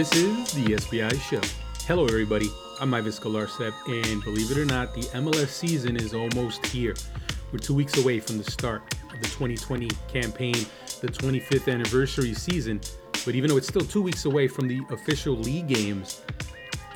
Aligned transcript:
This 0.00 0.16
is 0.16 0.52
the 0.52 0.64
SBI 0.64 1.20
Show. 1.20 1.42
Hello, 1.86 2.06
everybody. 2.06 2.48
I'm 2.80 2.94
Ives 2.94 3.20
Galarcep, 3.20 3.74
and 3.86 4.24
believe 4.24 4.50
it 4.50 4.56
or 4.56 4.64
not, 4.64 4.94
the 4.94 5.02
MLS 5.02 5.48
season 5.48 5.94
is 5.94 6.14
almost 6.14 6.64
here. 6.64 6.94
We're 7.52 7.58
two 7.58 7.74
weeks 7.74 7.98
away 7.98 8.18
from 8.18 8.38
the 8.38 8.50
start 8.50 8.80
of 9.12 9.20
the 9.20 9.26
2020 9.26 9.90
campaign, 10.08 10.54
the 11.02 11.08
25th 11.08 11.70
anniversary 11.70 12.32
season. 12.32 12.80
But 13.26 13.34
even 13.34 13.50
though 13.50 13.58
it's 13.58 13.68
still 13.68 13.82
two 13.82 14.00
weeks 14.00 14.24
away 14.24 14.48
from 14.48 14.68
the 14.68 14.80
official 14.88 15.34
league 15.34 15.68
games, 15.68 16.22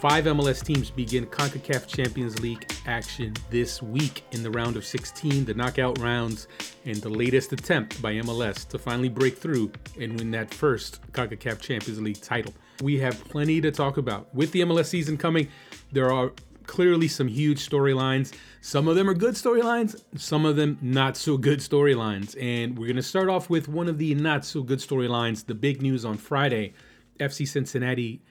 Five 0.04 0.26
MLS 0.26 0.62
teams 0.62 0.90
begin 0.90 1.24
CONCACAF 1.24 1.86
Champions 1.86 2.38
League 2.40 2.70
action 2.84 3.32
this 3.48 3.82
week 3.82 4.22
in 4.32 4.42
the 4.42 4.50
round 4.50 4.76
of 4.76 4.84
16, 4.84 5.46
the 5.46 5.54
knockout 5.54 5.98
rounds, 5.98 6.46
and 6.84 6.96
the 6.96 7.08
latest 7.08 7.54
attempt 7.54 8.02
by 8.02 8.12
MLS 8.16 8.68
to 8.68 8.78
finally 8.78 9.08
break 9.08 9.38
through 9.38 9.72
and 9.98 10.18
win 10.18 10.30
that 10.32 10.52
first 10.52 11.00
CONCACAF 11.12 11.58
Champions 11.58 12.02
League 12.02 12.20
title. 12.20 12.52
We 12.82 12.98
have 12.98 13.22
plenty 13.24 13.60
to 13.60 13.70
talk 13.70 13.96
about. 13.96 14.34
With 14.34 14.52
the 14.52 14.60
MLS 14.62 14.86
season 14.86 15.16
coming, 15.16 15.48
there 15.92 16.12
are 16.12 16.32
clearly 16.66 17.08
some 17.08 17.28
huge 17.28 17.68
storylines. 17.68 18.32
Some 18.60 18.88
of 18.88 18.96
them 18.96 19.08
are 19.08 19.14
good 19.14 19.34
storylines, 19.34 20.02
some 20.16 20.44
of 20.44 20.56
them 20.56 20.78
not 20.80 21.16
so 21.16 21.36
good 21.36 21.60
storylines. 21.60 22.36
And 22.40 22.78
we're 22.78 22.86
going 22.86 22.96
to 22.96 23.02
start 23.02 23.28
off 23.28 23.50
with 23.50 23.68
one 23.68 23.88
of 23.88 23.98
the 23.98 24.14
not 24.14 24.44
so 24.44 24.62
good 24.62 24.78
storylines. 24.78 25.46
The 25.46 25.54
big 25.54 25.82
news 25.82 26.04
on 26.04 26.16
Friday 26.16 26.72
FC 27.20 27.46
Cincinnati 27.46 28.22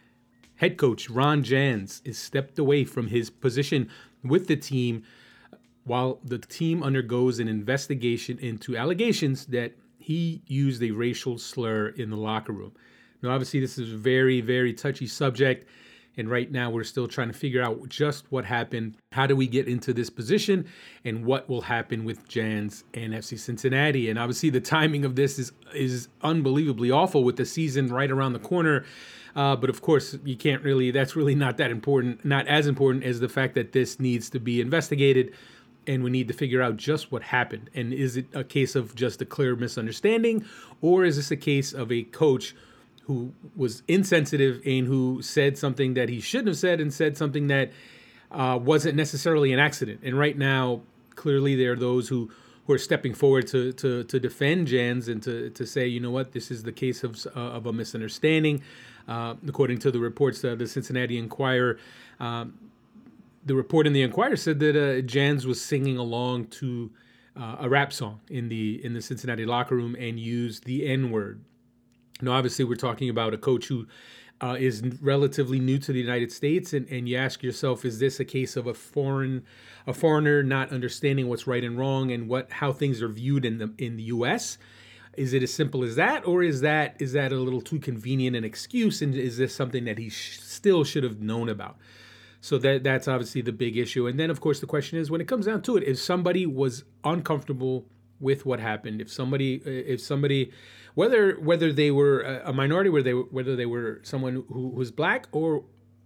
Head 0.55 0.77
coach 0.77 1.09
Ron 1.09 1.43
Jans 1.43 2.01
is 2.05 2.17
stepped 2.17 2.59
away 2.59 2.85
from 2.85 3.07
his 3.07 3.29
position 3.29 3.89
with 4.23 4.47
the 4.47 4.55
team 4.55 5.03
while 5.83 6.19
the 6.23 6.37
team 6.37 6.81
undergoes 6.81 7.39
an 7.39 7.47
investigation 7.47 8.37
into 8.39 8.77
allegations 8.77 9.47
that 9.47 9.73
he 9.97 10.41
used 10.47 10.81
a 10.81 10.91
racial 10.91 11.37
slur 11.37 11.87
in 11.87 12.09
the 12.09 12.17
locker 12.17 12.53
room. 12.53 12.73
Now, 13.23 13.31
obviously, 13.31 13.61
this 13.61 13.77
is 13.77 13.93
a 13.93 13.97
very, 13.97 14.41
very 14.41 14.73
touchy 14.73 15.07
subject. 15.07 15.67
And 16.15 16.29
right 16.29 16.51
now, 16.51 16.69
we're 16.69 16.83
still 16.83 17.07
trying 17.07 17.29
to 17.29 17.33
figure 17.33 17.63
out 17.63 17.89
just 17.89 18.31
what 18.31 18.45
happened. 18.45 18.97
How 19.13 19.25
do 19.25 19.35
we 19.35 19.47
get 19.47 19.67
into 19.67 19.93
this 19.93 20.11
position? 20.11 20.67
And 21.05 21.25
what 21.25 21.49
will 21.49 21.61
happen 21.61 22.03
with 22.03 22.27
Jans 22.27 22.83
and 22.93 23.13
FC 23.13 23.39
Cincinnati? 23.39 24.09
And 24.09 24.19
obviously, 24.19 24.51
the 24.51 24.61
timing 24.61 25.05
of 25.05 25.15
this 25.15 25.39
is, 25.39 25.53
is 25.73 26.09
unbelievably 26.21 26.91
awful 26.91 27.23
with 27.23 27.37
the 27.37 27.45
season 27.45 27.87
right 27.87 28.11
around 28.11 28.33
the 28.33 28.39
corner. 28.39 28.85
Uh, 29.35 29.55
but 29.55 29.71
of 29.71 29.81
course, 29.81 30.15
you 30.23 30.35
can't 30.35 30.61
really, 30.61 30.91
that's 30.91 31.15
really 31.15 31.33
not 31.33 31.57
that 31.57 31.71
important, 31.71 32.23
not 32.23 32.47
as 32.47 32.67
important 32.67 33.03
as 33.03 33.19
the 33.19 33.29
fact 33.29 33.55
that 33.55 33.71
this 33.71 33.99
needs 33.99 34.29
to 34.29 34.39
be 34.39 34.61
investigated 34.61 35.33
and 35.87 36.03
we 36.03 36.09
need 36.09 36.27
to 36.27 36.33
figure 36.33 36.61
out 36.61 36.77
just 36.77 37.11
what 37.11 37.23
happened. 37.23 37.69
And 37.73 37.93
is 37.93 38.17
it 38.17 38.27
a 38.33 38.43
case 38.43 38.75
of 38.75 38.95
just 38.95 39.21
a 39.21 39.25
clear 39.25 39.55
misunderstanding, 39.55 40.45
or 40.81 41.03
is 41.03 41.17
this 41.17 41.31
a 41.31 41.35
case 41.35 41.73
of 41.73 41.91
a 41.91 42.03
coach 42.03 42.55
who 43.03 43.33
was 43.55 43.83
insensitive 43.87 44.61
and 44.65 44.87
who 44.87 45.21
said 45.21 45.57
something 45.57 45.93
that 45.95 46.09
he 46.09 46.19
shouldn't 46.19 46.47
have 46.47 46.57
said 46.57 46.79
and 46.79 46.93
said 46.93 47.17
something 47.17 47.47
that 47.47 47.71
uh, 48.31 48.57
wasn't 48.61 48.95
necessarily 48.95 49.53
an 49.53 49.59
accident? 49.59 50.01
And 50.03 50.17
right 50.17 50.37
now, 50.37 50.81
clearly, 51.15 51.55
there 51.55 51.73
are 51.73 51.77
those 51.77 52.09
who 52.09 52.31
who 52.65 52.73
are 52.73 52.77
stepping 52.77 53.13
forward 53.13 53.47
to 53.47 53.73
to 53.73 54.03
to 54.05 54.19
defend 54.19 54.67
Jans 54.67 55.07
and 55.07 55.21
to 55.23 55.49
to 55.51 55.65
say, 55.65 55.87
you 55.87 55.99
know 55.99 56.11
what, 56.11 56.31
this 56.31 56.51
is 56.51 56.63
the 56.63 56.71
case 56.71 57.03
of 57.03 57.25
uh, 57.35 57.39
of 57.39 57.65
a 57.65 57.73
misunderstanding. 57.73 58.61
Uh, 59.07 59.35
according 59.47 59.79
to 59.79 59.91
the 59.91 59.99
reports, 59.99 60.43
uh, 60.45 60.55
the 60.55 60.65
Cincinnati 60.65 61.17
Enquirer, 61.17 61.77
um, 62.21 62.57
the 63.45 63.53
report 63.53 63.85
in 63.85 63.91
the 63.91 64.01
Enquirer 64.01 64.37
said 64.37 64.59
that 64.59 64.77
uh, 64.77 65.01
Jans 65.01 65.45
was 65.45 65.61
singing 65.61 65.97
along 65.97 66.45
to 66.47 66.89
uh, 67.35 67.57
a 67.59 67.69
rap 67.69 67.91
song 67.91 68.21
in 68.29 68.47
the 68.49 68.83
in 68.83 68.93
the 68.93 69.01
Cincinnati 69.01 69.45
locker 69.45 69.75
room 69.75 69.95
and 69.99 70.19
used 70.19 70.65
the 70.65 70.87
N 70.87 71.11
word. 71.11 71.41
Now, 72.23 72.33
obviously, 72.33 72.65
we're 72.65 72.75
talking 72.75 73.09
about 73.09 73.33
a 73.33 73.37
coach 73.37 73.67
who 73.67 73.87
uh, 74.41 74.55
is 74.59 74.81
relatively 75.01 75.59
new 75.59 75.77
to 75.79 75.93
the 75.93 75.99
United 75.99 76.31
States, 76.31 76.73
and, 76.73 76.87
and 76.89 77.07
you 77.07 77.17
ask 77.17 77.43
yourself, 77.43 77.85
is 77.85 77.99
this 77.99 78.19
a 78.19 78.25
case 78.25 78.55
of 78.55 78.67
a 78.67 78.73
foreign, 78.73 79.45
a 79.87 79.93
foreigner 79.93 80.43
not 80.43 80.71
understanding 80.71 81.27
what's 81.29 81.47
right 81.47 81.63
and 81.63 81.77
wrong 81.77 82.11
and 82.11 82.27
what 82.27 82.51
how 82.51 82.71
things 82.73 83.01
are 83.01 83.07
viewed 83.07 83.45
in 83.45 83.57
the 83.57 83.73
in 83.77 83.97
the 83.97 84.03
U.S. 84.03 84.57
Is 85.15 85.33
it 85.33 85.43
as 85.43 85.53
simple 85.53 85.83
as 85.83 85.95
that, 85.95 86.25
or 86.27 86.41
is 86.41 86.61
that 86.61 86.95
is 86.99 87.13
that 87.13 87.31
a 87.31 87.35
little 87.35 87.61
too 87.61 87.79
convenient 87.79 88.35
an 88.35 88.43
excuse? 88.43 89.01
And 89.01 89.13
is 89.13 89.37
this 89.37 89.55
something 89.55 89.85
that 89.85 89.97
he 89.97 90.09
sh- 90.09 90.39
still 90.39 90.83
should 90.83 91.03
have 91.03 91.21
known 91.21 91.49
about? 91.49 91.77
So 92.41 92.57
that 92.57 92.83
that's 92.83 93.07
obviously 93.07 93.41
the 93.41 93.53
big 93.53 93.77
issue. 93.77 94.07
And 94.07 94.19
then, 94.19 94.29
of 94.29 94.41
course, 94.41 94.59
the 94.59 94.65
question 94.65 94.97
is, 94.97 95.09
when 95.09 95.21
it 95.21 95.27
comes 95.27 95.45
down 95.45 95.61
to 95.61 95.77
it, 95.77 95.83
if 95.83 95.99
somebody 95.99 96.45
was 96.45 96.83
uncomfortable 97.03 97.85
with 98.19 98.45
what 98.45 98.59
happened, 98.59 99.01
if 99.01 99.11
somebody, 99.11 99.55
if 99.65 100.01
somebody, 100.01 100.51
whether 100.95 101.35
whether 101.39 101.73
they 101.73 101.91
were 101.91 102.21
a 102.21 102.53
minority, 102.53 102.89
whether 102.89 103.03
they 103.03 103.13
whether 103.13 103.55
they 103.55 103.65
were 103.65 103.99
someone 104.03 104.43
who 104.49 104.69
was 104.69 104.91
black 104.91 105.27
or 105.31 105.63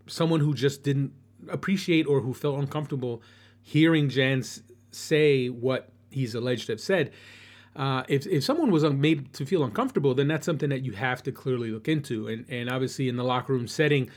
someone 0.07 0.39
who 0.39 0.53
just 0.53 0.83
didn't 0.83 1.13
appreciate 1.49 2.07
or 2.07 2.21
who 2.21 2.33
felt 2.33 2.57
uncomfortable 2.59 3.21
hearing 3.61 4.07
Jans 4.09 4.63
say 4.91 5.47
what 5.47 5.89
he's 6.09 6.33
alleged 6.33 6.67
to 6.67 6.73
have 6.73 6.79
said, 6.79 7.11
uh, 7.75 8.03
if, 8.07 8.25
if 8.25 8.43
someone 8.43 8.71
was 8.71 8.83
made 8.85 9.33
to 9.33 9.45
feel 9.45 9.63
uncomfortable, 9.63 10.15
then 10.15 10.27
that's 10.27 10.45
something 10.45 10.69
that 10.69 10.83
you 10.83 10.93
have 10.93 11.21
to 11.23 11.31
clearly 11.31 11.69
look 11.69 11.87
into. 11.87 12.27
And, 12.27 12.45
and 12.49 12.69
obviously, 12.69 13.09
in 13.09 13.17
the 13.17 13.23
locker 13.23 13.53
room 13.53 13.67
setting, 13.67 14.09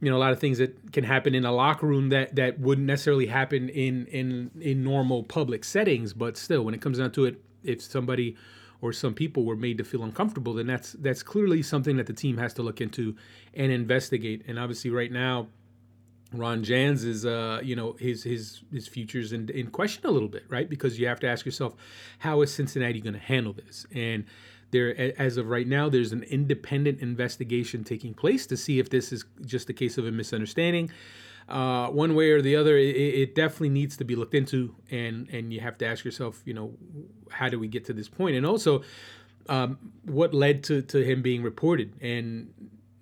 you 0.00 0.10
know, 0.10 0.16
a 0.16 0.18
lot 0.18 0.32
of 0.32 0.40
things 0.40 0.58
that 0.58 0.92
can 0.92 1.04
happen 1.04 1.34
in 1.34 1.44
a 1.44 1.52
locker 1.52 1.86
room 1.86 2.08
that, 2.08 2.34
that 2.36 2.58
wouldn't 2.58 2.86
necessarily 2.86 3.26
happen 3.26 3.68
in, 3.68 4.06
in, 4.06 4.50
in 4.60 4.82
normal 4.82 5.22
public 5.22 5.64
settings. 5.64 6.12
But 6.12 6.36
still, 6.36 6.64
when 6.64 6.74
it 6.74 6.80
comes 6.80 6.98
down 6.98 7.12
to 7.12 7.26
it, 7.26 7.42
if 7.62 7.82
somebody 7.82 8.36
or 8.80 8.92
some 8.92 9.14
people 9.14 9.44
were 9.44 9.56
made 9.56 9.78
to 9.78 9.84
feel 9.84 10.04
uncomfortable, 10.04 10.54
then 10.54 10.66
that's 10.66 10.92
that's 10.92 11.22
clearly 11.22 11.62
something 11.62 11.96
that 11.96 12.06
the 12.06 12.12
team 12.12 12.36
has 12.38 12.54
to 12.54 12.62
look 12.62 12.80
into 12.80 13.16
and 13.54 13.72
investigate. 13.72 14.44
And 14.46 14.58
obviously, 14.58 14.90
right 14.90 15.10
now, 15.10 15.48
Ron 16.32 16.62
Jans 16.62 17.04
is, 17.04 17.24
uh, 17.24 17.60
you 17.62 17.74
know, 17.74 17.92
his 17.98 18.22
his 18.22 18.62
his 18.72 18.86
futures 18.86 19.32
in, 19.32 19.48
in 19.50 19.68
question 19.68 20.06
a 20.06 20.10
little 20.10 20.28
bit, 20.28 20.44
right? 20.48 20.68
Because 20.68 20.98
you 20.98 21.06
have 21.06 21.20
to 21.20 21.28
ask 21.28 21.44
yourself, 21.44 21.74
how 22.18 22.42
is 22.42 22.52
Cincinnati 22.52 23.00
going 23.00 23.14
to 23.14 23.20
handle 23.20 23.52
this? 23.52 23.86
And 23.94 24.24
there, 24.70 25.18
as 25.20 25.38
of 25.38 25.48
right 25.48 25.66
now, 25.66 25.88
there's 25.88 26.12
an 26.12 26.22
independent 26.24 27.00
investigation 27.00 27.84
taking 27.84 28.12
place 28.12 28.46
to 28.48 28.56
see 28.56 28.78
if 28.78 28.90
this 28.90 29.12
is 29.12 29.24
just 29.46 29.70
a 29.70 29.72
case 29.72 29.96
of 29.96 30.06
a 30.06 30.10
misunderstanding. 30.10 30.90
Uh, 31.48 31.88
one 31.88 32.14
way 32.14 32.30
or 32.30 32.42
the 32.42 32.54
other, 32.56 32.76
it, 32.76 32.94
it, 32.94 33.34
definitely 33.34 33.70
needs 33.70 33.96
to 33.96 34.04
be 34.04 34.14
looked 34.14 34.34
into, 34.34 34.74
and 34.90 35.28
and 35.30 35.50
you 35.50 35.60
have 35.60 35.78
to 35.78 35.86
ask 35.86 36.04
yourself, 36.04 36.42
you 36.44 36.52
know, 36.52 36.74
how 37.30 37.48
do 37.48 37.58
we 37.58 37.66
get 37.66 37.86
to 37.86 37.94
this 37.94 38.08
point? 38.08 38.36
And 38.36 38.44
also, 38.44 38.82
um, 39.48 39.78
what 40.04 40.34
led 40.34 40.62
to 40.64 40.82
to 40.82 41.02
him 41.02 41.22
being 41.22 41.42
reported? 41.42 41.94
And 42.02 42.52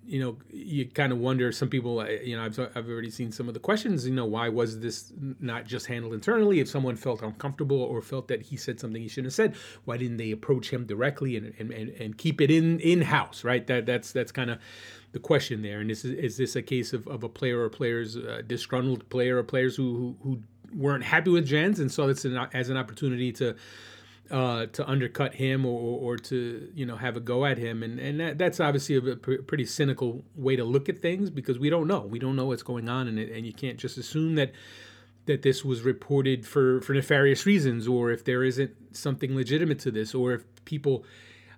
you 0.07 0.21
know, 0.21 0.37
you 0.49 0.85
kind 0.85 1.11
of 1.11 1.17
wonder. 1.17 1.51
Some 1.51 1.67
people, 1.67 1.99
uh, 1.99 2.05
you 2.05 2.37
know, 2.37 2.45
I've, 2.45 2.57
I've 2.75 2.87
already 2.87 3.09
seen 3.09 3.33
some 3.33 3.49
of 3.49 3.53
the 3.53 3.59
questions. 3.59 4.07
You 4.07 4.13
know, 4.13 4.25
why 4.25 4.47
was 4.47 4.79
this 4.79 5.11
not 5.41 5.65
just 5.65 5.85
handled 5.85 6.13
internally? 6.13 6.61
If 6.61 6.69
someone 6.69 6.95
felt 6.95 7.21
uncomfortable 7.21 7.81
or 7.81 8.01
felt 8.01 8.29
that 8.29 8.41
he 8.41 8.55
said 8.55 8.79
something 8.79 9.01
he 9.01 9.09
shouldn't 9.09 9.27
have 9.27 9.33
said, 9.33 9.55
why 9.83 9.97
didn't 9.97 10.15
they 10.15 10.31
approach 10.31 10.69
him 10.69 10.85
directly 10.85 11.35
and 11.35 11.53
and, 11.59 11.71
and, 11.71 11.89
and 11.89 12.17
keep 12.17 12.39
it 12.39 12.49
in 12.49 12.79
in 12.79 13.01
house? 13.01 13.43
Right. 13.43 13.67
That 13.67 13.85
that's 13.85 14.13
that's 14.13 14.31
kind 14.31 14.49
of 14.49 14.59
the 15.11 15.19
question 15.19 15.61
there. 15.61 15.79
And 15.79 15.89
is 15.89 16.05
is 16.05 16.37
this 16.37 16.55
a 16.55 16.61
case 16.61 16.93
of, 16.93 17.07
of 17.07 17.23
a 17.23 17.29
player 17.29 17.61
or 17.61 17.69
players 17.69 18.17
uh, 18.17 18.41
disgruntled 18.45 19.09
player 19.09 19.37
or 19.37 19.43
players 19.43 19.75
who, 19.75 20.17
who 20.21 20.29
who 20.29 20.41
weren't 20.75 21.03
happy 21.03 21.31
with 21.31 21.45
Jans 21.45 21.79
and 21.79 21.91
saw 21.91 22.07
this 22.07 22.25
as 22.53 22.69
an 22.69 22.77
opportunity 22.77 23.31
to 23.33 23.55
uh, 24.29 24.65
to 24.67 24.87
undercut 24.87 25.35
him 25.35 25.65
or, 25.65 25.99
or 25.99 26.17
to 26.17 26.69
you 26.73 26.85
know 26.85 26.97
have 26.97 27.15
a 27.15 27.19
go 27.19 27.45
at 27.45 27.57
him, 27.57 27.83
and 27.83 27.99
and 27.99 28.19
that, 28.19 28.37
that's 28.37 28.59
obviously 28.59 28.95
a 28.95 29.15
pr- 29.15 29.41
pretty 29.47 29.65
cynical 29.65 30.23
way 30.35 30.55
to 30.55 30.63
look 30.63 30.89
at 30.89 30.99
things 30.99 31.29
because 31.29 31.57
we 31.59 31.69
don't 31.69 31.87
know, 31.87 32.01
we 32.01 32.19
don't 32.19 32.35
know 32.35 32.45
what's 32.45 32.63
going 32.63 32.89
on, 32.89 33.07
and 33.07 33.17
and 33.17 33.45
you 33.45 33.53
can't 33.53 33.77
just 33.77 33.97
assume 33.97 34.35
that 34.35 34.51
that 35.25 35.41
this 35.41 35.63
was 35.63 35.81
reported 35.81 36.45
for 36.45 36.81
for 36.81 36.93
nefarious 36.93 37.45
reasons, 37.45 37.87
or 37.87 38.11
if 38.11 38.25
there 38.25 38.43
isn't 38.43 38.95
something 38.95 39.35
legitimate 39.35 39.79
to 39.79 39.91
this, 39.91 40.13
or 40.13 40.33
if 40.33 40.43
people 40.65 41.05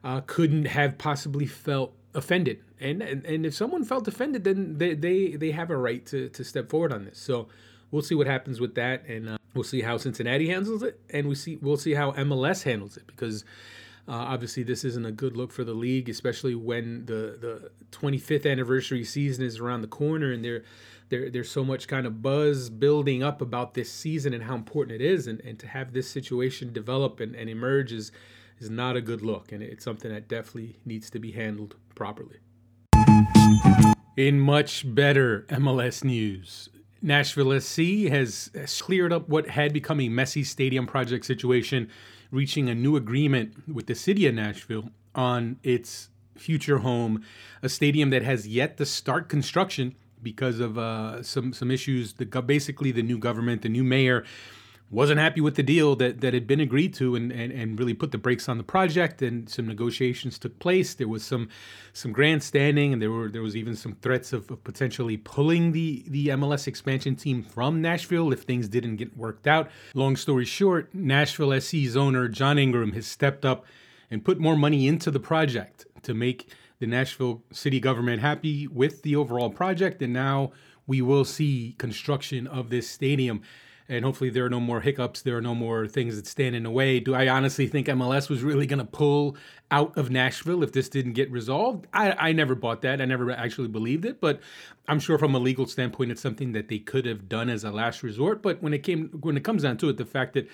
uh, 0.03 0.21
couldn't 0.27 0.65
have 0.65 0.97
possibly 0.97 1.45
felt 1.47 1.93
offended, 2.13 2.59
and, 2.79 3.01
and 3.01 3.25
and 3.25 3.45
if 3.45 3.53
someone 3.53 3.83
felt 3.83 4.07
offended, 4.07 4.43
then 4.43 4.77
they 4.77 4.93
they 4.93 5.35
they 5.35 5.51
have 5.51 5.69
a 5.69 5.77
right 5.77 6.05
to 6.07 6.29
to 6.29 6.43
step 6.43 6.69
forward 6.69 6.91
on 6.91 7.05
this. 7.05 7.17
So 7.17 7.47
we'll 7.91 8.01
see 8.01 8.15
what 8.15 8.27
happens 8.27 8.59
with 8.59 8.75
that, 8.75 9.05
and 9.07 9.29
uh, 9.29 9.37
we'll 9.53 9.63
see 9.63 9.81
how 9.81 9.97
Cincinnati 9.97 10.49
handles 10.49 10.83
it, 10.83 10.99
and 11.09 11.27
we 11.27 11.35
see 11.35 11.57
we'll 11.61 11.77
see 11.77 11.93
how 11.93 12.11
MLS 12.13 12.63
handles 12.63 12.97
it 12.97 13.07
because. 13.07 13.43
Uh, 14.07 14.25
obviously, 14.33 14.63
this 14.63 14.83
isn't 14.83 15.05
a 15.05 15.11
good 15.11 15.37
look 15.37 15.51
for 15.51 15.63
the 15.63 15.75
league, 15.75 16.09
especially 16.09 16.55
when 16.55 17.05
the, 17.05 17.37
the 17.39 17.71
25th 17.91 18.51
anniversary 18.51 19.03
season 19.03 19.45
is 19.45 19.59
around 19.59 19.83
the 19.83 19.87
corner, 19.87 20.31
and 20.31 20.43
there, 20.43 20.63
there 21.09 21.29
there's 21.29 21.51
so 21.51 21.63
much 21.63 21.87
kind 21.87 22.07
of 22.07 22.19
buzz 22.19 22.71
building 22.71 23.21
up 23.21 23.39
about 23.39 23.75
this 23.75 23.91
season 23.91 24.33
and 24.33 24.41
how 24.45 24.55
important 24.55 24.99
it 24.99 25.05
is, 25.05 25.27
and, 25.27 25.39
and 25.41 25.59
to 25.59 25.67
have 25.67 25.93
this 25.93 26.09
situation 26.09 26.73
develop 26.73 27.19
and, 27.19 27.35
and 27.35 27.51
emerge 27.51 27.91
is 27.91 28.11
is 28.59 28.69
not 28.71 28.95
a 28.95 29.01
good 29.01 29.21
look, 29.21 29.51
and 29.51 29.61
it's 29.61 29.83
something 29.83 30.11
that 30.11 30.27
definitely 30.27 30.79
needs 30.85 31.11
to 31.11 31.19
be 31.19 31.31
handled 31.33 31.75
properly. 31.99 32.37
In 34.15 34.39
much 34.39 34.83
better 34.95 35.45
MLS 35.49 36.03
news, 36.03 36.69
Nashville 37.01 37.59
SC 37.59 38.07
has 38.09 38.49
cleared 38.81 39.11
up 39.11 39.27
what 39.27 39.49
had 39.49 39.73
become 39.73 39.99
a 39.99 40.07
messy 40.07 40.43
stadium 40.43 40.87
project 40.87 41.25
situation, 41.25 41.89
reaching 42.31 42.69
a 42.69 42.73
new 42.73 42.95
agreement 42.95 43.53
with 43.67 43.87
the 43.87 43.95
city 43.95 44.25
of 44.27 44.33
Nashville 44.33 44.91
on 45.13 45.59
its 45.61 46.09
future 46.37 46.77
home, 46.77 47.21
a 47.61 47.67
stadium 47.67 48.11
that 48.11 48.23
has 48.23 48.47
yet 48.47 48.77
to 48.77 48.85
start 48.85 49.27
construction 49.27 49.93
because 50.23 50.61
of 50.61 50.77
uh, 50.77 51.21
some 51.21 51.51
some 51.51 51.69
issues. 51.69 52.13
The 52.13 52.25
basically 52.25 52.93
the 52.93 53.03
new 53.03 53.17
government, 53.17 53.61
the 53.61 53.69
new 53.69 53.83
mayor 53.83 54.23
wasn't 54.91 55.19
happy 55.19 55.39
with 55.39 55.55
the 55.55 55.63
deal 55.63 55.95
that, 55.95 56.21
that 56.21 56.33
had 56.33 56.47
been 56.47 56.59
agreed 56.59 56.93
to 56.95 57.15
and, 57.15 57.31
and, 57.31 57.51
and 57.51 57.79
really 57.79 57.93
put 57.93 58.11
the 58.11 58.17
brakes 58.17 58.49
on 58.49 58.57
the 58.57 58.63
project 58.63 59.21
and 59.21 59.47
some 59.47 59.67
negotiations 59.67 60.39
took 60.39 60.57
place. 60.59 60.93
There 60.95 61.07
was 61.07 61.23
some 61.23 61.49
some 61.93 62.11
grandstanding 62.11 62.93
and 62.93 63.01
there 63.01 63.11
were 63.11 63.29
there 63.29 63.41
was 63.41 63.55
even 63.55 63.75
some 63.75 63.93
threats 64.01 64.33
of, 64.33 64.49
of 64.49 64.63
potentially 64.63 65.17
pulling 65.17 65.73
the 65.73 66.03
the 66.07 66.27
MLS 66.29 66.67
expansion 66.67 67.15
team 67.15 67.43
from 67.43 67.81
Nashville 67.81 68.31
if 68.33 68.41
things 68.41 68.67
didn't 68.67 68.95
get 68.95 69.15
worked 69.15 69.47
out. 69.47 69.69
Long 69.93 70.15
story 70.15 70.45
short 70.45 70.93
Nashville 70.93 71.59
SC's 71.59 71.95
owner 71.95 72.27
John 72.27 72.57
Ingram 72.57 72.93
has 72.93 73.05
stepped 73.05 73.45
up 73.45 73.65
and 74.09 74.25
put 74.25 74.39
more 74.39 74.55
money 74.55 74.87
into 74.87 75.11
the 75.11 75.19
project 75.19 75.85
to 76.01 76.15
make 76.15 76.51
the 76.79 76.87
Nashville 76.87 77.43
city 77.51 77.79
government 77.79 78.21
happy 78.21 78.65
with 78.65 79.03
the 79.03 79.15
overall 79.15 79.51
project 79.51 80.01
and 80.01 80.13
now 80.13 80.51
we 80.87 80.99
will 80.99 81.25
see 81.25 81.75
construction 81.77 82.47
of 82.47 82.71
this 82.71 82.89
stadium 82.89 83.41
and 83.89 84.05
hopefully 84.05 84.29
there 84.29 84.45
are 84.45 84.49
no 84.49 84.59
more 84.59 84.81
hiccups. 84.81 85.23
There 85.23 85.35
are 85.35 85.41
no 85.41 85.55
more 85.55 85.87
things 85.87 86.15
that 86.15 86.27
stand 86.27 86.55
in 86.55 86.63
the 86.63 86.69
way. 86.69 86.99
Do 86.99 87.15
I 87.15 87.27
honestly 87.27 87.67
think 87.67 87.87
MLS 87.87 88.29
was 88.29 88.43
really 88.43 88.67
going 88.67 88.79
to 88.79 88.85
pull 88.85 89.35
out 89.71 89.97
of 89.97 90.11
Nashville 90.11 90.63
if 90.63 90.71
this 90.71 90.87
didn't 90.89 91.13
get 91.13 91.31
resolved? 91.31 91.87
I, 91.91 92.11
I 92.11 92.31
never 92.31 92.53
bought 92.53 92.83
that. 92.83 93.01
I 93.01 93.05
never 93.05 93.31
actually 93.31 93.67
believed 93.67 94.05
it, 94.05 94.21
but 94.21 94.39
I'm 94.87 94.99
sure 94.99 95.17
from 95.17 95.33
a 95.33 95.39
legal 95.39 95.65
standpoint, 95.65 96.11
it's 96.11 96.21
something 96.21 96.51
that 96.51 96.67
they 96.67 96.77
could 96.77 97.05
have 97.07 97.27
done 97.27 97.49
as 97.49 97.63
a 97.63 97.71
last 97.71 98.03
resort. 98.03 98.43
But 98.43 98.61
when 98.61 98.73
it 98.73 98.83
came, 98.83 99.09
when 99.21 99.35
it 99.35 99.43
comes 99.43 99.63
down 99.63 99.77
to 99.77 99.89
it, 99.89 99.97
the 99.97 100.05
fact 100.05 100.33
that 100.33 100.47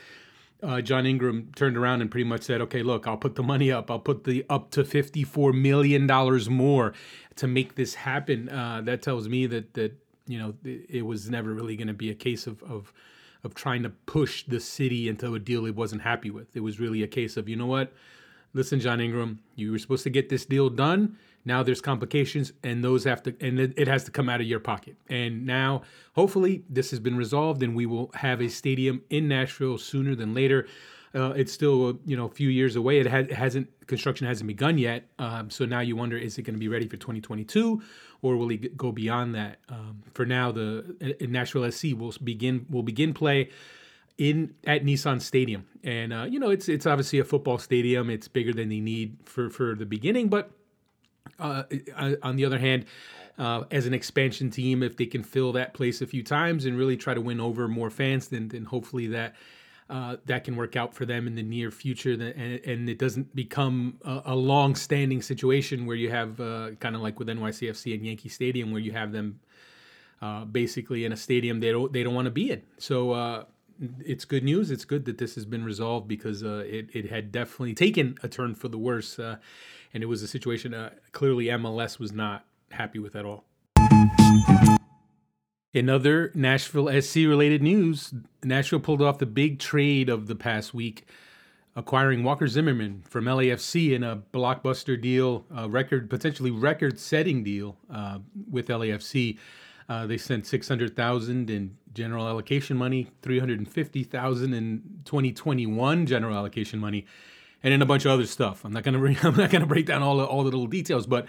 uh, 0.63 0.79
John 0.81 1.05
Ingram 1.05 1.51
turned 1.55 1.75
around 1.75 2.01
and 2.01 2.09
pretty 2.09 2.23
much 2.23 2.43
said, 2.43 2.61
"Okay, 2.61 2.83
look, 2.83 3.05
I'll 3.05 3.17
put 3.17 3.35
the 3.35 3.43
money 3.43 3.71
up. 3.71 3.91
I'll 3.91 3.99
put 3.99 4.23
the 4.23 4.45
up 4.49 4.71
to 4.71 4.85
fifty-four 4.85 5.51
million 5.53 6.07
dollars 6.07 6.49
more 6.49 6.93
to 7.35 7.47
make 7.47 7.75
this 7.75 7.95
happen." 7.95 8.49
Uh, 8.49 8.81
that 8.85 9.01
tells 9.01 9.27
me 9.27 9.45
that 9.47 9.73
that 9.73 9.93
you 10.25 10.39
know 10.39 10.53
it 10.63 11.05
was 11.05 11.29
never 11.29 11.53
really 11.53 11.75
going 11.75 11.87
to 11.87 11.93
be 11.93 12.09
a 12.09 12.15
case 12.15 12.47
of 12.47 12.63
of 12.63 12.93
of 13.45 13.53
trying 13.53 13.83
to 13.83 13.89
push 13.89 14.43
the 14.43 14.59
city 14.59 15.07
into 15.07 15.35
a 15.35 15.39
deal 15.39 15.65
it 15.65 15.75
wasn't 15.75 16.01
happy 16.01 16.31
with. 16.31 16.55
It 16.55 16.61
was 16.61 16.79
really 16.79 17.03
a 17.03 17.07
case 17.07 17.37
of, 17.37 17.47
you 17.47 17.55
know 17.55 17.67
what? 17.67 17.93
Listen, 18.53 18.79
John 18.79 18.99
Ingram, 18.99 19.39
you 19.55 19.71
were 19.71 19.79
supposed 19.79 20.03
to 20.03 20.09
get 20.09 20.29
this 20.29 20.45
deal 20.45 20.69
done. 20.69 21.17
Now 21.45 21.61
there's 21.61 21.81
complications, 21.81 22.53
and 22.63 22.83
those 22.83 23.03
have 23.03 23.21
to, 23.23 23.35
and 23.39 23.59
it, 23.59 23.87
has 23.87 24.05
to 24.05 24.11
come 24.11 24.29
out 24.29 24.41
of 24.41 24.47
your 24.47 24.59
pocket. 24.59 24.95
And 25.09 25.45
now, 25.45 25.83
hopefully, 26.15 26.63
this 26.69 26.89
has 26.89 26.99
been 26.99 27.15
resolved, 27.15 27.61
and 27.61 27.75
we 27.75 27.85
will 27.85 28.09
have 28.15 28.41
a 28.41 28.47
stadium 28.47 29.03
in 29.09 29.27
Nashville 29.27 29.77
sooner 29.77 30.15
than 30.15 30.33
later. 30.33 30.67
Uh, 31.15 31.31
it's 31.31 31.53
still 31.53 31.97
you 32.05 32.17
know 32.17 32.25
a 32.25 32.29
few 32.29 32.49
years 32.49 32.75
away. 32.75 32.99
It, 32.99 33.07
has, 33.07 33.27
it 33.27 33.33
hasn't 33.33 33.87
construction 33.87 34.27
hasn't 34.27 34.47
begun 34.47 34.77
yet. 34.77 35.07
Um, 35.17 35.49
so 35.49 35.65
now 35.65 35.79
you 35.79 35.95
wonder, 35.95 36.17
is 36.17 36.37
it 36.37 36.41
going 36.41 36.55
to 36.55 36.59
be 36.59 36.67
ready 36.67 36.87
for 36.87 36.97
2022, 36.97 37.81
or 38.21 38.35
will 38.35 38.51
it 38.51 38.75
go 38.75 38.91
beyond 38.91 39.33
that? 39.35 39.59
Um, 39.69 40.03
for 40.13 40.25
now, 40.25 40.51
the 40.51 41.17
Nashville 41.21 41.71
SC 41.71 41.87
will 41.95 42.13
begin 42.23 42.65
will 42.69 42.83
begin 42.83 43.13
play 43.13 43.49
in 44.17 44.53
at 44.65 44.83
Nissan 44.83 45.21
Stadium, 45.21 45.65
and 45.83 46.11
uh, 46.11 46.25
you 46.29 46.39
know 46.39 46.49
it's 46.49 46.67
it's 46.67 46.85
obviously 46.85 47.19
a 47.19 47.23
football 47.23 47.57
stadium. 47.57 48.09
It's 48.09 48.27
bigger 48.27 48.53
than 48.53 48.69
they 48.69 48.81
need 48.81 49.17
for 49.23 49.49
for 49.49 49.73
the 49.73 49.85
beginning, 49.85 50.27
but 50.27 50.51
uh, 51.39 51.63
uh 51.95 52.15
on 52.21 52.35
the 52.35 52.45
other 52.45 52.59
hand. 52.59 52.85
Uh, 53.37 53.65
as 53.69 53.85
an 53.85 53.93
expansion 53.93 54.49
team, 54.49 54.81
if 54.81 54.95
they 54.95 55.05
can 55.05 55.21
fill 55.21 55.51
that 55.51 55.73
place 55.73 56.01
a 56.01 56.07
few 56.07 56.23
times 56.23 56.63
and 56.63 56.77
really 56.77 56.95
try 56.95 57.13
to 57.13 57.19
win 57.19 57.41
over 57.41 57.67
more 57.67 57.89
fans, 57.89 58.29
then 58.29 58.47
then 58.47 58.63
hopefully 58.63 59.07
that 59.07 59.35
uh, 59.89 60.17
that 60.25 60.43
can 60.43 60.55
work 60.55 60.75
out 60.75 60.93
for 60.93 61.05
them 61.05 61.27
in 61.27 61.35
the 61.35 61.43
near 61.43 61.69
future, 61.69 62.13
and, 62.13 62.89
it 62.89 62.97
doesn't 62.97 63.35
become 63.35 63.99
a, 64.03 64.21
a 64.25 64.35
long-standing 64.35 65.21
situation 65.21 65.85
where 65.85 65.95
you 65.95 66.09
have 66.09 66.39
uh, 66.39 66.71
kind 66.79 66.95
of 66.95 67.01
like 67.01 67.19
with 67.19 67.27
NYCFC 67.27 67.93
and 67.93 68.05
Yankee 68.05 68.29
Stadium, 68.29 68.71
where 68.71 68.81
you 68.81 68.91
have 68.93 69.11
them 69.11 69.39
uh, 70.21 70.45
basically 70.45 71.05
in 71.05 71.11
a 71.11 71.17
stadium 71.17 71.59
they 71.59 71.71
don't 71.71 71.93
they 71.93 72.01
don't 72.01 72.15
want 72.15 72.25
to 72.25 72.31
be 72.31 72.49
in. 72.49 72.63
So 72.79 73.11
uh, 73.11 73.43
it's 74.03 74.25
good 74.25 74.43
news. 74.43 74.71
It's 74.71 74.85
good 74.85 75.05
that 75.05 75.19
this 75.19 75.35
has 75.35 75.45
been 75.45 75.63
resolved 75.63 76.07
because 76.07 76.43
uh, 76.43 76.63
it 76.65 76.89
it 76.93 77.11
had 77.11 77.31
definitely 77.31 77.75
taken 77.75 78.17
a 78.23 78.27
turn 78.27 78.55
for 78.55 78.67
the 78.67 78.79
worse, 78.79 79.19
uh, 79.19 79.35
and 79.93 80.01
it 80.01 80.07
was 80.07 80.23
a 80.23 80.27
situation 80.27 80.73
clearly 81.11 81.45
MLS 81.45 81.99
was 81.99 82.11
not 82.11 82.45
happy 82.71 82.97
with 82.97 83.15
at 83.15 83.25
all. 83.25 83.45
In 85.75 85.89
other 85.89 86.31
Nashville 86.33 86.89
SC 87.01 87.17
related 87.17 87.61
news, 87.61 88.13
Nashville 88.41 88.79
pulled 88.79 89.01
off 89.01 89.17
the 89.17 89.25
big 89.25 89.59
trade 89.59 90.07
of 90.07 90.27
the 90.27 90.33
past 90.35 90.73
week, 90.73 91.05
acquiring 91.75 92.23
Walker 92.23 92.47
Zimmerman 92.47 93.03
from 93.09 93.25
LAFC 93.25 93.91
in 93.91 94.01
a 94.01 94.23
blockbuster 94.33 94.99
deal, 94.99 95.45
a 95.53 95.67
record 95.67 96.09
potentially 96.09 96.49
record 96.49 96.97
setting 96.97 97.43
deal 97.43 97.75
uh, 97.93 98.19
with 98.49 98.69
LAFC. 98.69 99.37
Uh, 99.89 100.07
they 100.07 100.15
sent 100.15 100.47
six 100.47 100.69
hundred 100.69 100.95
thousand 100.95 101.49
in 101.49 101.75
general 101.93 102.25
allocation 102.25 102.77
money, 102.77 103.11
three 103.21 103.39
hundred 103.39 103.59
and 103.59 103.69
fifty 103.69 104.05
thousand 104.05 104.53
in 104.53 104.81
twenty 105.03 105.33
twenty 105.33 105.65
one 105.65 106.05
general 106.05 106.37
allocation 106.37 106.79
money, 106.79 107.05
and 107.63 107.73
then 107.73 107.81
a 107.81 107.85
bunch 107.85 108.05
of 108.05 108.11
other 108.11 108.25
stuff. 108.25 108.63
I'm 108.63 108.71
not 108.71 108.83
gonna 108.83 109.03
I'm 109.23 109.35
not 109.35 109.49
gonna 109.49 109.65
break 109.65 109.87
down 109.87 110.03
all 110.03 110.21
all 110.21 110.45
the 110.45 110.51
little 110.51 110.67
details, 110.67 111.05
but 111.05 111.25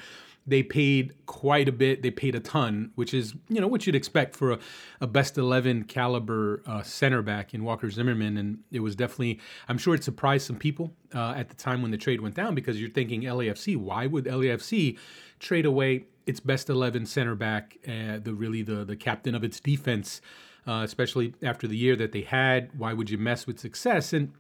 they 0.46 0.62
paid 0.62 1.14
quite 1.26 1.68
a 1.68 1.72
bit. 1.72 2.02
They 2.02 2.10
paid 2.10 2.34
a 2.34 2.40
ton, 2.40 2.92
which 2.94 3.12
is 3.12 3.34
you 3.48 3.60
know 3.60 3.66
what 3.66 3.86
you'd 3.86 3.96
expect 3.96 4.36
for 4.36 4.52
a, 4.52 4.58
a 5.00 5.06
best 5.06 5.36
eleven 5.36 5.84
caliber 5.84 6.62
uh, 6.66 6.82
center 6.82 7.22
back 7.22 7.52
in 7.52 7.64
Walker 7.64 7.90
Zimmerman, 7.90 8.36
and 8.36 8.58
it 8.70 8.80
was 8.80 8.94
definitely. 8.94 9.40
I'm 9.68 9.78
sure 9.78 9.94
it 9.94 10.04
surprised 10.04 10.46
some 10.46 10.56
people 10.56 10.92
uh, 11.14 11.34
at 11.36 11.48
the 11.48 11.56
time 11.56 11.82
when 11.82 11.90
the 11.90 11.98
trade 11.98 12.20
went 12.20 12.34
down 12.34 12.54
because 12.54 12.80
you're 12.80 12.90
thinking 12.90 13.22
LAFC. 13.22 13.76
Why 13.76 14.06
would 14.06 14.26
LAFC 14.26 14.98
trade 15.40 15.66
away 15.66 16.04
its 16.26 16.40
best 16.40 16.70
eleven 16.70 17.06
center 17.06 17.34
back, 17.34 17.76
uh, 17.86 18.18
the 18.22 18.32
really 18.34 18.62
the 18.62 18.84
the 18.84 18.96
captain 18.96 19.34
of 19.34 19.42
its 19.42 19.58
defense, 19.58 20.20
uh, 20.66 20.82
especially 20.84 21.34
after 21.42 21.66
the 21.66 21.76
year 21.76 21.96
that 21.96 22.12
they 22.12 22.22
had? 22.22 22.70
Why 22.78 22.92
would 22.92 23.10
you 23.10 23.18
mess 23.18 23.46
with 23.46 23.58
success? 23.58 24.12
And 24.12 24.32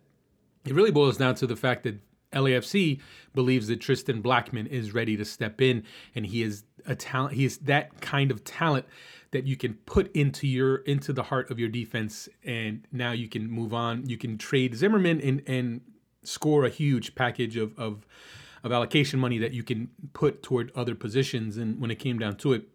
it 0.64 0.74
really 0.74 0.92
boils 0.92 1.16
down 1.16 1.34
to 1.36 1.46
the 1.46 1.56
fact 1.56 1.82
that 1.82 1.96
LAFC 2.36 3.00
believes 3.34 3.68
that 3.68 3.80
Tristan 3.80 4.20
Blackman 4.20 4.66
is 4.66 4.94
ready 4.94 5.16
to 5.16 5.24
step 5.24 5.60
in, 5.60 5.84
and 6.14 6.26
he 6.26 6.42
is 6.42 6.64
a 6.86 6.94
talent. 6.94 7.34
He 7.34 7.44
is 7.44 7.58
that 7.58 8.00
kind 8.00 8.30
of 8.30 8.44
talent 8.44 8.86
that 9.32 9.46
you 9.46 9.56
can 9.56 9.74
put 9.74 10.14
into 10.14 10.46
your 10.46 10.76
into 10.76 11.12
the 11.12 11.24
heart 11.24 11.50
of 11.50 11.58
your 11.58 11.68
defense, 11.68 12.28
and 12.44 12.86
now 12.92 13.12
you 13.12 13.28
can 13.28 13.50
move 13.50 13.74
on. 13.74 14.08
You 14.08 14.16
can 14.16 14.38
trade 14.38 14.74
Zimmerman 14.74 15.20
and 15.20 15.42
and 15.46 15.80
score 16.22 16.64
a 16.64 16.70
huge 16.70 17.14
package 17.14 17.56
of 17.56 17.78
of 17.78 18.06
of 18.62 18.72
allocation 18.72 19.20
money 19.20 19.38
that 19.38 19.52
you 19.52 19.62
can 19.62 19.88
put 20.12 20.42
toward 20.42 20.72
other 20.74 20.94
positions. 20.94 21.56
And 21.56 21.80
when 21.80 21.90
it 21.90 21.98
came 21.98 22.18
down 22.18 22.36
to 22.38 22.52
it, 22.52 22.68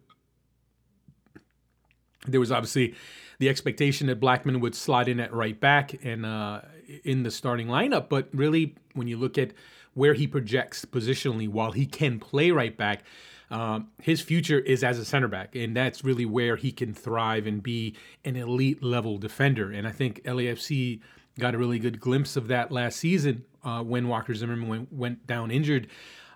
there 2.27 2.39
was 2.39 2.51
obviously 2.51 2.95
the 3.39 3.49
expectation 3.49 4.07
that 4.07 4.19
Blackman 4.19 4.59
would 4.59 4.75
slide 4.75 5.07
in 5.07 5.19
at 5.19 5.33
right 5.33 5.59
back 5.59 5.93
and 6.03 6.25
uh, 6.25 6.61
in 7.03 7.23
the 7.23 7.31
starting 7.31 7.67
lineup. 7.67 8.09
But 8.09 8.29
really, 8.33 8.75
when 8.93 9.07
you 9.07 9.17
look 9.17 9.37
at 9.37 9.51
where 9.93 10.13
he 10.13 10.27
projects 10.27 10.85
positionally, 10.85 11.47
while 11.47 11.71
he 11.71 11.85
can 11.85 12.19
play 12.19 12.51
right 12.51 12.75
back, 12.75 13.03
um, 13.49 13.89
his 14.01 14.21
future 14.21 14.59
is 14.59 14.83
as 14.83 14.97
a 14.97 15.03
center 15.03 15.27
back, 15.27 15.55
and 15.55 15.75
that's 15.75 16.05
really 16.05 16.25
where 16.25 16.55
he 16.55 16.71
can 16.71 16.93
thrive 16.93 17.45
and 17.45 17.61
be 17.61 17.95
an 18.23 18.37
elite 18.37 18.81
level 18.81 19.17
defender. 19.17 19.71
And 19.71 19.85
I 19.85 19.91
think 19.91 20.23
LAFC 20.23 21.01
got 21.37 21.53
a 21.53 21.57
really 21.57 21.77
good 21.77 21.99
glimpse 21.99 22.37
of 22.37 22.47
that 22.47 22.71
last 22.71 22.97
season 22.97 23.43
uh, 23.63 23.83
when 23.83 24.07
Walker 24.07 24.33
Zimmerman 24.33 24.69
went, 24.69 24.93
went 24.93 25.27
down 25.27 25.51
injured, 25.51 25.87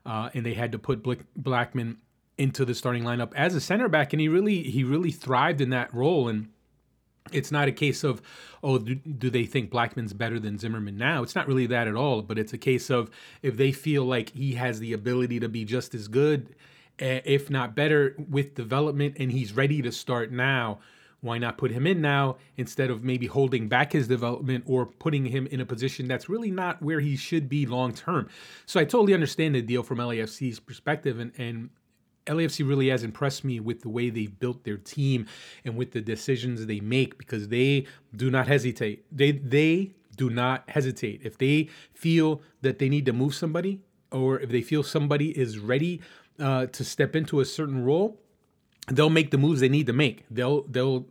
uh, 0.05 0.29
and 0.33 0.45
they 0.45 0.53
had 0.53 0.73
to 0.73 0.79
put 0.79 1.05
Blackman 1.35 1.97
into 2.37 2.65
the 2.65 2.75
starting 2.75 3.03
lineup 3.03 3.33
as 3.33 3.55
a 3.55 3.61
center 3.61 3.87
back, 3.87 4.11
and 4.11 4.19
he 4.19 4.27
really 4.27 4.63
he 4.63 4.83
really 4.83 5.11
thrived 5.11 5.61
in 5.61 5.69
that 5.69 5.93
role. 5.93 6.27
And 6.27 6.49
it's 7.31 7.51
not 7.51 7.67
a 7.67 7.71
case 7.71 8.03
of 8.03 8.21
oh 8.63 8.77
do, 8.77 8.95
do, 8.95 9.29
they 9.29 9.45
think 9.45 9.69
blackman's 9.69 10.13
better 10.13 10.39
than 10.39 10.57
zimmerman 10.57 10.97
now? 10.97 11.23
It's 11.23 11.35
not 11.35 11.47
really 11.47 11.67
that 11.67 11.87
at 11.87 11.95
all 11.95 12.21
but 12.21 12.37
it's 12.37 12.53
a 12.53 12.57
case 12.57 12.89
of 12.89 13.09
if 13.41 13.57
they 13.57 13.71
feel 13.71 14.05
like 14.05 14.29
he 14.31 14.53
has 14.53 14.79
the 14.79 14.93
ability 14.93 15.39
to 15.39 15.49
be 15.49 15.65
just 15.65 15.95
as 15.95 16.07
good 16.07 16.55
if 16.97 17.49
not 17.49 17.75
better 17.75 18.15
with 18.29 18.55
development 18.55 19.15
and 19.19 19.31
he's 19.31 19.53
ready 19.53 19.81
to 19.81 19.91
start 19.91 20.31
now 20.31 20.79
why 21.21 21.37
not 21.39 21.57
put 21.57 21.71
him 21.71 21.87
in 21.87 22.01
now 22.01 22.37
instead 22.55 22.89
of 22.91 23.03
maybe 23.03 23.25
holding 23.25 23.67
back 23.67 23.91
his 23.91 24.07
development 24.07 24.63
or 24.67 24.85
putting 24.85 25.25
him 25.25 25.47
in 25.47 25.59
a 25.59 25.65
position 25.65 26.07
that's 26.07 26.29
really 26.29 26.51
not 26.51 26.81
where 26.81 26.99
he 26.99 27.15
should 27.15 27.49
be 27.49 27.65
long 27.65 27.93
term? 27.93 28.29
So 28.65 28.79
i 28.79 28.85
totally 28.85 29.13
understand 29.13 29.55
the 29.55 29.61
deal 29.61 29.83
from 29.83 29.97
lafc's 29.97 30.59
perspective 30.59 31.19
and 31.19 31.31
and 31.37 31.69
LAFC 32.25 32.67
really 32.67 32.89
has 32.89 33.03
impressed 33.03 33.43
me 33.43 33.59
with 33.59 33.81
the 33.81 33.89
way 33.89 34.09
they've 34.09 34.39
built 34.39 34.63
their 34.63 34.77
team 34.77 35.27
and 35.63 35.75
with 35.75 35.91
the 35.91 36.01
decisions 36.01 36.65
they 36.65 36.79
make 36.79 37.17
because 37.17 37.49
they 37.49 37.85
do 38.15 38.31
not 38.31 38.47
hesitate. 38.47 39.05
They 39.11 39.31
they 39.31 39.93
do 40.15 40.29
not 40.29 40.63
hesitate. 40.69 41.21
If 41.23 41.37
they 41.37 41.69
feel 41.93 42.41
that 42.61 42.79
they 42.79 42.89
need 42.89 43.05
to 43.05 43.13
move 43.13 43.35
somebody 43.35 43.81
or 44.11 44.39
if 44.39 44.49
they 44.49 44.61
feel 44.61 44.81
somebody 44.83 45.37
is 45.37 45.59
ready 45.59 46.01
uh, 46.39 46.67
to 46.67 46.83
step 46.83 47.15
into 47.15 47.39
a 47.39 47.45
certain 47.45 47.83
role, 47.83 48.19
they'll 48.87 49.09
make 49.09 49.31
the 49.31 49.37
moves 49.37 49.59
they 49.59 49.69
need 49.69 49.87
to 49.87 49.93
make. 49.93 50.25
They'll 50.31 50.63
they'll 50.63 51.05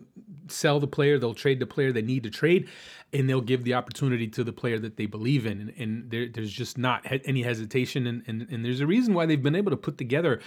sell 0.48 0.80
the 0.80 0.86
player, 0.86 1.18
they'll 1.18 1.34
trade 1.34 1.60
the 1.60 1.66
player 1.66 1.92
they 1.92 2.02
need 2.02 2.22
to 2.24 2.30
trade, 2.30 2.68
and 3.12 3.28
they'll 3.28 3.40
give 3.40 3.64
the 3.64 3.74
opportunity 3.74 4.26
to 4.28 4.44
the 4.44 4.52
player 4.52 4.78
that 4.78 4.96
they 4.96 5.06
believe 5.06 5.46
in. 5.46 5.60
And, 5.60 5.72
and 5.78 6.10
there, 6.10 6.28
there's 6.28 6.52
just 6.52 6.76
not 6.76 7.06
any 7.24 7.42
hesitation, 7.42 8.06
and, 8.06 8.22
and, 8.26 8.46
and 8.50 8.64
there's 8.64 8.80
a 8.80 8.86
reason 8.86 9.14
why 9.14 9.26
they've 9.26 9.42
been 9.42 9.54
able 9.54 9.70
to 9.70 9.76
put 9.76 9.96
together 9.96 10.40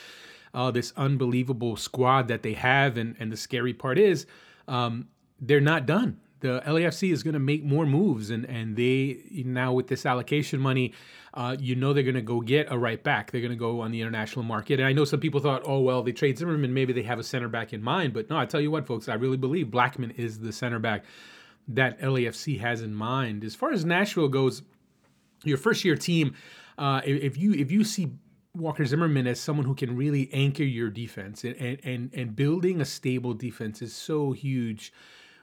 uh, 0.58 0.72
this 0.72 0.92
unbelievable 0.98 1.76
squad 1.76 2.28
that 2.28 2.42
they 2.42 2.54
have. 2.54 2.98
And, 2.98 3.16
and 3.20 3.32
the 3.32 3.38
scary 3.38 3.74
part 3.74 4.00
is 4.00 4.26
um, 4.68 5.08
they're 5.40 5.62
not 5.62 5.86
done. 5.86 6.20
The 6.40 6.64
LAFC 6.66 7.12
is 7.12 7.22
going 7.24 7.36
to 7.36 7.40
make 7.40 7.64
more 7.64 7.88
moves, 7.88 8.30
and 8.30 8.46
and 8.46 8.76
they 8.76 9.24
now 9.44 9.74
with 9.74 9.88
this 9.88 10.06
allocation 10.06 10.60
money, 10.60 10.94
uh, 11.34 11.56
you 11.60 11.76
know 11.76 11.94
they're 11.94 12.04
going 12.04 12.14
to 12.14 12.22
go 12.22 12.42
get 12.42 12.72
a 12.72 12.78
right 12.78 13.04
back. 13.04 13.32
They're 13.32 13.42
going 13.42 13.50
to 13.50 13.58
go 13.58 13.82
on 13.82 13.90
the 13.90 14.02
international 14.02 14.46
market. 14.46 14.80
And 14.80 14.88
I 14.88 14.94
know 14.94 15.04
some 15.04 15.20
people 15.20 15.40
thought, 15.40 15.64
oh 15.66 15.80
well, 15.80 16.04
they 16.04 16.12
trade 16.12 16.38
Zimmerman, 16.38 16.76
maybe 16.76 16.94
they 16.94 17.02
have 17.02 17.18
a 17.18 17.24
center 17.24 17.48
back 17.48 17.74
in 17.74 17.82
mind. 17.82 18.14
But 18.14 18.30
no, 18.30 18.38
I 18.38 18.46
tell 18.46 18.62
you 18.62 18.70
what, 18.70 18.86
folks, 18.86 19.10
I 19.10 19.16
really 19.16 19.38
believe 19.38 19.72
Blackman 19.72 20.12
is 20.12 20.40
the 20.40 20.54
center 20.54 20.78
back 20.78 21.06
that 21.70 22.00
LAFC 22.02 22.60
has 22.60 22.84
in 22.84 22.94
mind. 22.94 23.44
As 23.44 23.56
far 23.56 23.72
as 23.72 23.84
Nashville 23.84 24.28
goes, 24.28 24.62
your 25.44 25.58
first 25.58 25.84
year 25.84 25.96
team, 25.96 26.36
uh, 26.78 27.02
if 27.04 27.36
you 27.36 27.54
if 27.54 27.72
you 27.72 27.84
see 27.84 28.12
Walker 28.58 28.86
Zimmerman 28.86 29.28
as 29.28 29.40
someone 29.40 29.66
who 29.66 29.76
can 29.76 29.96
really 29.96 30.30
anchor 30.34 30.64
your 30.64 30.90
defense 30.90 31.44
and, 31.44 31.80
and, 31.84 32.12
and 32.14 32.36
building 32.36 32.82
a 32.82 32.86
stable 32.86 33.34
defense 33.34 33.82
is 33.82 33.96
so 33.96 34.32
huge 34.32 34.92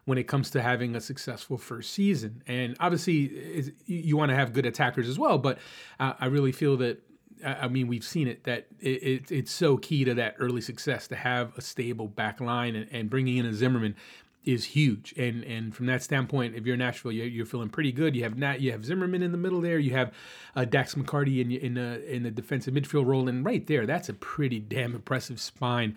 when 0.04 0.18
it 0.18 0.24
comes 0.24 0.50
to 0.50 0.60
having 0.60 0.94
a 0.94 1.00
successful 1.00 1.56
first 1.56 1.92
season. 1.92 2.42
And 2.46 2.76
obviously, 2.78 3.72
you 3.86 4.16
want 4.16 4.30
to 4.30 4.36
have 4.36 4.52
good 4.52 4.66
attackers 4.66 5.08
as 5.08 5.18
well, 5.18 5.38
but 5.38 5.58
uh, 5.98 6.14
I 6.18 6.26
really 6.26 6.52
feel 6.52 6.76
that. 6.78 7.02
I 7.44 7.68
mean, 7.68 7.88
we've 7.88 8.04
seen 8.04 8.26
it 8.26 8.44
that 8.44 8.68
it, 8.80 9.02
it, 9.02 9.32
it's 9.32 9.52
so 9.52 9.76
key 9.76 10.04
to 10.04 10.14
that 10.14 10.36
early 10.38 10.62
success 10.62 11.08
to 11.08 11.16
have 11.16 11.52
a 11.58 11.60
stable 11.60 12.08
back 12.08 12.40
line 12.40 12.74
and, 12.74 12.88
and 12.90 13.10
bringing 13.10 13.36
in 13.36 13.44
a 13.44 13.52
Zimmerman 13.52 13.96
is 14.44 14.64
huge. 14.64 15.14
And 15.16 15.44
and 15.44 15.74
from 15.74 15.86
that 15.86 16.02
standpoint, 16.02 16.54
if 16.54 16.66
you're 16.66 16.76
Nashville, 16.76 17.12
you're, 17.12 17.26
you're 17.26 17.46
feeling 17.46 17.68
pretty 17.68 17.92
good. 17.92 18.14
You 18.14 18.22
have 18.24 18.36
Nat, 18.36 18.60
you 18.60 18.72
have 18.72 18.84
Zimmerman 18.84 19.22
in 19.22 19.32
the 19.32 19.38
middle 19.38 19.60
there. 19.60 19.78
You 19.78 19.92
have 19.92 20.12
uh, 20.54 20.64
Dax 20.64 20.94
McCarty 20.94 21.40
in 21.40 21.50
in 21.50 21.74
the 21.74 22.14
in 22.14 22.22
the 22.22 22.30
defensive 22.30 22.74
midfield 22.74 23.06
role, 23.06 23.28
and 23.28 23.44
right 23.44 23.66
there, 23.66 23.86
that's 23.86 24.08
a 24.08 24.14
pretty 24.14 24.60
damn 24.60 24.94
impressive 24.94 25.40
spine. 25.40 25.96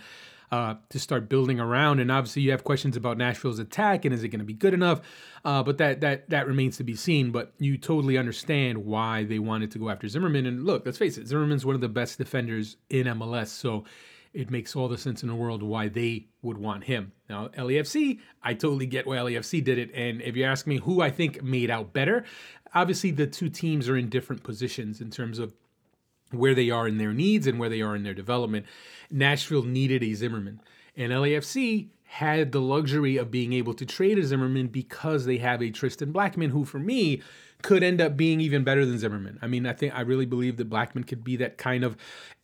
Uh, 0.50 0.76
to 0.88 0.98
start 0.98 1.28
building 1.28 1.60
around, 1.60 2.00
and 2.00 2.10
obviously 2.10 2.42
you 2.42 2.52
have 2.52 2.64
questions 2.64 2.96
about 2.96 3.18
Nashville's 3.18 3.60
attack 3.60 4.06
and 4.06 4.14
is 4.14 4.24
it 4.24 4.30
going 4.30 4.40
to 4.40 4.46
be 4.46 4.54
good 4.54 4.74
enough? 4.74 5.02
Uh, 5.44 5.62
but 5.62 5.78
that 5.78 6.00
that 6.00 6.30
that 6.30 6.48
remains 6.48 6.78
to 6.78 6.86
be 6.86 6.96
seen. 6.96 7.32
But 7.32 7.52
you 7.60 7.78
totally 7.78 8.18
understand 8.18 8.86
why 8.86 9.26
they 9.26 9.40
wanted 9.40 9.72
to 9.72 9.80
go 9.80 9.90
after 9.90 10.08
Zimmerman. 10.08 10.46
And 10.46 10.66
look, 10.66 10.86
let's 10.86 10.98
face 10.98 11.18
it, 11.18 11.28
Zimmerman's 11.28 11.66
one 11.66 11.76
of 11.76 11.82
the 11.82 11.90
best 11.90 12.18
defenders 12.18 12.78
in 12.90 13.08
MLS. 13.08 13.48
So 13.48 13.84
it 14.38 14.52
makes 14.52 14.76
all 14.76 14.88
the 14.88 15.00
sense 15.00 15.24
in 15.24 15.30
the 15.30 15.36
world 15.36 15.64
why 15.64 15.88
they 15.88 16.28
would 16.44 16.60
want 16.60 16.84
him. 16.84 17.12
Now, 17.28 17.48
LAFC, 17.48 18.20
I 18.44 18.54
totally 18.54 18.86
get 18.86 19.08
why 19.08 19.16
LAFC 19.16 19.64
did 19.64 19.80
it. 19.80 19.90
And 19.96 20.22
if 20.22 20.36
you 20.36 20.44
ask 20.44 20.68
me 20.68 20.78
who 20.78 21.02
I 21.02 21.10
think 21.10 21.42
made 21.42 21.72
out 21.72 21.92
better, 21.92 22.24
obviously 22.76 23.10
the 23.10 23.26
two 23.26 23.50
teams 23.50 23.90
are 23.90 23.98
in 23.98 24.10
different 24.10 24.44
positions 24.44 25.02
in 25.02 25.10
terms 25.10 25.40
of 25.40 25.56
where 26.30 26.54
they 26.54 26.70
are 26.70 26.88
in 26.88 27.00
their 27.00 27.14
needs 27.14 27.48
and 27.48 27.58
where 27.58 27.68
they 27.68 27.82
are 27.82 27.96
in 27.96 28.04
their 28.04 28.14
development. 28.14 28.68
Nashville 29.10 29.64
needed 29.64 30.04
a 30.04 30.14
Zimmerman, 30.14 30.62
and 30.96 31.12
LAFC 31.12 31.88
had 32.04 32.52
the 32.52 32.62
luxury 32.62 33.18
of 33.18 33.32
being 33.32 33.54
able 33.54 33.74
to 33.74 33.88
trade 33.88 34.20
a 34.20 34.24
Zimmerman 34.24 34.68
because 34.68 35.26
they 35.26 35.38
have 35.38 35.64
a 35.64 35.72
Tristan 35.72 36.12
Blackman, 36.12 36.52
who 36.52 36.64
for 36.64 36.80
me 36.80 37.24
could 37.64 37.84
end 37.84 38.00
up 38.00 38.16
being 38.16 38.40
even 38.40 38.64
better 38.64 38.86
than 38.86 38.98
Zimmerman. 39.00 39.40
I 39.42 39.48
mean, 39.48 39.66
I 39.66 39.74
think 39.74 39.96
I 39.96 40.02
really 40.02 40.26
believe 40.26 40.58
that 40.58 40.70
Blackman 40.70 41.04
could 41.04 41.24
be 41.24 41.38
that 41.38 41.58
kind 41.58 41.84
of 41.84 41.98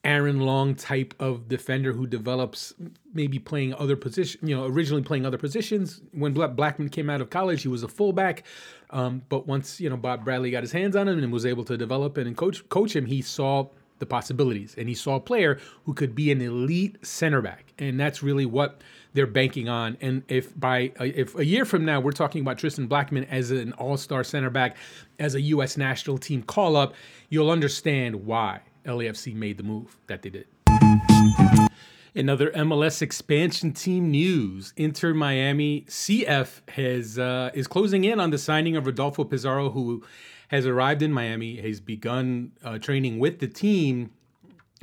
Aaron 0.03 0.41
Long 0.41 0.75
type 0.75 1.13
of 1.19 1.47
defender 1.47 1.93
who 1.93 2.07
develops 2.07 2.73
maybe 3.13 3.39
playing 3.39 3.73
other 3.75 3.95
positions, 3.95 4.47
you 4.47 4.55
know, 4.55 4.65
originally 4.65 5.03
playing 5.03 5.25
other 5.25 5.37
positions. 5.37 6.01
When 6.11 6.33
Blackman 6.33 6.89
came 6.89 7.09
out 7.09 7.21
of 7.21 7.29
college, 7.29 7.61
he 7.61 7.67
was 7.67 7.83
a 7.83 7.87
fullback. 7.87 8.43
Um, 8.89 9.23
but 9.29 9.47
once, 9.47 9.79
you 9.79 9.89
know, 9.89 9.97
Bob 9.97 10.25
Bradley 10.25 10.51
got 10.51 10.63
his 10.63 10.71
hands 10.71 10.95
on 10.95 11.07
him 11.07 11.23
and 11.23 11.31
was 11.31 11.45
able 11.45 11.63
to 11.65 11.77
develop 11.77 12.17
and 12.17 12.35
coach 12.35 12.67
coach 12.69 12.95
him, 12.95 13.05
he 13.05 13.21
saw 13.21 13.67
the 14.03 14.07
possibilities 14.07 14.75
and 14.77 14.89
he 14.89 14.95
saw 14.95 15.15
a 15.15 15.19
player 15.19 15.57
who 15.85 15.93
could 15.93 16.13
be 16.13 16.29
an 16.29 16.41
elite 16.41 16.97
center 17.05 17.41
back. 17.41 17.73
And 17.79 17.97
that's 17.97 18.21
really 18.21 18.45
what 18.45 18.81
they're 19.13 19.25
banking 19.25 19.69
on. 19.69 19.97
And 20.01 20.23
if 20.27 20.59
by 20.59 20.91
if 20.99 21.35
a 21.37 21.45
year 21.45 21.63
from 21.63 21.85
now 21.85 22.01
we're 22.01 22.11
talking 22.11 22.41
about 22.41 22.57
Tristan 22.57 22.87
Blackman 22.87 23.23
as 23.25 23.51
an 23.51 23.71
all-star 23.73 24.23
center 24.23 24.49
back, 24.49 24.75
as 25.19 25.35
a 25.35 25.41
U.S. 25.41 25.77
national 25.77 26.17
team 26.17 26.43
call-up, 26.43 26.93
you'll 27.29 27.49
understand 27.49 28.25
why 28.25 28.59
LAFC 28.85 29.33
made 29.33 29.57
the 29.57 29.63
move 29.63 29.95
that 30.07 30.21
they 30.21 30.29
did. 30.29 30.47
Another 32.15 32.51
MLS 32.51 33.01
expansion 33.01 33.71
team 33.71 34.11
news: 34.11 34.73
Inter 34.75 35.13
Miami 35.13 35.85
CF 35.87 36.69
has 36.69 37.17
uh, 37.17 37.51
is 37.53 37.67
closing 37.67 38.03
in 38.03 38.19
on 38.19 38.29
the 38.29 38.37
signing 38.37 38.75
of 38.75 38.85
Rodolfo 38.85 39.23
Pizarro, 39.23 39.69
who 39.69 40.03
has 40.53 40.65
arrived 40.65 41.01
in 41.01 41.11
Miami. 41.11 41.57
Has 41.57 41.79
begun 41.79 42.51
uh, 42.63 42.77
training 42.77 43.19
with 43.19 43.39
the 43.39 43.47
team 43.47 44.11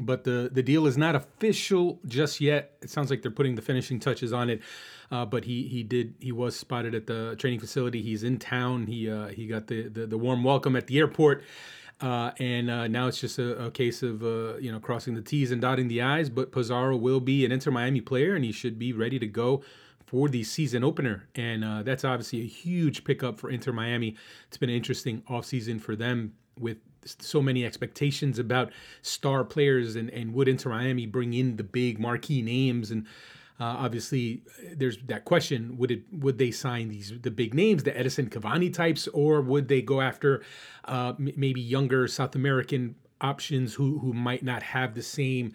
but 0.00 0.24
the 0.24 0.50
the 0.52 0.62
deal 0.62 0.86
is 0.86 0.96
not 0.96 1.14
official 1.14 2.00
just 2.06 2.40
yet. 2.40 2.76
It 2.82 2.90
sounds 2.90 3.10
like 3.10 3.22
they're 3.22 3.30
putting 3.30 3.54
the 3.54 3.62
finishing 3.62 4.00
touches 4.00 4.32
on 4.32 4.50
it. 4.50 4.62
Uh, 5.10 5.24
but 5.24 5.44
he 5.44 5.64
he 5.68 5.82
did 5.82 6.14
he 6.20 6.32
was 6.32 6.56
spotted 6.56 6.94
at 6.94 7.06
the 7.06 7.36
training 7.38 7.60
facility. 7.60 8.02
He's 8.02 8.22
in 8.22 8.38
town. 8.38 8.86
He 8.86 9.10
uh, 9.10 9.28
he 9.28 9.46
got 9.46 9.66
the, 9.66 9.88
the, 9.88 10.06
the 10.06 10.18
warm 10.18 10.42
welcome 10.42 10.74
at 10.76 10.86
the 10.86 10.98
airport. 10.98 11.44
Uh, 12.00 12.30
and 12.38 12.70
uh, 12.70 12.88
now 12.88 13.08
it's 13.08 13.20
just 13.20 13.38
a, 13.38 13.66
a 13.66 13.70
case 13.70 14.02
of 14.02 14.22
uh, 14.22 14.56
you 14.56 14.72
know 14.72 14.80
crossing 14.80 15.14
the 15.14 15.22
T's 15.22 15.50
and 15.50 15.60
dotting 15.60 15.88
the 15.88 16.00
I's. 16.00 16.30
But 16.30 16.50
Pizarro 16.50 16.96
will 16.96 17.20
be 17.20 17.44
an 17.44 17.52
Inter 17.52 17.70
Miami 17.70 18.00
player, 18.00 18.34
and 18.34 18.44
he 18.44 18.52
should 18.52 18.78
be 18.78 18.92
ready 18.92 19.18
to 19.18 19.26
go 19.26 19.62
for 20.10 20.28
the 20.28 20.42
season 20.42 20.82
opener. 20.82 21.28
And 21.36 21.64
uh, 21.64 21.84
that's 21.84 22.04
obviously 22.04 22.40
a 22.40 22.46
huge 22.46 23.04
pickup 23.04 23.38
for 23.38 23.48
Inter 23.48 23.70
Miami. 23.70 24.16
It's 24.48 24.56
been 24.56 24.68
an 24.68 24.74
interesting 24.74 25.22
offseason 25.30 25.80
for 25.80 25.94
them 25.94 26.32
with 26.58 26.78
so 27.04 27.40
many 27.40 27.64
expectations 27.64 28.40
about 28.40 28.72
star 29.02 29.44
players 29.44 29.94
and, 29.94 30.10
and 30.10 30.34
would 30.34 30.48
Inter 30.48 30.70
Miami 30.70 31.06
bring 31.06 31.32
in 31.32 31.54
the 31.56 31.62
big 31.62 32.00
marquee 32.00 32.42
names 32.42 32.90
and 32.90 33.06
uh, 33.60 33.76
obviously 33.78 34.42
there's 34.74 34.98
that 35.06 35.24
question 35.24 35.78
would 35.78 35.90
it 35.90 36.02
would 36.12 36.36
they 36.38 36.50
sign 36.50 36.88
these 36.88 37.14
the 37.22 37.30
big 37.30 37.54
names 37.54 37.84
the 37.84 37.92
Edinson 37.92 38.28
Cavani 38.28 38.70
types 38.70 39.08
or 39.08 39.40
would 39.40 39.68
they 39.68 39.80
go 39.80 40.02
after 40.02 40.42
uh, 40.86 41.14
m- 41.18 41.32
maybe 41.36 41.60
younger 41.60 42.06
South 42.06 42.34
American 42.34 42.96
options 43.20 43.74
who 43.74 43.98
who 44.00 44.12
might 44.12 44.42
not 44.42 44.62
have 44.62 44.94
the 44.94 45.02
same 45.02 45.52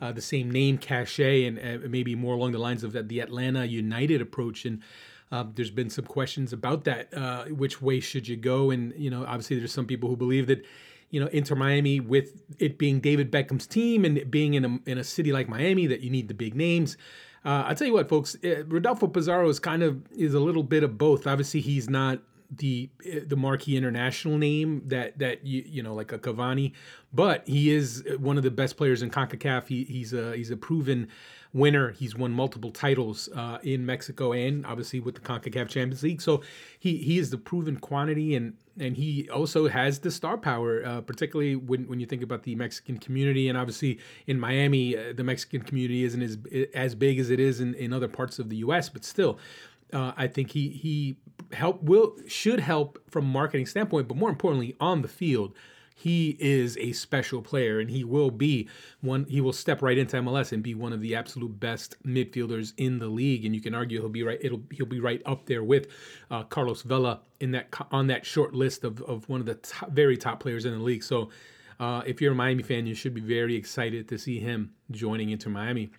uh, 0.00 0.12
the 0.12 0.22
same 0.22 0.50
name 0.50 0.78
cachet 0.78 1.44
and 1.44 1.58
uh, 1.58 1.88
maybe 1.88 2.14
more 2.14 2.34
along 2.34 2.52
the 2.52 2.58
lines 2.58 2.84
of 2.84 2.92
the 3.08 3.20
Atlanta 3.20 3.64
United 3.64 4.20
approach 4.20 4.64
and 4.64 4.82
um, 5.30 5.52
there's 5.54 5.70
been 5.70 5.90
some 5.90 6.06
questions 6.06 6.52
about 6.52 6.84
that. 6.84 7.12
Uh, 7.12 7.44
which 7.46 7.82
way 7.82 8.00
should 8.00 8.26
you 8.26 8.36
go? 8.36 8.70
And 8.70 8.94
you 8.96 9.10
know, 9.10 9.24
obviously, 9.26 9.58
there's 9.58 9.72
some 9.72 9.86
people 9.86 10.08
who 10.08 10.16
believe 10.16 10.46
that 10.46 10.64
you 11.10 11.20
know, 11.20 11.26
Inter 11.28 11.54
Miami 11.54 12.00
with 12.00 12.42
it 12.58 12.78
being 12.78 13.00
David 13.00 13.30
Beckham's 13.30 13.66
team 13.66 14.04
and 14.04 14.30
being 14.30 14.54
in 14.54 14.64
a, 14.64 14.90
in 14.90 14.98
a 14.98 15.04
city 15.04 15.32
like 15.32 15.48
Miami 15.48 15.86
that 15.86 16.00
you 16.00 16.10
need 16.10 16.28
the 16.28 16.34
big 16.34 16.54
names. 16.54 16.96
Uh, 17.44 17.64
I'll 17.66 17.74
tell 17.74 17.86
you 17.86 17.94
what, 17.94 18.08
folks, 18.08 18.36
uh, 18.44 18.64
Rodolfo 18.66 19.06
Pizarro 19.06 19.48
is 19.48 19.58
kind 19.58 19.82
of 19.82 20.02
is 20.12 20.34
a 20.34 20.40
little 20.40 20.62
bit 20.62 20.82
of 20.82 20.98
both. 20.98 21.26
Obviously, 21.26 21.60
he's 21.60 21.88
not 21.88 22.20
the 22.50 22.88
the 23.26 23.36
marquee 23.36 23.76
international 23.76 24.38
name 24.38 24.82
that 24.86 25.18
that 25.18 25.46
you 25.46 25.62
you 25.66 25.82
know 25.82 25.94
like 25.94 26.12
a 26.12 26.18
Cavani, 26.18 26.72
but 27.12 27.46
he 27.46 27.70
is 27.70 28.04
one 28.18 28.36
of 28.38 28.42
the 28.42 28.50
best 28.50 28.76
players 28.76 29.02
in 29.02 29.10
Concacaf. 29.10 29.66
He, 29.66 29.84
he's 29.84 30.12
a 30.12 30.34
he's 30.34 30.50
a 30.50 30.56
proven 30.56 31.08
winner. 31.52 31.90
He's 31.90 32.14
won 32.14 32.32
multiple 32.32 32.70
titles 32.70 33.28
uh, 33.34 33.58
in 33.62 33.84
Mexico 33.84 34.32
and 34.32 34.64
obviously 34.66 35.00
with 35.00 35.14
the 35.14 35.20
CONCACAF 35.20 35.68
Champions 35.68 36.02
League. 36.02 36.22
So 36.22 36.42
he 36.78 36.96
he 36.98 37.18
is 37.18 37.30
the 37.30 37.38
proven 37.38 37.76
quantity 37.76 38.34
and 38.34 38.54
and 38.78 38.96
he 38.96 39.28
also 39.28 39.68
has 39.68 39.98
the 39.98 40.10
star 40.10 40.38
power, 40.38 40.84
uh, 40.86 41.00
particularly 41.00 41.56
when, 41.56 41.88
when 41.88 41.98
you 42.00 42.06
think 42.06 42.22
about 42.22 42.44
the 42.44 42.54
Mexican 42.54 42.96
community. 42.98 43.48
And 43.48 43.58
obviously 43.58 43.98
in 44.26 44.38
Miami, 44.38 44.96
uh, 44.96 45.12
the 45.14 45.24
Mexican 45.24 45.62
community 45.62 46.04
isn't 46.04 46.22
as 46.22 46.38
as 46.74 46.94
big 46.94 47.18
as 47.18 47.30
it 47.30 47.40
is 47.40 47.60
in, 47.60 47.74
in 47.74 47.92
other 47.92 48.08
parts 48.08 48.38
of 48.38 48.48
the 48.48 48.56
U.S., 48.56 48.88
but 48.88 49.04
still. 49.04 49.38
Uh, 49.90 50.12
I 50.18 50.26
think 50.26 50.50
he 50.50 50.68
he 50.68 51.16
help 51.52 51.82
will 51.82 52.16
should 52.26 52.60
help 52.60 52.98
from 53.08 53.24
marketing 53.24 53.66
standpoint, 53.66 54.08
but 54.08 54.16
more 54.16 54.30
importantly 54.30 54.76
on 54.80 55.02
the 55.02 55.08
field 55.08 55.54
he 55.98 56.36
is 56.38 56.78
a 56.78 56.92
special 56.92 57.42
player 57.42 57.80
and 57.80 57.90
he 57.90 58.04
will 58.04 58.30
be 58.30 58.68
one 59.00 59.24
he 59.24 59.40
will 59.40 59.52
step 59.52 59.82
right 59.82 59.98
into 59.98 60.16
MLS 60.18 60.52
and 60.52 60.62
be 60.62 60.72
one 60.72 60.92
of 60.92 61.00
the 61.00 61.16
absolute 61.16 61.58
best 61.58 61.96
midfielders 62.04 62.72
in 62.76 63.00
the 63.00 63.08
league. 63.08 63.44
And 63.44 63.52
you 63.52 63.60
can 63.60 63.74
argue 63.74 63.98
he'll 63.98 64.08
be 64.08 64.22
right 64.22 64.38
it'll 64.40 64.62
he'll 64.70 64.86
be 64.86 65.00
right 65.00 65.20
up 65.26 65.46
there 65.46 65.64
with 65.64 65.88
uh, 66.30 66.44
Carlos 66.44 66.82
Vela 66.82 67.22
in 67.40 67.50
that 67.50 67.74
on 67.90 68.06
that 68.06 68.24
short 68.24 68.54
list 68.54 68.84
of, 68.84 69.02
of 69.02 69.28
one 69.28 69.40
of 69.40 69.46
the 69.46 69.56
top, 69.56 69.90
very 69.90 70.16
top 70.16 70.38
players 70.38 70.64
in 70.64 70.72
the 70.72 70.78
league. 70.78 71.02
So 71.02 71.30
uh, 71.80 72.02
if 72.06 72.20
you're 72.20 72.32
a 72.32 72.36
Miami 72.36 72.62
fan 72.62 72.86
you 72.86 72.94
should 72.94 73.12
be 73.12 73.20
very 73.20 73.56
excited 73.56 74.06
to 74.08 74.18
see 74.18 74.38
him 74.38 74.74
joining 74.92 75.30
Inter 75.30 75.50
Miami 75.50 75.90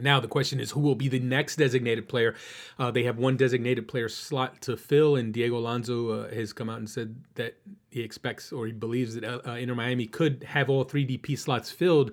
now 0.00 0.20
the 0.20 0.28
question 0.28 0.60
is 0.60 0.70
who 0.70 0.80
will 0.80 0.94
be 0.94 1.08
the 1.08 1.20
next 1.20 1.56
designated 1.56 2.08
player? 2.08 2.34
Uh, 2.78 2.90
they 2.90 3.02
have 3.02 3.18
one 3.18 3.36
designated 3.36 3.88
player 3.88 4.08
slot 4.08 4.60
to 4.62 4.76
fill, 4.76 5.16
and 5.16 5.34
Diego 5.34 5.58
Alonso 5.58 6.10
uh, 6.10 6.34
has 6.34 6.52
come 6.52 6.70
out 6.70 6.78
and 6.78 6.88
said 6.88 7.16
that 7.34 7.56
he 7.90 8.00
expects 8.00 8.52
or 8.52 8.66
he 8.66 8.72
believes 8.72 9.14
that 9.14 9.24
uh, 9.24 9.40
uh 9.46 9.54
Inter 9.54 9.74
Miami 9.74 10.06
could 10.06 10.44
have 10.44 10.70
all 10.70 10.84
three 10.84 11.06
DP 11.06 11.38
slots 11.38 11.70
filled 11.70 12.12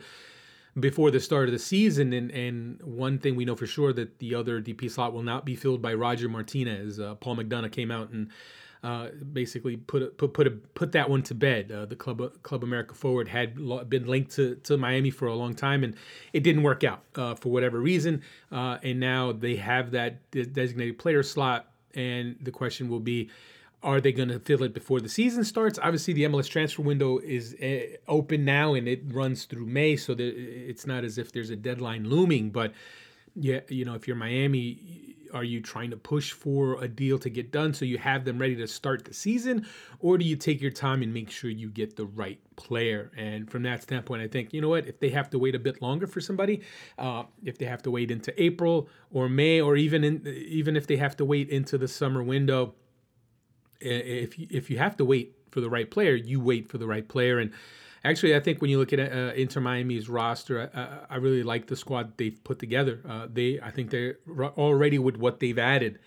before 0.79 1.12
the 1.12 1.19
start 1.19 1.48
of 1.48 1.53
the 1.53 1.59
season. 1.59 2.13
And, 2.13 2.31
and 2.31 2.81
one 2.83 3.19
thing 3.19 3.36
we 3.36 3.45
know 3.45 3.55
for 3.55 3.67
sure 3.67 3.93
that 3.93 4.19
the 4.19 4.36
other 4.36 4.62
DP 4.62 4.91
slot 4.91 5.13
will 5.13 5.24
not 5.24 5.45
be 5.45 5.55
filled 5.55 5.81
by 5.81 5.93
Roger 5.93 6.29
Martinez. 6.29 7.00
Uh, 7.00 7.15
Paul 7.15 7.38
McDonough 7.38 7.71
came 7.71 7.91
out 7.91 8.09
and 8.09 8.29
uh, 8.83 9.09
basically 9.33 9.77
put 9.77 10.17
put 10.17 10.33
put 10.33 10.48
a, 10.48 10.51
put 10.51 10.93
that 10.93 11.09
one 11.09 11.21
to 11.24 11.36
bed. 11.36 11.71
Uh, 11.71 11.86
the 11.86 11.95
Club 11.95 12.21
Club 12.43 12.63
America 12.63 12.93
forward 12.93 13.27
had 13.27 13.55
been 13.89 14.07
linked 14.07 14.31
to, 14.36 14.55
to 14.55 14.77
Miami 14.77 15.09
for 15.12 15.27
a 15.27 15.36
long 15.36 15.53
time, 15.53 15.83
and 15.83 15.95
it 16.33 16.43
didn't 16.43 16.63
work 16.63 16.83
out 16.83 17.03
uh, 17.15 17.36
for 17.36 17.50
whatever 17.50 17.79
reason. 17.79 18.21
Uh, 18.51 18.77
and 18.83 19.00
now 19.00 19.31
they 19.31 19.57
have 19.57 19.91
that 19.91 20.31
designated 20.31 20.98
player 20.98 21.24
slot, 21.24 21.67
and 21.93 22.38
the 22.41 22.51
question 22.51 22.89
will 22.89 23.00
be 23.00 23.29
are 23.81 24.01
they 24.01 24.12
going 24.12 24.29
to 24.29 24.39
fill 24.39 24.63
it 24.63 24.74
before 24.74 25.00
the 25.00 25.07
season 25.07 25.43
starts? 25.43 25.79
Obviously, 25.81 26.13
the 26.13 26.24
MLS 26.24 26.50
transfer 26.50 26.81
window 26.81 27.17
is 27.19 27.55
uh, 27.62 27.95
open 28.07 28.43
now 28.43 28.74
and 28.74 28.88
it 28.88 29.01
runs 29.07 29.45
through 29.45 29.65
May, 29.65 29.95
so 29.95 30.15
it's 30.17 30.86
not 30.86 31.05
as 31.05 31.17
if 31.17 31.31
there's 31.31 31.50
a 31.50 31.55
deadline 31.55 32.07
looming. 32.09 32.50
But 32.50 32.74
yeah, 33.36 33.62
you 33.69 33.86
know, 33.86 33.93
if 33.93 34.05
you're 34.05 34.17
Miami, 34.17 35.15
are 35.33 35.43
you 35.43 35.62
trying 35.62 35.89
to 35.91 35.98
push 35.98 36.31
for 36.31 36.81
a 36.81 36.88
deal 36.88 37.19
to 37.19 37.29
get 37.29 37.51
done 37.51 37.74
so 37.74 37.86
you 37.86 37.98
have 37.98 38.25
them 38.25 38.39
ready 38.39 38.55
to 38.55 38.67
start 38.67 39.05
the 39.05 39.13
season, 39.13 39.65
or 40.00 40.17
do 40.17 40.25
you 40.25 40.36
take 40.36 40.62
your 40.62 40.71
time 40.71 41.01
and 41.01 41.13
make 41.13 41.29
sure 41.29 41.50
you 41.50 41.69
get 41.69 41.95
the 41.95 42.05
right 42.05 42.39
player? 42.55 43.12
And 43.17 43.50
from 43.50 43.63
that 43.63 43.83
standpoint, 43.83 44.21
I 44.21 44.27
think 44.27 44.53
you 44.53 44.62
know 44.62 44.69
what, 44.69 44.88
if 44.88 45.00
they 45.00 45.09
have 45.09 45.29
to 45.31 45.39
wait 45.39 45.55
a 45.55 45.59
bit 45.59 45.81
longer 45.81 46.07
for 46.07 46.21
somebody, 46.21 46.62
uh, 46.98 47.24
if 47.43 47.57
they 47.57 47.65
have 47.65 47.81
to 47.83 47.91
wait 47.91 48.12
into 48.12 48.41
April 48.41 48.89
or 49.12 49.29
May, 49.29 49.62
or 49.62 49.75
even 49.75 50.03
in, 50.03 50.27
even 50.27 50.75
if 50.75 50.88
they 50.88 50.98
have 50.98 51.15
to 51.17 51.25
wait 51.25 51.50
into 51.50 51.77
the 51.77 51.88
summer 51.88 52.24
window 52.24 52.75
if 53.81 54.38
you, 54.38 54.48
if 54.50 54.69
you 54.69 54.77
have 54.77 54.98
to 54.98 55.05
wait 55.05 55.36
for 55.51 55.62
the 55.62 55.69
right 55.69 55.89
player, 55.89 56.15
you 56.15 56.39
wait 56.39 56.69
for 56.69 56.77
the 56.77 56.88
right 56.88 57.07
player. 57.07 57.39
And 57.39 57.51
actually, 58.03 58.35
I 58.35 58.39
think 58.39 58.61
when 58.61 58.69
you 58.69 58.79
look 58.79 58.93
at 58.93 58.99
uh, 58.99 59.33
Inter 59.35 59.61
Miami's 59.61 60.09
roster, 60.09 60.69
I, 60.73 61.15
I, 61.15 61.17
really 61.17 61.43
like 61.43 61.67
the 61.67 61.75
squad 61.75 62.17
they've 62.17 62.37
put 62.43 62.59
together. 62.59 63.01
Uh, 63.07 63.27
they, 63.31 63.59
I 63.61 63.71
think 63.71 63.89
they're 63.89 64.17
already 64.29 64.99
with 64.99 65.17
what 65.17 65.39
they've 65.39 65.57
added, 65.57 65.99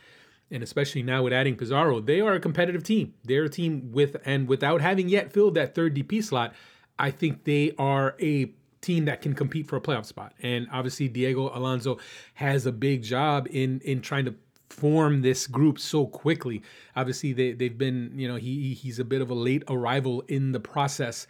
and 0.50 0.62
especially 0.62 1.02
now 1.02 1.22
with 1.22 1.32
adding 1.32 1.56
Pizarro, 1.56 2.00
they 2.00 2.20
are 2.20 2.34
a 2.34 2.40
competitive 2.40 2.82
team. 2.82 3.14
They're 3.24 3.44
a 3.44 3.48
team 3.48 3.90
with 3.92 4.16
and 4.24 4.48
without 4.48 4.80
having 4.80 5.08
yet 5.08 5.32
filled 5.32 5.54
that 5.54 5.74
third 5.74 5.94
DP 5.94 6.22
slot, 6.22 6.54
I 6.98 7.10
think 7.10 7.44
they 7.44 7.72
are 7.78 8.14
a 8.20 8.52
team 8.80 9.04
that 9.06 9.22
can 9.22 9.32
compete 9.32 9.66
for 9.66 9.76
a 9.76 9.80
playoff 9.80 10.06
spot. 10.06 10.34
And 10.42 10.66
obviously, 10.70 11.08
Diego 11.08 11.50
Alonso 11.56 11.98
has 12.34 12.66
a 12.66 12.72
big 12.72 13.02
job 13.02 13.48
in 13.50 13.80
in 13.80 14.02
trying 14.02 14.26
to 14.26 14.34
form 14.68 15.22
this 15.22 15.46
group 15.46 15.78
so 15.78 16.06
quickly. 16.06 16.62
Obviously, 16.96 17.32
they 17.32 17.52
they've 17.52 17.76
been 17.76 18.12
you 18.16 18.28
know 18.28 18.36
he 18.36 18.74
he's 18.74 18.98
a 18.98 19.04
bit 19.04 19.22
of 19.22 19.30
a 19.30 19.34
late 19.34 19.62
arrival 19.68 20.22
in 20.28 20.52
the 20.52 20.60
process. 20.60 21.26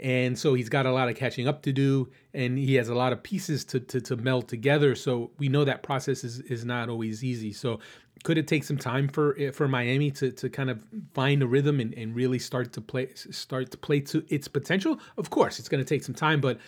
And 0.00 0.38
so 0.38 0.54
he's 0.54 0.70
got 0.70 0.86
a 0.86 0.92
lot 0.92 1.10
of 1.10 1.16
catching 1.16 1.46
up 1.46 1.62
to 1.62 1.72
do, 1.72 2.08
and 2.32 2.58
he 2.58 2.74
has 2.76 2.88
a 2.88 2.94
lot 2.94 3.12
of 3.12 3.22
pieces 3.22 3.66
to, 3.66 3.80
to, 3.80 4.00
to 4.00 4.16
meld 4.16 4.48
together. 4.48 4.94
So 4.94 5.30
we 5.38 5.48
know 5.48 5.64
that 5.64 5.82
process 5.82 6.24
is, 6.24 6.40
is 6.40 6.64
not 6.64 6.88
always 6.88 7.22
easy. 7.22 7.52
So 7.52 7.80
could 8.24 8.38
it 8.38 8.46
take 8.46 8.64
some 8.64 8.76
time 8.76 9.08
for 9.08 9.36
for 9.52 9.68
Miami 9.68 10.10
to, 10.12 10.30
to 10.30 10.48
kind 10.48 10.70
of 10.70 10.84
find 11.14 11.42
a 11.42 11.46
rhythm 11.46 11.80
and, 11.80 11.94
and 11.94 12.14
really 12.14 12.38
start 12.38 12.72
to 12.74 12.80
play 12.80 13.08
start 13.14 13.70
to 13.72 13.78
play 13.78 14.00
to 14.00 14.24
its 14.28 14.48
potential? 14.48 14.98
Of 15.18 15.30
course, 15.30 15.58
it's 15.58 15.68
going 15.68 15.82
to 15.84 15.88
take 15.88 16.02
some 16.02 16.14
time, 16.14 16.40
but 16.40 16.58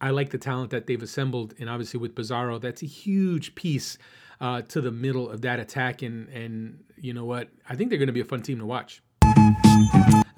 I 0.00 0.10
like 0.10 0.30
the 0.30 0.38
talent 0.38 0.70
that 0.70 0.86
they've 0.86 1.02
assembled, 1.02 1.54
and 1.58 1.68
obviously 1.68 1.98
with 1.98 2.14
Pizarro, 2.14 2.58
that's 2.58 2.82
a 2.82 2.86
huge 2.86 3.54
piece 3.56 3.98
uh, 4.40 4.62
to 4.62 4.80
the 4.80 4.92
middle 4.92 5.28
of 5.28 5.40
that 5.42 5.58
attack. 5.58 6.02
And 6.02 6.28
and 6.28 6.84
you 6.96 7.12
know 7.12 7.24
what? 7.24 7.48
I 7.68 7.74
think 7.74 7.90
they're 7.90 7.98
going 7.98 8.08
to 8.08 8.12
be 8.12 8.20
a 8.20 8.24
fun 8.24 8.42
team 8.42 8.58
to 8.58 8.66
watch. 8.66 9.02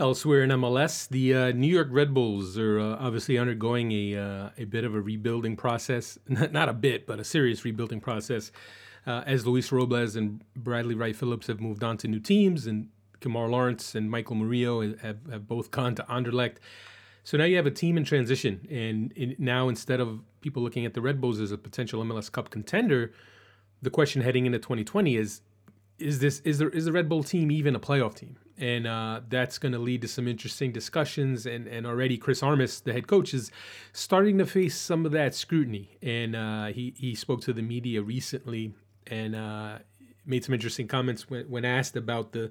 Elsewhere 0.01 0.43
in 0.43 0.49
MLS, 0.49 1.07
the 1.11 1.35
uh, 1.35 1.53
New 1.53 1.67
York 1.67 1.89
Red 1.91 2.15
Bulls 2.15 2.57
are 2.57 2.81
uh, 2.81 2.97
obviously 2.99 3.37
undergoing 3.37 3.93
a 3.93 4.17
uh, 4.17 4.49
a 4.57 4.65
bit 4.65 4.83
of 4.83 4.95
a 4.95 5.01
rebuilding 5.01 5.57
process. 5.57 6.19
Not 6.27 6.71
a 6.71 6.73
bit, 6.73 7.07
but 7.07 7.21
a 7.21 7.25
serious 7.25 7.67
rebuilding 7.67 8.01
process. 8.01 8.51
Uh, 9.07 9.23
as 9.27 9.47
Luis 9.47 9.71
Robles 9.71 10.17
and 10.17 10.43
Bradley 10.57 10.95
Wright 10.95 11.15
Phillips 11.15 11.49
have 11.49 11.61
moved 11.61 11.85
on 11.85 11.99
to 11.99 12.09
new 12.09 12.19
teams, 12.19 12.67
and 12.67 12.89
Kemar 13.21 13.51
Lawrence 13.51 13.95
and 13.95 14.11
Michael 14.11 14.37
Murillo 14.37 14.97
have, 15.03 15.19
have 15.31 15.47
both 15.47 15.71
gone 15.71 15.95
to 15.97 16.03
Anderlecht. 16.05 16.57
So 17.23 17.37
now 17.37 17.45
you 17.45 17.57
have 17.57 17.67
a 17.67 17.71
team 17.71 17.99
in 17.99 18.05
transition, 18.05 18.67
and 18.71 19.13
in, 19.13 19.37
now 19.39 19.69
instead 19.69 20.01
of 20.01 20.23
people 20.41 20.63
looking 20.63 20.87
at 20.87 20.95
the 20.95 21.03
Red 21.03 21.21
Bulls 21.21 21.41
as 21.41 21.53
a 21.53 21.59
potential 21.59 22.03
MLS 22.05 22.33
Cup 22.33 22.49
contender, 22.49 23.13
the 23.83 23.91
question 23.91 24.23
heading 24.23 24.47
into 24.47 24.59
2020 24.59 25.17
is 25.17 25.43
is 25.99 26.21
this 26.21 26.41
is 26.41 26.59
there 26.59 26.71
is 26.71 26.87
the 26.87 26.93
Red 26.93 27.07
Bull 27.07 27.23
team 27.23 27.51
even 27.51 27.77
a 27.77 27.81
playoff 27.81 28.15
team? 28.15 28.39
And 28.61 28.87
uh, 28.87 29.23
that's 29.29 29.57
going 29.57 29.73
to 29.73 29.79
lead 29.79 30.03
to 30.03 30.09
some 30.09 30.29
interesting 30.29 30.71
discussions. 30.71 31.47
And 31.47 31.67
and 31.67 31.87
already 31.87 32.19
Chris 32.19 32.43
Armas, 32.43 32.81
the 32.81 32.93
head 32.93 33.07
coach, 33.07 33.33
is 33.33 33.51
starting 33.93 34.39
to 34.39 34.47
face 34.47 34.77
some 34.77 35.07
of 35.07 35.13
that 35.13 35.35
scrutiny. 35.35 35.97
And 36.03 36.37
uh, 36.37 36.67
he 36.67 36.95
he 36.97 37.15
spoke 37.15 37.41
to 37.43 37.53
the 37.53 37.63
media 37.63 38.03
recently 38.03 38.75
and 39.07 39.35
uh, 39.35 39.79
made 40.27 40.45
some 40.45 40.55
interesting 40.55 40.87
comments 40.87 41.31
when, 41.31 41.47
when 41.47 41.65
asked 41.65 41.97
about 41.97 42.33
the 42.33 42.51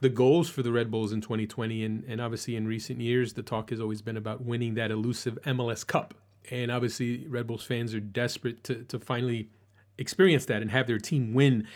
the 0.00 0.08
goals 0.08 0.48
for 0.48 0.62
the 0.62 0.72
Red 0.72 0.90
Bulls 0.90 1.12
in 1.12 1.20
2020. 1.20 1.84
And 1.84 2.04
and 2.04 2.20
obviously 2.20 2.56
in 2.56 2.66
recent 2.66 3.00
years, 3.00 3.34
the 3.34 3.42
talk 3.42 3.70
has 3.70 3.80
always 3.80 4.00
been 4.00 4.16
about 4.16 4.44
winning 4.44 4.74
that 4.74 4.90
elusive 4.90 5.38
MLS 5.44 5.86
Cup. 5.86 6.14
And 6.50 6.72
obviously, 6.72 7.26
Red 7.28 7.46
Bulls 7.46 7.62
fans 7.62 7.94
are 7.94 8.00
desperate 8.00 8.64
to 8.64 8.84
to 8.84 8.98
finally 8.98 9.50
experience 9.98 10.46
that 10.46 10.62
and 10.62 10.70
have 10.70 10.86
their 10.86 10.98
team 10.98 11.34
win 11.34 11.66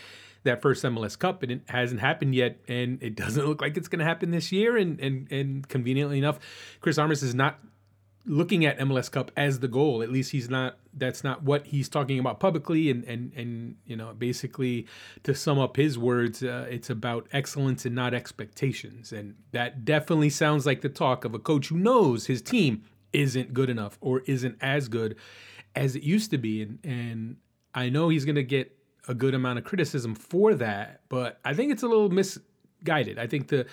that 0.43 0.61
first 0.61 0.83
MLS 0.83 1.17
Cup, 1.17 1.43
and 1.43 1.51
it 1.51 1.61
hasn't 1.67 1.99
happened 1.99 2.35
yet, 2.35 2.59
and 2.67 3.01
it 3.01 3.15
doesn't 3.15 3.45
look 3.45 3.61
like 3.61 3.77
it's 3.77 3.87
going 3.87 3.99
to 3.99 4.05
happen 4.05 4.31
this 4.31 4.51
year. 4.51 4.77
And 4.77 4.99
and 4.99 5.31
and 5.31 5.67
conveniently 5.67 6.17
enough, 6.17 6.39
Chris 6.81 6.97
Armas 6.97 7.23
is 7.23 7.35
not 7.35 7.59
looking 8.27 8.65
at 8.65 8.77
MLS 8.79 9.09
Cup 9.09 9.31
as 9.37 9.59
the 9.59 9.67
goal. 9.67 10.03
At 10.03 10.11
least 10.11 10.31
he's 10.31 10.49
not. 10.49 10.77
That's 10.93 11.23
not 11.23 11.43
what 11.43 11.67
he's 11.67 11.89
talking 11.89 12.19
about 12.19 12.39
publicly. 12.39 12.89
And 12.89 13.03
and 13.05 13.33
and 13.33 13.75
you 13.85 13.95
know, 13.95 14.13
basically, 14.13 14.87
to 15.23 15.33
sum 15.33 15.57
up 15.57 15.77
his 15.77 15.97
words, 15.97 16.43
uh, 16.43 16.67
it's 16.69 16.89
about 16.89 17.27
excellence 17.31 17.85
and 17.85 17.95
not 17.95 18.13
expectations. 18.13 19.11
And 19.11 19.35
that 19.51 19.85
definitely 19.85 20.29
sounds 20.29 20.65
like 20.65 20.81
the 20.81 20.89
talk 20.89 21.25
of 21.25 21.33
a 21.33 21.39
coach 21.39 21.67
who 21.67 21.77
knows 21.77 22.27
his 22.27 22.41
team 22.41 22.83
isn't 23.13 23.53
good 23.53 23.69
enough 23.69 23.97
or 24.01 24.19
isn't 24.21 24.57
as 24.61 24.89
good 24.89 25.15
as 25.75 25.95
it 25.95 26.03
used 26.03 26.29
to 26.31 26.37
be. 26.37 26.61
And 26.61 26.79
and 26.83 27.37
I 27.73 27.89
know 27.89 28.09
he's 28.09 28.25
going 28.25 28.35
to 28.35 28.43
get 28.43 28.76
a 29.07 29.13
good 29.13 29.33
amount 29.33 29.59
of 29.59 29.65
criticism 29.65 30.15
for 30.15 30.53
that, 30.55 31.01
but 31.09 31.39
I 31.45 31.53
think 31.53 31.71
it's 31.71 31.83
a 31.83 31.87
little 31.87 32.09
misguided. 32.09 33.17
I 33.17 33.27
think 33.27 33.47
the 33.47 33.65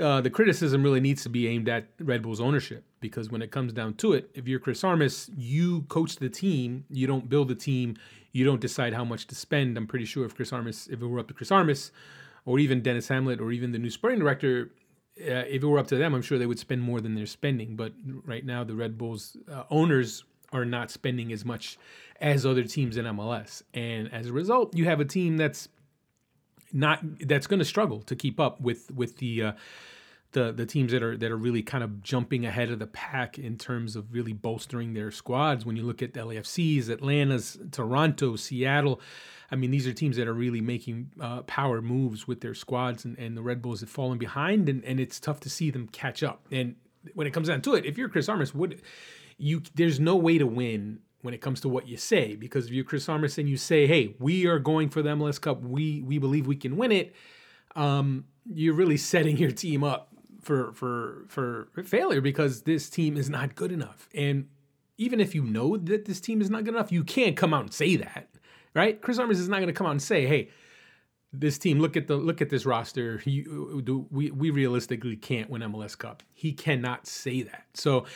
uh, 0.00 0.20
the 0.20 0.30
criticism 0.30 0.82
really 0.82 1.00
needs 1.00 1.24
to 1.24 1.28
be 1.28 1.48
aimed 1.48 1.68
at 1.68 1.88
Red 1.98 2.22
Bull's 2.22 2.40
ownership 2.40 2.84
because 3.00 3.30
when 3.30 3.42
it 3.42 3.50
comes 3.50 3.72
down 3.72 3.94
to 3.94 4.12
it, 4.12 4.30
if 4.32 4.46
you're 4.46 4.60
Chris 4.60 4.84
Armas, 4.84 5.28
you 5.36 5.82
coach 5.82 6.16
the 6.16 6.28
team, 6.28 6.84
you 6.88 7.06
don't 7.06 7.28
build 7.28 7.48
the 7.48 7.54
team, 7.54 7.96
you 8.32 8.44
don't 8.44 8.60
decide 8.60 8.94
how 8.94 9.04
much 9.04 9.26
to 9.26 9.34
spend. 9.34 9.76
I'm 9.76 9.88
pretty 9.88 10.04
sure 10.04 10.24
if 10.24 10.36
Chris 10.36 10.52
Armas, 10.52 10.86
if 10.88 11.02
it 11.02 11.06
were 11.06 11.18
up 11.18 11.26
to 11.28 11.34
Chris 11.34 11.50
Armas, 11.50 11.90
or 12.44 12.60
even 12.60 12.80
Denis 12.80 13.08
Hamlett, 13.08 13.40
or 13.40 13.50
even 13.50 13.72
the 13.72 13.78
new 13.78 13.90
sporting 13.90 14.20
director, 14.20 14.70
uh, 15.20 15.44
if 15.48 15.62
it 15.62 15.66
were 15.66 15.78
up 15.78 15.88
to 15.88 15.96
them, 15.96 16.14
I'm 16.14 16.22
sure 16.22 16.38
they 16.38 16.46
would 16.46 16.60
spend 16.60 16.82
more 16.82 17.00
than 17.00 17.14
they're 17.14 17.26
spending. 17.26 17.74
But 17.74 17.92
right 18.24 18.44
now, 18.44 18.62
the 18.62 18.76
Red 18.76 18.96
Bulls 18.96 19.36
uh, 19.50 19.64
owners 19.70 20.22
are 20.52 20.64
not 20.64 20.90
spending 20.90 21.32
as 21.32 21.44
much 21.44 21.78
as 22.20 22.44
other 22.44 22.64
teams 22.64 22.96
in 22.96 23.04
MLS. 23.04 23.62
And 23.74 24.12
as 24.12 24.28
a 24.28 24.32
result, 24.32 24.76
you 24.76 24.84
have 24.86 25.00
a 25.00 25.04
team 25.04 25.36
that's 25.36 25.68
not 26.72 27.00
that's 27.26 27.46
going 27.46 27.58
to 27.58 27.64
struggle 27.64 28.02
to 28.02 28.16
keep 28.16 28.38
up 28.38 28.60
with 28.60 28.90
with 28.90 29.18
the 29.18 29.42
uh, 29.42 29.52
the 30.32 30.52
the 30.52 30.66
teams 30.66 30.92
that 30.92 31.02
are 31.02 31.16
that 31.16 31.30
are 31.30 31.36
really 31.36 31.62
kind 31.62 31.82
of 31.82 32.02
jumping 32.02 32.44
ahead 32.44 32.70
of 32.70 32.78
the 32.78 32.86
pack 32.86 33.38
in 33.38 33.56
terms 33.56 33.96
of 33.96 34.12
really 34.12 34.32
bolstering 34.32 34.94
their 34.94 35.10
squads. 35.10 35.64
When 35.64 35.76
you 35.76 35.82
look 35.82 36.02
at 36.02 36.12
LAFC's, 36.12 36.88
Atlanta's, 36.88 37.58
Toronto, 37.72 38.36
Seattle, 38.36 39.00
I 39.50 39.56
mean 39.56 39.70
these 39.70 39.86
are 39.86 39.92
teams 39.92 40.16
that 40.16 40.28
are 40.28 40.34
really 40.34 40.60
making 40.60 41.12
uh, 41.20 41.42
power 41.42 41.80
moves 41.80 42.26
with 42.26 42.40
their 42.40 42.54
squads, 42.54 43.04
and, 43.04 43.18
and 43.18 43.36
the 43.36 43.42
Red 43.42 43.62
Bulls 43.62 43.80
have 43.80 43.90
fallen 43.90 44.18
behind, 44.18 44.68
and, 44.68 44.84
and 44.84 45.00
it's 45.00 45.18
tough 45.18 45.40
to 45.40 45.50
see 45.50 45.70
them 45.70 45.88
catch 45.88 46.22
up. 46.22 46.46
And 46.50 46.76
when 47.14 47.26
it 47.26 47.32
comes 47.32 47.48
down 47.48 47.62
to 47.62 47.74
it, 47.74 47.84
if 47.84 47.98
you're 47.98 48.08
Chris 48.08 48.28
Armas, 48.28 48.54
would 48.54 48.80
you 49.38 49.62
there's 49.74 50.00
no 50.00 50.16
way 50.16 50.38
to 50.38 50.46
win 50.46 51.00
when 51.22 51.34
it 51.34 51.40
comes 51.40 51.60
to 51.60 51.68
what 51.68 51.88
you 51.88 51.96
say 51.96 52.36
because 52.36 52.66
if 52.66 52.72
you're 52.72 52.84
Chris 52.84 53.08
Armas 53.08 53.38
and 53.38 53.48
you 53.48 53.56
say, 53.56 53.86
"Hey, 53.86 54.14
we 54.18 54.46
are 54.46 54.58
going 54.58 54.88
for 54.88 55.02
the 55.02 55.10
MLS 55.10 55.40
Cup. 55.40 55.62
We 55.62 56.02
we 56.02 56.18
believe 56.18 56.46
we 56.46 56.56
can 56.56 56.76
win 56.76 56.92
it," 56.92 57.14
um, 57.76 58.24
you're 58.46 58.74
really 58.74 58.96
setting 59.12 59.36
your 59.36 59.50
team 59.50 59.84
up 59.84 60.08
for 60.40 60.72
for 60.72 61.26
for 61.28 61.68
failure 61.82 62.20
because 62.20 62.62
this 62.62 62.88
team 62.88 63.16
is 63.16 63.28
not 63.28 63.54
good 63.54 63.72
enough. 63.72 64.08
And 64.14 64.48
even 64.96 65.20
if 65.20 65.34
you 65.34 65.42
know 65.42 65.76
that 65.76 66.04
this 66.06 66.20
team 66.20 66.40
is 66.40 66.50
not 66.50 66.64
good 66.64 66.74
enough, 66.74 66.90
you 66.90 67.04
can't 67.04 67.36
come 67.36 67.54
out 67.54 67.62
and 67.62 67.72
say 67.72 67.96
that, 67.96 68.28
right? 68.74 69.00
Chris 69.00 69.18
Armas 69.18 69.38
is 69.38 69.48
not 69.48 69.56
going 69.56 69.68
to 69.68 69.72
come 69.72 69.86
out 69.86 69.92
and 69.92 70.02
say, 70.02 70.26
"Hey." 70.26 70.50
This 71.32 71.58
team, 71.58 71.78
look 71.78 71.96
at 71.96 72.06
the 72.06 72.16
look 72.16 72.40
at 72.40 72.48
this 72.48 72.64
roster. 72.64 73.20
You, 73.24 73.82
do, 73.84 74.06
we 74.10 74.30
we 74.30 74.50
realistically 74.50 75.16
can't 75.16 75.50
win 75.50 75.62
MLS 75.62 75.96
Cup. 75.96 76.22
He 76.32 76.52
cannot 76.52 77.06
say 77.06 77.42
that. 77.42 77.66
So, 77.74 78.06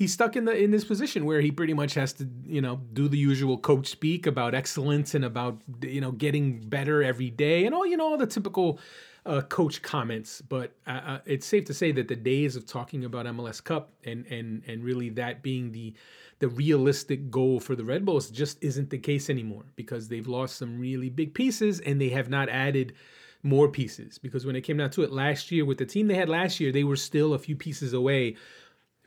he's 0.00 0.14
stuck 0.14 0.34
in 0.34 0.46
the 0.46 0.56
in 0.56 0.70
this 0.70 0.84
position 0.84 1.26
where 1.26 1.40
he 1.42 1.52
pretty 1.52 1.74
much 1.74 1.94
has 1.94 2.12
to 2.14 2.28
you 2.46 2.60
know 2.60 2.80
do 2.92 3.06
the 3.06 3.18
usual 3.18 3.58
coach 3.58 3.86
speak 3.86 4.26
about 4.26 4.54
excellence 4.54 5.14
and 5.14 5.24
about 5.24 5.60
you 5.82 6.00
know 6.00 6.10
getting 6.10 6.58
better 6.60 7.02
every 7.02 7.30
day 7.30 7.66
and 7.66 7.74
all 7.74 7.86
you 7.86 7.96
know 7.96 8.06
all 8.06 8.16
the 8.16 8.26
typical 8.26 8.80
uh, 9.26 9.42
coach 9.42 9.82
comments. 9.82 10.40
But 10.40 10.72
uh, 10.86 10.90
uh 10.90 11.18
it's 11.26 11.46
safe 11.46 11.66
to 11.66 11.74
say 11.74 11.92
that 11.92 12.08
the 12.08 12.16
days 12.16 12.56
of 12.56 12.66
talking 12.66 13.04
about 13.04 13.26
MLS 13.26 13.62
Cup 13.62 13.92
and 14.04 14.26
and 14.26 14.62
and 14.66 14.82
really 14.82 15.10
that 15.10 15.42
being 15.42 15.70
the 15.70 15.94
the 16.40 16.48
realistic 16.48 17.30
goal 17.30 17.60
for 17.60 17.76
the 17.76 17.84
Red 17.84 18.04
Bulls 18.04 18.30
just 18.30 18.62
isn't 18.62 18.90
the 18.90 18.98
case 18.98 19.30
anymore 19.30 19.66
because 19.76 20.08
they've 20.08 20.26
lost 20.26 20.56
some 20.56 20.78
really 20.78 21.08
big 21.08 21.34
pieces 21.34 21.80
and 21.80 22.00
they 22.00 22.08
have 22.08 22.28
not 22.28 22.48
added 22.48 22.94
more 23.42 23.68
pieces 23.68 24.18
because 24.18 24.44
when 24.44 24.56
it 24.56 24.62
came 24.62 24.76
down 24.76 24.90
to 24.90 25.02
it 25.02 25.12
last 25.12 25.50
year 25.50 25.64
with 25.64 25.78
the 25.78 25.86
team 25.86 26.08
they 26.08 26.14
had 26.14 26.28
last 26.28 26.60
year 26.60 26.72
they 26.72 26.84
were 26.84 26.96
still 26.96 27.32
a 27.32 27.38
few 27.38 27.56
pieces 27.56 27.94
away 27.94 28.36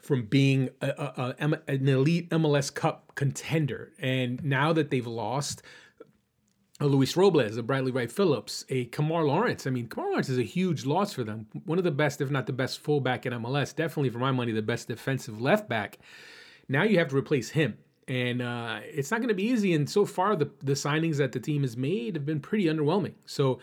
from 0.03 0.25
being 0.25 0.69
a, 0.81 0.89
a, 0.89 1.35
a, 1.39 1.61
an 1.69 1.87
elite 1.87 2.29
MLS 2.29 2.73
Cup 2.73 3.15
contender. 3.15 3.93
And 3.99 4.43
now 4.43 4.73
that 4.73 4.89
they've 4.89 5.07
lost 5.07 5.61
a 6.81 6.87
Luis 6.87 7.15
Robles, 7.15 7.55
a 7.55 7.63
Bradley 7.63 7.91
Wright 7.91 8.11
Phillips, 8.11 8.65
a 8.67 8.87
Kemar 8.87 9.25
Lawrence. 9.25 9.65
I 9.65 9.69
mean, 9.69 9.87
Kemar 9.87 10.09
Lawrence 10.09 10.27
is 10.27 10.37
a 10.37 10.43
huge 10.43 10.85
loss 10.85 11.13
for 11.13 11.23
them. 11.23 11.47
One 11.65 11.77
of 11.77 11.85
the 11.85 11.91
best, 11.91 12.19
if 12.19 12.29
not 12.29 12.47
the 12.47 12.53
best, 12.53 12.79
fullback 12.79 13.25
in 13.25 13.31
MLS. 13.33 13.73
Definitely, 13.73 14.09
for 14.09 14.19
my 14.19 14.31
money, 14.31 14.51
the 14.51 14.61
best 14.61 14.89
defensive 14.89 15.39
left 15.39 15.69
back. 15.69 15.99
Now 16.67 16.83
you 16.83 16.97
have 16.99 17.09
to 17.09 17.17
replace 17.17 17.49
him. 17.49 17.77
And 18.07 18.41
uh, 18.41 18.79
it's 18.83 19.11
not 19.11 19.17
going 19.17 19.29
to 19.29 19.33
be 19.33 19.43
easy. 19.43 19.73
And 19.73 19.89
so 19.89 20.05
far, 20.05 20.35
the, 20.35 20.51
the 20.61 20.73
signings 20.73 21.17
that 21.17 21.31
the 21.31 21.39
team 21.39 21.61
has 21.61 21.77
made 21.77 22.15
have 22.15 22.25
been 22.25 22.41
pretty 22.41 22.65
underwhelming. 22.65 23.13
So 23.25 23.59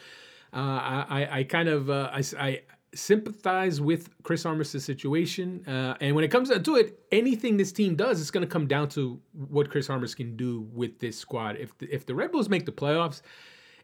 uh, 0.52 0.56
I, 0.56 1.28
I 1.30 1.44
kind 1.44 1.68
of 1.68 1.90
uh, 1.90 2.10
I, 2.12 2.22
I 2.38 2.62
sympathize 2.94 3.80
with 3.80 4.10
Chris 4.22 4.44
Armas' 4.46 4.82
situation. 4.82 5.64
Uh, 5.66 5.94
and 6.00 6.14
when 6.14 6.24
it 6.24 6.28
comes 6.28 6.48
down 6.48 6.62
to 6.62 6.76
it, 6.76 6.98
anything 7.12 7.56
this 7.56 7.72
team 7.72 7.96
does, 7.96 8.20
it's 8.20 8.30
going 8.30 8.46
to 8.46 8.50
come 8.50 8.66
down 8.66 8.88
to 8.90 9.20
what 9.32 9.70
Chris 9.70 9.90
Armas 9.90 10.14
can 10.14 10.36
do 10.36 10.68
with 10.72 10.98
this 10.98 11.18
squad. 11.18 11.56
If 11.56 11.76
the, 11.78 11.94
if 11.94 12.06
the 12.06 12.14
Red 12.14 12.32
Bulls 12.32 12.48
make 12.48 12.66
the 12.66 12.72
playoffs, 12.72 13.22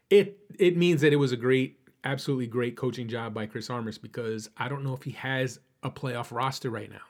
it 0.09 0.39
it 0.57 0.77
means 0.77 1.01
that 1.01 1.13
it 1.13 1.17
was 1.17 1.31
a 1.31 1.37
great, 1.37 1.79
absolutely 2.03 2.47
great 2.47 2.75
coaching 2.75 3.07
job 3.07 3.33
by 3.33 3.45
Chris 3.45 3.69
Armas 3.69 3.97
because 3.97 4.49
I 4.57 4.69
don't 4.69 4.83
know 4.83 4.93
if 4.93 5.03
he 5.03 5.11
has 5.11 5.59
a 5.83 5.91
playoff 5.91 6.31
roster 6.31 6.69
right 6.69 6.89
now. 6.89 7.01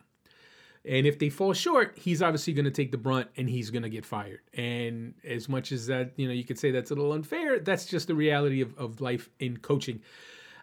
And 0.88 1.06
if 1.06 1.20
they 1.20 1.30
fall 1.30 1.54
short, 1.54 1.98
he's 1.98 2.22
obviously 2.22 2.54
going 2.54 2.66
to 2.66 2.72
take 2.72 2.92
the 2.92 2.98
brunt 2.98 3.28
and 3.36 3.50
he's 3.50 3.70
going 3.70 3.84
to 3.84 3.90
get 3.90 4.06
fired. 4.06 4.40
And 4.54 5.16
as 5.24 5.50
much 5.50 5.72
as 5.72 5.88
that, 5.88 6.14
you 6.16 6.28
know, 6.28 6.34
you 6.34 6.46
could 6.46 6.58
say 6.58 6.72
that's 6.72 6.92
a 6.92 6.96
little 6.96 7.12
unfair, 7.12 7.60
that's 7.60 7.86
just 7.86 8.08
the 8.08 8.16
reality 8.16 8.62
of, 8.62 8.78
of 8.78 9.02
life 9.02 9.30
in 9.40 9.58
coaching. 9.58 10.02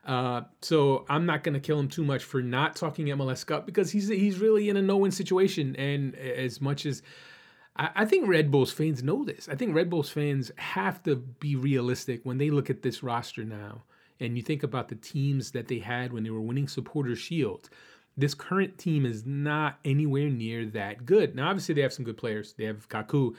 Uh, 0.07 0.43
so 0.61 1.05
I'm 1.09 1.27
not 1.27 1.45
going 1.45 1.55
to 1.55 1.61
kill 1.61 1.79
him 1.79 1.89
too 1.89 2.05
much 2.05 2.25
for 2.25 2.43
not 2.43 2.77
talking 2.77 3.07
MLS 3.07 3.45
Cup 3.45 3.67
because 3.67 3.91
he's 3.91 4.09
he's 4.09 4.39
really 4.39 4.69
in 4.69 4.77
a 4.77 4.83
no-win 4.83 5.11
situation. 5.11 5.75
And 5.77 6.15
as 6.17 6.61
much 6.61 6.85
as 6.87 7.03
I, 7.77 7.91
I 7.95 8.05
think 8.05 8.29
Red 8.29 8.51
Bulls 8.51 8.73
fans 8.73 9.03
know 9.03 9.25
this, 9.25 9.49
I 9.49 9.55
think 9.55 9.75
Red 9.75 9.91
Bulls 9.91 10.11
fans 10.11 10.51
have 10.57 11.03
to 11.05 11.17
be 11.17 11.57
realistic 11.57 12.21
when 12.25 12.39
they 12.39 12.51
look 12.51 12.71
at 12.71 12.83
this 12.83 13.03
roster 13.03 13.45
now. 13.45 13.83
And 14.21 14.37
you 14.37 14.43
think 14.43 14.63
about 14.63 14.89
the 14.89 14.95
teams 14.95 15.51
that 15.53 15.69
they 15.69 15.81
had 15.81 16.13
when 16.13 16.23
they 16.23 16.31
were 16.31 16.41
winning 16.41 16.69
Supporter 16.69 17.17
Shield. 17.17 17.69
This 18.16 18.35
current 18.35 18.79
team 18.79 19.05
is 19.05 19.27
not 19.27 19.79
anywhere 19.85 20.29
near 20.29 20.66
that 20.66 21.05
good. 21.05 21.35
Now, 21.35 21.48
obviously, 21.48 21.74
they 21.74 21.83
have 21.83 21.92
some 21.92 22.05
good 22.05 22.16
players. 22.16 22.55
They 22.57 22.64
have 22.64 22.88
Kaku 22.88 23.35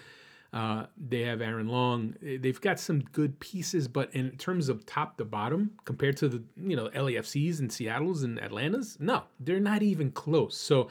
uh, 0.56 0.86
they 0.98 1.20
have 1.22 1.42
Aaron 1.42 1.68
Long. 1.68 2.16
They've 2.22 2.60
got 2.62 2.80
some 2.80 3.02
good 3.02 3.38
pieces, 3.42 3.90
but 3.90 4.10
in 4.16 4.32
terms 4.38 4.70
of 4.70 4.86
top 4.86 5.18
to 5.18 5.26
bottom, 5.26 5.72
compared 5.84 6.16
to 6.18 6.30
the 6.30 6.44
you 6.56 6.78
know 6.78 6.88
LAFCs 6.90 7.60
and 7.60 7.72
Seattle's 7.72 8.24
and 8.24 8.42
Atlanta's, 8.42 8.98
no, 8.98 9.24
they're 9.42 9.60
not 9.60 9.84
even 9.84 10.12
close. 10.12 10.56
So 10.56 10.90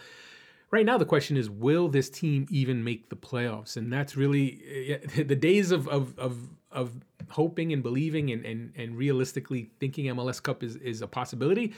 right 0.70 0.84
now 0.84 0.98
the 0.98 1.06
question 1.06 1.38
is, 1.38 1.48
will 1.48 1.88
this 1.88 2.10
team 2.10 2.46
even 2.50 2.84
make 2.84 3.08
the 3.08 3.16
playoffs? 3.16 3.78
And 3.78 3.90
that's 3.90 4.18
really 4.18 5.00
the 5.16 5.34
days 5.34 5.70
of 5.70 5.88
of 5.88 6.18
of, 6.18 6.36
of 6.70 6.92
hoping 7.30 7.72
and 7.72 7.82
believing 7.82 8.32
and, 8.32 8.44
and 8.44 8.72
and 8.76 8.98
realistically 8.98 9.70
thinking 9.80 10.14
MLS 10.14 10.42
Cup 10.42 10.62
is 10.62 10.76
is 10.76 11.00
a 11.00 11.06
possibility. 11.06 11.72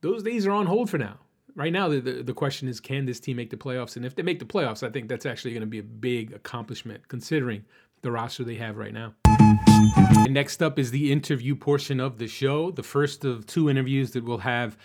Those 0.00 0.22
days 0.22 0.46
are 0.46 0.52
on 0.52 0.64
hold 0.64 0.88
for 0.88 0.96
now 0.96 1.18
right 1.56 1.72
now 1.72 1.88
the, 1.88 2.00
the, 2.00 2.22
the, 2.22 2.32
question 2.32 2.68
is 2.68 2.78
can 2.78 3.06
this 3.06 3.18
team 3.18 3.36
make 3.36 3.50
the 3.50 3.56
playoffs? 3.56 3.96
And 3.96 4.06
if 4.06 4.14
they 4.14 4.22
make 4.22 4.38
the 4.38 4.44
playoffs 4.44 4.86
i 4.86 4.90
think 4.90 5.08
that's 5.08 5.26
actually 5.26 5.52
going 5.52 5.62
to 5.62 5.66
be 5.66 5.80
a 5.80 5.82
big 5.82 6.32
accomplishment 6.32 7.08
considering 7.08 7.64
the 8.02 8.12
roster 8.12 8.44
they 8.44 8.54
have 8.54 8.76
right 8.76 8.92
now. 8.92 9.14
And 9.26 10.34
next 10.34 10.62
up 10.62 10.78
is 10.78 10.90
the 10.90 11.10
interview 11.10 11.56
portion 11.56 11.98
of 11.98 12.18
the 12.18 12.28
show. 12.28 12.70
The 12.70 12.82
first 12.82 13.24
of 13.24 13.46
two 13.46 13.68
interviews 13.68 14.12
that 14.12 14.24
we'll 14.24 14.38
have 14.38 14.76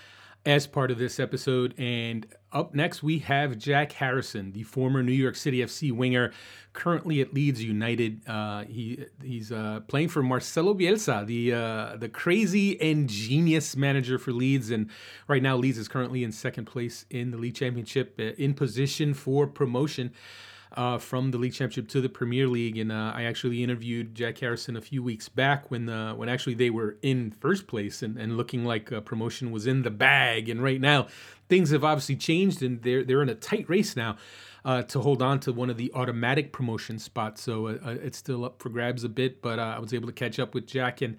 as 0.46 0.68
part 0.68 0.92
of 0.92 0.98
this 0.98 1.20
episode. 1.20 1.74
And 1.78 2.26
up 2.52 2.74
next, 2.74 3.04
we 3.04 3.20
have 3.20 3.58
Jack 3.58 3.94
Harrison, 3.94 4.52
the 4.52 4.64
former 4.64 5.04
New 5.04 5.12
York 5.12 5.36
City 5.36 5.60
FC 5.60 5.92
winger, 5.92 6.32
currently 6.74 7.22
at 7.22 7.34
Leeds 7.34 7.64
United. 7.64 8.28
Uh, 8.28 8.64
he 8.64 9.06
he's 9.24 9.52
uh, 9.52 9.82
playing 9.88 10.10
for 10.10 10.24
Marcelo 10.24 10.74
Bielsa, 10.74 11.26
the 11.26 11.54
uh, 11.54 11.98
the 11.98 12.10
crazy 12.10 12.80
and 12.82 13.08
genius 13.08 13.76
manager 13.76 14.18
for 14.18 14.32
Leeds. 14.32 14.72
And 14.72 14.90
right 15.28 15.44
now, 15.44 15.56
Leeds 15.56 15.78
is 15.78 15.88
currently 15.88 16.24
in 16.24 16.32
second 16.32 16.66
place 16.66 17.06
in 17.10 17.32
the 17.32 17.38
league 17.38 17.56
championship, 17.56 18.16
uh, 18.20 18.24
in 18.38 18.54
position 18.54 19.14
for 19.14 19.48
promotion 19.48 20.12
uh, 20.74 20.98
from 20.98 21.32
the 21.32 21.38
league 21.38 21.54
championship 21.54 21.88
to 21.90 22.02
the 22.02 22.10
Premier 22.10 22.48
League. 22.48 22.78
And 22.78 22.92
uh, 22.92 23.12
I 23.14 23.24
actually 23.24 23.64
interviewed 23.64 24.16
Jack 24.16 24.38
Harrison 24.38 24.76
a 24.76 24.82
few 24.82 25.04
weeks 25.04 25.28
back 25.30 25.70
when 25.70 25.90
uh, 25.90 26.16
when 26.16 26.30
actually 26.30 26.54
they 26.54 26.70
were 26.70 26.98
in 27.02 27.32
first 27.32 27.68
place 27.68 28.02
and, 28.02 28.18
and 28.18 28.38
looking 28.38 28.64
like 28.64 28.92
a 28.92 29.02
promotion 29.02 29.52
was 29.52 29.68
in 29.68 29.84
the 29.84 29.92
bag. 29.92 30.50
And 30.50 30.64
right 30.64 30.80
now, 30.80 31.08
things 31.50 31.72
have 31.72 31.84
obviously 31.84 32.16
changed, 32.16 32.64
and 32.64 32.82
they're 32.82 33.04
they're 33.04 33.22
in 33.22 33.30
a 33.30 33.36
tight 33.36 33.70
race 33.70 33.96
now. 33.96 34.18
Uh, 34.64 34.84
to 34.84 35.00
hold 35.00 35.24
on 35.24 35.40
to 35.40 35.52
one 35.52 35.72
of 35.72 35.78
the 35.78 35.92
automatic 35.96 36.54
promotion 36.54 37.00
spots. 37.00 37.42
So 37.42 37.66
uh, 37.66 37.78
uh 37.84 37.96
it's 38.04 38.20
still 38.20 38.46
up 38.46 38.62
for 38.62 38.70
grabs 38.70 39.04
a 39.04 39.10
bit, 39.10 39.42
but 39.42 39.58
uh, 39.58 39.74
I 39.76 39.80
was 39.80 39.92
able 39.92 40.06
to 40.06 40.14
catch 40.14 40.38
up 40.38 40.54
with 40.54 40.68
Jack 40.68 41.02
and 41.02 41.18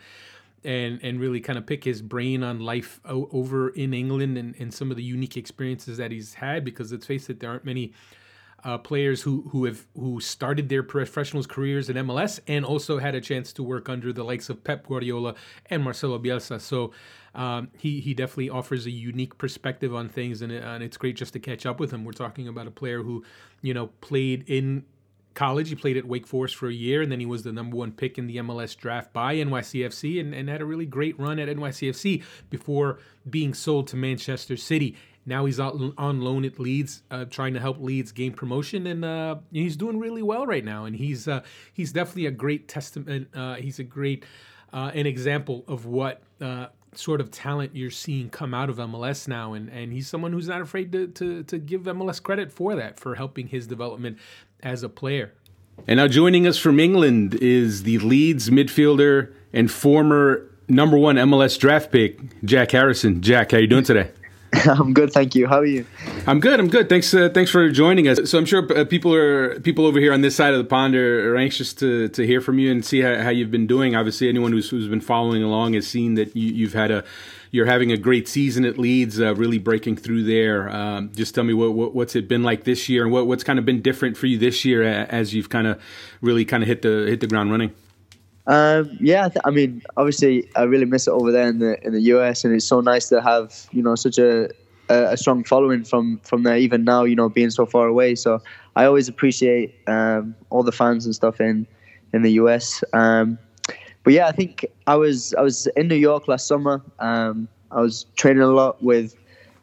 and 0.65 1.01
and 1.03 1.21
really 1.21 1.41
kind 1.41 1.59
of 1.59 1.67
pick 1.67 1.83
his 1.83 2.03
brain 2.03 2.43
on 2.43 2.61
life 2.61 3.01
o- 3.05 3.29
over 3.33 3.71
in 3.71 3.93
England 3.93 4.39
and, 4.39 4.55
and 4.61 4.73
some 4.73 4.93
of 4.93 4.97
the 4.97 5.03
unique 5.03 5.37
experiences 5.37 5.99
that 5.99 6.13
he's 6.13 6.35
had. 6.35 6.65
Because 6.65 6.93
let's 6.93 7.07
face 7.07 7.29
it, 7.31 7.41
there 7.41 7.51
aren't 7.51 7.65
many 7.65 7.93
uh, 8.65 8.79
players 8.79 9.23
who 9.23 9.49
who 9.51 9.65
have 9.65 9.87
who 9.99 10.21
started 10.21 10.69
their 10.69 10.83
professionals 10.83 11.47
careers 11.47 11.89
in 11.89 11.97
MLS 11.97 12.41
and 12.47 12.65
also 12.65 12.99
had 12.99 13.15
a 13.15 13.21
chance 13.21 13.53
to 13.55 13.63
work 13.63 13.89
under 13.89 14.13
the 14.13 14.23
likes 14.23 14.49
of 14.49 14.63
Pep 14.63 14.87
Guardiola 14.87 15.35
and 15.67 15.83
Marcelo 15.83 16.19
Bielsa. 16.19 16.61
So 16.61 16.93
um, 17.35 17.69
he 17.77 18.01
he 18.01 18.15
definitely 18.15 18.51
offers 18.51 18.87
a 18.87 18.91
unique 18.91 19.37
perspective 19.39 19.95
on 19.95 20.09
things, 20.09 20.43
and, 20.43 20.53
and 20.53 20.83
it's 20.83 20.97
great 20.97 21.17
just 21.17 21.33
to 21.33 21.41
catch 21.41 21.67
up 21.67 21.81
with 21.81 21.91
him. 21.91 22.05
We're 22.05 22.13
talking 22.13 22.47
about 22.49 22.67
a 22.67 22.71
player 22.71 23.03
who 23.03 23.25
you 23.63 23.75
know 23.75 23.89
played 24.01 24.45
in 24.47 24.85
college. 25.35 25.69
He 25.69 25.75
played 25.75 25.97
at 25.97 26.05
Wake 26.05 26.27
Forest 26.27 26.57
for 26.57 26.69
a 26.69 26.73
year, 26.73 27.03
and 27.03 27.11
then 27.11 27.21
he 27.21 27.27
was 27.27 27.43
the 27.43 27.53
number 27.53 27.77
one 27.77 27.93
pick 27.93 28.19
in 28.19 28.27
the 28.27 28.37
MLS 28.39 28.77
draft 28.77 29.13
by 29.13 29.37
NYCFC 29.37 30.21
and, 30.21 30.35
and 30.35 30.49
had 30.49 30.61
a 30.61 30.65
really 30.65 30.87
great 30.87 31.19
run 31.19 31.39
at 31.39 31.49
NYCFC 31.49 32.23
before 32.51 32.99
being 33.29 33.55
sold 33.55 33.89
to 33.89 33.97
Manchester 33.97 34.57
City. 34.57 34.97
Now 35.25 35.45
he's 35.45 35.61
on 35.61 36.21
loan 36.21 36.45
at 36.45 36.59
Leeds, 36.59 37.03
uh, 37.11 37.27
trying 37.27 37.55
to 37.55 37.61
help 37.61 37.81
Leeds 37.81 38.11
gain 38.11 38.33
promotion, 38.33 38.87
and 38.89 39.05
uh, 39.05 39.37
he's 39.53 39.77
doing 39.77 39.99
really 39.99 40.23
well 40.23 40.47
right 40.47 40.65
now. 40.65 40.85
And 40.85 40.97
he's 40.97 41.29
uh, 41.29 41.43
he's 41.73 41.93
definitely 41.93 42.27
a 42.27 42.33
great 42.33 42.67
testament. 42.67 43.29
Uh, 43.35 43.55
he's 43.55 43.79
a 43.79 43.85
great 43.85 44.25
uh, 44.73 44.91
an 44.95 45.07
example 45.07 45.65
of 45.69 45.87
what 45.87 46.23
uh, 46.41 46.67
sort 46.95 47.21
of 47.21 47.31
talent 47.31 47.77
you're 47.77 47.91
seeing 47.91 48.31
come 48.31 48.53
out 48.53 48.69
of 48.69 48.77
MLS 48.79 49.29
now, 49.29 49.53
and 49.53 49.69
and 49.69 49.93
he's 49.93 50.09
someone 50.09 50.33
who's 50.33 50.49
not 50.49 50.61
afraid 50.61 50.91
to 50.93 51.07
to, 51.09 51.45
to 51.45 51.59
give 51.59 51.83
MLS 51.83 52.21
credit 52.21 52.51
for 52.51 52.75
that 52.75 52.99
for 52.99 53.15
helping 53.15 53.47
his 53.47 53.67
development 53.69 54.19
as 54.63 54.83
a 54.83 54.89
player. 54.89 55.35
And 55.87 55.99
now 55.99 56.09
joining 56.09 56.47
us 56.47 56.59
from 56.59 56.79
England 56.79 57.35
is 57.35 57.85
the 57.85 57.99
Leeds 57.99 58.51
midfielder 58.51 59.33
and 59.53 59.71
former 59.71 60.51
number 60.69 60.99
one 60.99 61.17
MLS 61.17 61.59
draft 61.59 61.91
pick, 61.91 62.19
Jack 62.45 62.73
Harrison. 62.73 63.23
Jack, 63.23 63.53
how 63.53 63.59
you 63.59 63.67
doing 63.67 63.85
today? 63.85 64.11
I'm 64.67 64.93
good, 64.93 65.13
thank 65.13 65.35
you. 65.35 65.47
How 65.47 65.59
are 65.59 65.65
you? 65.65 65.87
I'm 66.27 66.39
good. 66.39 66.61
I'm 66.61 66.69
good. 66.69 66.89
Thanks. 66.89 67.15
Uh, 67.15 67.31
thanks 67.33 67.51
for 67.51 67.71
joining 67.71 68.07
us. 68.07 68.31
So 68.31 68.37
I'm 68.37 68.45
sure 68.45 68.71
uh, 68.77 68.85
people 68.85 69.15
are 69.15 69.59
people 69.61 69.87
over 69.87 69.99
here 69.99 70.13
on 70.13 70.21
this 70.21 70.37
side 70.37 70.53
of 70.53 70.59
the 70.59 70.65
pond 70.65 70.95
are, 70.95 71.33
are 71.33 71.37
anxious 71.37 71.73
to, 71.75 72.09
to 72.09 72.27
hear 72.27 72.41
from 72.43 72.59
you 72.59 72.71
and 72.71 72.85
see 72.85 73.01
how, 73.01 73.17
how, 73.23 73.31
you've 73.31 73.51
been 73.51 73.67
doing. 73.67 73.97
Obviously, 73.97 74.29
anyone 74.29 74.53
who's, 74.53 74.69
who's 74.69 74.89
been 74.89 75.01
following 75.01 75.43
along 75.43 75.73
has 75.73 75.87
seen 75.87 76.15
that 76.15 76.37
you, 76.37 76.67
have 76.67 76.75
had 76.75 76.91
a 76.91 77.05
you're 77.51 77.67
having 77.67 77.93
a 77.93 77.97
great 77.97 78.29
season 78.29 78.65
at 78.65 78.79
Leeds, 78.79 79.21
uh, 79.21 79.35
really 79.35 79.59
breaking 79.59 79.97
through 79.97 80.25
there. 80.25 80.69
Um, 80.69 81.13
just 81.15 81.35
tell 81.35 81.45
me 81.45 81.55
what, 81.55 81.73
what, 81.73 81.95
what's 81.95 82.15
it 82.15 82.29
been 82.29 82.43
like 82.43 82.65
this 82.65 82.89
year, 82.89 83.05
and 83.05 83.13
what, 83.13 83.27
what's 83.27 83.45
kind 83.45 83.59
of 83.59 83.65
been 83.65 83.81
different 83.81 84.17
for 84.19 84.27
you 84.27 84.37
this 84.37 84.67
year 84.67 84.83
as 84.83 85.35
you've 85.35 85.49
kind 85.49 85.67
of 85.67 85.81
really 86.21 86.45
kind 86.45 86.63
of 86.63 86.67
hit 86.67 86.83
the 86.83 87.07
hit 87.09 87.21
the 87.21 87.27
ground 87.27 87.51
running. 87.51 87.73
Um, 88.47 88.97
yeah, 89.01 89.27
I, 89.27 89.29
th- 89.29 89.43
I, 89.45 89.51
mean, 89.51 89.83
obviously, 89.97 90.49
I 90.57 90.63
really 90.65 90.85
miss 90.85 91.07
it 91.07 91.13
over 91.13 91.31
there 91.31 91.49
in 91.49 91.59
the 91.59 91.85
in 91.87 91.93
the 91.93 92.01
US, 92.15 92.45
and 92.45 92.55
it's 92.55 92.67
so 92.67 92.81
nice 92.81 93.09
to 93.11 93.21
have 93.21 93.69
you 93.73 93.83
know 93.83 93.95
such 93.95 94.19
a 94.19 94.51
a, 94.89 95.17
strong 95.17 95.45
following 95.45 95.85
from 95.85 96.19
from 96.25 96.43
there. 96.43 96.57
Even 96.57 96.85
now, 96.85 97.05
you 97.05 97.15
know, 97.15 97.29
being 97.29 97.51
so 97.51 97.67
far 97.67 97.87
away, 97.87 98.15
so 98.15 98.43
I 98.77 98.85
always 98.85 99.09
appreciate 99.09 99.75
um, 99.87 100.35
all 100.51 100.63
the 100.63 100.73
fans 100.73 101.07
and 101.07 101.15
stuff 101.15 101.41
in 101.41 101.67
in 102.13 102.23
the 102.23 102.33
US. 102.33 102.83
Um, 102.93 103.39
but 104.05 104.13
yeah, 104.13 104.27
I 104.27 104.33
think 104.33 104.67
I 104.87 104.97
was 104.97 105.35
I 105.35 105.43
was 105.43 105.67
in 105.77 105.89
New 105.89 105.97
York 105.97 106.29
last 106.29 106.47
summer. 106.47 106.83
Um, 106.99 107.49
I 107.71 107.81
was 107.81 108.07
training 108.17 108.43
a 108.43 108.49
lot 108.49 108.83
with 108.83 109.17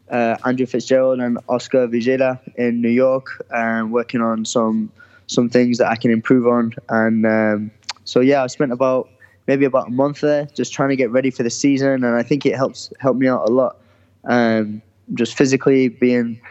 uh, 0.09 0.37
Andrew 0.45 0.65
Fitzgerald 0.65 1.19
and 1.19 1.37
Oscar 1.49 1.87
Vigela 1.87 2.39
in 2.55 2.81
New 2.81 2.89
York, 2.89 3.45
and 3.51 3.91
working 3.91 4.21
on 4.21 4.45
some 4.45 4.91
some 5.27 5.49
things 5.49 5.77
that 5.77 5.87
I 5.87 5.95
can 5.95 6.11
improve 6.11 6.47
on. 6.47 6.73
And 6.87 7.25
um, 7.25 7.71
so 8.09 8.21
yeah, 8.21 8.43
I 8.43 8.47
spent 8.47 8.71
about 8.71 9.07
maybe 9.45 9.65
about 9.65 9.87
a 9.87 9.91
month 9.91 10.21
there, 10.21 10.45
just 10.55 10.73
trying 10.73 10.89
to 10.89 10.95
get 10.95 11.11
ready 11.11 11.29
for 11.29 11.43
the 11.43 11.49
season, 11.51 12.03
and 12.03 12.15
I 12.15 12.23
think 12.23 12.45
it 12.45 12.55
helps 12.55 12.91
helped 12.99 13.19
me 13.19 13.27
out 13.27 13.47
a 13.47 13.51
lot. 13.51 13.77
Um, 14.25 14.81
just 15.13 15.37
physically 15.37 15.89
being 15.89 16.41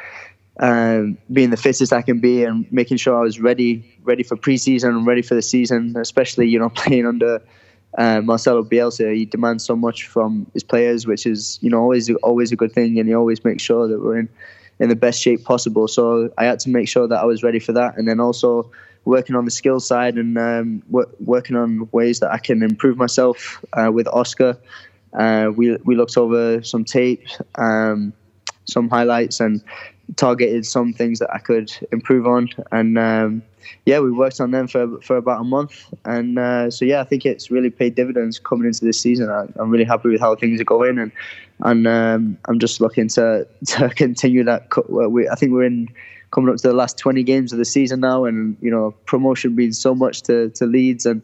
um, 0.60 1.18
being 1.32 1.50
the 1.50 1.56
fittest 1.56 1.92
I 1.92 2.02
can 2.02 2.20
be 2.20 2.44
and 2.44 2.70
making 2.72 2.96
sure 2.98 3.18
I 3.18 3.22
was 3.22 3.40
ready 3.40 3.98
ready 4.04 4.22
for 4.22 4.36
preseason 4.36 4.90
and 4.90 5.06
ready 5.06 5.22
for 5.22 5.34
the 5.34 5.42
season, 5.42 5.96
especially 5.96 6.48
you 6.48 6.60
know 6.60 6.68
playing 6.80 7.06
under 7.06 7.42
uh, 7.96 8.20
Marcelo 8.20 8.62
Bielsa. 8.62 9.12
He 9.14 9.24
demands 9.24 9.64
so 9.64 9.74
much 9.74 10.06
from 10.06 10.46
his 10.54 10.62
players, 10.62 11.08
which 11.08 11.26
is 11.26 11.58
you 11.60 11.70
know 11.70 11.80
always 11.80 12.08
always 12.22 12.52
a 12.52 12.56
good 12.56 12.72
thing, 12.72 13.00
and 13.00 13.08
he 13.08 13.14
always 13.14 13.44
makes 13.44 13.64
sure 13.64 13.88
that 13.88 14.00
we're 14.00 14.18
in 14.18 14.28
in 14.78 14.88
the 14.88 14.96
best 14.96 15.20
shape 15.20 15.42
possible. 15.42 15.88
So 15.88 16.32
I 16.38 16.44
had 16.44 16.60
to 16.60 16.70
make 16.70 16.86
sure 16.86 17.08
that 17.08 17.18
I 17.18 17.24
was 17.24 17.42
ready 17.42 17.58
for 17.58 17.72
that, 17.72 17.98
and 17.98 18.06
then 18.06 18.20
also 18.20 18.70
working 19.04 19.36
on 19.36 19.44
the 19.44 19.50
skill 19.50 19.80
side 19.80 20.16
and 20.16 20.36
um, 20.38 20.82
w- 20.90 21.10
working 21.20 21.56
on 21.56 21.88
ways 21.92 22.20
that 22.20 22.30
I 22.30 22.38
can 22.38 22.62
improve 22.62 22.96
myself 22.96 23.64
uh, 23.72 23.90
with 23.92 24.06
Oscar. 24.08 24.58
Uh, 25.12 25.50
we 25.54 25.76
we 25.84 25.96
looked 25.96 26.16
over 26.16 26.62
some 26.62 26.84
tape, 26.84 27.26
um, 27.54 28.12
some 28.66 28.88
highlights, 28.88 29.40
and 29.40 29.62
targeted 30.16 30.66
some 30.66 30.92
things 30.92 31.18
that 31.18 31.32
I 31.32 31.38
could 31.38 31.72
improve 31.92 32.26
on. 32.26 32.48
And 32.72 32.98
um, 32.98 33.42
yeah, 33.84 34.00
we 34.00 34.10
worked 34.10 34.40
on 34.40 34.50
them 34.50 34.68
for 34.68 35.00
for 35.00 35.16
about 35.16 35.40
a 35.40 35.44
month. 35.44 35.92
And 36.04 36.38
uh, 36.38 36.70
so 36.70 36.84
yeah, 36.84 37.00
I 37.00 37.04
think 37.04 37.24
it's 37.26 37.50
really 37.50 37.70
paid 37.70 37.94
dividends 37.94 38.38
coming 38.38 38.66
into 38.66 38.84
this 38.84 39.00
season. 39.00 39.30
I, 39.30 39.46
am 39.60 39.70
really 39.70 39.84
happy 39.84 40.08
with 40.10 40.20
how 40.20 40.34
things 40.34 40.60
are 40.60 40.64
going, 40.64 40.98
and 40.98 41.12
and 41.60 41.86
um, 41.86 42.38
I'm 42.46 42.58
just 42.58 42.80
looking 42.80 43.08
to 43.08 43.46
to 43.66 43.88
continue 43.90 44.44
that. 44.44 44.68
We, 44.88 45.28
I 45.28 45.34
think 45.34 45.52
we're 45.52 45.64
in 45.64 45.88
coming 46.30 46.50
up 46.50 46.56
to 46.56 46.68
the 46.68 46.74
last 46.74 46.98
20 46.98 47.22
games 47.22 47.52
of 47.52 47.58
the 47.58 47.64
season 47.64 48.00
now, 48.00 48.24
and 48.24 48.56
you 48.60 48.70
know 48.70 48.92
promotion 49.06 49.54
means 49.54 49.78
so 49.78 49.94
much 49.94 50.22
to 50.22 50.50
to 50.50 50.66
Leeds 50.66 51.06
and 51.06 51.22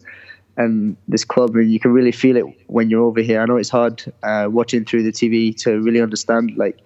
and 0.56 0.96
this 1.08 1.24
club, 1.24 1.56
and 1.56 1.72
you 1.72 1.80
can 1.80 1.92
really 1.92 2.12
feel 2.12 2.36
it 2.36 2.44
when 2.68 2.90
you're 2.90 3.02
over 3.02 3.20
here. 3.20 3.40
I 3.40 3.46
know 3.46 3.56
it's 3.56 3.70
hard 3.70 4.04
uh, 4.22 4.46
watching 4.50 4.84
through 4.84 5.02
the 5.02 5.12
TV 5.12 5.56
to 5.62 5.80
really 5.80 6.00
understand 6.00 6.56
like 6.56 6.78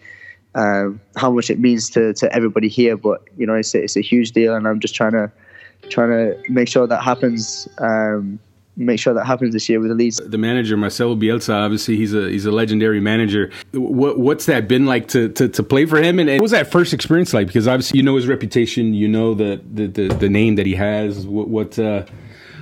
um, 0.55 1.01
how 1.17 1.31
much 1.31 1.51
it 1.51 1.59
means 1.59 1.91
to, 1.91 2.15
to 2.15 2.33
everybody 2.33 2.69
here. 2.69 2.97
But 2.97 3.23
you 3.37 3.47
know, 3.47 3.55
it's 3.55 3.75
a, 3.75 3.83
it's 3.83 3.97
a 3.97 4.01
huge 4.01 4.33
deal, 4.33 4.55
and 4.55 4.67
I'm 4.67 4.81
just 4.81 4.95
trying 4.95 5.13
to 5.13 5.31
trying 5.91 6.11
to 6.11 6.43
make 6.51 6.69
sure 6.69 6.87
that 6.87 7.03
happens. 7.03 7.69
Um, 7.79 8.41
make 8.79 9.01
sure 9.01 9.13
that 9.13 9.27
happens 9.27 9.53
this 9.53 9.69
year 9.69 9.81
with 9.81 9.91
the 9.91 9.95
Leeds. 9.95 10.21
The 10.25 10.39
manager 10.39 10.77
Marcelo 10.77 11.17
Bielsa, 11.17 11.53
obviously 11.53 11.97
he's 11.97 12.15
a 12.15 12.31
he's 12.31 12.47
a 12.47 12.53
legendary 12.53 13.01
manager. 13.01 13.51
What 13.73 14.19
what's 14.19 14.47
that 14.47 14.69
been 14.69 14.87
like 14.87 15.09
to 15.09 15.29
to, 15.31 15.49
to 15.49 15.63
play 15.63 15.85
for 15.85 16.01
him? 16.01 16.19
And, 16.19 16.31
and, 16.31 16.39
what 16.39 16.45
was 16.45 16.53
that 16.53 16.71
first 16.71 16.95
experience 16.95 17.35
like? 17.35 17.49
Because 17.49 17.67
obviously 17.67 17.99
you 17.99 18.03
know 18.03 18.17
his 18.17 18.27
reputation, 18.27 18.95
you 18.95 19.09
know 19.09 19.35
the 19.35 19.61
the 19.73 19.87
the, 19.89 20.09
the 20.09 20.29
name 20.29 20.55
that 20.55 20.67
he 20.67 20.75
has. 20.77 21.27
What 21.27 21.49
what 21.49 21.79
uh, 21.79 22.05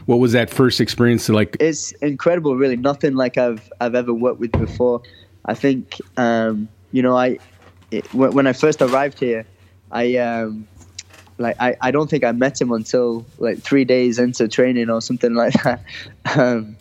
what 0.06 0.16
was 0.16 0.32
that 0.32 0.50
first 0.50 0.80
experience 0.80 1.28
like? 1.28 1.56
It's 1.60 1.92
incredible, 1.92 2.56
really. 2.56 2.76
Nothing 2.76 3.14
like 3.14 3.36
I've 3.36 3.70
I've 3.80 3.94
ever 3.94 4.14
worked 4.14 4.40
with 4.40 4.52
before. 4.52 5.02
I 5.44 5.54
think 5.54 6.00
um, 6.16 6.68
you 6.92 7.02
know 7.02 7.16
I 7.16 7.38
it, 7.90 8.12
when 8.14 8.46
I 8.46 8.52
first 8.52 8.80
arrived 8.82 9.18
here, 9.18 9.44
I 9.92 10.16
um, 10.16 10.66
like 11.38 11.56
I, 11.60 11.76
I 11.80 11.90
don't 11.90 12.08
think 12.08 12.24
I 12.24 12.32
met 12.32 12.60
him 12.60 12.72
until 12.72 13.26
like 13.38 13.58
three 13.58 13.84
days 13.84 14.18
into 14.18 14.48
training 14.48 14.90
or 14.90 15.00
something 15.00 15.34
like 15.34 15.52
that. 15.64 15.84
Um, 16.36 16.76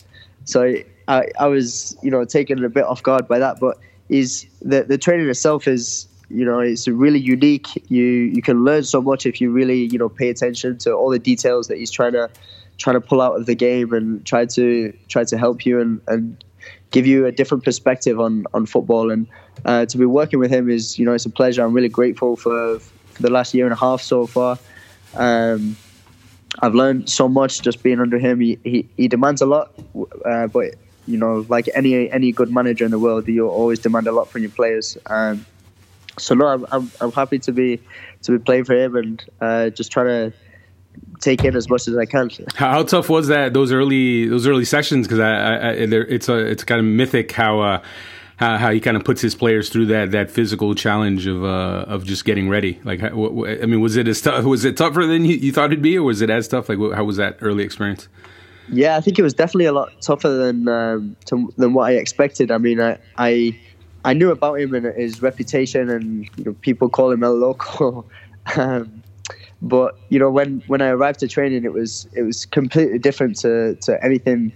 so 0.45 0.75
I, 1.07 1.27
I 1.39 1.47
was 1.47 1.97
you 2.01 2.11
know 2.11 2.25
taken 2.25 2.63
a 2.63 2.69
bit 2.69 2.85
off 2.85 3.03
guard 3.03 3.27
by 3.27 3.39
that, 3.39 3.59
but 3.59 3.77
is 4.09 4.47
the 4.61 4.83
the 4.83 4.97
training 4.97 5.29
itself 5.29 5.67
is 5.67 6.07
you 6.29 6.45
know 6.45 6.59
it's 6.59 6.87
really 6.87 7.19
unique. 7.19 7.67
You 7.89 8.03
you 8.03 8.41
can 8.41 8.63
learn 8.63 8.83
so 8.83 9.01
much 9.01 9.25
if 9.25 9.41
you 9.41 9.51
really 9.51 9.85
you 9.85 9.97
know 9.97 10.09
pay 10.09 10.29
attention 10.29 10.77
to 10.79 10.93
all 10.93 11.09
the 11.09 11.19
details 11.19 11.67
that 11.67 11.77
he's 11.77 11.91
trying 11.91 12.13
to 12.13 12.29
trying 12.77 12.95
to 12.95 13.01
pull 13.01 13.21
out 13.21 13.35
of 13.35 13.45
the 13.45 13.55
game 13.55 13.93
and 13.93 14.25
try 14.25 14.45
to 14.45 14.93
try 15.07 15.23
to 15.23 15.37
help 15.37 15.65
you 15.65 15.79
and, 15.79 16.01
and 16.07 16.43
give 16.91 17.05
you 17.05 17.25
a 17.25 17.31
different 17.31 17.63
perspective 17.63 18.19
on 18.19 18.45
on 18.53 18.65
football. 18.65 19.11
And 19.11 19.27
uh, 19.63 19.85
to 19.85 19.97
be 19.97 20.05
working 20.05 20.39
with 20.39 20.51
him 20.51 20.69
is, 20.69 20.99
you 20.99 21.05
know, 21.05 21.13
it's 21.13 21.25
a 21.25 21.29
pleasure. 21.29 21.63
I'm 21.63 21.73
really 21.73 21.89
grateful 21.89 22.35
for, 22.35 22.79
the 23.19 23.29
last 23.29 23.53
year 23.53 23.65
and 23.65 23.73
a 23.73 23.77
half 23.77 24.01
so 24.01 24.25
far. 24.25 24.57
Um, 25.15 25.77
I've 26.61 26.75
learned 26.75 27.09
so 27.09 27.27
much 27.27 27.61
just 27.61 27.83
being 27.83 27.99
under 27.99 28.17
him. 28.17 28.39
He 28.39 28.57
he, 28.63 28.87
he 28.97 29.07
demands 29.07 29.41
a 29.41 29.45
lot, 29.45 29.73
uh, 30.25 30.47
but 30.47 30.75
you 31.07 31.17
know, 31.17 31.45
like 31.49 31.69
any 31.73 32.09
any 32.11 32.31
good 32.31 32.51
manager 32.51 32.85
in 32.85 32.91
the 32.91 32.99
world, 32.99 33.27
you 33.27 33.47
always 33.47 33.79
demand 33.79 34.07
a 34.07 34.11
lot 34.11 34.29
from 34.29 34.41
your 34.41 34.51
players. 34.51 34.97
Um, 35.07 35.45
so 36.17 36.33
no, 36.33 36.47
I'm, 36.47 36.65
I'm, 36.71 36.91
I'm 37.01 37.11
happy 37.11 37.39
to 37.39 37.51
be 37.51 37.81
to 38.23 38.31
be 38.31 38.39
playing 38.39 38.65
for 38.65 38.73
him 38.73 38.95
and 38.95 39.23
uh, 39.41 39.69
just 39.69 39.91
trying 39.91 40.07
to 40.07 40.37
take 41.19 41.43
in 41.43 41.55
as 41.55 41.69
much 41.69 41.87
as 41.87 41.97
I 41.97 42.05
can. 42.05 42.29
How, 42.55 42.83
tough 42.83 43.09
was 43.09 43.27
that 43.27 43.53
those 43.53 43.71
early 43.71 44.27
those 44.27 44.47
early 44.47 44.65
sessions? 44.65 45.07
Because 45.07 45.19
I, 45.19 45.31
I, 45.31 45.71
it's 45.71 46.29
a 46.29 46.37
it's 46.37 46.63
kind 46.63 46.79
of 46.79 46.85
mythic 46.85 47.31
how. 47.31 47.59
Uh, 47.59 47.83
how, 48.37 48.57
how 48.57 48.71
he 48.71 48.79
kind 48.79 48.97
of 48.97 49.03
puts 49.03 49.21
his 49.21 49.35
players 49.35 49.69
through 49.69 49.87
that 49.87 50.11
that 50.11 50.29
physical 50.29 50.75
challenge 50.75 51.25
of 51.27 51.43
uh, 51.43 51.85
of 51.87 52.03
just 52.03 52.25
getting 52.25 52.49
ready. 52.49 52.79
Like, 52.83 53.01
I 53.01 53.09
mean, 53.11 53.81
was 53.81 53.95
it 53.95 54.07
as 54.07 54.21
tough? 54.21 54.43
Was 54.43 54.65
it 54.65 54.77
tougher 54.77 55.05
than 55.05 55.25
you, 55.25 55.35
you 55.35 55.51
thought 55.51 55.65
it'd 55.65 55.81
be, 55.81 55.97
or 55.97 56.03
was 56.03 56.21
it 56.21 56.29
as 56.29 56.47
tough? 56.47 56.69
Like, 56.69 56.79
how 56.93 57.03
was 57.03 57.17
that 57.17 57.37
early 57.41 57.63
experience? 57.63 58.07
Yeah, 58.69 58.97
I 58.97 59.01
think 59.01 59.19
it 59.19 59.21
was 59.21 59.33
definitely 59.33 59.65
a 59.65 59.73
lot 59.73 59.91
tougher 60.01 60.29
than 60.29 60.67
um, 60.67 61.15
to, 61.25 61.53
than 61.57 61.73
what 61.73 61.89
I 61.89 61.93
expected. 61.93 62.51
I 62.51 62.57
mean, 62.57 62.81
I, 62.81 62.97
I 63.17 63.57
I 64.03 64.13
knew 64.13 64.31
about 64.31 64.59
him 64.59 64.73
and 64.73 64.85
his 64.95 65.21
reputation, 65.21 65.89
and 65.89 66.29
you 66.35 66.45
know, 66.45 66.53
people 66.61 66.89
call 66.89 67.11
him 67.11 67.23
El 67.23 67.35
Loco. 67.35 68.05
um, 68.57 69.03
but 69.61 69.97
you 70.09 70.19
know, 70.19 70.29
when 70.29 70.61
when 70.67 70.81
I 70.81 70.89
arrived 70.89 71.19
to 71.19 71.27
training, 71.27 71.63
it 71.63 71.73
was 71.73 72.07
it 72.13 72.23
was 72.23 72.45
completely 72.45 72.99
different 72.99 73.37
to 73.37 73.75
to 73.75 74.03
anything 74.03 74.51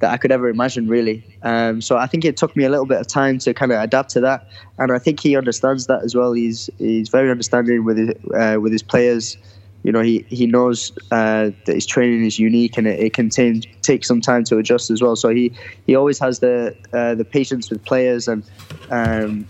that 0.00 0.12
I 0.12 0.16
could 0.16 0.32
ever 0.32 0.48
imagine, 0.48 0.88
really. 0.88 1.24
Um, 1.42 1.80
so 1.80 1.96
I 1.96 2.06
think 2.06 2.24
it 2.24 2.36
took 2.36 2.56
me 2.56 2.64
a 2.64 2.70
little 2.70 2.86
bit 2.86 3.00
of 3.00 3.06
time 3.06 3.38
to 3.40 3.54
kind 3.54 3.70
of 3.70 3.80
adapt 3.80 4.10
to 4.10 4.20
that, 4.20 4.48
and 4.78 4.92
I 4.92 4.98
think 4.98 5.20
he 5.20 5.36
understands 5.36 5.86
that 5.86 6.02
as 6.02 6.14
well. 6.14 6.32
He's 6.32 6.68
he's 6.78 7.08
very 7.08 7.30
understanding 7.30 7.84
with 7.84 7.98
his, 7.98 8.14
uh, 8.34 8.60
with 8.60 8.72
his 8.72 8.82
players. 8.82 9.36
You 9.82 9.92
know, 9.92 10.00
he 10.00 10.24
he 10.28 10.46
knows 10.46 10.92
uh, 11.10 11.50
that 11.64 11.74
his 11.74 11.86
training 11.86 12.24
is 12.24 12.38
unique 12.38 12.76
and 12.76 12.86
it, 12.86 13.00
it 13.00 13.12
can 13.14 13.30
t- 13.30 13.62
take 13.80 14.04
some 14.04 14.20
time 14.20 14.44
to 14.44 14.58
adjust 14.58 14.90
as 14.90 15.00
well. 15.00 15.16
So 15.16 15.28
he 15.30 15.52
he 15.86 15.94
always 15.94 16.18
has 16.18 16.40
the 16.40 16.76
uh, 16.92 17.14
the 17.14 17.24
patience 17.24 17.70
with 17.70 17.82
players 17.84 18.28
and 18.28 18.42
um, 18.90 19.46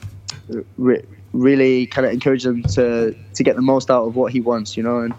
re- 0.76 1.04
really 1.32 1.86
kind 1.86 2.06
of 2.06 2.12
encourage 2.12 2.44
them 2.44 2.62
to 2.62 3.14
to 3.34 3.42
get 3.42 3.56
the 3.56 3.62
most 3.62 3.90
out 3.90 4.04
of 4.04 4.16
what 4.16 4.32
he 4.32 4.40
wants, 4.40 4.76
you 4.76 4.82
know. 4.82 5.00
And 5.00 5.14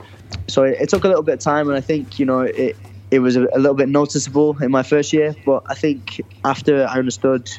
so 0.47 0.63
it, 0.63 0.77
it 0.81 0.89
took 0.89 1.03
a 1.03 1.07
little 1.07 1.23
bit 1.23 1.33
of 1.33 1.39
time, 1.39 1.67
and 1.67 1.77
I 1.77 1.81
think 1.81 2.19
you 2.19 2.25
know 2.25 2.41
it 2.41 2.77
it 3.11 3.19
was 3.19 3.35
a, 3.35 3.43
a, 3.53 3.59
little 3.59 3.75
bit 3.75 3.89
noticeable 3.89 4.57
in 4.63 4.71
my 4.71 4.83
first 4.83 5.11
year. 5.11 5.35
But 5.45 5.63
I 5.67 5.75
think 5.75 6.21
after 6.45 6.87
I 6.87 6.97
understood, 6.97 7.49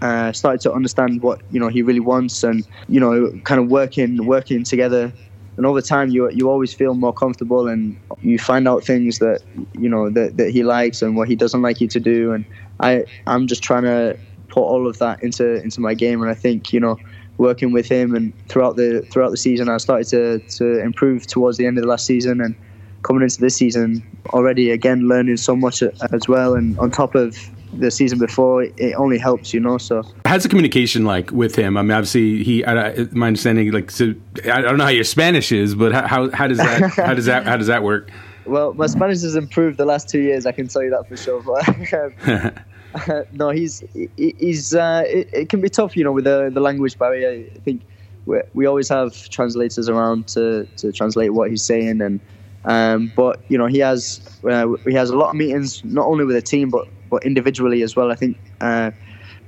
uh, 0.00 0.32
started 0.32 0.60
to 0.62 0.72
understand 0.72 1.20
what 1.22 1.42
you 1.50 1.60
know 1.60 1.68
he 1.68 1.82
really 1.82 2.00
wants, 2.00 2.42
and 2.44 2.66
you 2.88 3.00
know, 3.00 3.30
kind 3.44 3.60
of 3.60 3.68
working 3.68 4.24
working 4.24 4.64
together. 4.64 5.12
And 5.56 5.66
over 5.66 5.82
time, 5.82 6.08
you 6.08 6.30
you 6.30 6.48
always 6.48 6.72
feel 6.72 6.94
more 6.94 7.12
comfortable, 7.12 7.68
and 7.68 7.98
you 8.22 8.38
find 8.38 8.66
out 8.68 8.84
things 8.84 9.18
that 9.18 9.42
you 9.74 9.88
know 9.88 10.08
that, 10.08 10.36
that 10.36 10.50
he 10.50 10.62
likes 10.62 11.02
and 11.02 11.16
what 11.16 11.28
he 11.28 11.34
doesn't 11.34 11.60
like 11.60 11.80
you 11.80 11.88
to 11.88 12.00
do. 12.00 12.32
And 12.32 12.44
I 12.78 13.04
I'm 13.26 13.46
just 13.48 13.62
trying 13.62 13.82
to 13.82 14.16
put 14.48 14.62
all 14.62 14.86
of 14.86 14.98
that 14.98 15.22
into 15.22 15.60
into 15.62 15.80
my 15.80 15.94
game, 15.94 16.22
and 16.22 16.30
I 16.30 16.34
think 16.34 16.72
you 16.72 16.80
know 16.80 16.96
working 17.36 17.72
with 17.72 17.88
him 17.88 18.14
and 18.14 18.32
throughout 18.48 18.76
the 18.76 19.04
throughout 19.10 19.30
the 19.30 19.36
season, 19.36 19.68
I 19.68 19.78
started 19.78 20.06
to 20.08 20.38
to 20.56 20.80
improve 20.80 21.26
towards 21.26 21.58
the 21.58 21.66
end 21.66 21.78
of 21.78 21.82
the 21.82 21.88
last 21.88 22.06
season 22.06 22.40
and 22.40 22.54
coming 23.02 23.22
into 23.22 23.40
this 23.40 23.56
season 23.56 24.04
already 24.28 24.70
again 24.70 25.08
learning 25.08 25.36
so 25.36 25.56
much 25.56 25.82
as 25.82 26.28
well. 26.28 26.54
And 26.54 26.78
on 26.78 26.90
top 26.90 27.14
of 27.14 27.36
the 27.72 27.90
season 27.90 28.18
before 28.18 28.64
it 28.64 28.94
only 28.94 29.18
helps 29.18 29.54
you 29.54 29.60
know 29.60 29.78
so. 29.78 30.02
How's 30.26 30.42
the 30.42 30.48
communication 30.48 31.04
like 31.04 31.30
with 31.30 31.54
him? 31.54 31.76
I 31.76 31.82
mean 31.82 31.92
obviously 31.92 32.42
he 32.42 32.64
I, 32.64 33.06
my 33.12 33.28
understanding 33.28 33.70
like 33.70 33.90
so, 33.90 34.14
i 34.44 34.60
don't 34.60 34.76
know 34.76 34.84
how 34.84 34.90
your 34.90 35.04
spanish 35.04 35.52
is 35.52 35.76
but 35.76 35.92
how, 35.92 36.30
how 36.30 36.48
does 36.48 36.58
that 36.58 36.90
how 36.96 37.14
does 37.14 37.26
that 37.26 37.44
how 37.44 37.56
does 37.56 37.68
that 37.68 37.84
work? 37.84 38.10
Well 38.44 38.74
my 38.74 38.86
spanish 38.86 39.22
has 39.22 39.36
improved 39.36 39.76
the 39.78 39.84
last 39.84 40.08
two 40.08 40.20
years 40.20 40.46
i 40.46 40.52
can 40.52 40.66
tell 40.66 40.82
you 40.82 40.90
that 40.90 41.08
for 41.08 41.16
sure. 41.16 41.40
But 41.42 42.60
Uh, 42.94 43.22
no, 43.32 43.50
he's 43.50 43.84
he's 44.16 44.74
uh, 44.74 45.04
it, 45.06 45.28
it, 45.32 45.48
can 45.48 45.60
be 45.60 45.68
tough, 45.68 45.96
you 45.96 46.04
know, 46.04 46.12
with 46.12 46.24
the 46.24 46.50
the 46.52 46.60
language 46.60 46.98
barrier. 46.98 47.46
I 47.54 47.58
think 47.60 47.82
we 48.26 48.40
we 48.54 48.66
always 48.66 48.88
have 48.88 49.28
translators 49.28 49.88
around 49.88 50.26
to 50.28 50.66
to 50.76 50.92
translate 50.92 51.32
what 51.32 51.50
he's 51.50 51.62
saying, 51.62 52.00
and 52.00 52.20
um, 52.64 53.12
but 53.16 53.42
you 53.48 53.58
know 53.58 53.66
he 53.66 53.78
has 53.78 54.20
uh, 54.48 54.68
he 54.86 54.94
has 54.94 55.10
a 55.10 55.16
lot 55.16 55.30
of 55.30 55.36
meetings 55.36 55.82
not 55.84 56.06
only 56.06 56.24
with 56.24 56.36
the 56.36 56.42
team 56.42 56.70
but 56.70 56.86
but 57.10 57.24
individually 57.24 57.82
as 57.82 57.96
well. 57.96 58.10
I 58.10 58.14
think 58.14 58.36
uh, 58.60 58.90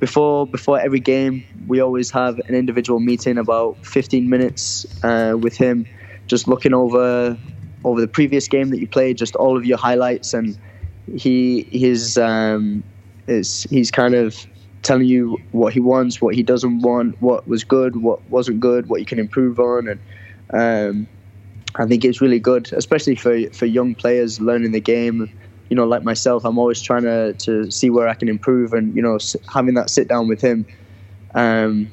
before 0.01 0.47
before 0.47 0.81
every 0.81 1.01
game 1.01 1.45
we 1.67 1.81
always 1.81 2.11
have 2.11 2.39
an 2.49 2.55
individual 2.55 3.01
meeting 3.01 3.39
about 3.39 3.85
15 3.85 4.29
minutes 4.29 4.87
uh, 5.05 5.37
with 5.39 5.57
him, 5.57 5.87
just 6.27 6.49
looking 6.49 6.75
over 6.75 7.39
over 7.85 8.01
the 8.01 8.09
previous 8.09 8.49
game 8.49 8.71
that 8.71 8.81
you 8.81 8.89
played, 8.89 9.17
just 9.17 9.35
all 9.37 9.57
of 9.57 9.65
your 9.65 9.79
highlights 9.79 10.35
and 10.35 10.59
he 11.17 11.67
his 11.73 12.19
um, 12.19 12.83
is 13.27 13.65
he's 13.71 13.91
kind 13.91 14.15
of 14.15 14.47
telling 14.83 15.07
you 15.07 15.39
what 15.53 15.73
he 15.73 15.81
wants, 15.81 16.21
what 16.21 16.35
he 16.35 16.43
doesn't 16.43 16.81
want, 16.81 17.21
what 17.23 17.47
was 17.47 17.65
good, 17.65 17.97
what 18.03 18.29
wasn't 18.31 18.59
good, 18.61 18.89
what 18.89 19.01
you 19.01 19.07
can 19.07 19.19
improve 19.19 19.61
on, 19.61 19.89
and 19.89 20.01
um, 20.53 21.09
I 21.77 21.87
think 21.87 22.05
it's 22.05 22.21
really 22.21 22.41
good, 22.41 22.73
especially 22.73 23.17
for 23.17 23.51
for 23.51 23.67
young 23.67 23.95
players 23.95 24.41
learning 24.41 24.73
the 24.73 24.81
game. 24.81 25.31
You 25.71 25.77
know, 25.77 25.87
like 25.87 26.05
myself, 26.05 26.45
I'm 26.45 26.59
always 26.59 26.81
trying 26.83 27.03
to 27.03 27.33
to 27.35 27.71
see 27.71 27.91
where 27.91 28.09
I 28.09 28.15
can 28.15 28.29
improve, 28.29 28.73
and 28.73 28.95
you 28.95 29.03
know, 29.03 29.19
having 29.53 29.75
that 29.75 29.91
sit 29.91 30.09
down 30.09 30.29
with 30.29 30.41
him. 30.41 30.67
Um, 31.35 31.91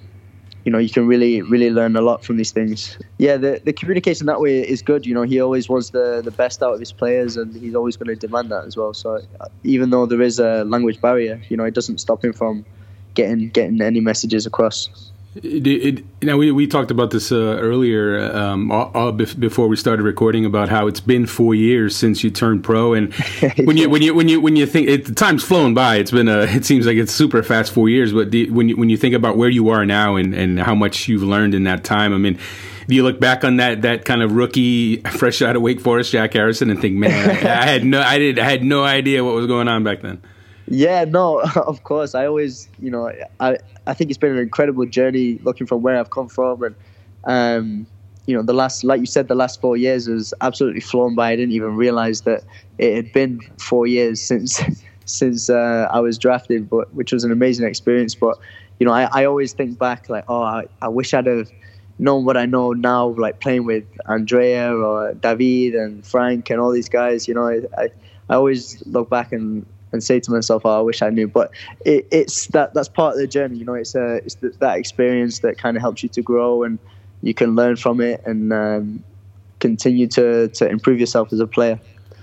you 0.66 0.72
know, 0.72 0.78
you 0.78 0.90
can 0.90 1.08
really, 1.08 1.42
really 1.42 1.70
learn 1.70 1.96
a 1.96 2.02
lot 2.02 2.24
from 2.24 2.38
these 2.38 2.52
things. 2.52 2.98
Yeah, 3.18 3.38
the, 3.38 3.62
the 3.64 3.74
communication 3.74 4.28
that 4.28 4.40
way 4.42 4.60
is 4.60 4.82
good. 4.82 5.06
You 5.06 5.14
know, 5.14 5.24
he 5.24 5.40
always 5.40 5.70
wants 5.70 5.92
the, 5.92 6.22
the 6.24 6.32
best 6.32 6.62
out 6.62 6.74
of 6.74 6.80
his 6.80 6.92
players 6.92 7.38
and 7.38 7.56
he's 7.56 7.76
always 7.76 7.98
going 7.98 8.08
to 8.08 8.16
demand 8.16 8.52
that 8.52 8.66
as 8.66 8.76
well. 8.76 8.94
So 8.94 9.22
uh, 9.40 9.48
even 9.64 9.90
though 9.90 10.06
there 10.06 10.22
is 10.22 10.38
a 10.40 10.66
language 10.66 11.02
barrier, 11.02 11.42
you 11.50 11.58
know, 11.58 11.64
it 11.64 11.74
doesn't 11.74 12.00
stop 12.00 12.24
him 12.24 12.34
from 12.34 12.66
getting 13.14 13.50
getting 13.50 13.82
any 13.82 14.00
messages 14.00 14.46
across. 14.46 15.09
It, 15.36 15.68
it, 15.68 16.24
now 16.24 16.38
we, 16.38 16.52
we 16.52 16.66
talked 16.66 16.90
about 16.90 17.12
this 17.12 17.32
uh, 17.32 17.36
earlier 17.36 18.20
um, 18.36 18.72
all, 18.72 18.90
all 18.96 19.12
before 19.12 19.68
we 19.68 19.76
started 19.76 20.02
recording 20.02 20.44
about 20.44 20.70
how 20.70 20.88
it's 20.88 21.00
been 21.00 21.28
four 21.28 21.54
years 21.54 21.96
since 21.96 22.24
you 22.24 22.32
turned 22.32 22.64
pro, 22.64 22.96
and 22.96 23.14
when 23.64 23.78
you 23.78 23.88
when 23.92 24.02
you 24.02 24.16
when 24.16 24.28
you 24.28 24.42
when 24.42 24.56
you 24.56 24.66
think 24.66 24.90
it, 24.90 25.16
time's 25.16 25.44
flown 25.44 25.76
by, 25.76 25.98
it's 25.98 26.10
been 26.10 26.28
a 26.28 26.40
it 26.40 26.66
seems 26.66 26.88
like 26.88 26.98
it's 26.98 27.12
super 27.12 27.44
fast 27.44 27.72
four 27.72 27.90
years. 27.90 28.12
But 28.12 28.32
the, 28.32 28.50
when 28.50 28.70
you 28.70 28.76
when 28.76 28.90
you 28.90 28.98
think 28.98 29.14
about 29.14 29.38
where 29.38 29.50
you 29.50 29.70
are 29.70 29.86
now 29.86 30.16
and, 30.16 30.34
and 30.34 30.60
how 30.60 30.74
much 30.74 31.08
you've 31.08 31.24
learned 31.24 31.54
in 31.54 31.64
that 31.66 31.84
time, 31.84 32.12
I 32.12 32.18
mean, 32.18 32.40
do 32.88 32.96
you 32.96 33.04
look 33.04 33.20
back 33.20 33.44
on 33.44 33.58
that 33.58 33.84
that 33.84 34.06
kind 34.06 34.24
of 34.24 34.32
rookie, 34.32 34.98
fresh 35.02 35.44
out 35.44 35.56
of 35.56 35.62
Wake 35.62 35.80
Forest, 35.80 36.12
Jack 36.12 36.34
Harrison, 36.34 36.72
and 36.72 36.82
think, 36.82 36.96
man, 36.96 37.30
I 37.46 37.68
had 37.68 37.86
no 37.86 38.02
I 38.02 38.18
did 38.18 38.40
I 38.40 38.50
had 38.50 38.64
no 38.64 38.84
idea 38.84 39.24
what 39.24 39.36
was 39.36 39.46
going 39.46 39.68
on 39.68 39.84
back 39.84 40.02
then. 40.02 40.24
Yeah, 40.70 41.06
no, 41.06 41.40
of 41.56 41.84
course. 41.84 42.14
I 42.16 42.26
always, 42.28 42.70
you 42.80 42.92
know, 42.92 43.12
I 43.40 43.58
I 43.88 43.94
think 43.94 44.12
it's 44.12 44.18
been 44.20 44.32
an 44.32 44.38
incredible 44.40 44.86
journey 44.86 45.40
looking 45.44 45.66
from 45.68 45.82
where 45.82 45.98
I've 46.00 46.12
come 46.12 46.28
from, 46.28 46.64
and 46.64 46.76
um, 47.24 47.88
you 48.28 48.36
know, 48.36 48.44
the 48.44 48.54
last, 48.54 48.84
like 48.84 49.00
you 49.00 49.08
said, 49.08 49.28
the 49.28 49.36
last 49.36 49.60
four 49.62 49.76
years 49.76 50.06
has 50.06 50.34
absolutely 50.42 50.82
flown 50.82 51.16
by. 51.16 51.32
I 51.32 51.36
didn't 51.36 51.54
even 51.54 51.76
realize 51.76 52.22
that 52.22 52.44
it 52.78 52.96
had 52.96 53.12
been 53.14 53.40
four 53.58 53.88
years 53.88 54.22
since 54.22 54.62
since 55.06 55.50
uh, 55.50 55.88
I 55.92 56.00
was 56.02 56.20
drafted, 56.20 56.70
but 56.70 56.94
which 56.94 57.12
was 57.12 57.24
an 57.24 57.32
amazing 57.32 57.68
experience. 57.68 58.14
But 58.14 58.38
you 58.80 58.86
know, 58.86 58.94
I, 58.94 59.10
I 59.12 59.26
always 59.26 59.54
think 59.54 59.80
back 59.80 60.08
like, 60.08 60.26
oh, 60.28 60.44
I, 60.44 60.66
I 60.84 60.88
wish 60.88 61.14
I'd 61.16 61.26
have 61.26 61.52
known 61.98 62.26
what 62.26 62.38
I 62.38 62.46
know 62.46 62.74
now, 62.74 63.08
like 63.08 63.42
playing 63.42 63.66
with 63.66 63.86
Andrea 64.08 64.74
or 64.74 65.14
David 65.16 65.74
and 65.76 66.06
Frank 66.06 66.52
and 66.52 66.62
all 66.62 66.72
these 66.72 66.90
guys. 66.90 67.28
You 67.28 67.34
know, 67.34 67.48
I, 67.48 67.62
I, 67.78 67.90
I 68.30 68.36
always 68.36 68.84
look 68.86 69.10
back 69.10 69.34
and 69.34 69.66
and 69.92 70.04
say 70.04 70.20
to 70.20 70.32
myself, 70.32 70.66
oh, 70.66 70.80
I 70.80 70.82
wish 70.82 71.02
I 71.02 71.10
knew. 71.10 71.28
But 71.28 71.52
it, 71.86 72.08
it's 72.12 72.48
that 72.48 72.74
that's 72.74 72.90
part 72.90 73.14
of 73.14 73.20
the 73.20 73.28
journey. 73.28 73.58
You 73.58 73.66
know, 73.66 73.74
it's 73.74 73.96
a 73.96 74.16
it's 74.18 74.36
the, 74.36 74.50
that 74.60 74.78
experience 74.78 75.40
that 75.40 75.58
kind 75.58 75.78
of 75.78 75.82
helps 75.82 76.04
you 76.04 76.10
to 76.10 76.22
grow, 76.22 76.64
and 76.64 76.80
you 77.22 77.34
can 77.34 77.56
learn 77.56 77.76
from 77.76 78.02
it 78.02 78.22
and 78.26 78.52
um, 78.54 79.04
continue 79.60 80.08
to 80.08 80.50
to 80.50 80.70
improve 80.70 81.00
yourself 81.00 81.34
as 81.34 81.40
a 81.40 81.48
player. 81.48 81.80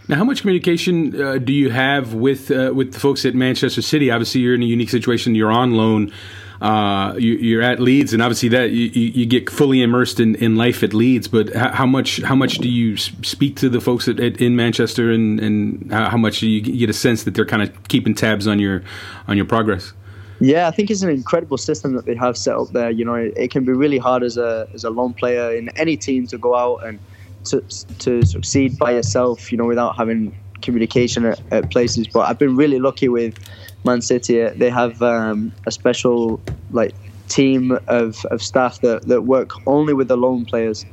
Now, 0.08 0.16
how 0.16 0.24
much 0.24 0.42
communication 0.42 1.20
uh, 1.20 1.38
do 1.38 1.52
you 1.52 1.70
have 1.70 2.14
with 2.14 2.50
uh, 2.50 2.72
with 2.74 2.92
the 2.92 3.00
folks 3.00 3.24
at 3.24 3.34
Manchester 3.34 3.82
City? 3.82 4.10
Obviously, 4.10 4.40
you're 4.40 4.54
in 4.54 4.62
a 4.62 4.66
unique 4.66 4.90
situation. 4.90 5.34
You're 5.34 5.50
on 5.50 5.72
loan 5.72 6.12
uh, 6.60 7.14
you, 7.18 7.58
are 7.58 7.62
at 7.62 7.80
Leeds, 7.80 8.12
and 8.12 8.22
obviously 8.22 8.48
that 8.50 8.70
you, 8.70 8.86
you, 8.86 9.26
get 9.26 9.50
fully 9.50 9.82
immersed 9.82 10.20
in, 10.20 10.34
in 10.36 10.56
life 10.56 10.82
at 10.82 10.94
Leeds. 10.94 11.28
But 11.28 11.54
how 11.54 11.86
much 11.86 12.22
how 12.22 12.34
much 12.34 12.58
do 12.58 12.68
you 12.68 12.96
speak 12.96 13.56
to 13.56 13.68
the 13.68 13.80
folks 13.80 14.08
at, 14.08 14.18
at, 14.20 14.40
in 14.40 14.56
Manchester, 14.56 15.10
and, 15.10 15.38
and 15.40 15.92
how 15.92 16.16
much 16.16 16.40
do 16.40 16.48
you 16.48 16.60
get 16.60 16.88
a 16.88 16.94
sense 16.94 17.24
that 17.24 17.34
they're 17.34 17.46
kind 17.46 17.62
of 17.62 17.88
keeping 17.88 18.14
tabs 18.14 18.46
on 18.46 18.58
your 18.58 18.82
on 19.28 19.36
your 19.36 19.46
progress? 19.46 19.92
Yeah, 20.40 20.68
I 20.68 20.70
think 20.70 20.90
it's 20.90 21.02
an 21.02 21.10
incredible 21.10 21.56
system 21.58 21.94
that 21.94 22.04
they 22.04 22.14
have 22.14 22.36
set 22.36 22.56
up 22.56 22.68
there. 22.70 22.90
You 22.90 23.04
know, 23.04 23.14
it, 23.14 23.34
it 23.36 23.50
can 23.50 23.64
be 23.64 23.72
really 23.72 23.98
hard 23.98 24.22
as 24.22 24.36
a 24.36 24.68
as 24.74 24.84
a 24.84 24.90
lone 24.90 25.14
player 25.14 25.54
in 25.54 25.68
any 25.76 25.96
team 25.96 26.26
to 26.28 26.38
go 26.38 26.54
out 26.54 26.86
and 26.86 26.98
to 27.44 27.60
to 27.98 28.24
succeed 28.24 28.78
by 28.78 28.92
yourself. 28.92 29.50
You 29.50 29.58
know, 29.58 29.66
without 29.66 29.96
having 29.96 30.34
communication 30.62 31.24
at, 31.26 31.40
at 31.52 31.70
places. 31.70 32.08
But 32.08 32.20
I've 32.20 32.38
been 32.38 32.56
really 32.56 32.78
lucky 32.78 33.08
with 33.08 33.38
Man 33.86 34.02
City, 34.02 34.48
they 34.50 34.68
have 34.68 35.00
um, 35.00 35.52
a 35.66 35.70
special 35.70 36.40
like 36.70 36.94
team 37.28 37.78
of, 37.88 38.24
of 38.26 38.42
staff 38.42 38.80
that, 38.80 39.08
that 39.08 39.22
work 39.22 39.50
only 39.66 39.94
with 39.94 40.08
the 40.08 40.16
loan 40.16 40.44
players, 40.44 40.84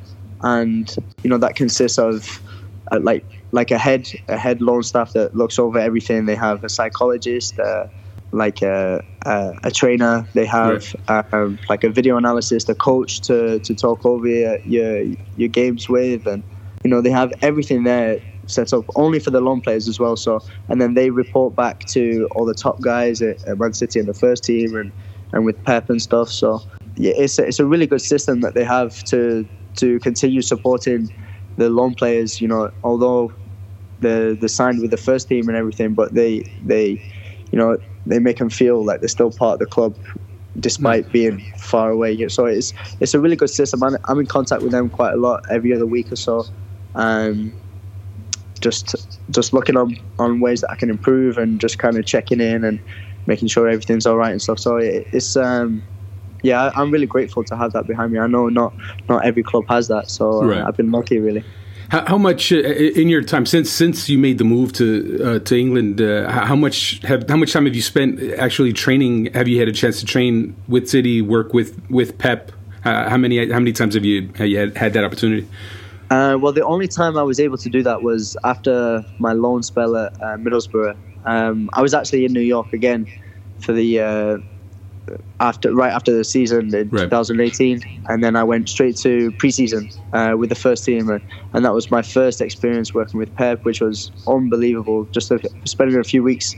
and 0.41 0.95
you 1.23 1.29
know 1.29 1.37
that 1.37 1.55
consists 1.55 1.97
of 1.97 2.41
uh, 2.91 2.99
like 3.01 3.25
like 3.51 3.71
a 3.71 3.77
head 3.77 4.07
a 4.29 4.37
head 4.37 4.61
loan 4.61 4.83
staff 4.83 5.13
that 5.13 5.35
looks 5.35 5.59
over 5.59 5.79
everything. 5.79 6.25
They 6.25 6.35
have 6.35 6.63
a 6.63 6.69
psychologist, 6.69 7.59
uh, 7.59 7.87
like 8.31 8.61
a, 8.61 9.03
a, 9.25 9.53
a 9.63 9.71
trainer. 9.71 10.27
They 10.33 10.45
have 10.45 10.95
yeah. 11.09 11.23
um, 11.33 11.59
like 11.69 11.83
a 11.83 11.89
video 11.89 12.17
analyst, 12.17 12.69
a 12.69 12.75
coach 12.75 13.21
to, 13.21 13.59
to 13.59 13.75
talk 13.75 14.05
over 14.05 14.27
your, 14.27 14.59
your 14.61 15.03
your 15.37 15.49
games 15.49 15.89
with, 15.89 16.25
and 16.27 16.43
you 16.83 16.89
know 16.89 17.01
they 17.01 17.11
have 17.11 17.33
everything 17.41 17.83
there 17.83 18.19
set 18.47 18.73
up 18.73 18.85
only 18.95 19.19
for 19.19 19.31
the 19.31 19.41
loan 19.41 19.61
players 19.61 19.87
as 19.87 19.99
well. 19.99 20.15
So 20.15 20.39
and 20.69 20.81
then 20.81 20.93
they 20.93 21.09
report 21.09 21.55
back 21.55 21.85
to 21.87 22.27
all 22.31 22.45
the 22.45 22.53
top 22.53 22.81
guys 22.81 23.21
at, 23.21 23.37
at 23.47 23.57
Man 23.57 23.73
City 23.73 23.99
and 23.99 24.07
the 24.07 24.13
first 24.13 24.43
team 24.43 24.75
and, 24.75 24.91
and 25.31 25.45
with 25.45 25.63
Pep 25.63 25.89
and 25.89 26.01
stuff. 26.01 26.29
So 26.29 26.61
yeah, 26.95 27.13
it's 27.15 27.39
a, 27.39 27.45
it's 27.45 27.59
a 27.59 27.65
really 27.65 27.87
good 27.87 28.01
system 28.01 28.41
that 28.41 28.55
they 28.55 28.63
have 28.63 29.03
to 29.05 29.47
to 29.77 29.99
continue 29.99 30.41
supporting 30.41 31.09
the 31.57 31.69
loan 31.69 31.95
players. 31.95 32.41
You 32.41 32.47
know, 32.47 32.71
although 32.83 33.31
they're, 33.99 34.35
they're 34.35 34.49
signed 34.49 34.81
with 34.81 34.91
the 34.91 34.97
first 34.97 35.27
team 35.27 35.47
and 35.47 35.57
everything, 35.57 35.93
but 35.93 36.13
they 36.13 36.43
they 36.63 36.99
you 37.51 37.57
know 37.57 37.77
they 38.05 38.19
make 38.19 38.37
them 38.37 38.49
feel 38.49 38.85
like 38.85 38.99
they're 38.99 39.07
still 39.07 39.31
part 39.31 39.53
of 39.53 39.59
the 39.59 39.65
club 39.65 39.95
despite 40.59 41.11
being 41.11 41.39
far 41.57 41.91
away. 41.91 42.27
So 42.27 42.45
it's 42.45 42.73
it's 42.99 43.13
a 43.13 43.19
really 43.19 43.35
good 43.35 43.49
system. 43.49 43.83
I'm, 43.83 43.97
I'm 44.05 44.19
in 44.19 44.27
contact 44.27 44.61
with 44.61 44.71
them 44.71 44.89
quite 44.89 45.13
a 45.13 45.17
lot 45.17 45.41
every 45.49 45.73
other 45.73 45.87
week 45.87 46.11
or 46.11 46.15
so. 46.15 46.45
Um, 46.95 47.53
just 48.63 49.19
just 49.29 49.53
looking 49.53 49.77
on 49.77 49.95
on 50.17 50.39
ways 50.39 50.61
that 50.61 50.71
I 50.71 50.75
can 50.75 50.89
improve 50.89 51.37
and 51.37 51.59
just 51.59 51.77
kind 51.77 51.97
of 51.97 52.05
checking 52.05 52.41
in 52.41 52.63
and 52.63 52.79
making 53.27 53.49
sure 53.49 53.67
everything's 53.67 54.05
all 54.07 54.17
right 54.17 54.31
and 54.31 54.41
stuff. 54.41 54.59
So 54.59 54.77
it, 54.77 55.07
it's 55.11 55.35
um, 55.35 55.83
yeah, 56.41 56.71
I'm 56.75 56.89
really 56.89 57.05
grateful 57.05 57.43
to 57.45 57.55
have 57.55 57.73
that 57.73 57.87
behind 57.87 58.11
me. 58.13 58.19
I 58.19 58.27
know 58.27 58.49
not 58.49 58.73
not 59.09 59.25
every 59.25 59.43
club 59.43 59.65
has 59.67 59.87
that, 59.89 60.09
so 60.09 60.41
uh, 60.41 60.45
right. 60.45 60.63
I've 60.63 60.77
been 60.77 60.91
lucky 60.91 61.19
really. 61.19 61.43
How, 61.89 62.05
how, 62.07 62.17
much 62.17 62.51
uh, 62.51 62.55
in 62.55 63.07
your 63.07 63.21
time 63.21 63.45
since 63.45 63.69
since 63.69 64.09
you 64.09 64.17
made 64.17 64.39
the 64.39 64.43
move 64.43 64.73
to 64.73 64.85
uh, 65.23 65.39
to 65.39 65.59
England? 65.59 66.01
Uh, 66.01 66.29
how 66.29 66.55
much 66.55 66.99
have 67.03 67.29
how 67.29 67.37
much 67.37 67.53
time 67.53 67.65
have 67.65 67.75
you 67.75 67.81
spent 67.81 68.19
actually 68.39 68.73
training? 68.73 69.31
Have 69.33 69.47
you 69.47 69.59
had 69.59 69.67
a 69.67 69.71
chance 69.73 69.99
to 69.99 70.05
train 70.05 70.55
with 70.67 70.89
City, 70.89 71.21
work 71.21 71.53
with 71.53 71.79
with 71.89 72.17
Pep? 72.17 72.51
Uh, 72.83 73.09
how 73.09 73.17
many 73.17 73.51
how 73.51 73.59
many 73.59 73.73
times 73.73 73.93
have 73.93 74.05
you 74.05 74.29
have 74.35 74.47
you 74.47 74.57
had, 74.57 74.75
had 74.75 74.93
that 74.93 75.03
opportunity? 75.03 75.47
Uh, 76.13 76.37
well, 76.37 76.53
the 76.53 76.63
only 76.63 76.87
time 76.87 77.17
I 77.17 77.23
was 77.23 77.39
able 77.39 77.57
to 77.57 77.69
do 77.69 77.81
that 77.81 78.03
was 78.03 78.37
after 78.43 79.03
my 79.17 79.33
loan 79.33 79.63
spell 79.63 79.95
at 79.97 80.13
uh, 80.21 80.37
Middlesbrough. 80.37 80.95
Um, 81.25 81.71
I 81.73 81.81
was 81.81 81.95
actually 81.95 82.23
in 82.25 82.33
New 82.33 82.47
York 82.55 82.71
again 82.71 83.07
for 83.57 83.73
the 83.73 83.99
uh, 83.99 84.37
after 85.39 85.73
right 85.73 85.91
after 85.91 86.15
the 86.15 86.23
season 86.23 86.75
in 86.75 86.89
right. 86.89 87.05
2018, 87.05 87.81
and 88.09 88.23
then 88.23 88.35
I 88.35 88.43
went 88.43 88.69
straight 88.69 88.95
to 88.97 89.31
preseason 89.31 89.91
uh, 90.13 90.37
with 90.37 90.49
the 90.49 90.55
first 90.55 90.85
team, 90.85 91.09
and 91.09 91.65
that 91.65 91.73
was 91.73 91.89
my 91.89 92.03
first 92.03 92.41
experience 92.41 92.93
working 92.93 93.19
with 93.19 93.33
Pep, 93.33 93.65
which 93.65 93.81
was 93.81 94.11
unbelievable. 94.27 95.05
Just 95.05 95.31
a, 95.31 95.39
spending 95.65 95.97
a 95.97 96.03
few 96.03 96.21
weeks 96.21 96.55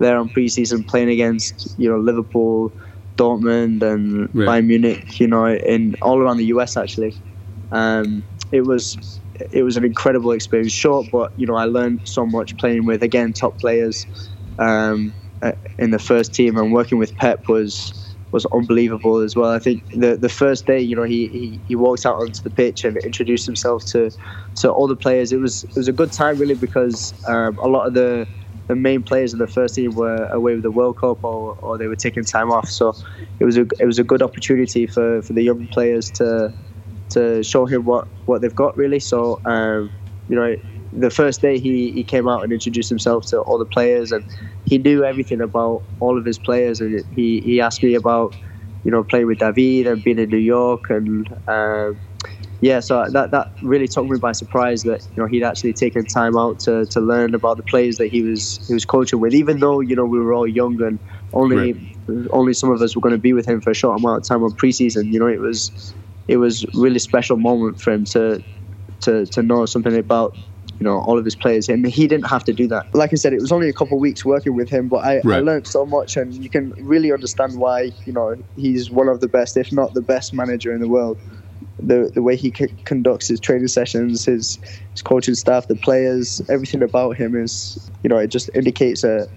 there 0.00 0.18
on 0.18 0.30
preseason, 0.30 0.84
playing 0.84 1.10
against 1.10 1.78
you 1.78 1.88
know 1.88 1.98
Liverpool, 1.98 2.72
Dortmund, 3.16 3.82
and 3.82 4.34
right. 4.34 4.48
Bayern 4.48 4.66
Munich, 4.66 5.20
you 5.20 5.28
know, 5.28 5.46
in 5.46 5.94
all 6.02 6.18
around 6.18 6.38
the 6.38 6.46
US 6.46 6.76
actually. 6.76 7.14
Um, 7.70 8.24
it 8.52 8.62
was 8.62 9.20
it 9.50 9.62
was 9.62 9.76
an 9.76 9.84
incredible 9.84 10.32
experience. 10.32 10.72
Short, 10.72 11.06
but 11.12 11.32
you 11.36 11.46
know, 11.46 11.56
I 11.56 11.64
learned 11.66 12.00
so 12.04 12.26
much 12.26 12.56
playing 12.58 12.86
with 12.86 13.02
again 13.02 13.32
top 13.32 13.58
players 13.60 14.06
um, 14.58 15.14
uh, 15.42 15.52
in 15.78 15.90
the 15.90 15.98
first 15.98 16.34
team, 16.34 16.56
and 16.56 16.72
working 16.72 16.98
with 16.98 17.16
Pep 17.16 17.40
was 17.48 17.92
was 18.32 18.46
unbelievable 18.52 19.20
as 19.20 19.36
well. 19.36 19.50
I 19.50 19.58
think 19.58 19.84
the 19.92 20.16
the 20.16 20.28
first 20.28 20.66
day, 20.66 20.80
you 20.80 20.96
know, 20.96 21.04
he, 21.04 21.28
he, 21.28 21.62
he 21.66 21.76
walked 21.76 22.06
out 22.06 22.16
onto 22.16 22.40
the 22.42 22.50
pitch 22.50 22.84
and 22.84 22.96
introduced 22.98 23.46
himself 23.46 23.84
to 23.92 24.10
to 24.56 24.70
all 24.70 24.88
the 24.88 24.96
players. 24.96 25.32
It 25.32 25.38
was 25.40 25.64
it 25.64 25.76
was 25.76 25.88
a 25.88 25.92
good 25.92 26.12
time 26.12 26.38
really 26.38 26.54
because 26.54 27.14
um, 27.28 27.56
a 27.62 27.68
lot 27.68 27.86
of 27.86 27.94
the 27.94 28.26
the 28.68 28.76
main 28.76 29.02
players 29.02 29.32
of 29.32 29.38
the 29.38 29.46
first 29.46 29.76
team 29.76 29.94
were 29.94 30.26
away 30.26 30.54
with 30.54 30.62
the 30.62 30.72
World 30.72 30.96
Cup 31.00 31.18
or, 31.22 31.54
or 31.54 31.78
they 31.78 31.86
were 31.86 31.96
taking 31.96 32.24
time 32.24 32.50
off. 32.50 32.68
So 32.68 32.94
it 33.38 33.44
was 33.44 33.56
a 33.56 33.66
it 33.80 33.86
was 33.86 33.98
a 33.98 34.04
good 34.04 34.22
opportunity 34.22 34.86
for, 34.86 35.22
for 35.22 35.32
the 35.32 35.42
young 35.42 35.68
players 35.72 36.10
to 36.16 36.50
to 37.10 37.42
show 37.42 37.66
him 37.66 37.84
what, 37.84 38.08
what 38.26 38.42
they've 38.42 38.54
got 38.54 38.76
really. 38.76 39.00
So 39.00 39.40
um, 39.44 39.90
you 40.28 40.36
know, 40.36 40.56
the 40.92 41.10
first 41.10 41.40
day 41.40 41.58
he, 41.58 41.92
he 41.92 42.02
came 42.02 42.28
out 42.28 42.42
and 42.42 42.52
introduced 42.52 42.88
himself 42.88 43.26
to 43.26 43.40
all 43.40 43.58
the 43.58 43.64
players, 43.64 44.12
and 44.12 44.24
he 44.64 44.78
knew 44.78 45.04
everything 45.04 45.40
about 45.40 45.82
all 46.00 46.18
of 46.18 46.24
his 46.24 46.38
players. 46.38 46.80
And 46.80 47.04
he, 47.14 47.40
he 47.40 47.60
asked 47.60 47.82
me 47.82 47.94
about 47.94 48.34
you 48.84 48.90
know 48.90 49.04
playing 49.04 49.26
with 49.26 49.38
David 49.38 49.86
and 49.86 50.02
being 50.02 50.18
in 50.18 50.30
New 50.30 50.38
York, 50.38 50.90
and 50.90 51.28
um, 51.48 52.00
yeah, 52.60 52.80
so 52.80 53.04
that 53.10 53.30
that 53.32 53.52
really 53.62 53.86
took 53.86 54.06
me 54.06 54.18
by 54.18 54.32
surprise 54.32 54.82
that 54.84 55.06
you 55.14 55.22
know 55.22 55.28
he'd 55.28 55.42
actually 55.42 55.74
taken 55.74 56.06
time 56.06 56.36
out 56.36 56.58
to, 56.60 56.86
to 56.86 57.00
learn 57.00 57.34
about 57.34 57.56
the 57.58 57.62
players 57.62 57.98
that 57.98 58.08
he 58.08 58.22
was 58.22 58.66
he 58.66 58.74
was 58.74 58.84
coaching 58.84 59.20
with. 59.20 59.34
Even 59.34 59.60
though 59.60 59.80
you 59.80 59.94
know 59.94 60.04
we 60.04 60.18
were 60.18 60.32
all 60.32 60.46
young 60.46 60.80
and 60.82 60.98
only 61.34 61.74
right. 62.08 62.26
only 62.30 62.54
some 62.54 62.70
of 62.70 62.80
us 62.80 62.96
were 62.96 63.02
going 63.02 63.14
to 63.14 63.20
be 63.20 63.32
with 63.32 63.46
him 63.46 63.60
for 63.60 63.70
a 63.70 63.74
short 63.74 64.00
amount 64.00 64.22
of 64.22 64.28
time 64.28 64.42
on 64.42 64.52
preseason. 64.52 65.12
You 65.12 65.20
know, 65.20 65.26
it 65.26 65.40
was 65.40 65.94
it 66.28 66.36
was 66.36 66.64
really 66.74 66.98
special 66.98 67.36
moment 67.36 67.80
for 67.80 67.92
him 67.92 68.04
to 68.04 68.42
to 69.00 69.26
to 69.26 69.42
know 69.42 69.66
something 69.66 69.96
about 69.96 70.36
you 70.78 70.84
know 70.84 70.98
all 71.00 71.18
of 71.18 71.24
his 71.24 71.36
players 71.36 71.68
and 71.68 71.86
he 71.86 72.06
didn't 72.06 72.26
have 72.26 72.44
to 72.44 72.52
do 72.52 72.66
that 72.66 72.86
like 72.94 73.12
i 73.12 73.16
said 73.16 73.32
it 73.32 73.40
was 73.40 73.52
only 73.52 73.68
a 73.68 73.72
couple 73.72 73.96
of 73.96 74.00
weeks 74.00 74.24
working 74.24 74.54
with 74.54 74.68
him 74.68 74.88
but 74.88 74.98
I, 74.98 75.20
right. 75.24 75.38
I 75.38 75.40
learned 75.40 75.66
so 75.66 75.86
much 75.86 76.16
and 76.16 76.34
you 76.34 76.50
can 76.50 76.72
really 76.78 77.12
understand 77.12 77.58
why 77.58 77.92
you 78.04 78.12
know 78.12 78.36
he's 78.56 78.90
one 78.90 79.08
of 79.08 79.20
the 79.20 79.28
best 79.28 79.56
if 79.56 79.72
not 79.72 79.94
the 79.94 80.02
best 80.02 80.34
manager 80.34 80.74
in 80.74 80.80
the 80.80 80.88
world 80.88 81.18
the 81.78 82.10
the 82.14 82.22
way 82.22 82.36
he 82.36 82.52
c- 82.56 82.74
conducts 82.84 83.28
his 83.28 83.40
training 83.40 83.68
sessions, 83.68 84.24
his 84.24 84.58
his 84.92 85.02
coaching 85.02 85.34
staff, 85.34 85.68
the 85.68 85.76
players, 85.76 86.40
everything 86.48 86.82
about 86.82 87.16
him 87.16 87.34
is 87.36 87.90
you 88.02 88.08
know 88.08 88.16
it 88.16 88.28
just 88.28 88.50
indicates 88.54 89.04
a 89.04 89.28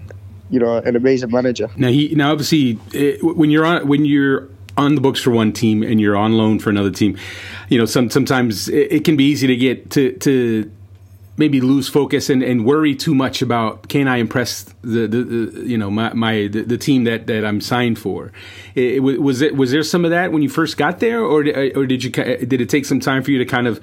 you 0.48 0.58
know 0.58 0.78
an 0.78 0.96
amazing 0.96 1.30
manager. 1.30 1.70
Now 1.76 1.88
he 1.88 2.14
now 2.14 2.32
obviously 2.32 2.78
it, 2.92 3.22
when 3.22 3.50
you're 3.50 3.66
on 3.66 3.86
when 3.86 4.04
you're 4.04 4.48
on 4.76 4.94
the 4.94 5.00
books 5.00 5.20
for 5.20 5.30
one 5.30 5.52
team 5.52 5.82
and 5.82 6.00
you're 6.00 6.16
on 6.16 6.34
loan 6.34 6.58
for 6.58 6.70
another 6.70 6.90
team, 6.90 7.18
you 7.68 7.78
know 7.78 7.86
some 7.86 8.10
sometimes 8.10 8.68
it, 8.68 8.92
it 8.92 9.04
can 9.04 9.16
be 9.16 9.24
easy 9.24 9.46
to 9.46 9.56
get 9.56 9.90
to 9.90 10.12
to 10.18 10.70
maybe 11.40 11.60
lose 11.62 11.88
focus 11.88 12.28
and, 12.28 12.42
and 12.42 12.66
worry 12.66 12.94
too 12.94 13.14
much 13.14 13.40
about 13.40 13.88
can 13.88 14.06
I 14.06 14.18
impress 14.18 14.64
the, 14.82 15.08
the, 15.08 15.24
the 15.24 15.66
you 15.66 15.78
know 15.78 15.90
my, 15.90 16.12
my 16.12 16.48
the, 16.48 16.62
the, 16.62 16.76
team 16.76 17.04
that, 17.04 17.26
that 17.28 17.46
I'm 17.46 17.62
signed 17.62 17.98
for. 17.98 18.30
It, 18.74 18.96
it, 18.96 19.00
was 19.00 19.40
it 19.40 19.56
was 19.56 19.70
there 19.70 19.82
some 19.82 20.04
of 20.04 20.10
that 20.10 20.32
when 20.32 20.42
you 20.42 20.50
first 20.50 20.76
got 20.76 21.00
there, 21.00 21.20
or 21.24 21.40
uh, 21.40 21.70
or 21.74 21.86
did 21.86 22.04
you 22.04 22.10
uh, 22.22 22.44
did 22.44 22.60
it 22.60 22.68
take 22.68 22.84
some 22.84 23.00
time 23.00 23.22
for 23.22 23.30
you 23.30 23.38
to 23.38 23.46
kind 23.46 23.66
of 23.66 23.80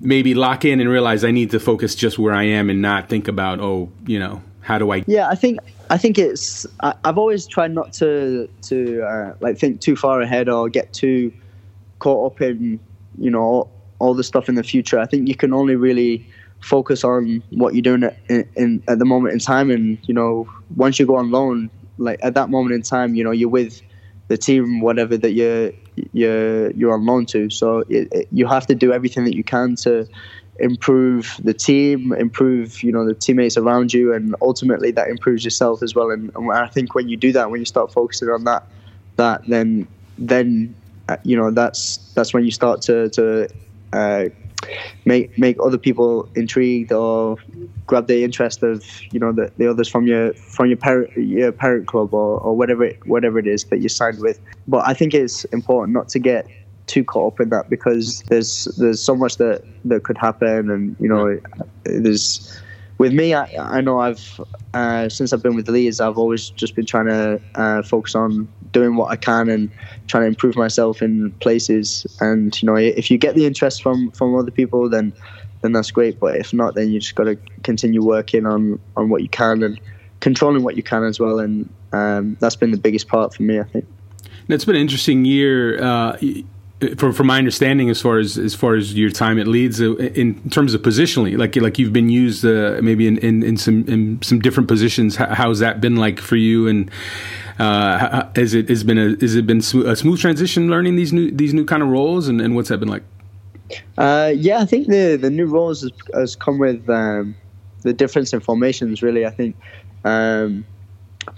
maybe 0.00 0.34
lock 0.34 0.64
in 0.64 0.80
and 0.80 0.88
realize 0.88 1.22
I 1.22 1.32
need 1.32 1.50
to 1.50 1.60
focus 1.60 1.94
just 1.94 2.18
where 2.18 2.32
I 2.32 2.44
am 2.44 2.70
and 2.70 2.80
not 2.80 3.08
think 3.08 3.28
about 3.28 3.60
oh 3.60 3.90
you 4.06 4.18
know 4.18 4.42
how 4.70 4.78
do 4.78 4.92
I? 4.92 5.02
Yeah, 5.08 5.28
I 5.28 5.34
think 5.34 5.58
I 5.90 5.98
think 5.98 6.16
it's 6.16 6.64
I, 6.80 6.94
have 7.04 7.18
always 7.18 7.44
tried 7.44 7.72
not 7.72 7.92
to 7.94 8.48
to 8.62 9.02
uh, 9.02 9.34
like 9.40 9.58
think 9.58 9.80
too 9.80 9.96
far 9.96 10.20
ahead 10.20 10.48
or 10.48 10.68
get 10.68 10.92
too 10.92 11.32
caught 11.98 12.32
up 12.32 12.40
in 12.40 12.78
you 13.18 13.30
know 13.30 13.42
all, 13.42 13.70
all 13.98 14.14
the 14.14 14.22
stuff 14.22 14.48
in 14.48 14.54
the 14.54 14.62
future. 14.62 15.00
I 15.00 15.06
think 15.06 15.26
you 15.26 15.34
can 15.34 15.52
only 15.52 15.74
really 15.74 16.24
focus 16.60 17.02
on 17.02 17.42
what 17.50 17.74
you're 17.74 17.82
doing 17.82 18.04
in, 18.28 18.48
in, 18.54 18.82
at 18.86 19.00
the 19.00 19.04
moment 19.04 19.32
in 19.32 19.40
time. 19.40 19.70
And 19.72 19.98
you 20.02 20.14
know, 20.14 20.48
once 20.76 21.00
you 21.00 21.06
go 21.06 21.16
on 21.16 21.32
loan, 21.32 21.68
like 21.98 22.20
at 22.22 22.34
that 22.34 22.48
moment 22.48 22.74
in 22.76 22.82
time, 22.82 23.16
you 23.16 23.24
know, 23.24 23.32
you're 23.32 23.48
with 23.48 23.82
the 24.28 24.38
team, 24.38 24.80
whatever 24.80 25.16
that 25.16 25.32
you're 25.32 25.72
you're 26.12 26.70
you're 26.70 26.94
on 26.94 27.04
loan 27.04 27.26
to. 27.26 27.50
So 27.50 27.78
it, 27.88 28.06
it, 28.12 28.28
you 28.30 28.46
have 28.46 28.68
to 28.68 28.76
do 28.76 28.92
everything 28.92 29.24
that 29.24 29.34
you 29.34 29.42
can 29.42 29.74
to 29.82 30.06
improve 30.60 31.36
the 31.42 31.54
team, 31.54 32.12
improve 32.12 32.82
you 32.82 32.92
know 32.92 33.06
the 33.06 33.14
teammates 33.14 33.56
around 33.56 33.92
you, 33.92 34.12
and 34.12 34.34
ultimately 34.40 34.90
that 34.92 35.08
improves 35.08 35.44
yourself 35.44 35.82
as 35.82 35.94
well. 35.94 36.10
And, 36.10 36.30
and 36.34 36.52
I 36.52 36.66
think 36.66 36.94
when 36.94 37.08
you 37.08 37.16
do 37.16 37.32
that, 37.32 37.50
when 37.50 37.60
you 37.60 37.66
start 37.66 37.92
focusing 37.92 38.28
on 38.28 38.44
that, 38.44 38.66
that 39.16 39.46
then 39.48 39.86
then 40.18 40.74
uh, 41.08 41.16
you 41.24 41.36
know 41.36 41.50
that's 41.50 42.12
that's 42.14 42.32
when 42.34 42.44
you 42.44 42.50
start 42.50 42.82
to 42.82 43.08
to 43.10 43.48
uh, 43.92 44.26
make 45.04 45.36
make 45.38 45.56
other 45.62 45.78
people 45.78 46.28
intrigued 46.34 46.92
or 46.92 47.36
grab 47.86 48.06
the 48.06 48.22
interest 48.22 48.62
of 48.62 48.84
you 49.10 49.18
know 49.18 49.32
the, 49.32 49.50
the 49.56 49.68
others 49.68 49.88
from 49.88 50.06
your 50.06 50.32
from 50.34 50.66
your 50.66 50.76
parent 50.76 51.16
your 51.16 51.52
parent 51.52 51.86
club 51.86 52.12
or, 52.14 52.38
or 52.40 52.56
whatever 52.56 52.84
it, 52.84 53.04
whatever 53.06 53.38
it 53.38 53.46
is 53.46 53.64
that 53.64 53.80
you 53.80 53.88
signed 53.88 54.20
with. 54.20 54.40
But 54.68 54.86
I 54.86 54.94
think 54.94 55.14
it's 55.14 55.44
important 55.46 55.94
not 55.94 56.08
to 56.10 56.18
get 56.18 56.46
too 56.86 57.04
caught 57.04 57.34
up 57.34 57.40
in 57.40 57.50
that 57.50 57.70
because 57.70 58.22
there's 58.22 58.64
there's 58.76 59.00
so 59.00 59.14
much 59.14 59.36
that 59.36 59.62
that 59.84 60.02
could 60.02 60.18
happen 60.18 60.70
and 60.70 60.96
you 60.98 61.08
know 61.08 61.38
there's 61.84 62.60
with 62.98 63.12
me 63.12 63.32
I, 63.34 63.78
I 63.78 63.80
know 63.80 64.00
I've 64.00 64.40
uh, 64.74 65.08
since 65.08 65.32
I've 65.32 65.42
been 65.42 65.54
with 65.54 65.68
Leeds 65.68 66.00
I've 66.00 66.18
always 66.18 66.50
just 66.50 66.74
been 66.74 66.86
trying 66.86 67.06
to 67.06 67.40
uh, 67.54 67.82
focus 67.82 68.14
on 68.14 68.48
doing 68.72 68.96
what 68.96 69.10
I 69.10 69.16
can 69.16 69.48
and 69.48 69.70
trying 70.06 70.22
to 70.22 70.28
improve 70.28 70.56
myself 70.56 71.02
in 71.02 71.30
places. 71.32 72.06
And 72.20 72.60
you 72.60 72.66
know, 72.66 72.76
if 72.76 73.10
you 73.10 73.18
get 73.18 73.34
the 73.34 73.46
interest 73.46 73.82
from 73.82 74.10
from 74.12 74.34
other 74.34 74.50
people, 74.50 74.88
then 74.88 75.12
then 75.62 75.72
that's 75.72 75.90
great. 75.90 76.18
But 76.18 76.36
if 76.36 76.52
not, 76.52 76.74
then 76.74 76.90
you 76.90 77.00
just 77.00 77.14
got 77.14 77.24
to 77.24 77.36
continue 77.62 78.02
working 78.02 78.46
on 78.46 78.80
on 78.96 79.08
what 79.08 79.22
you 79.22 79.28
can 79.28 79.62
and 79.62 79.80
controlling 80.20 80.62
what 80.62 80.76
you 80.76 80.82
can 80.82 81.04
as 81.04 81.18
well. 81.18 81.38
And 81.38 81.68
um, 81.92 82.36
that's 82.40 82.56
been 82.56 82.70
the 82.70 82.78
biggest 82.78 83.08
part 83.08 83.34
for 83.34 83.42
me, 83.42 83.60
I 83.60 83.64
think. 83.64 83.86
It's 84.48 84.64
been 84.64 84.74
an 84.74 84.80
interesting 84.80 85.24
year. 85.24 85.82
Uh, 85.82 86.16
from, 86.96 87.12
from 87.12 87.26
my 87.26 87.38
understanding, 87.38 87.90
as 87.90 88.00
far 88.00 88.18
as 88.18 88.38
as 88.38 88.54
far 88.54 88.74
as 88.74 88.94
your 88.94 89.10
time 89.10 89.38
at 89.38 89.46
Leeds, 89.46 89.80
uh, 89.80 89.94
in 89.96 90.48
terms 90.50 90.72
of 90.74 90.80
positionally, 90.82 91.36
like 91.36 91.56
like 91.56 91.78
you've 91.78 91.92
been 91.92 92.08
used 92.08 92.44
uh, 92.44 92.80
maybe 92.82 93.06
in, 93.06 93.18
in, 93.18 93.42
in, 93.42 93.56
some 93.56 93.86
in 93.86 94.20
some 94.22 94.38
different 94.40 94.68
positions. 94.68 95.16
how's 95.16 95.58
that 95.58 95.80
been 95.80 95.96
like 95.96 96.20
for 96.20 96.36
you? 96.36 96.68
And 96.68 96.90
uh, 97.58 98.28
has 98.34 98.54
it 98.54 98.68
has 98.68 98.82
been 98.82 98.98
a 98.98 99.16
has 99.20 99.36
it 99.36 99.46
been 99.46 99.58
a 99.58 99.96
smooth 99.96 100.20
transition 100.20 100.70
learning 100.70 100.96
these 100.96 101.12
new 101.12 101.30
these 101.30 101.52
new 101.52 101.66
kind 101.66 101.82
of 101.82 101.90
roles, 101.90 102.28
and, 102.28 102.40
and 102.40 102.56
what's 102.56 102.70
that 102.70 102.78
been 102.78 102.88
like? 102.88 103.02
Uh, 103.98 104.32
yeah, 104.34 104.60
I 104.60 104.64
think 104.64 104.88
the 104.88 105.16
the 105.16 105.30
new 105.30 105.46
roles 105.46 105.82
has, 105.82 105.92
has 106.14 106.36
come 106.36 106.58
with 106.58 106.88
um, 106.88 107.36
the 107.82 107.92
difference 107.92 108.32
in 108.32 108.40
formations. 108.40 109.02
Really, 109.02 109.26
I 109.26 109.30
think 109.30 109.56
um, 110.04 110.64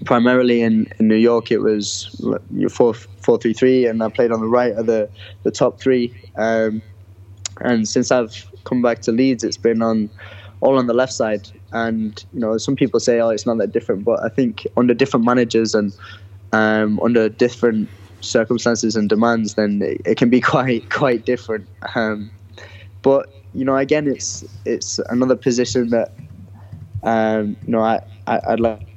primarily 0.04 0.62
in, 0.62 0.86
in 0.98 1.08
New 1.08 1.16
York 1.16 1.50
it 1.50 1.58
was 1.58 2.14
four 2.70 2.94
four 2.94 3.38
three 3.38 3.52
three, 3.52 3.86
and 3.86 4.02
I 4.02 4.08
played 4.08 4.32
on 4.32 4.40
the 4.40 4.48
right 4.48 4.72
of 4.72 4.86
the 4.86 5.08
the 5.42 5.50
top 5.50 5.80
three. 5.80 6.14
Um, 6.36 6.82
and 7.60 7.88
since 7.88 8.10
I've 8.10 8.46
come 8.64 8.82
back 8.82 9.00
to 9.02 9.12
Leeds, 9.12 9.44
it's 9.44 9.56
been 9.56 9.82
on 9.82 10.10
all 10.60 10.78
on 10.78 10.86
the 10.86 10.94
left 10.94 11.12
side. 11.12 11.48
And 11.72 12.24
you 12.32 12.40
know, 12.40 12.56
some 12.58 12.76
people 12.76 13.00
say, 13.00 13.20
"Oh, 13.20 13.30
it's 13.30 13.46
not 13.46 13.58
that 13.58 13.72
different," 13.72 14.04
but 14.04 14.22
I 14.22 14.28
think 14.28 14.66
under 14.76 14.94
different 14.94 15.26
managers 15.26 15.74
and 15.74 15.92
um, 16.52 17.00
under 17.00 17.28
different 17.28 17.88
circumstances 18.20 18.94
and 18.94 19.08
demands, 19.08 19.54
then 19.54 19.82
it, 19.82 20.00
it 20.04 20.16
can 20.16 20.30
be 20.30 20.40
quite 20.54 20.90
quite 20.90 21.26
different. 21.26 21.68
Um, 21.94 22.30
but 23.02 23.28
you 23.54 23.64
know, 23.64 23.76
again, 23.76 24.06
it's 24.06 24.44
it's 24.64 24.98
another 25.10 25.36
position 25.36 25.90
that 25.90 26.12
um, 27.02 27.56
you 27.64 27.72
know 27.72 27.82
I, 27.82 28.00
I 28.26 28.50
would 28.50 28.60
like 28.60 28.91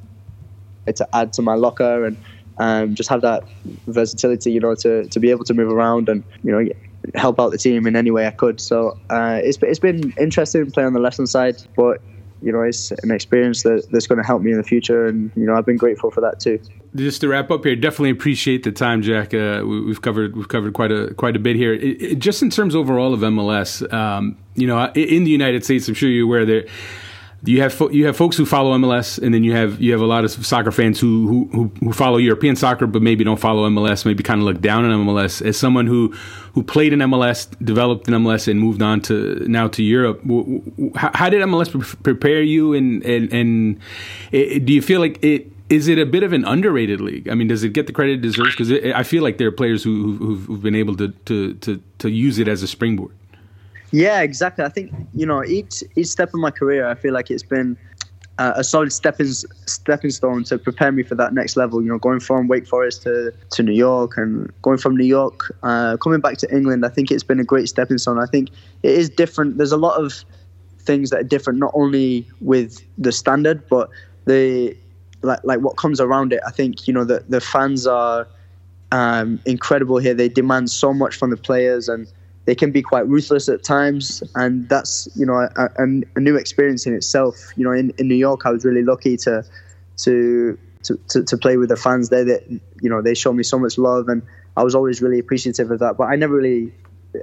to 0.93 1.07
add 1.13 1.33
to 1.33 1.41
my 1.41 1.55
locker 1.55 2.05
and 2.05 2.17
um, 2.57 2.95
just 2.95 3.09
have 3.09 3.21
that 3.21 3.43
versatility, 3.87 4.51
you 4.51 4.59
know, 4.59 4.75
to, 4.75 5.05
to 5.05 5.19
be 5.19 5.29
able 5.29 5.43
to 5.45 5.53
move 5.53 5.71
around 5.71 6.09
and 6.09 6.23
you 6.43 6.51
know 6.51 6.73
help 7.13 7.39
out 7.39 7.51
the 7.51 7.57
team 7.57 7.85
in 7.85 7.95
any 7.95 8.11
way 8.11 8.27
I 8.27 8.31
could. 8.31 8.59
So 8.59 8.97
uh, 9.09 9.39
it's 9.43 9.57
it's 9.61 9.79
been 9.79 10.13
interesting 10.17 10.71
playing 10.71 10.87
on 10.87 10.93
the 10.93 10.99
left 10.99 11.17
hand 11.17 11.29
side, 11.29 11.61
but 11.75 12.01
you 12.41 12.51
know 12.51 12.61
it's 12.61 12.91
an 12.91 13.11
experience 13.11 13.63
that, 13.63 13.87
that's 13.91 14.07
going 14.07 14.17
to 14.17 14.25
help 14.25 14.41
me 14.41 14.51
in 14.51 14.57
the 14.57 14.63
future, 14.63 15.05
and 15.05 15.31
you 15.35 15.45
know 15.45 15.55
I've 15.55 15.65
been 15.65 15.77
grateful 15.77 16.11
for 16.11 16.21
that 16.21 16.39
too. 16.39 16.59
Just 16.95 17.21
to 17.21 17.27
wrap 17.27 17.51
up 17.51 17.65
here, 17.65 17.75
definitely 17.75 18.11
appreciate 18.11 18.63
the 18.63 18.71
time, 18.71 19.01
Jack. 19.01 19.33
Uh, 19.33 19.63
we, 19.65 19.89
have 19.89 20.01
covered 20.01 20.35
we've 20.35 20.47
covered 20.47 20.73
quite 20.73 20.91
a 20.91 21.13
quite 21.15 21.35
a 21.35 21.39
bit 21.39 21.55
here. 21.55 21.73
It, 21.73 22.01
it, 22.01 22.19
just 22.19 22.41
in 22.41 22.49
terms 22.49 22.75
overall 22.75 23.13
of 23.13 23.19
MLS, 23.19 23.91
um, 23.93 24.37
you 24.55 24.67
know, 24.67 24.91
in 24.95 25.25
the 25.25 25.31
United 25.31 25.65
States, 25.65 25.87
I'm 25.87 25.93
sure 25.93 26.09
you're 26.09 26.25
aware 26.25 26.45
there 26.45 26.65
you 27.45 27.61
have 27.61 27.73
fo- 27.73 27.89
you 27.89 28.05
have 28.05 28.17
folks 28.17 28.37
who 28.37 28.45
follow 28.45 28.77
MLS, 28.77 29.21
and 29.21 29.33
then 29.33 29.43
you 29.43 29.53
have 29.53 29.81
you 29.81 29.91
have 29.91 30.01
a 30.01 30.05
lot 30.05 30.23
of 30.23 30.31
soccer 30.45 30.71
fans 30.71 30.99
who 30.99 31.47
who 31.51 31.71
who 31.79 31.93
follow 31.93 32.17
European 32.17 32.55
soccer, 32.55 32.87
but 32.87 33.01
maybe 33.01 33.23
don't 33.23 33.39
follow 33.39 33.69
MLS. 33.69 34.05
Maybe 34.05 34.23
kind 34.23 34.41
of 34.41 34.45
look 34.45 34.61
down 34.61 34.85
on 34.85 35.05
MLS. 35.05 35.45
As 35.45 35.57
someone 35.57 35.87
who 35.87 36.13
who 36.53 36.63
played 36.63 36.93
in 36.93 36.99
MLS, 36.99 37.47
developed 37.63 38.07
in 38.07 38.13
MLS, 38.15 38.47
and 38.47 38.59
moved 38.59 38.81
on 38.81 39.01
to 39.01 39.45
now 39.47 39.67
to 39.69 39.83
Europe, 39.83 40.21
how, 40.95 41.11
how 41.13 41.29
did 41.29 41.41
MLS 41.43 41.71
pre- 41.71 42.01
prepare 42.03 42.41
you? 42.41 42.73
And 42.73 43.03
and 43.03 43.31
and 43.31 43.79
it, 44.31 44.65
do 44.65 44.73
you 44.73 44.81
feel 44.81 44.99
like 44.99 45.23
it? 45.23 45.51
Is 45.67 45.87
it 45.87 45.97
a 45.97 46.05
bit 46.05 46.21
of 46.21 46.31
an 46.31 46.45
underrated 46.45 47.01
league? 47.01 47.27
I 47.27 47.33
mean, 47.33 47.47
does 47.47 47.63
it 47.63 47.73
get 47.73 47.87
the 47.87 47.93
credit 47.93 48.19
it 48.19 48.21
deserves? 48.21 48.55
Because 48.55 48.71
I 48.71 49.01
feel 49.01 49.23
like 49.23 49.39
there 49.39 49.47
are 49.47 49.51
players 49.51 49.83
who, 49.83 50.15
who've, 50.17 50.45
who've 50.45 50.61
been 50.61 50.75
able 50.75 50.95
to, 50.97 51.07
to, 51.25 51.55
to, 51.55 51.81
to 51.97 52.09
use 52.11 52.37
it 52.37 52.47
as 52.47 52.61
a 52.61 52.67
springboard. 52.67 53.15
Yeah, 53.95 54.21
exactly. 54.21 54.65
I 54.65 54.69
think 54.69 54.91
you 55.13 55.25
know 55.25 55.43
each 55.45 55.81
each 55.95 56.07
step 56.07 56.29
of 56.33 56.39
my 56.41 56.51
career, 56.51 56.85
I 56.87 56.95
feel 56.95 57.13
like 57.13 57.31
it's 57.31 57.43
been 57.43 57.77
uh, 58.37 58.53
a 58.57 58.63
solid 58.63 58.91
stepping 58.91 59.27
stepping 59.27 60.09
stone 60.09 60.43
to 60.45 60.57
prepare 60.57 60.91
me 60.91 61.01
for 61.03 61.15
that 61.15 61.33
next 61.33 61.55
level. 61.55 61.81
You 61.81 61.87
know, 61.89 61.97
going 61.97 62.19
from 62.19 62.49
Wake 62.49 62.67
Forest 62.67 63.03
to, 63.03 63.31
to 63.51 63.63
New 63.63 63.73
York 63.73 64.17
and 64.17 64.51
going 64.63 64.79
from 64.79 64.97
New 64.97 65.05
York, 65.05 65.55
uh, 65.63 65.95
coming 65.97 66.19
back 66.19 66.37
to 66.39 66.53
England. 66.53 66.85
I 66.85 66.89
think 66.89 67.09
it's 67.09 67.23
been 67.23 67.39
a 67.39 67.45
great 67.45 67.69
stepping 67.69 67.97
stone. 67.97 68.19
I 68.19 68.25
think 68.25 68.49
it 68.83 68.91
is 68.91 69.09
different. 69.09 69.57
There's 69.57 69.71
a 69.71 69.77
lot 69.77 69.97
of 69.97 70.25
things 70.79 71.09
that 71.11 71.21
are 71.21 71.23
different, 71.23 71.59
not 71.59 71.71
only 71.73 72.27
with 72.41 72.81
the 72.97 73.13
standard, 73.13 73.67
but 73.69 73.89
the 74.25 74.75
like 75.21 75.39
like 75.45 75.61
what 75.61 75.77
comes 75.77 76.01
around 76.01 76.33
it. 76.33 76.41
I 76.45 76.51
think 76.51 76.85
you 76.85 76.93
know 76.93 77.05
the 77.05 77.23
the 77.29 77.39
fans 77.39 77.87
are 77.87 78.27
um, 78.91 79.39
incredible 79.45 79.99
here. 79.99 80.13
They 80.13 80.27
demand 80.27 80.69
so 80.69 80.93
much 80.93 81.15
from 81.15 81.31
the 81.31 81.37
players 81.37 81.87
and 81.87 82.11
they 82.45 82.55
can 82.55 82.71
be 82.71 82.81
quite 82.81 83.07
ruthless 83.07 83.49
at 83.49 83.63
times, 83.63 84.23
and 84.35 84.69
that's 84.69 85.07
you 85.15 85.25
know 85.25 85.49
a, 85.55 85.69
a, 85.77 86.19
new 86.19 86.35
experience 86.35 86.85
in 86.85 86.93
itself. 86.93 87.35
You 87.55 87.63
know, 87.63 87.71
in, 87.71 87.91
in 87.97 88.07
New 88.07 88.15
York, 88.15 88.45
I 88.45 88.51
was 88.51 88.63
really 88.63 88.83
lucky 88.83 89.17
to 89.17 89.43
to 89.97 90.57
to, 90.83 91.23
to, 91.23 91.37
play 91.37 91.57
with 91.57 91.69
the 91.69 91.75
fans 91.75 92.09
there. 92.09 92.23
That 92.23 92.47
you 92.81 92.89
know 92.89 93.01
they 93.01 93.15
showed 93.15 93.33
me 93.33 93.43
so 93.43 93.57
much 93.57 93.77
love, 93.77 94.07
and 94.07 94.21
I 94.55 94.63
was 94.63 94.75
always 94.75 95.01
really 95.01 95.17
appreciative 95.17 95.71
of 95.71 95.79
that. 95.79 95.97
But 95.97 96.05
I 96.05 96.15
never 96.15 96.35
really 96.35 96.71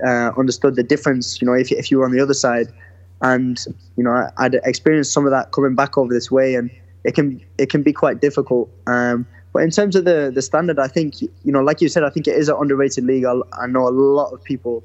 uh, 0.04 0.32
understood 0.36 0.74
the 0.74 0.82
difference. 0.82 1.40
You 1.40 1.46
know, 1.46 1.54
if 1.54 1.70
if 1.70 1.90
you 1.90 1.98
were 1.98 2.04
on 2.04 2.12
the 2.12 2.20
other 2.20 2.34
side, 2.34 2.72
and 3.20 3.64
you 3.96 4.02
know, 4.02 4.28
I, 4.36 4.42
would 4.44 4.60
experienced 4.64 5.12
some 5.12 5.24
of 5.24 5.30
that 5.30 5.52
coming 5.52 5.76
back 5.76 5.96
over 5.96 6.12
this 6.12 6.32
way, 6.32 6.56
and 6.56 6.68
it 7.04 7.14
can 7.14 7.40
it 7.58 7.70
can 7.70 7.82
be 7.84 7.92
quite 7.92 8.20
difficult. 8.20 8.70
Um, 8.88 9.24
but 9.52 9.62
in 9.62 9.70
terms 9.70 9.94
of 9.94 10.04
the 10.04 10.32
the 10.34 10.42
standard, 10.42 10.80
I 10.80 10.88
think 10.88 11.22
you 11.22 11.52
know, 11.52 11.62
like 11.62 11.80
you 11.80 11.88
said, 11.88 12.02
I 12.02 12.10
think 12.10 12.26
it 12.26 12.36
is 12.36 12.48
an 12.48 12.56
underrated 12.58 13.04
league. 13.04 13.24
I, 13.24 13.34
I 13.52 13.68
know 13.68 13.86
a 13.86 13.90
lot 13.90 14.32
of 14.32 14.42
people 14.42 14.82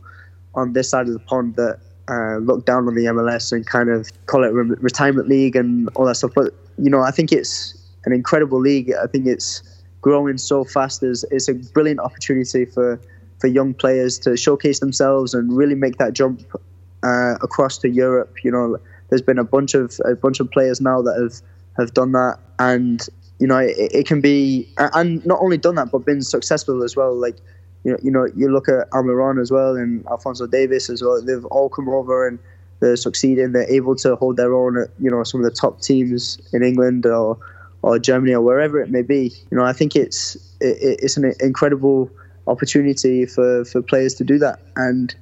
on 0.58 0.74
this 0.74 0.90
side 0.90 1.08
of 1.08 1.14
the 1.14 1.20
pond 1.20 1.56
that 1.56 1.80
uh, 2.10 2.38
look 2.38 2.66
down 2.66 2.88
on 2.88 2.96
the 2.96 3.06
MLS 3.06 3.54
and 3.54 3.66
kind 3.66 3.90
of 3.90 4.10
call 4.26 4.44
it 4.44 4.50
re- 4.50 4.76
retirement 4.80 5.30
league 5.30 5.56
and 5.56 5.90
all 5.96 6.06
that 6.06 6.16
stuff. 6.16 6.32
But 6.36 6.54
you 6.78 6.90
know, 6.90 7.02
I 7.02 7.12
think 7.12 7.32
it's 7.32 7.74
an 8.06 8.12
incredible 8.12 8.60
league. 8.60 8.92
I 9.02 9.08
think 9.08 9.28
it's 9.28 9.64
growing 10.02 10.38
so 10.38 10.64
fast. 10.64 11.02
There's, 11.02 11.24
it's 11.32 11.48
a 11.48 11.54
brilliant 11.54 12.00
opportunity 12.00 12.66
for 12.66 13.00
for 13.40 13.48
young 13.48 13.74
players 13.74 14.18
to 14.18 14.36
showcase 14.36 14.80
themselves 14.80 15.36
and 15.36 15.56
really 15.56 15.76
make 15.76 15.98
that 15.98 16.14
jump 16.14 16.42
uh, 17.04 17.36
across 17.42 17.78
to 17.80 17.90
Europe. 17.90 18.44
You 18.44 18.52
know, 18.52 18.78
there's 19.10 19.22
been 19.22 19.38
a 19.38 19.44
bunch 19.44 19.76
of 19.76 20.00
a 20.06 20.16
bunch 20.16 20.40
of 20.40 20.50
players 20.50 20.82
now 20.82 21.02
that 21.04 21.20
have 21.22 21.42
have 21.78 21.94
done 21.94 22.14
that, 22.14 22.40
and 22.58 23.08
you 23.40 23.48
know, 23.48 23.58
it, 23.58 23.76
it 23.78 24.08
can 24.08 24.22
be 24.22 24.68
and 24.78 25.24
not 25.26 25.40
only 25.42 25.58
done 25.58 25.76
that 25.76 25.92
but 25.92 26.06
been 26.06 26.22
successful 26.22 26.84
as 26.84 26.96
well. 26.96 27.14
Like 27.14 27.38
you 27.84 27.92
know, 27.92 27.98
you 28.04 28.12
know, 28.12 28.28
you 28.36 28.52
look 28.52 28.68
at 28.68 28.90
Almiron 28.92 29.42
as 29.42 29.52
well 29.52 29.76
and 29.76 30.06
Alphonso 30.08 30.48
Davies 30.48 30.90
as 30.90 31.02
well. 31.02 31.22
They've 31.22 31.46
all 31.46 31.70
come 31.70 31.88
over 31.90 32.28
and 32.28 32.40
they're 32.80 32.96
succeeding. 32.96 33.52
They're 33.52 33.70
able 33.70 33.96
to 33.98 34.16
hold 34.16 34.38
their 34.38 34.54
own 34.54 34.78
at 34.78 34.90
you 35.00 35.10
know 35.10 35.24
some 35.24 35.44
of 35.44 35.46
the 35.46 35.56
top 35.56 35.82
teams 35.82 36.38
in 36.54 36.64
England 36.64 37.06
or 37.06 37.38
or 37.82 38.00
Germany 38.00 38.34
or 38.34 38.42
wherever 38.42 38.82
it 38.82 38.90
may 38.90 39.02
be. 39.02 39.34
You 39.52 39.58
know, 39.58 39.64
I 39.64 39.74
think 39.74 39.96
it's 39.96 40.36
it, 40.60 41.00
it's 41.02 41.18
an 41.18 41.34
incredible 41.40 42.10
opportunity 42.48 43.26
for, 43.26 43.66
for 43.66 43.82
players 43.82 44.14
to 44.16 44.24
do 44.24 44.38
that. 44.40 44.60
And 44.76 45.14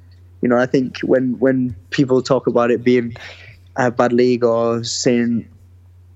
you 0.42 0.48
know, 0.48 0.58
I 0.58 0.66
think 0.66 1.00
when 1.00 1.38
when 1.38 1.74
people 1.90 2.22
talk 2.22 2.46
about 2.46 2.70
it 2.70 2.84
being 2.84 3.16
a 3.76 3.90
bad 3.90 4.12
league 4.12 4.44
or 4.44 4.84
saying 4.84 5.48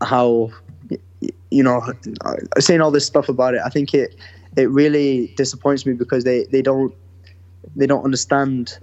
how 0.03 0.51
you 1.51 1.63
know 1.63 1.83
saying 2.59 2.81
all 2.81 2.91
this 2.91 3.07
stuff 3.07 3.29
about 3.29 3.55
it, 3.55 3.61
I 3.65 3.69
think 3.69 3.95
it 3.95 4.15
it 4.57 4.71
really 4.71 5.33
disappoints 5.37 5.87
me 5.87 5.93
because 5.93 6.25
they, 6.25 6.45
they 6.45 6.63
don't 6.63 6.95
they 7.77 7.87
don't 7.87 8.05
understand 8.05 8.79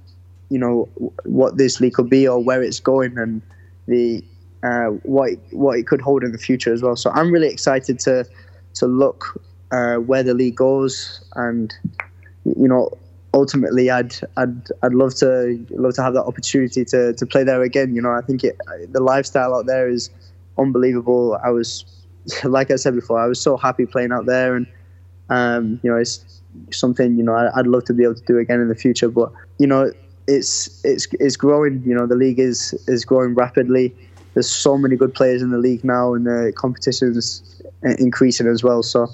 you 0.50 0.58
know 0.58 0.88
what 1.26 1.58
this 1.58 1.82
league 1.82 1.94
could 1.94 2.10
be 2.10 2.28
or 2.28 2.42
where 2.42 2.64
it's 2.64 2.80
going 2.80 3.18
and 3.18 3.42
the 3.88 4.24
uh, 4.64 4.88
what 5.04 5.32
what 5.52 5.78
it 5.78 5.88
could 5.88 6.02
hold 6.02 6.24
in 6.24 6.32
the 6.32 6.38
future 6.38 6.74
as 6.74 6.82
well. 6.82 6.96
So 6.96 7.12
I'm 7.12 7.32
really 7.32 7.48
excited 7.48 8.00
to 8.00 8.26
to 8.76 8.86
look 8.86 9.42
uh, 9.72 9.96
where 9.96 10.24
the 10.24 10.34
league 10.34 10.56
goes, 10.56 11.24
and 11.36 11.74
you 12.44 12.68
know, 12.68 12.98
ultimately, 13.34 13.90
I'd 13.90 14.16
I'd 14.36 14.68
I'd 14.84 14.94
love 14.94 15.16
to 15.16 15.66
love 15.70 15.94
to 15.96 16.04
have 16.04 16.14
that 16.14 16.24
opportunity 16.24 16.86
to 16.86 17.14
to 17.14 17.26
play 17.26 17.44
there 17.44 17.62
again. 17.62 17.96
You 17.96 18.02
know, 18.02 18.12
I 18.12 18.22
think 18.22 18.44
it, 18.44 18.58
the 18.92 19.02
lifestyle 19.02 19.56
out 19.56 19.66
there 19.66 19.90
is 19.90 20.10
unbelievable. 20.58 21.40
I 21.44 21.50
was, 21.50 21.86
like 22.44 22.72
I 22.72 22.76
said 22.76 22.96
before, 22.96 23.20
I 23.20 23.28
was 23.28 23.40
so 23.42 23.58
happy 23.58 23.86
playing 23.86 24.12
out 24.12 24.26
there, 24.26 24.56
and 24.56 24.68
um, 25.30 25.80
you 25.84 25.92
know, 25.92 25.98
it's 25.98 26.42
something 26.72 27.18
you 27.18 27.24
know 27.24 27.36
I'd 27.56 27.68
love 27.68 27.86
to 27.86 27.94
be 27.94 28.04
able 28.04 28.16
to 28.16 28.26
do 28.26 28.38
again 28.38 28.60
in 28.62 28.70
the 28.70 28.76
future. 28.76 29.10
But 29.10 29.32
you 29.60 29.68
know, 29.68 29.92
it's 30.28 30.84
it's 30.84 31.08
it's 31.20 31.36
growing. 31.36 31.84
You 31.86 31.96
know, 31.96 32.08
the 32.08 32.16
league 32.16 32.40
is 32.40 32.74
is 32.88 33.06
growing 33.06 33.36
rapidly 33.36 33.96
there's 34.38 34.48
so 34.48 34.78
many 34.78 34.96
good 34.96 35.16
players 35.16 35.42
in 35.42 35.50
the 35.50 35.58
league 35.58 35.84
now, 35.84 36.14
and 36.14 36.28
the 36.28 36.54
competition 36.56 37.18
is 37.18 37.60
increasing 37.98 38.46
as 38.46 38.64
well. 38.64 38.84
So 38.84 39.08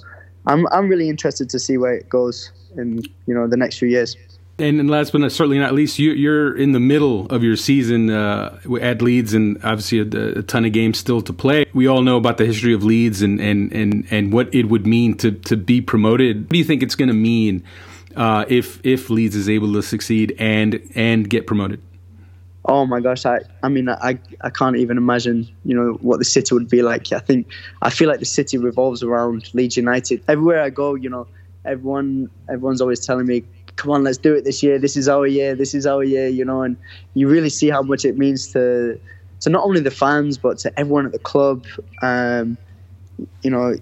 I'm 0.48 0.68
I'm 0.68 0.90
really 0.90 1.08
interested 1.08 1.50
to 1.52 1.60
see 1.60 1.78
where 1.78 1.94
it 1.94 2.10
goes 2.10 2.52
in 2.76 3.02
you 3.26 3.34
know 3.34 3.48
the 3.48 3.56
next 3.56 3.78
few 3.78 3.88
years. 3.88 4.18
And 4.60 4.88
last 4.88 5.12
but 5.12 5.32
certainly 5.32 5.58
not 5.58 5.74
least, 5.74 5.98
you, 5.98 6.32
are 6.32 6.56
in 6.56 6.74
the 6.74 6.80
middle 6.80 7.26
of 7.28 7.44
your 7.44 7.56
season 7.56 8.12
uh, 8.12 8.60
at 8.80 9.02
Leeds, 9.02 9.34
and 9.34 9.58
obviously 9.64 10.00
a, 10.00 10.40
a, 10.40 10.44
ton 10.44 10.64
of 10.64 10.72
games 10.72 11.00
still 11.00 11.22
to 11.24 11.34
play. 11.34 11.66
We 11.74 11.88
all 11.88 12.04
know 12.04 12.18
about 12.18 12.38
the 12.38 12.46
history 12.46 12.74
of 12.74 12.84
Leeds 12.84 13.24
and 13.24 13.42
and 13.42 13.72
and, 13.72 14.06
and 14.12 14.32
what 14.32 14.54
it 14.54 14.70
would 14.70 14.86
mean 14.86 15.18
to 15.18 15.32
to 15.32 15.58
be 15.58 15.82
promoted. 15.82 16.44
What 16.44 16.50
do 16.50 16.58
you 16.60 16.64
think 16.64 16.84
it's 16.84 16.94
going 16.94 17.08
to 17.08 17.16
mean 17.16 17.64
uh, 18.16 18.46
if 18.48 18.80
if 18.86 19.10
Leeds 19.10 19.36
is 19.36 19.50
able 19.50 19.74
to 19.74 19.82
succeed 19.82 20.36
and 20.38 20.88
and 20.94 21.28
get 21.28 21.48
promoted? 21.48 21.82
oh 22.66 22.86
my 22.86 23.00
gosh, 23.00 23.26
I, 23.26 23.40
I 23.62 23.70
mean, 23.70 23.90
I, 23.90 24.20
I 24.42 24.50
can't 24.50 24.78
even 24.78 24.98
imagine, 24.98 25.48
you 25.66 25.76
know, 25.76 25.94
what 26.02 26.20
the 26.20 26.26
city 26.26 26.54
would 26.56 26.70
be 26.70 26.82
like. 26.82 27.12
I 27.12 27.20
think, 27.20 27.48
I 27.82 27.90
feel 27.90 28.08
like 28.08 28.20
the 28.20 28.26
city 28.26 28.58
revolves 28.58 29.04
around 29.04 29.54
Leeds 29.54 29.78
United. 29.78 30.24
Everywhere 30.28 30.62
I 30.62 30.70
go, 30.70 30.96
you 30.96 31.10
know, 31.10 31.28
everyone, 31.66 32.30
everyone's 32.50 32.82
always 32.82 33.06
telling 33.06 33.26
me, 33.26 33.44
come 33.76 33.92
on, 33.92 34.04
let's 34.04 34.18
do 34.18 34.34
it 34.34 34.44
this 34.44 34.64
year. 34.64 34.80
This 34.80 34.96
is 34.96 35.08
our 35.10 35.26
year. 35.26 35.56
This 35.56 35.74
is 35.74 35.86
our 35.86 36.04
year, 36.04 36.28
you 36.28 36.46
know, 36.46 36.62
and 36.62 36.78
you 37.14 37.28
really 37.28 37.50
see 37.50 37.70
how 37.70 37.82
much 37.82 38.06
it 38.06 38.18
means 38.18 38.52
to, 38.54 39.00
to 39.42 39.50
not 39.50 39.64
only 39.64 39.82
the 39.82 39.92
fans, 39.92 40.38
but 40.38 40.58
to 40.60 40.80
everyone 40.80 41.06
at 41.06 41.12
the 41.12 41.20
club, 41.20 41.66
um, 42.02 42.58
you 43.42 43.50
know, 43.50 43.76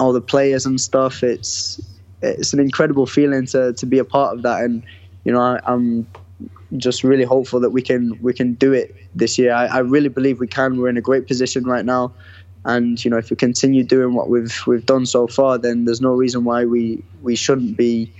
all 0.00 0.12
the 0.12 0.20
players 0.20 0.66
and 0.66 0.80
stuff. 0.80 1.22
It's, 1.22 1.80
it's 2.22 2.52
an 2.52 2.60
incredible 2.60 3.06
feeling 3.06 3.46
to, 3.46 3.72
to 3.74 3.86
be 3.86 3.98
a 3.98 4.04
part 4.04 4.36
of 4.36 4.42
that. 4.42 4.62
And, 4.62 4.82
you 5.24 5.32
know, 5.32 5.40
I, 5.40 5.60
I'm, 5.66 6.06
just 6.76 7.04
really 7.04 7.24
hopeful 7.24 7.60
that 7.60 7.70
we 7.70 7.82
can 7.82 8.18
we 8.20 8.32
can 8.32 8.54
do 8.54 8.72
it 8.72 8.96
this 9.14 9.38
year. 9.38 9.52
I, 9.52 9.66
I, 9.66 9.78
really 9.78 10.08
believe 10.08 10.40
we 10.40 10.48
can. 10.48 10.76
We're 10.76 10.88
in 10.88 10.96
a 10.96 11.00
great 11.00 11.28
position 11.28 11.64
right 11.64 11.84
now, 11.84 12.12
and 12.64 13.02
you 13.04 13.10
know 13.10 13.16
if 13.16 13.30
we 13.30 13.36
continue 13.36 13.84
doing 13.84 14.14
what 14.14 14.28
we've 14.28 14.60
we've 14.66 14.84
done 14.84 15.06
so 15.06 15.26
far, 15.26 15.58
then 15.58 15.84
there's 15.84 16.00
no 16.00 16.12
reason 16.12 16.44
why 16.44 16.64
we 16.64 17.04
we 17.22 17.36
shouldn't 17.36 17.76
be 17.76 18.12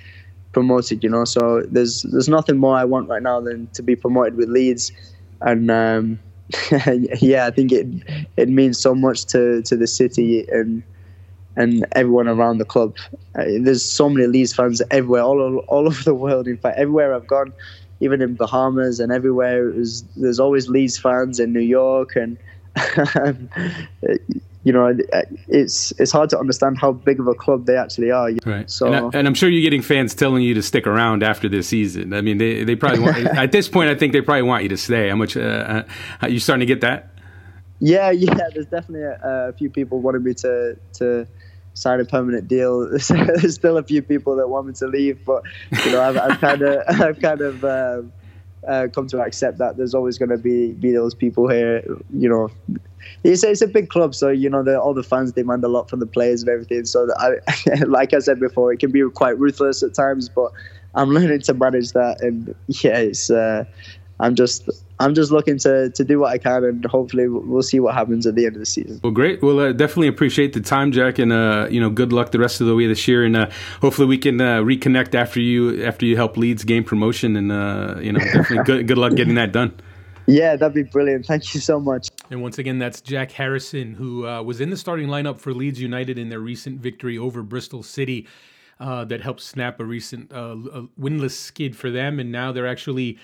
promoted. 0.55 1.05
You 1.05 1.11
know, 1.11 1.25
so 1.25 1.63
there's 1.71 2.03
there's 2.03 2.29
nothing 2.29 2.57
more 2.57 2.77
I 2.77 2.85
want 2.85 3.09
right 3.09 3.23
now 3.23 3.41
than 3.41 3.67
to 3.75 3.83
be 3.83 3.97
promoted 3.97 4.37
with 4.37 4.49
Leeds, 4.49 4.93
and 5.41 5.71
um, 5.71 6.19
yeah, 7.21 7.47
I 7.47 7.51
think 7.51 7.73
it 7.73 7.87
it 8.37 8.49
means 8.49 8.81
so 8.81 8.95
much 8.95 9.27
to 9.27 9.63
to 9.63 9.77
the 9.77 9.87
city 9.87 10.47
and 10.51 10.83
and 11.57 11.87
everyone 11.93 12.29
around 12.29 12.59
the 12.59 12.65
club. 12.65 12.97
Uh, 13.39 13.45
there's 13.61 13.85
so 13.85 14.09
many 14.09 14.27
Leeds 14.27 14.55
fans 14.55 14.81
everywhere, 14.91 15.23
all 15.23 15.59
all 15.69 15.87
over 15.93 16.03
the 16.03 16.15
world. 16.15 16.49
In 16.49 16.57
fact, 16.57 16.79
everywhere 16.79 17.15
I've 17.15 17.27
gone 17.27 17.53
even 18.01 18.21
in 18.21 18.35
Bahamas 18.35 19.01
and 19.01 19.13
everywhere. 19.13 19.71
Was, 19.71 20.03
there's 20.17 20.41
always 20.41 20.69
Leeds 20.69 20.99
fans 20.99 21.41
in 21.41 21.53
New 21.53 21.61
York, 21.61 22.17
and 22.17 22.39
you 24.65 24.73
know, 24.73 24.97
it's 25.47 25.93
it's 25.99 26.11
hard 26.11 26.31
to 26.31 26.39
understand 26.39 26.79
how 26.79 26.93
big 26.93 27.21
of 27.21 27.29
a 27.29 27.35
club 27.35 27.67
they 27.67 27.77
actually 27.77 28.11
are. 28.11 28.31
Right. 28.47 28.71
So, 28.71 28.93
and, 28.93 29.15
I, 29.15 29.19
am 29.21 29.35
sure 29.35 29.51
you're 29.51 29.63
getting 29.63 29.83
fans 29.83 30.15
telling 30.15 30.43
you 30.43 30.55
to 30.55 30.63
stick 30.63 30.87
around 30.87 31.23
after 31.23 31.51
this 31.51 31.69
season. 31.69 32.15
I 32.15 32.23
mean, 32.23 32.39
they 32.39 32.65
they 32.65 32.75
probably 32.75 33.01
want, 33.01 33.17
at 33.39 33.53
this 33.53 33.69
point, 33.69 33.91
I 33.91 33.95
think 33.95 34.15
they 34.15 34.23
probably 34.23 34.43
want 34.43 34.63
you 34.63 34.71
to 34.71 34.79
stay. 34.79 35.11
How 35.11 35.17
much? 35.17 35.37
Uh, 35.37 35.85
uh, 36.23 36.27
you 36.27 36.39
starting 36.39 36.67
to 36.67 36.67
get 36.67 36.81
that? 36.81 37.11
Yeah, 37.79 38.11
yeah. 38.13 38.49
There's 38.55 38.67
definitely 38.67 39.03
a, 39.03 39.49
a 39.49 39.53
few 39.53 39.69
people 39.69 40.01
wanting 40.01 40.25
me 40.25 40.33
to 40.35 40.79
to 40.95 41.29
sign 41.75 42.01
a 42.01 42.05
permanent 42.07 42.49
deal. 42.49 42.89
There's 43.09 43.55
still 43.55 43.77
a 43.77 43.83
few 43.83 44.01
people 44.01 44.37
that 44.37 44.49
want 44.49 44.69
me 44.69 44.73
to 44.75 44.87
leave, 44.87 45.25
but 45.27 45.43
you 45.85 45.93
know, 45.93 46.01
I've, 46.01 46.17
I've 46.17 46.41
kind 46.41 46.63
of, 46.63 46.83
I've 46.89 47.21
kind 47.21 47.41
of 47.43 47.65
um, 47.65 48.13
uh, 48.67 48.89
come 48.95 49.07
to 49.09 49.21
accept 49.21 49.59
that 49.59 49.77
there's 49.77 49.95
always 49.95 50.17
going 50.17 50.31
to 50.31 50.39
be 50.39 50.73
be 50.73 50.93
those 50.93 51.15
people 51.15 51.49
here. 51.49 51.85
You 52.15 52.29
know, 52.29 52.51
it's 53.23 53.45
it's 53.45 53.63
a 53.63 53.67
big 53.67 53.89
club, 53.89 54.15
so 54.15 54.29
you 54.29 54.51
know, 54.51 54.63
the, 54.63 54.81
all 54.81 54.95
the 54.95 55.03
fans 55.03 55.33
demand 55.33 55.65
a 55.65 55.69
lot 55.69 55.89
from 55.89 56.01
the 56.01 56.07
players 56.07 56.43
and 56.43 56.51
everything. 56.51 56.85
So 56.85 57.09
I, 57.17 57.37
like 57.87 58.15
I 58.15 58.19
said 58.19 58.41
before, 58.41 58.73
it 58.73 58.81
can 58.81 58.93
be 58.93 59.03
quite 59.11 59.39
ruthless 59.39 59.83
at 59.83 59.95
times, 59.95 60.29
but 60.29 60.53
I'm 60.95 61.11
learning 61.17 61.41
to 61.43 61.55
manage 61.55 61.93
that. 61.93 62.21
And 62.21 62.55
yeah, 62.69 62.99
it's. 62.99 63.31
Uh, 63.31 63.65
I'm 64.21 64.37
just 64.37 64.69
I'm 65.01 65.15
just 65.15 65.33
looking 65.33 65.59
to 65.59 65.91
to 65.91 66.05
do 66.05 66.21
what 66.21 66.33
I 66.33 66.39
can, 66.39 66.65
and 66.65 66.85
hopefully 66.85 67.29
we'll 67.29 67.63
see 67.63 67.81
what 67.81 67.95
happens 67.95 68.27
at 68.27 68.37
the 68.37 68.47
end 68.47 68.55
of 68.55 68.61
the 68.61 68.67
season. 68.67 69.01
Well, 69.03 69.13
great. 69.13 69.43
Well, 69.43 69.59
uh, 69.59 69.73
definitely 69.73 70.09
appreciate 70.09 70.53
the 70.53 70.61
time, 70.61 70.93
Jack, 70.93 71.19
and 71.19 71.33
uh, 71.33 71.67
you 71.69 71.81
know, 71.81 71.91
good 71.91 72.13
luck 72.13 72.31
the 72.31 72.39
rest 72.39 72.61
of 72.61 72.69
the 72.69 72.77
way 72.77 72.87
this 72.87 73.09
year, 73.09 73.25
and 73.25 73.37
uh, 73.37 73.51
hopefully 73.81 74.07
we 74.07 74.19
can 74.19 74.41
uh, 74.41 74.61
reconnect 74.61 75.15
after 75.15 75.41
you 75.41 75.85
after 75.85 76.07
you 76.07 76.17
help 76.17 76.37
Leeds 76.37 76.63
gain 76.63 76.85
promotion, 76.85 77.37
and 77.37 77.51
uh, 77.51 77.97
you 78.01 78.13
know, 78.13 78.21
definitely 78.21 78.59
good 78.65 78.87
good 78.87 78.99
luck 78.99 79.15
getting 79.15 79.35
that 79.35 79.51
done. 79.51 79.75
Yeah, 80.27 80.57
that'd 80.57 80.75
be 80.75 80.85
brilliant. 80.85 81.27
Thank 81.27 81.55
you 81.55 81.61
so 81.61 81.81
much. 81.81 82.09
And 82.31 82.43
once 82.43 82.59
again, 82.59 82.79
that's 82.79 83.01
Jack 83.01 83.31
Harrison, 83.33 83.95
who 83.95 84.27
uh, 84.27 84.43
was 84.43 84.61
in 84.61 84.71
the 84.71 84.77
starting 84.77 85.09
lineup 85.09 85.39
for 85.39 85.53
Leeds 85.53 85.81
United 85.81 86.19
in 86.19 86.31
their 86.31 86.41
recent 86.41 86.81
victory 86.81 87.19
over 87.19 87.43
Bristol 87.43 87.83
City. 87.83 88.27
that 89.05 89.21
helped 89.21 89.41
snap 89.41 89.81
a 89.81 89.85
recent 89.85 90.33
winless 90.99 91.33
skid 91.33 91.77
for 91.77 91.91
them, 91.91 92.19
and 92.19 92.33
now 92.33 92.53
they're 92.53 92.67
actually 92.67 93.19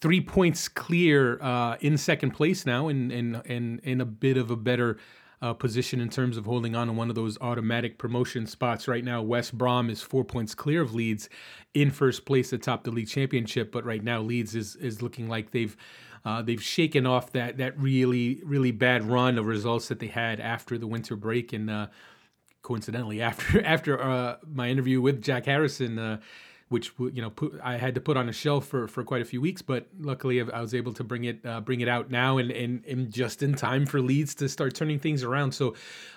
three 0.00 0.20
points 0.20 0.68
clear 0.68 1.40
uh, 1.42 1.76
in 1.80 1.96
second 1.96 2.32
place 2.32 2.66
now, 2.66 2.88
and 2.88 3.10
and 3.10 3.42
and 3.46 3.80
in 3.80 4.00
a 4.00 4.04
bit 4.04 4.36
of 4.36 4.50
a 4.50 4.56
better 4.56 4.98
uh, 5.42 5.54
position 5.54 6.00
in 6.00 6.08
terms 6.10 6.36
of 6.36 6.46
holding 6.46 6.74
on 6.76 6.86
to 6.88 6.92
one 6.92 7.08
of 7.08 7.14
those 7.14 7.38
automatic 7.40 7.98
promotion 7.98 8.46
spots. 8.46 8.88
Right 8.88 9.04
now, 9.04 9.22
West 9.22 9.56
Brom 9.56 9.90
is 9.90 10.02
four 10.02 10.24
points 10.24 10.54
clear 10.54 10.82
of 10.82 10.94
Leeds 10.94 11.28
in 11.74 11.90
first 11.90 12.24
place 12.26 12.52
atop 12.52 12.84
the 12.84 12.90
league 12.90 13.08
championship, 13.08 13.72
but 13.72 13.84
right 13.84 14.02
now 14.04 14.20
Leeds 14.20 14.54
is 14.54 14.76
is 14.76 15.02
looking 15.02 15.28
like 15.28 15.50
they've. 15.52 15.76
Uh, 16.24 16.40
they've 16.40 16.62
shaken 16.62 17.06
off 17.06 17.32
that 17.32 17.58
that 17.58 17.78
really 17.78 18.40
really 18.44 18.70
bad 18.70 19.04
run 19.04 19.38
of 19.38 19.46
results 19.46 19.88
that 19.88 19.98
they 19.98 20.06
had 20.06 20.40
after 20.40 20.78
the 20.78 20.86
winter 20.86 21.16
break, 21.16 21.52
and 21.52 21.70
uh, 21.70 21.86
coincidentally 22.62 23.20
after 23.22 23.64
after 23.64 24.02
uh, 24.02 24.36
my 24.50 24.68
interview 24.68 25.00
with 25.00 25.22
Jack 25.22 25.44
Harrison, 25.44 25.98
uh, 25.98 26.20
which 26.70 26.92
you 26.98 27.20
know 27.20 27.28
put, 27.28 27.60
I 27.62 27.76
had 27.76 27.94
to 27.96 28.00
put 28.00 28.16
on 28.16 28.30
a 28.30 28.32
shelf 28.32 28.66
for, 28.66 28.88
for 28.88 29.04
quite 29.04 29.20
a 29.20 29.24
few 29.26 29.42
weeks, 29.42 29.60
but 29.60 29.86
luckily 30.00 30.40
I 30.40 30.62
was 30.62 30.74
able 30.74 30.94
to 30.94 31.04
bring 31.04 31.24
it 31.24 31.44
uh, 31.44 31.60
bring 31.60 31.82
it 31.82 31.88
out 31.88 32.10
now 32.10 32.38
and, 32.38 32.50
and, 32.50 32.84
and 32.86 33.12
just 33.12 33.42
in 33.42 33.54
time 33.54 33.84
for 33.84 34.00
Leeds 34.00 34.34
to 34.36 34.48
start 34.48 34.74
turning 34.74 34.98
things 34.98 35.22
around. 35.22 35.52
So 35.52 35.74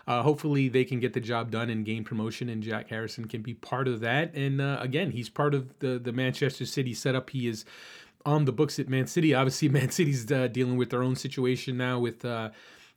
uh, 0.08 0.24
hopefully 0.24 0.70
they 0.70 0.86
can 0.86 1.02
get 1.02 1.12
the 1.12 1.20
job 1.20 1.52
done 1.52 1.70
and 1.70 1.86
gain 1.86 2.06
promotion, 2.06 2.48
and 2.48 2.64
Jack 2.64 2.90
Harrison 2.90 3.26
can 3.26 3.42
be 3.42 3.56
part 3.56 3.90
of 3.90 4.00
that. 4.00 4.34
And 4.34 4.62
again, 4.62 5.12
he's 5.12 5.28
part 5.28 5.54
of 5.54 5.78
the 5.80 6.00
the 6.00 6.14
Manchester 6.14 6.66
City 6.66 6.94
setup. 6.94 7.30
He 7.30 7.50
is 7.50 7.66
on 8.28 8.44
the 8.44 8.52
books 8.52 8.78
at 8.78 8.90
Man 8.90 9.08
City. 9.08 9.34
Obviously, 9.34 9.70
Man 9.80 9.90
City's 9.90 10.30
uh, 10.32 10.48
dealing 10.48 10.78
with 10.78 10.92
their 10.92 11.02
own 11.02 11.16
situation 11.16 11.78
now 11.78 11.98
with 11.98 12.24
uh, 12.26 12.50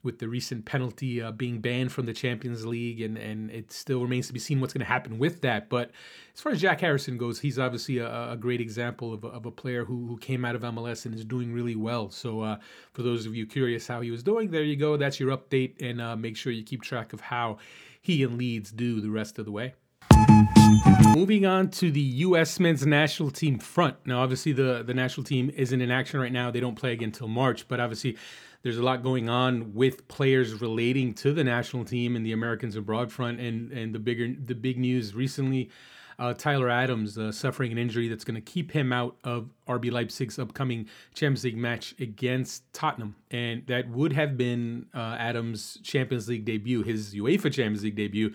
with 0.02 0.18
the 0.18 0.28
recent 0.28 0.64
penalty 0.64 1.20
uh, 1.20 1.30
being 1.30 1.60
banned 1.60 1.92
from 1.92 2.06
the 2.06 2.12
Champions 2.12 2.66
League, 2.66 3.00
and 3.00 3.16
and 3.16 3.50
it 3.50 3.70
still 3.70 4.02
remains 4.02 4.26
to 4.26 4.32
be 4.32 4.40
seen 4.40 4.60
what's 4.60 4.72
going 4.72 4.84
to 4.84 4.92
happen 4.92 5.18
with 5.18 5.40
that. 5.42 5.70
But 5.70 5.92
as 6.34 6.40
far 6.40 6.52
as 6.52 6.60
Jack 6.60 6.80
Harrison 6.80 7.16
goes, 7.16 7.38
he's 7.38 7.58
obviously 7.58 7.98
a, 7.98 8.32
a 8.32 8.36
great 8.36 8.60
example 8.60 9.14
of 9.14 9.24
a, 9.24 9.28
of 9.28 9.46
a 9.46 9.50
player 9.50 9.84
who, 9.84 10.06
who 10.08 10.18
came 10.18 10.44
out 10.44 10.56
of 10.56 10.62
MLS 10.62 11.06
and 11.06 11.14
is 11.14 11.24
doing 11.24 11.52
really 11.52 11.76
well. 11.76 12.10
So 12.10 12.40
uh, 12.40 12.56
for 12.92 13.02
those 13.02 13.24
of 13.24 13.34
you 13.34 13.46
curious 13.46 13.86
how 13.86 14.00
he 14.00 14.10
was 14.10 14.22
doing, 14.22 14.50
there 14.50 14.64
you 14.64 14.76
go. 14.76 14.96
That's 14.96 15.20
your 15.20 15.36
update, 15.36 15.80
and 15.80 16.00
uh, 16.00 16.16
make 16.16 16.36
sure 16.36 16.52
you 16.52 16.64
keep 16.64 16.82
track 16.82 17.12
of 17.12 17.20
how 17.20 17.58
he 18.02 18.24
and 18.24 18.36
Leeds 18.36 18.72
do 18.72 19.00
the 19.00 19.10
rest 19.10 19.38
of 19.38 19.44
the 19.44 19.52
way. 19.52 19.74
Moving 21.14 21.46
on 21.46 21.70
to 21.70 21.90
the 21.90 22.00
U.S. 22.00 22.58
men's 22.58 22.86
national 22.86 23.30
team 23.30 23.58
front. 23.58 23.96
Now, 24.06 24.22
obviously, 24.22 24.52
the, 24.52 24.82
the 24.82 24.94
national 24.94 25.24
team 25.24 25.50
isn't 25.54 25.80
in 25.80 25.90
action 25.90 26.18
right 26.18 26.32
now. 26.32 26.50
They 26.50 26.60
don't 26.60 26.76
play 26.76 26.92
again 26.92 27.08
until 27.08 27.28
March, 27.28 27.68
but 27.68 27.78
obviously, 27.78 28.16
there's 28.62 28.78
a 28.78 28.82
lot 28.82 29.02
going 29.02 29.28
on 29.28 29.74
with 29.74 30.06
players 30.08 30.60
relating 30.60 31.14
to 31.14 31.32
the 31.32 31.44
national 31.44 31.84
team 31.84 32.16
and 32.16 32.24
the 32.24 32.32
Americans 32.32 32.76
abroad 32.76 33.12
front. 33.12 33.40
And 33.40 33.72
and 33.72 33.94
the 33.94 33.98
bigger 33.98 34.34
the 34.44 34.54
big 34.54 34.78
news 34.78 35.14
recently, 35.14 35.70
uh, 36.18 36.34
Tyler 36.34 36.68
Adams 36.68 37.16
uh, 37.16 37.32
suffering 37.32 37.72
an 37.72 37.78
injury 37.78 38.08
that's 38.08 38.24
going 38.24 38.34
to 38.34 38.40
keep 38.40 38.70
him 38.70 38.92
out 38.92 39.16
of 39.24 39.48
RB 39.66 39.90
Leipzig's 39.90 40.38
upcoming 40.38 40.86
Champions 41.14 41.44
League 41.44 41.56
match 41.56 41.94
against 41.98 42.70
Tottenham, 42.72 43.16
and 43.30 43.66
that 43.66 43.88
would 43.88 44.12
have 44.12 44.36
been 44.36 44.86
uh, 44.94 45.16
Adams' 45.18 45.78
Champions 45.82 46.28
League 46.28 46.44
debut, 46.44 46.82
his 46.82 47.14
UEFA 47.14 47.52
Champions 47.52 47.82
League 47.82 47.96
debut. 47.96 48.34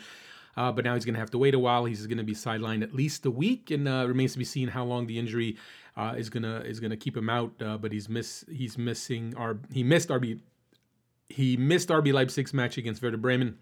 Uh, 0.58 0.72
but 0.72 0.86
now 0.86 0.93
he's 0.93 1.06
going 1.06 1.16
to 1.16 1.20
have 1.20 1.32
to 1.32 1.38
wait 1.38 1.53
a 1.53 1.60
while. 1.60 1.86
He's 1.86 2.08
going 2.08 2.18
to 2.18 2.24
be 2.24 2.34
sidelined 2.34 2.82
at 2.82 2.93
least 2.93 3.26
a 3.26 3.32
week, 3.32 3.72
and 3.72 3.88
uh, 3.88 4.06
remains 4.08 4.34
to 4.34 4.39
be 4.39 4.45
seen 4.45 4.70
how 4.70 4.86
long 4.86 5.08
the 5.08 5.20
injury 5.20 5.58
uh, 5.97 6.14
is 6.18 6.30
gonna 6.30 6.60
is 6.66 6.80
gonna 6.80 6.97
keep 6.97 7.16
him 7.16 7.30
out. 7.30 7.53
Uh, 7.62 7.78
but 7.78 7.91
he's 7.91 8.10
miss 8.10 8.45
he's 8.51 8.78
missing 8.78 9.34
our 9.38 9.58
he 9.72 9.84
missed 9.84 10.10
RB 10.10 10.39
he 11.30 11.58
missed 11.58 11.89
RB 11.89 12.14
Leipzig's 12.14 12.53
match 12.53 12.78
against 12.78 13.01
Werder 13.01 13.18
Bremen. 13.18 13.58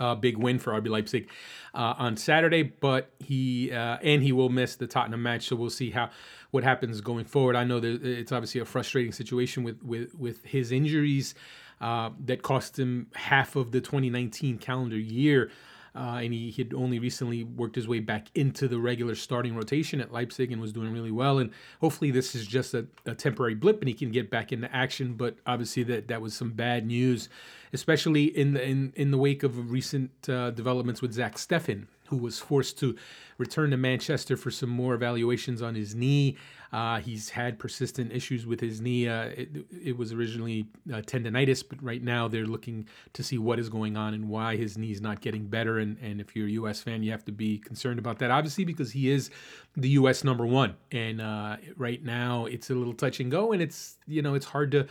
Uh, 0.00 0.14
big 0.14 0.38
win 0.38 0.58
for 0.58 0.72
RB 0.72 0.88
Leipzig 0.88 1.28
uh, 1.74 1.94
on 1.98 2.16
Saturday, 2.16 2.62
but 2.62 3.10
he 3.18 3.70
uh, 3.70 3.98
and 4.02 4.22
he 4.22 4.32
will 4.32 4.48
miss 4.48 4.76
the 4.76 4.86
Tottenham 4.86 5.22
match. 5.22 5.48
So 5.48 5.56
we'll 5.56 5.68
see 5.68 5.90
how 5.90 6.08
what 6.50 6.64
happens 6.64 7.02
going 7.02 7.26
forward. 7.26 7.56
I 7.56 7.64
know 7.64 7.78
that 7.78 8.02
it's 8.02 8.32
obviously 8.32 8.62
a 8.62 8.64
frustrating 8.64 9.12
situation 9.12 9.64
with 9.64 9.82
with 9.82 10.14
with 10.14 10.44
his 10.44 10.72
injuries 10.72 11.34
uh, 11.82 12.10
that 12.24 12.42
cost 12.42 12.78
him 12.78 13.08
half 13.14 13.54
of 13.54 13.72
the 13.72 13.82
2019 13.82 14.56
calendar 14.58 14.98
year 14.98 15.50
uh, 15.94 16.20
and 16.22 16.32
he 16.32 16.50
had 16.50 16.72
only 16.72 16.98
recently 16.98 17.44
worked 17.44 17.76
his 17.76 17.86
way 17.86 18.00
back 18.00 18.28
into 18.34 18.66
the 18.66 18.78
regular 18.78 19.14
starting 19.14 19.54
rotation 19.54 20.00
at 20.00 20.12
Leipzig 20.12 20.50
and 20.50 20.60
was 20.60 20.72
doing 20.72 20.92
really 20.92 21.10
well. 21.10 21.38
And 21.38 21.50
hopefully, 21.80 22.10
this 22.10 22.34
is 22.34 22.46
just 22.46 22.72
a, 22.72 22.86
a 23.04 23.14
temporary 23.14 23.54
blip 23.54 23.80
and 23.80 23.88
he 23.88 23.94
can 23.94 24.10
get 24.10 24.30
back 24.30 24.52
into 24.52 24.74
action. 24.74 25.14
But 25.14 25.36
obviously, 25.46 25.82
that 25.84 26.08
that 26.08 26.22
was 26.22 26.34
some 26.34 26.52
bad 26.52 26.86
news, 26.86 27.28
especially 27.72 28.24
in 28.24 28.54
the 28.54 28.66
in, 28.66 28.92
in 28.96 29.10
the 29.10 29.18
wake 29.18 29.42
of 29.42 29.70
recent 29.70 30.10
uh, 30.28 30.50
developments 30.50 31.02
with 31.02 31.12
Zach 31.12 31.36
Steffen, 31.36 31.86
who 32.12 32.18
was 32.18 32.38
forced 32.38 32.78
to 32.78 32.94
return 33.38 33.70
to 33.70 33.76
Manchester 33.78 34.36
for 34.36 34.50
some 34.50 34.68
more 34.68 34.92
evaluations 34.92 35.62
on 35.62 35.74
his 35.74 35.94
knee. 35.94 36.36
Uh, 36.70 37.00
he's 37.00 37.30
had 37.30 37.58
persistent 37.58 38.12
issues 38.12 38.46
with 38.46 38.60
his 38.60 38.82
knee. 38.82 39.08
Uh, 39.08 39.24
it, 39.24 39.48
it, 39.82 39.96
was 39.96 40.12
originally 40.12 40.66
uh, 40.92 40.96
tendonitis, 40.96 41.64
but 41.66 41.82
right 41.82 42.02
now 42.02 42.28
they're 42.28 42.46
looking 42.46 42.86
to 43.14 43.22
see 43.22 43.38
what 43.38 43.58
is 43.58 43.70
going 43.70 43.96
on 43.96 44.12
and 44.12 44.28
why 44.28 44.56
his 44.56 44.76
knee's 44.76 45.00
not 45.00 45.22
getting 45.22 45.46
better. 45.46 45.78
And, 45.78 45.96
and 46.02 46.20
if 46.20 46.36
you're 46.36 46.48
a 46.48 46.52
U.S. 46.52 46.82
fan, 46.82 47.02
you 47.02 47.10
have 47.12 47.24
to 47.24 47.32
be 47.32 47.58
concerned 47.58 47.98
about 47.98 48.18
that, 48.18 48.30
obviously, 48.30 48.64
because 48.64 48.92
he 48.92 49.10
is 49.10 49.30
the 49.74 49.90
U.S. 49.90 50.22
number 50.22 50.44
one. 50.44 50.76
And 50.90 51.22
uh, 51.22 51.56
right 51.76 52.02
now 52.02 52.44
it's 52.44 52.68
a 52.68 52.74
little 52.74 52.94
touch 52.94 53.20
and 53.20 53.30
go, 53.30 53.52
and 53.52 53.62
it's 53.62 53.96
you 54.06 54.20
know 54.20 54.34
it's 54.34 54.46
hard 54.46 54.70
to 54.72 54.86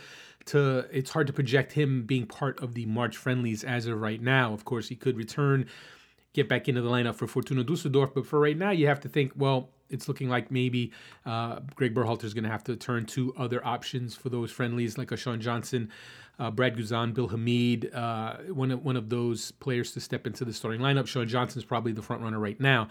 to 0.46 0.86
it's 0.90 1.10
hard 1.10 1.28
to 1.28 1.32
project 1.32 1.72
him 1.72 2.04
being 2.04 2.26
part 2.26 2.60
of 2.60 2.74
the 2.74 2.86
March 2.86 3.16
friendlies 3.16 3.62
as 3.62 3.86
of 3.86 4.00
right 4.00 4.20
now. 4.20 4.52
Of 4.52 4.64
course, 4.64 4.88
he 4.88 4.96
could 4.96 5.16
return 5.16 5.66
get 6.32 6.48
back 6.48 6.68
into 6.68 6.80
the 6.80 6.88
lineup 6.88 7.14
for 7.14 7.26
Fortuna 7.26 7.64
Dusseldorf. 7.64 8.14
But 8.14 8.26
for 8.26 8.40
right 8.40 8.56
now, 8.56 8.70
you 8.70 8.86
have 8.86 9.00
to 9.00 9.08
think, 9.08 9.32
well, 9.36 9.70
it's 9.90 10.08
looking 10.08 10.28
like 10.28 10.50
maybe 10.50 10.92
uh, 11.26 11.60
Greg 11.74 11.94
Berhalter 11.94 12.24
is 12.24 12.34
going 12.34 12.44
to 12.44 12.50
have 12.50 12.64
to 12.64 12.76
turn 12.76 13.04
to 13.06 13.34
other 13.36 13.64
options 13.66 14.14
for 14.14 14.30
those 14.30 14.50
friendlies, 14.50 14.96
like 14.96 15.12
a 15.12 15.16
Sean 15.16 15.40
Johnson, 15.40 15.90
uh, 16.38 16.50
Brad 16.50 16.76
Guzan, 16.76 17.12
Bill 17.12 17.28
Hamid, 17.28 17.92
uh, 17.94 18.36
one 18.48 18.70
of 18.70 18.82
one 18.84 18.96
of 18.96 19.10
those 19.10 19.52
players 19.52 19.92
to 19.92 20.00
step 20.00 20.26
into 20.26 20.44
the 20.44 20.52
starting 20.52 20.80
lineup. 20.80 21.06
Sean 21.06 21.28
Johnson's 21.28 21.64
probably 21.64 21.92
the 21.92 22.02
front 22.02 22.22
runner 22.22 22.38
right 22.38 22.58
now. 22.58 22.88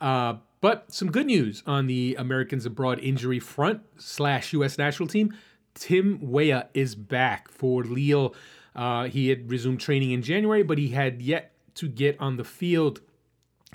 Uh, 0.00 0.34
but 0.60 0.92
some 0.92 1.10
good 1.10 1.26
news 1.26 1.62
on 1.66 1.86
the 1.86 2.16
Americans 2.18 2.66
abroad 2.66 2.98
injury 2.98 3.38
front 3.38 3.82
slash 3.98 4.52
U.S. 4.54 4.76
national 4.76 5.08
team. 5.08 5.34
Tim 5.74 6.18
Weah 6.20 6.68
is 6.74 6.94
back 6.94 7.50
for 7.50 7.84
Lille. 7.84 8.34
Uh, 8.74 9.04
he 9.04 9.28
had 9.28 9.50
resumed 9.50 9.80
training 9.80 10.10
in 10.10 10.22
January, 10.22 10.62
but 10.62 10.78
he 10.78 10.88
had 10.88 11.22
yet 11.22 11.52
to 11.80 11.88
get 11.88 12.18
on 12.20 12.36
the 12.36 12.44
field. 12.44 13.00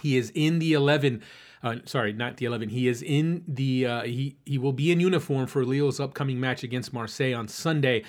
He 0.01 0.18
is 0.18 0.32
in 0.34 0.60
the 0.60 0.74
11. 0.74 1.22
Uh, 1.64 1.78
sorry, 1.86 2.14
not 2.14 2.38
the 2.38 2.45
11. 2.45 2.70
He 2.70 2.88
is 2.88 3.01
in 3.01 3.43
the. 3.47 3.86
Uh, 3.86 4.01
he 4.03 4.38
he 4.45 4.58
will 4.58 4.74
be 4.74 4.91
in 4.91 4.99
uniform 4.99 5.47
for 5.47 5.66
Lille's 5.66 5.99
upcoming 5.99 6.39
match 6.39 6.64
against 6.64 6.93
Marseille 6.93 7.34
on 7.34 7.47
Sunday. 7.47 8.03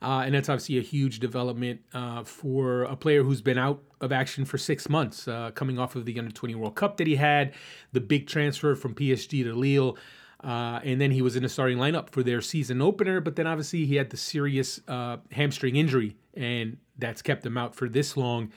Uh, 0.00 0.22
and 0.26 0.34
that's 0.34 0.48
obviously 0.48 0.78
a 0.78 0.82
huge 0.82 1.20
development 1.20 1.80
uh, 1.94 2.24
for 2.24 2.82
a 2.84 2.96
player 2.96 3.22
who's 3.22 3.40
been 3.40 3.58
out 3.58 3.80
of 4.00 4.10
action 4.10 4.44
for 4.44 4.58
six 4.58 4.88
months, 4.88 5.28
uh, 5.28 5.52
coming 5.52 5.78
off 5.78 5.94
of 5.94 6.04
the 6.06 6.18
Under 6.18 6.32
20 6.32 6.56
World 6.56 6.74
Cup 6.74 6.96
that 6.96 7.06
he 7.06 7.14
had, 7.14 7.54
the 7.92 8.00
big 8.00 8.26
transfer 8.26 8.74
from 8.74 8.96
PSG 8.96 9.44
to 9.44 9.54
Lille. 9.54 9.96
Uh, 10.42 10.80
and 10.82 11.00
then 11.00 11.12
he 11.12 11.22
was 11.22 11.36
in 11.36 11.44
the 11.44 11.48
starting 11.48 11.78
lineup 11.78 12.10
for 12.10 12.24
their 12.24 12.40
season 12.40 12.82
opener, 12.82 13.20
but 13.20 13.36
then 13.36 13.46
obviously 13.46 13.86
he 13.86 13.94
had 13.94 14.10
the 14.10 14.16
serious 14.16 14.80
uh, 14.88 15.18
hamstring 15.30 15.76
injury, 15.76 16.16
and 16.34 16.78
that's 16.98 17.22
kept 17.22 17.46
him 17.46 17.56
out 17.56 17.76
for 17.76 17.88
this 17.88 18.16
long. 18.16 18.50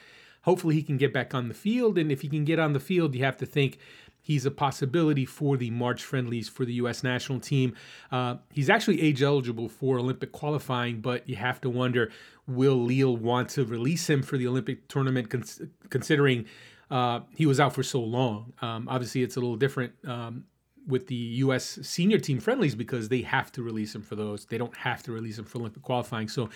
Hopefully, 0.46 0.76
he 0.76 0.82
can 0.82 0.98
get 0.98 1.14
back 1.14 1.36
on 1.36 1.48
the 1.48 1.54
field, 1.54 1.98
and 1.98 2.12
if 2.12 2.22
he 2.22 2.30
can 2.30 2.46
get 2.46 2.58
on 2.58 2.74
the 2.74 2.80
field, 2.80 3.14
you 3.14 3.24
have 3.24 3.38
to 3.38 3.46
think 3.46 3.78
He's 4.26 4.44
a 4.44 4.50
possibility 4.50 5.24
for 5.24 5.56
the 5.56 5.70
March 5.70 6.04
friendlies 6.04 6.50
for 6.50 6.66
the 6.66 6.74
U.S. 6.74 7.04
national 7.04 7.40
team. 7.40 7.76
Uh, 8.12 8.38
he's 8.52 8.72
actually 8.72 9.00
age 9.00 9.22
eligible 9.22 9.70
for 9.70 10.00
Olympic 10.00 10.32
qualifying, 10.32 11.00
but 11.00 11.30
you 11.30 11.36
have 11.36 11.62
to 11.62 11.70
wonder 11.70 12.12
will 12.48 12.84
Lille 12.84 13.16
want 13.16 13.50
to 13.50 13.66
release 13.66 14.10
him 14.10 14.24
for 14.24 14.40
the 14.40 14.48
Olympic 14.48 14.88
tournament, 14.88 15.30
cons- 15.30 15.62
considering 15.92 16.46
uh, 16.90 17.20
he 17.36 17.46
was 17.46 17.60
out 17.60 17.76
for 17.76 17.84
so 17.84 18.00
long? 18.00 18.54
Um, 18.64 18.88
obviously, 18.90 19.22
it's 19.22 19.36
a 19.36 19.40
little 19.40 19.58
different. 19.58 19.94
Um, 20.08 20.46
with 20.88 21.06
the 21.06 21.16
U.S. 21.16 21.80
senior 21.84 22.20
team 22.20 22.40
friendlies 22.40 22.74
because 22.74 23.10
they 23.10 23.22
have 23.22 23.52
to 23.54 23.64
release 23.64 23.94
him 23.94 24.02
for 24.02 24.16
those. 24.16 24.46
They 24.46 24.58
don't 24.58 24.76
have 24.78 25.02
to 25.04 25.12
release 25.12 25.38
him 25.38 25.46
for 25.46 25.60
Olympic 25.60 25.82
qualifying. 25.82 26.28
So 26.28 26.50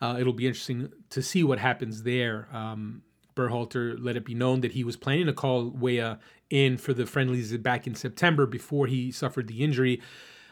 uh, 0.00 0.16
it'll 0.18 0.32
be 0.32 0.46
interesting 0.46 0.90
to 1.10 1.22
see 1.22 1.44
what 1.44 1.58
happens 1.58 2.02
there. 2.02 2.48
Um, 2.52 3.02
Berhalter 3.38 3.96
let 3.98 4.16
it 4.16 4.24
be 4.24 4.34
known 4.34 4.60
that 4.62 4.72
he 4.72 4.82
was 4.82 4.96
planning 4.96 5.26
to 5.26 5.32
call 5.32 5.70
Weah 5.70 6.18
in 6.50 6.76
for 6.76 6.92
the 6.92 7.06
friendlies 7.06 7.56
back 7.58 7.86
in 7.86 7.94
September 7.94 8.46
before 8.46 8.86
he 8.86 9.12
suffered 9.12 9.46
the 9.46 9.62
injury. 9.62 10.00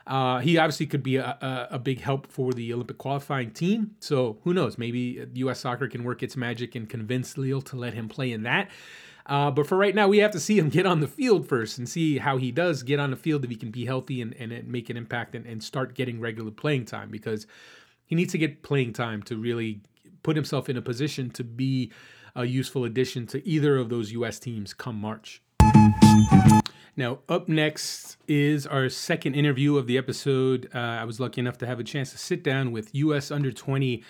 Uh, 0.06 0.38
he 0.38 0.56
obviously 0.56 0.86
could 0.86 1.02
be 1.02 1.16
a, 1.16 1.24
a, 1.24 1.68
a, 1.72 1.78
big 1.80 2.00
help 2.00 2.30
for 2.30 2.52
the 2.52 2.72
Olympic 2.72 2.96
qualifying 2.96 3.50
team. 3.50 3.96
So 3.98 4.38
who 4.44 4.54
knows? 4.54 4.78
Maybe 4.78 5.26
U.S. 5.34 5.58
soccer 5.58 5.88
can 5.88 6.04
work 6.04 6.22
its 6.22 6.36
magic 6.36 6.76
and 6.76 6.88
convince 6.88 7.36
Lille 7.36 7.60
to 7.62 7.76
let 7.76 7.94
him 7.94 8.08
play 8.08 8.30
in 8.30 8.44
that. 8.44 8.70
Uh, 9.26 9.50
but 9.50 9.66
for 9.66 9.76
right 9.76 9.96
now, 9.96 10.06
we 10.06 10.18
have 10.18 10.30
to 10.30 10.38
see 10.38 10.56
him 10.56 10.68
get 10.68 10.86
on 10.86 11.00
the 11.00 11.08
field 11.08 11.48
first 11.48 11.78
and 11.78 11.88
see 11.88 12.18
how 12.18 12.36
he 12.36 12.52
does 12.52 12.84
get 12.84 13.00
on 13.00 13.10
the 13.10 13.16
field 13.16 13.42
if 13.42 13.50
he 13.50 13.56
can 13.56 13.72
be 13.72 13.84
healthy 13.84 14.22
and, 14.22 14.32
and 14.34 14.68
make 14.68 14.88
an 14.88 14.96
impact 14.96 15.34
and, 15.34 15.44
and 15.44 15.62
start 15.62 15.94
getting 15.94 16.20
regular 16.20 16.52
playing 16.52 16.84
time 16.84 17.10
because 17.10 17.48
he 18.04 18.14
needs 18.14 18.30
to 18.30 18.38
get 18.38 18.62
playing 18.62 18.92
time 18.92 19.22
to 19.24 19.36
really 19.36 19.80
put 20.22 20.36
himself 20.36 20.68
in 20.68 20.76
a 20.76 20.82
position 20.82 21.30
to 21.30 21.42
be 21.42 21.90
a 22.36 22.44
useful 22.44 22.84
addition 22.84 23.26
to 23.28 23.46
either 23.48 23.76
of 23.76 23.88
those 23.88 24.12
U.S. 24.12 24.38
teams 24.38 24.74
come 24.74 25.00
March. 25.00 25.42
Now, 26.96 27.18
up 27.28 27.48
next 27.48 28.16
is 28.28 28.66
our 28.66 28.88
second 28.88 29.34
interview 29.34 29.76
of 29.76 29.86
the 29.86 29.98
episode. 29.98 30.70
Uh, 30.74 30.78
I 30.78 31.04
was 31.04 31.18
lucky 31.20 31.40
enough 31.40 31.58
to 31.58 31.66
have 31.66 31.80
a 31.80 31.84
chance 31.84 32.12
to 32.12 32.18
sit 32.18 32.42
down 32.42 32.72
with 32.72 32.94
U.S. 32.94 33.30
under 33.30 33.52
20 33.52 34.02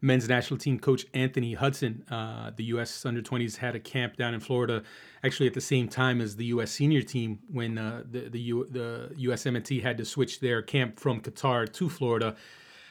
men's 0.00 0.28
national 0.28 0.58
team 0.58 0.78
coach 0.78 1.06
Anthony 1.14 1.54
Hudson. 1.54 2.04
Uh, 2.10 2.50
the 2.56 2.64
U.S. 2.64 3.06
under 3.06 3.22
20s 3.22 3.56
had 3.56 3.76
a 3.76 3.80
camp 3.80 4.16
down 4.16 4.34
in 4.34 4.40
Florida, 4.40 4.82
actually 5.22 5.46
at 5.46 5.54
the 5.54 5.60
same 5.60 5.86
time 5.88 6.20
as 6.20 6.34
the 6.34 6.46
U.S. 6.46 6.72
senior 6.72 7.02
team 7.02 7.38
when 7.48 7.78
uh, 7.78 8.02
the 8.10 8.28
the, 8.28 8.40
U, 8.40 8.66
the 8.68 9.12
USMNT 9.20 9.80
had 9.82 9.96
to 9.98 10.04
switch 10.04 10.40
their 10.40 10.62
camp 10.62 10.98
from 10.98 11.20
Qatar 11.20 11.72
to 11.72 11.88
Florida. 11.88 12.34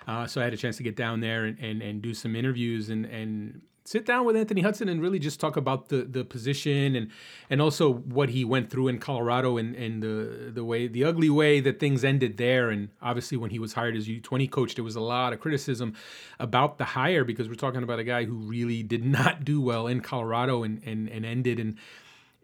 Uh, 0.08 0.26
so 0.26 0.42
I 0.42 0.46
had 0.46 0.54
a 0.54 0.58
chance 0.58 0.78
to 0.78 0.84
get 0.84 0.96
down 0.96 1.20
there 1.20 1.46
and, 1.46 1.60
and, 1.60 1.82
and 1.82 2.02
do 2.02 2.14
some 2.14 2.36
interviews 2.36 2.89
and, 2.89 3.06
and 3.06 3.62
sit 3.84 4.06
down 4.06 4.26
with 4.26 4.36
Anthony 4.36 4.62
Hudson 4.62 4.88
and 4.88 5.02
really 5.02 5.20
just 5.20 5.40
talk 5.40 5.58
about 5.58 5.90
the 5.90 6.04
the 6.04 6.24
position 6.24 6.96
and 6.96 7.10
and 7.50 7.62
also 7.62 7.92
what 7.92 8.30
he 8.30 8.46
went 8.46 8.70
through 8.70 8.88
in 8.88 9.00
Colorado 9.00 9.58
and 9.58 9.76
and 9.76 10.04
the 10.04 10.52
the 10.54 10.64
way 10.64 10.88
the 10.88 11.04
ugly 11.04 11.30
way 11.30 11.60
that 11.60 11.80
things 11.80 12.04
ended 12.04 12.38
there. 12.38 12.70
And 12.70 12.90
obviously 13.02 13.38
when 13.38 13.50
he 13.50 13.60
was 13.60 13.74
hired 13.74 13.96
as 13.96 14.08
U20 14.08 14.50
coach 14.50 14.76
there 14.76 14.84
was 14.84 14.96
a 14.96 15.02
lot 15.02 15.34
of 15.34 15.40
criticism 15.40 15.94
about 16.40 16.78
the 16.78 16.86
hire 16.86 17.24
because 17.24 17.48
we're 17.50 17.56
talking 17.56 17.84
about 17.84 18.00
a 18.00 18.04
guy 18.04 18.26
who 18.26 18.36
really 18.36 18.84
did 18.84 19.06
not 19.06 19.44
do 19.44 19.62
well 19.62 19.88
in 19.88 20.02
Colorado 20.02 20.64
and 20.64 20.82
and, 20.86 21.10
and 21.10 21.26
ended 21.26 21.60
in 21.60 21.78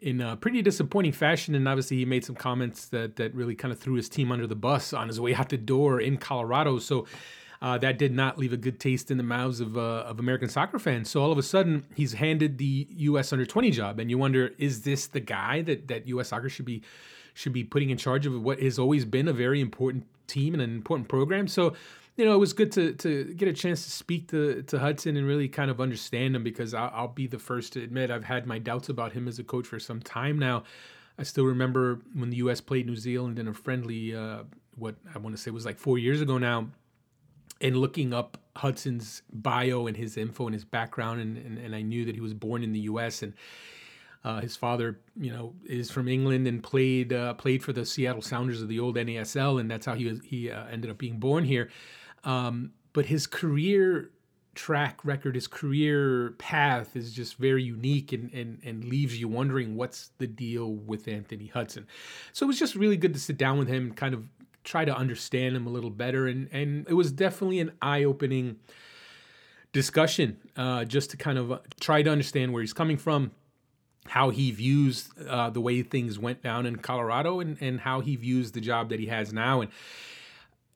in 0.00 0.20
a 0.20 0.36
pretty 0.36 0.62
disappointing 0.62 1.12
fashion. 1.12 1.54
And 1.54 1.66
obviously 1.68 1.98
he 1.98 2.04
made 2.04 2.24
some 2.24 2.36
comments 2.36 2.86
that 2.86 3.16
that 3.16 3.34
really 3.34 3.54
kind 3.54 3.72
of 3.72 3.78
threw 3.78 3.94
his 3.94 4.08
team 4.08 4.32
under 4.32 4.46
the 4.46 4.56
bus 4.56 4.92
on 4.92 5.08
his 5.08 5.20
way 5.20 5.34
out 5.34 5.48
the 5.48 5.56
door 5.56 6.00
in 6.00 6.16
Colorado. 6.16 6.78
So 6.78 7.06
uh, 7.60 7.78
that 7.78 7.98
did 7.98 8.12
not 8.12 8.38
leave 8.38 8.52
a 8.52 8.56
good 8.56 8.78
taste 8.78 9.10
in 9.10 9.16
the 9.16 9.22
mouths 9.22 9.60
of, 9.60 9.76
uh, 9.76 9.80
of 9.80 10.20
American 10.20 10.48
soccer 10.48 10.78
fans. 10.78 11.10
So 11.10 11.20
all 11.20 11.32
of 11.32 11.38
a 11.38 11.42
sudden, 11.42 11.84
he's 11.94 12.12
handed 12.12 12.58
the 12.58 12.86
U.S. 12.90 13.32
under 13.32 13.44
20 13.44 13.70
job, 13.70 13.98
and 13.98 14.10
you 14.10 14.18
wonder, 14.18 14.52
is 14.58 14.82
this 14.82 15.08
the 15.08 15.20
guy 15.20 15.62
that, 15.62 15.88
that 15.88 16.06
U.S. 16.08 16.28
soccer 16.28 16.48
should 16.48 16.64
be 16.64 16.82
should 17.34 17.52
be 17.52 17.62
putting 17.62 17.90
in 17.90 17.96
charge 17.96 18.26
of 18.26 18.42
what 18.42 18.60
has 18.60 18.80
always 18.80 19.04
been 19.04 19.28
a 19.28 19.32
very 19.32 19.60
important 19.60 20.04
team 20.26 20.54
and 20.54 20.62
an 20.62 20.74
important 20.74 21.08
program? 21.08 21.46
So, 21.46 21.74
you 22.16 22.24
know, 22.24 22.34
it 22.34 22.38
was 22.38 22.52
good 22.52 22.70
to 22.72 22.94
to 22.94 23.24
get 23.34 23.48
a 23.48 23.52
chance 23.52 23.84
to 23.84 23.90
speak 23.90 24.28
to 24.28 24.62
to 24.62 24.78
Hudson 24.78 25.16
and 25.16 25.26
really 25.26 25.48
kind 25.48 25.70
of 25.70 25.80
understand 25.80 26.36
him 26.36 26.44
because 26.44 26.74
I'll, 26.74 26.92
I'll 26.94 27.08
be 27.08 27.26
the 27.26 27.38
first 27.40 27.72
to 27.72 27.82
admit 27.82 28.12
I've 28.12 28.24
had 28.24 28.46
my 28.46 28.58
doubts 28.58 28.88
about 28.88 29.12
him 29.12 29.26
as 29.26 29.40
a 29.40 29.44
coach 29.44 29.66
for 29.66 29.80
some 29.80 30.00
time 30.00 30.38
now. 30.38 30.62
I 31.18 31.24
still 31.24 31.46
remember 31.46 32.00
when 32.14 32.30
the 32.30 32.36
U.S. 32.36 32.60
played 32.60 32.86
New 32.86 32.94
Zealand 32.94 33.40
in 33.40 33.48
a 33.48 33.52
friendly, 33.52 34.14
uh, 34.14 34.44
what 34.76 34.94
I 35.12 35.18
want 35.18 35.34
to 35.34 35.42
say 35.42 35.50
was 35.50 35.64
like 35.64 35.76
four 35.76 35.98
years 35.98 36.20
ago 36.20 36.38
now 36.38 36.68
and 37.60 37.76
looking 37.76 38.12
up 38.12 38.38
Hudson's 38.56 39.22
bio 39.32 39.86
and 39.86 39.96
his 39.96 40.16
info 40.16 40.46
and 40.46 40.54
his 40.54 40.64
background, 40.64 41.20
and, 41.20 41.36
and, 41.38 41.58
and 41.58 41.74
I 41.74 41.82
knew 41.82 42.04
that 42.04 42.14
he 42.14 42.20
was 42.20 42.34
born 42.34 42.62
in 42.62 42.72
the 42.72 42.80
U.S. 42.80 43.22
and 43.22 43.34
uh, 44.24 44.40
his 44.40 44.56
father, 44.56 45.00
you 45.16 45.32
know, 45.32 45.54
is 45.64 45.90
from 45.90 46.08
England 46.08 46.46
and 46.46 46.62
played 46.62 47.12
uh, 47.12 47.34
played 47.34 47.62
for 47.62 47.72
the 47.72 47.84
Seattle 47.84 48.22
Sounders 48.22 48.62
of 48.62 48.68
the 48.68 48.80
old 48.80 48.96
NASL, 48.96 49.60
and 49.60 49.70
that's 49.70 49.86
how 49.86 49.94
he 49.94 50.06
was, 50.06 50.20
he 50.24 50.50
uh, 50.50 50.66
ended 50.66 50.90
up 50.90 50.98
being 50.98 51.18
born 51.18 51.44
here. 51.44 51.70
Um, 52.24 52.72
but 52.92 53.06
his 53.06 53.26
career 53.26 54.10
track 54.54 55.04
record, 55.04 55.36
his 55.36 55.46
career 55.46 56.34
path 56.38 56.96
is 56.96 57.12
just 57.12 57.36
very 57.36 57.62
unique 57.62 58.12
and, 58.12 58.32
and 58.34 58.58
and 58.64 58.84
leaves 58.84 59.20
you 59.20 59.28
wondering 59.28 59.76
what's 59.76 60.10
the 60.18 60.26
deal 60.26 60.74
with 60.74 61.06
Anthony 61.06 61.46
Hudson. 61.46 61.86
So 62.32 62.44
it 62.44 62.48
was 62.48 62.58
just 62.58 62.74
really 62.74 62.96
good 62.96 63.14
to 63.14 63.20
sit 63.20 63.38
down 63.38 63.56
with 63.58 63.68
him 63.68 63.86
and 63.86 63.96
kind 63.96 64.14
of 64.14 64.28
try 64.68 64.84
to 64.84 64.94
understand 64.94 65.56
him 65.56 65.66
a 65.66 65.70
little 65.70 65.90
better. 65.90 66.26
And, 66.26 66.48
and 66.52 66.86
it 66.88 66.94
was 66.94 67.10
definitely 67.10 67.60
an 67.60 67.72
eye 67.80 68.04
opening 68.04 68.56
discussion 69.72 70.36
uh, 70.56 70.84
just 70.84 71.10
to 71.10 71.16
kind 71.16 71.38
of 71.38 71.60
try 71.80 72.02
to 72.02 72.10
understand 72.10 72.52
where 72.52 72.62
he's 72.62 72.72
coming 72.72 72.96
from, 72.96 73.32
how 74.06 74.30
he 74.30 74.50
views 74.50 75.10
uh, 75.28 75.50
the 75.50 75.60
way 75.60 75.82
things 75.82 76.18
went 76.18 76.42
down 76.42 76.66
in 76.66 76.76
Colorado, 76.76 77.40
and, 77.40 77.56
and 77.60 77.80
how 77.80 78.00
he 78.00 78.16
views 78.16 78.52
the 78.52 78.60
job 78.60 78.90
that 78.90 79.00
he 79.00 79.06
has 79.06 79.32
now. 79.32 79.62
And, 79.62 79.70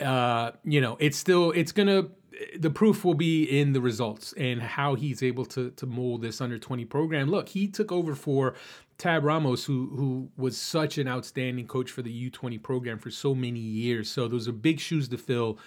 uh, 0.00 0.52
you 0.64 0.80
know, 0.80 0.96
it's 0.98 1.18
still, 1.18 1.50
it's 1.52 1.72
going 1.72 1.88
to, 1.88 2.10
the 2.58 2.70
proof 2.70 3.04
will 3.04 3.14
be 3.14 3.44
in 3.44 3.72
the 3.72 3.80
results 3.80 4.32
and 4.38 4.62
how 4.62 4.94
he's 4.94 5.22
able 5.22 5.44
to 5.44 5.70
to 5.72 5.86
mold 5.86 6.22
this 6.22 6.40
under 6.40 6.58
20 6.58 6.86
program. 6.86 7.30
Look, 7.30 7.50
he 7.50 7.68
took 7.68 7.92
over 7.92 8.14
for 8.14 8.54
Tab 9.02 9.24
Ramos, 9.24 9.64
who 9.64 9.90
who 9.96 10.28
was 10.36 10.56
such 10.56 10.96
an 10.96 11.08
outstanding 11.08 11.66
coach 11.66 11.90
for 11.90 12.02
the 12.02 12.30
U20 12.30 12.62
program 12.62 13.00
for 13.00 13.10
so 13.10 13.34
many 13.34 13.58
years. 13.58 14.08
So 14.08 14.28
those 14.28 14.46
are 14.46 14.52
big 14.52 14.78
shoes 14.78 15.08
to 15.08 15.18
fill. 15.18 15.58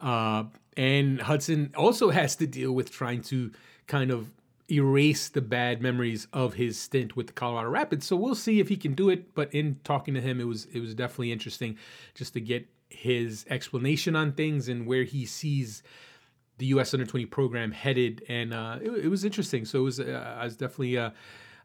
Uh, 0.00 0.44
and 0.76 1.20
Hudson 1.20 1.72
also 1.76 2.10
has 2.20 2.34
to 2.36 2.46
deal 2.48 2.72
with 2.72 2.90
trying 2.90 3.22
to 3.22 3.52
kind 3.86 4.10
of 4.10 4.32
erase 4.68 5.28
the 5.28 5.40
bad 5.40 5.80
memories 5.80 6.26
of 6.32 6.54
his 6.54 6.76
stint 6.76 7.14
with 7.14 7.28
the 7.28 7.32
Colorado 7.32 7.70
Rapids. 7.70 8.04
So 8.04 8.16
we'll 8.16 8.34
see 8.34 8.58
if 8.58 8.68
he 8.68 8.76
can 8.76 8.94
do 8.94 9.10
it. 9.10 9.32
But 9.32 9.54
in 9.54 9.78
talking 9.84 10.14
to 10.14 10.20
him, 10.20 10.40
it 10.40 10.48
was 10.48 10.64
it 10.72 10.80
was 10.80 10.92
definitely 10.92 11.30
interesting 11.30 11.78
just 12.16 12.32
to 12.32 12.40
get 12.40 12.66
his 12.88 13.46
explanation 13.48 14.16
on 14.16 14.32
things 14.32 14.68
and 14.68 14.88
where 14.88 15.04
he 15.04 15.24
sees 15.24 15.84
the 16.58 16.66
U.S. 16.66 16.92
Under 16.92 17.06
20 17.06 17.26
program 17.26 17.70
headed. 17.70 18.24
And 18.28 18.52
uh, 18.52 18.78
it, 18.82 19.04
it, 19.04 19.08
was 19.08 19.24
interesting. 19.24 19.64
So 19.66 19.78
it 19.78 19.82
was 19.82 20.00
uh, 20.00 20.36
I 20.36 20.42
was 20.42 20.56
definitely 20.56 20.98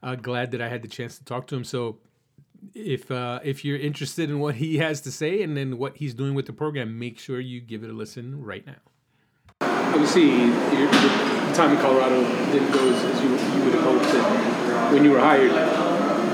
uh, 0.03 0.15
glad 0.15 0.51
that 0.51 0.61
I 0.61 0.69
had 0.69 0.81
the 0.81 0.87
chance 0.87 1.17
to 1.17 1.23
talk 1.23 1.47
to 1.47 1.55
him. 1.55 1.63
So 1.63 1.99
if 2.73 3.09
uh, 3.11 3.39
if 3.43 3.63
you're 3.63 3.77
interested 3.77 4.29
in 4.29 4.39
what 4.39 4.55
he 4.55 4.77
has 4.77 5.01
to 5.01 5.11
say 5.11 5.41
and 5.43 5.55
then 5.55 5.77
what 5.77 5.97
he's 5.97 6.13
doing 6.13 6.33
with 6.33 6.45
the 6.45 6.53
program, 6.53 6.99
make 6.99 7.19
sure 7.19 7.39
you 7.39 7.61
give 7.61 7.83
it 7.83 7.89
a 7.89 7.93
listen 7.93 8.43
right 8.43 8.65
now. 8.65 8.81
Obviously, 9.61 10.27
your, 10.27 10.81
your 10.81 11.53
time 11.55 11.71
in 11.71 11.77
Colorado 11.77 12.21
didn't 12.51 12.71
go 12.71 12.87
as, 12.93 13.03
as 13.03 13.23
you, 13.23 13.29
you 13.29 13.65
would 13.65 13.73
have 13.73 13.83
hoped. 13.83 14.05
And 14.05 14.93
when 14.93 15.03
you 15.03 15.11
were 15.11 15.19
hired, 15.19 15.51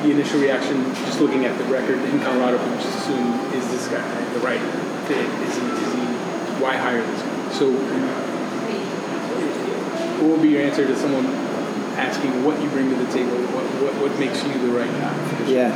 the 0.03 0.11
initial 0.11 0.41
reaction, 0.41 0.83
just 1.05 1.21
looking 1.21 1.45
at 1.45 1.57
the 1.57 1.63
record 1.65 1.97
in 1.97 2.19
Colorado, 2.19 2.57
we 2.57 2.75
just 2.75 2.97
assume 2.99 3.39
is 3.53 3.65
this 3.71 3.87
guy 3.87 4.33
the 4.33 4.39
right 4.39 4.59
fit? 5.07 5.17
Is 5.17 5.55
he, 5.55 5.63
is 5.63 5.93
he 5.93 6.61
why 6.61 6.75
hire 6.75 7.01
this 7.01 7.21
guy? 7.21 7.51
So, 7.53 7.71
what 10.19 10.31
would 10.31 10.41
be 10.41 10.49
your 10.49 10.61
answer 10.61 10.85
to 10.85 10.95
someone 10.95 11.25
asking 11.95 12.43
what 12.43 12.61
you 12.61 12.69
bring 12.69 12.89
to 12.89 12.95
the 12.95 13.11
table, 13.11 13.37
what, 13.53 13.65
what, 13.81 13.93
what 14.01 14.19
makes 14.19 14.43
you 14.43 14.53
the 14.59 14.73
right 14.73 14.89
guy. 14.89 15.47
Yeah, 15.47 15.71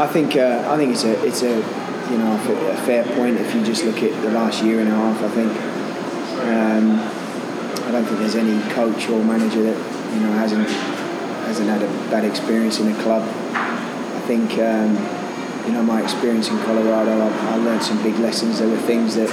I 0.00 0.06
think 0.06 0.36
uh, 0.36 0.64
I 0.68 0.76
think 0.76 0.92
it's 0.92 1.04
a 1.04 1.26
it's 1.26 1.42
a 1.42 1.56
you 2.10 2.18
know 2.18 2.34
a 2.34 2.76
fair 2.86 3.04
point 3.16 3.38
if 3.38 3.54
you 3.54 3.64
just 3.64 3.84
look 3.84 4.02
at 4.02 4.10
the 4.22 4.30
last 4.30 4.62
year 4.62 4.80
and 4.80 4.88
a 4.88 4.94
half. 4.94 5.22
I 5.22 5.28
think 5.28 5.52
um, 6.46 7.00
I 7.86 7.90
don't 7.92 8.04
think 8.04 8.18
there's 8.18 8.36
any 8.36 8.60
coach 8.72 9.08
or 9.08 9.22
manager 9.24 9.62
that 9.62 10.14
you 10.14 10.20
know 10.20 10.32
hasn't 10.32 10.68
hasn't 11.46 11.68
had 11.68 11.82
a 11.82 11.88
bad 12.10 12.24
experience 12.24 12.78
in 12.78 12.88
a 12.88 13.02
club. 13.02 13.22
I 13.54 14.20
think 14.26 14.52
um, 14.58 14.94
you 15.66 15.72
know 15.72 15.82
my 15.82 16.02
experience 16.02 16.48
in 16.48 16.58
Colorado, 16.60 17.18
I, 17.18 17.54
I, 17.54 17.56
learned 17.56 17.82
some 17.82 18.00
big 18.02 18.16
lessons. 18.18 18.60
There 18.60 18.68
were 18.68 18.76
things 18.86 19.16
that 19.16 19.28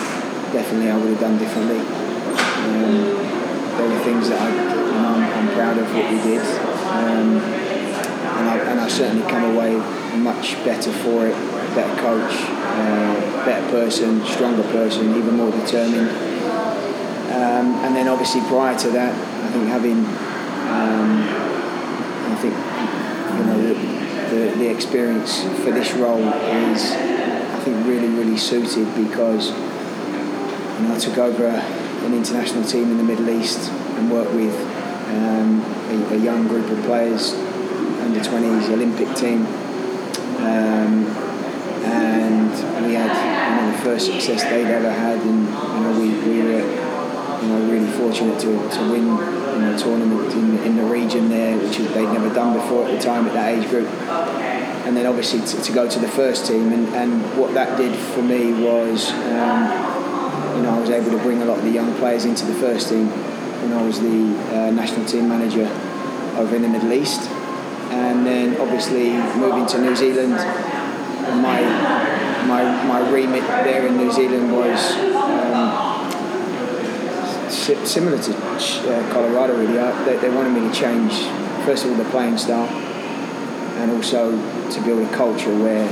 definitely 0.51 0.89
I 0.89 0.97
would 0.97 1.09
have 1.09 1.19
done 1.19 1.37
differently. 1.37 1.79
Um, 1.79 3.03
there 3.77 3.89
were 3.89 4.03
things 4.03 4.29
that 4.29 4.41
I 4.41 4.86
proud 5.67 5.77
of 5.79 5.93
what 5.93 6.11
we 6.11 6.21
did. 6.21 6.41
Um, 6.87 7.43
and, 7.43 8.49
I, 8.49 8.57
and 8.71 8.79
I 8.79 8.87
certainly 8.87 9.29
come 9.29 9.55
away 9.55 9.75
much 10.17 10.55
better 10.63 10.91
for 10.91 11.27
it, 11.27 11.33
better 11.75 12.01
coach, 12.01 12.31
uh, 12.31 13.45
better 13.45 13.69
person, 13.69 14.25
stronger 14.25 14.63
person, 14.63 15.15
even 15.17 15.35
more 15.35 15.51
determined. 15.51 16.09
Um, 17.31 17.75
and 17.83 17.95
then 17.95 18.07
obviously 18.07 18.41
prior 18.41 18.77
to 18.79 18.89
that, 18.91 19.13
I 19.13 19.51
think 19.51 19.67
having, 19.67 20.05
um, 20.71 21.27
I 22.31 22.35
think, 22.39 22.53
you 23.35 23.43
know, 23.45 23.61
the, 23.67 23.73
the, 24.35 24.57
the 24.59 24.69
experience 24.69 25.43
for 25.63 25.71
this 25.71 25.93
role 25.93 26.29
is, 26.29 26.91
I 26.91 27.59
think, 27.65 27.85
really, 27.85 28.07
really 28.07 28.37
suited 28.37 28.87
because, 28.95 29.49
you 29.49 30.87
know, 30.87 30.95
I 30.95 30.97
took 30.97 31.17
over 31.17 31.47
an 31.47 32.13
international 32.13 32.63
team 32.63 32.91
in 32.91 32.97
the 32.97 33.03
Middle 33.03 33.29
East 33.29 33.69
and 33.69 34.09
worked 34.09 34.31
with 34.31 34.76
um, 35.09 35.61
a, 35.89 36.15
a, 36.15 36.17
young 36.17 36.47
group 36.47 36.69
of 36.69 36.83
players, 36.83 37.33
under 37.33 38.19
20s 38.19 38.69
Olympic 38.69 39.15
team. 39.15 39.45
Um, 40.37 41.05
and 41.85 42.85
we 42.85 42.93
had 42.93 43.11
you 43.11 43.65
know, 43.65 43.71
the 43.71 43.83
first 43.83 44.05
success 44.07 44.43
they'd 44.43 44.67
ever 44.67 44.91
had, 44.91 45.19
and 45.19 45.47
you 45.47 45.79
know, 45.81 45.99
we, 45.99 46.09
we 46.29 46.43
were 46.43 46.59
you 47.41 47.47
know, 47.47 47.71
really 47.71 47.91
fortunate 47.91 48.39
to, 48.39 48.69
to 48.69 48.91
win 48.91 49.05
you 49.05 49.61
know, 49.61 49.77
tournament 49.77 50.33
in, 50.33 50.57
in 50.59 50.75
the 50.75 50.83
region 50.83 51.29
there, 51.29 51.57
which 51.57 51.77
they'd 51.77 52.11
never 52.11 52.33
done 52.33 52.53
before 52.53 52.85
at 52.85 52.91
the 52.91 52.99
time 52.99 53.27
at 53.27 53.33
that 53.33 53.57
age 53.57 53.69
group. 53.69 53.87
And 54.87 54.95
then 54.95 55.05
obviously 55.05 55.41
to, 55.41 55.61
to 55.61 55.73
go 55.73 55.89
to 55.89 55.99
the 55.99 56.07
first 56.07 56.45
team, 56.47 56.71
and, 56.71 56.87
and 56.95 57.37
what 57.37 57.53
that 57.53 57.77
did 57.77 57.97
for 57.97 58.21
me 58.21 58.53
was, 58.53 59.11
um, 59.11 60.55
you 60.55 60.63
know, 60.63 60.75
I 60.75 60.79
was 60.79 60.89
able 60.89 61.11
to 61.11 61.17
bring 61.19 61.41
a 61.41 61.45
lot 61.45 61.59
of 61.59 61.63
the 61.63 61.71
young 61.71 61.93
players 61.95 62.25
into 62.25 62.45
the 62.45 62.53
first 62.53 62.89
team 62.89 63.11
when 63.67 63.77
I 63.77 63.83
was 63.83 63.99
the 63.99 64.07
uh, 64.07 64.71
national 64.71 65.05
team 65.05 65.27
manager 65.27 65.67
over 66.39 66.55
in 66.55 66.61
the 66.61 66.69
Middle 66.69 66.93
East. 66.93 67.29
And 67.91 68.25
then 68.25 68.59
obviously 68.59 69.11
moving 69.39 69.65
to 69.67 69.79
New 69.79 69.95
Zealand, 69.95 70.33
my, 71.41 71.61
my, 72.47 72.63
my 72.85 73.09
remit 73.09 73.41
there 73.41 73.85
in 73.87 73.97
New 73.97 74.11
Zealand 74.11 74.51
was 74.51 74.91
um, 75.51 76.05
similar 77.85 78.21
to 78.21 78.31
uh, 78.33 79.11
Colorado 79.11 79.57
really. 79.57 79.79
I, 79.79 80.03
they, 80.05 80.17
they 80.17 80.29
wanted 80.29 80.51
me 80.51 80.61
to 80.69 80.73
change, 80.73 81.13
first 81.65 81.85
of 81.85 81.91
all, 81.91 81.97
the 81.97 82.09
playing 82.09 82.37
style 82.37 82.67
and 83.77 83.91
also 83.91 84.31
to 84.71 84.81
build 84.81 85.07
a 85.07 85.13
culture 85.13 85.55
where 85.59 85.85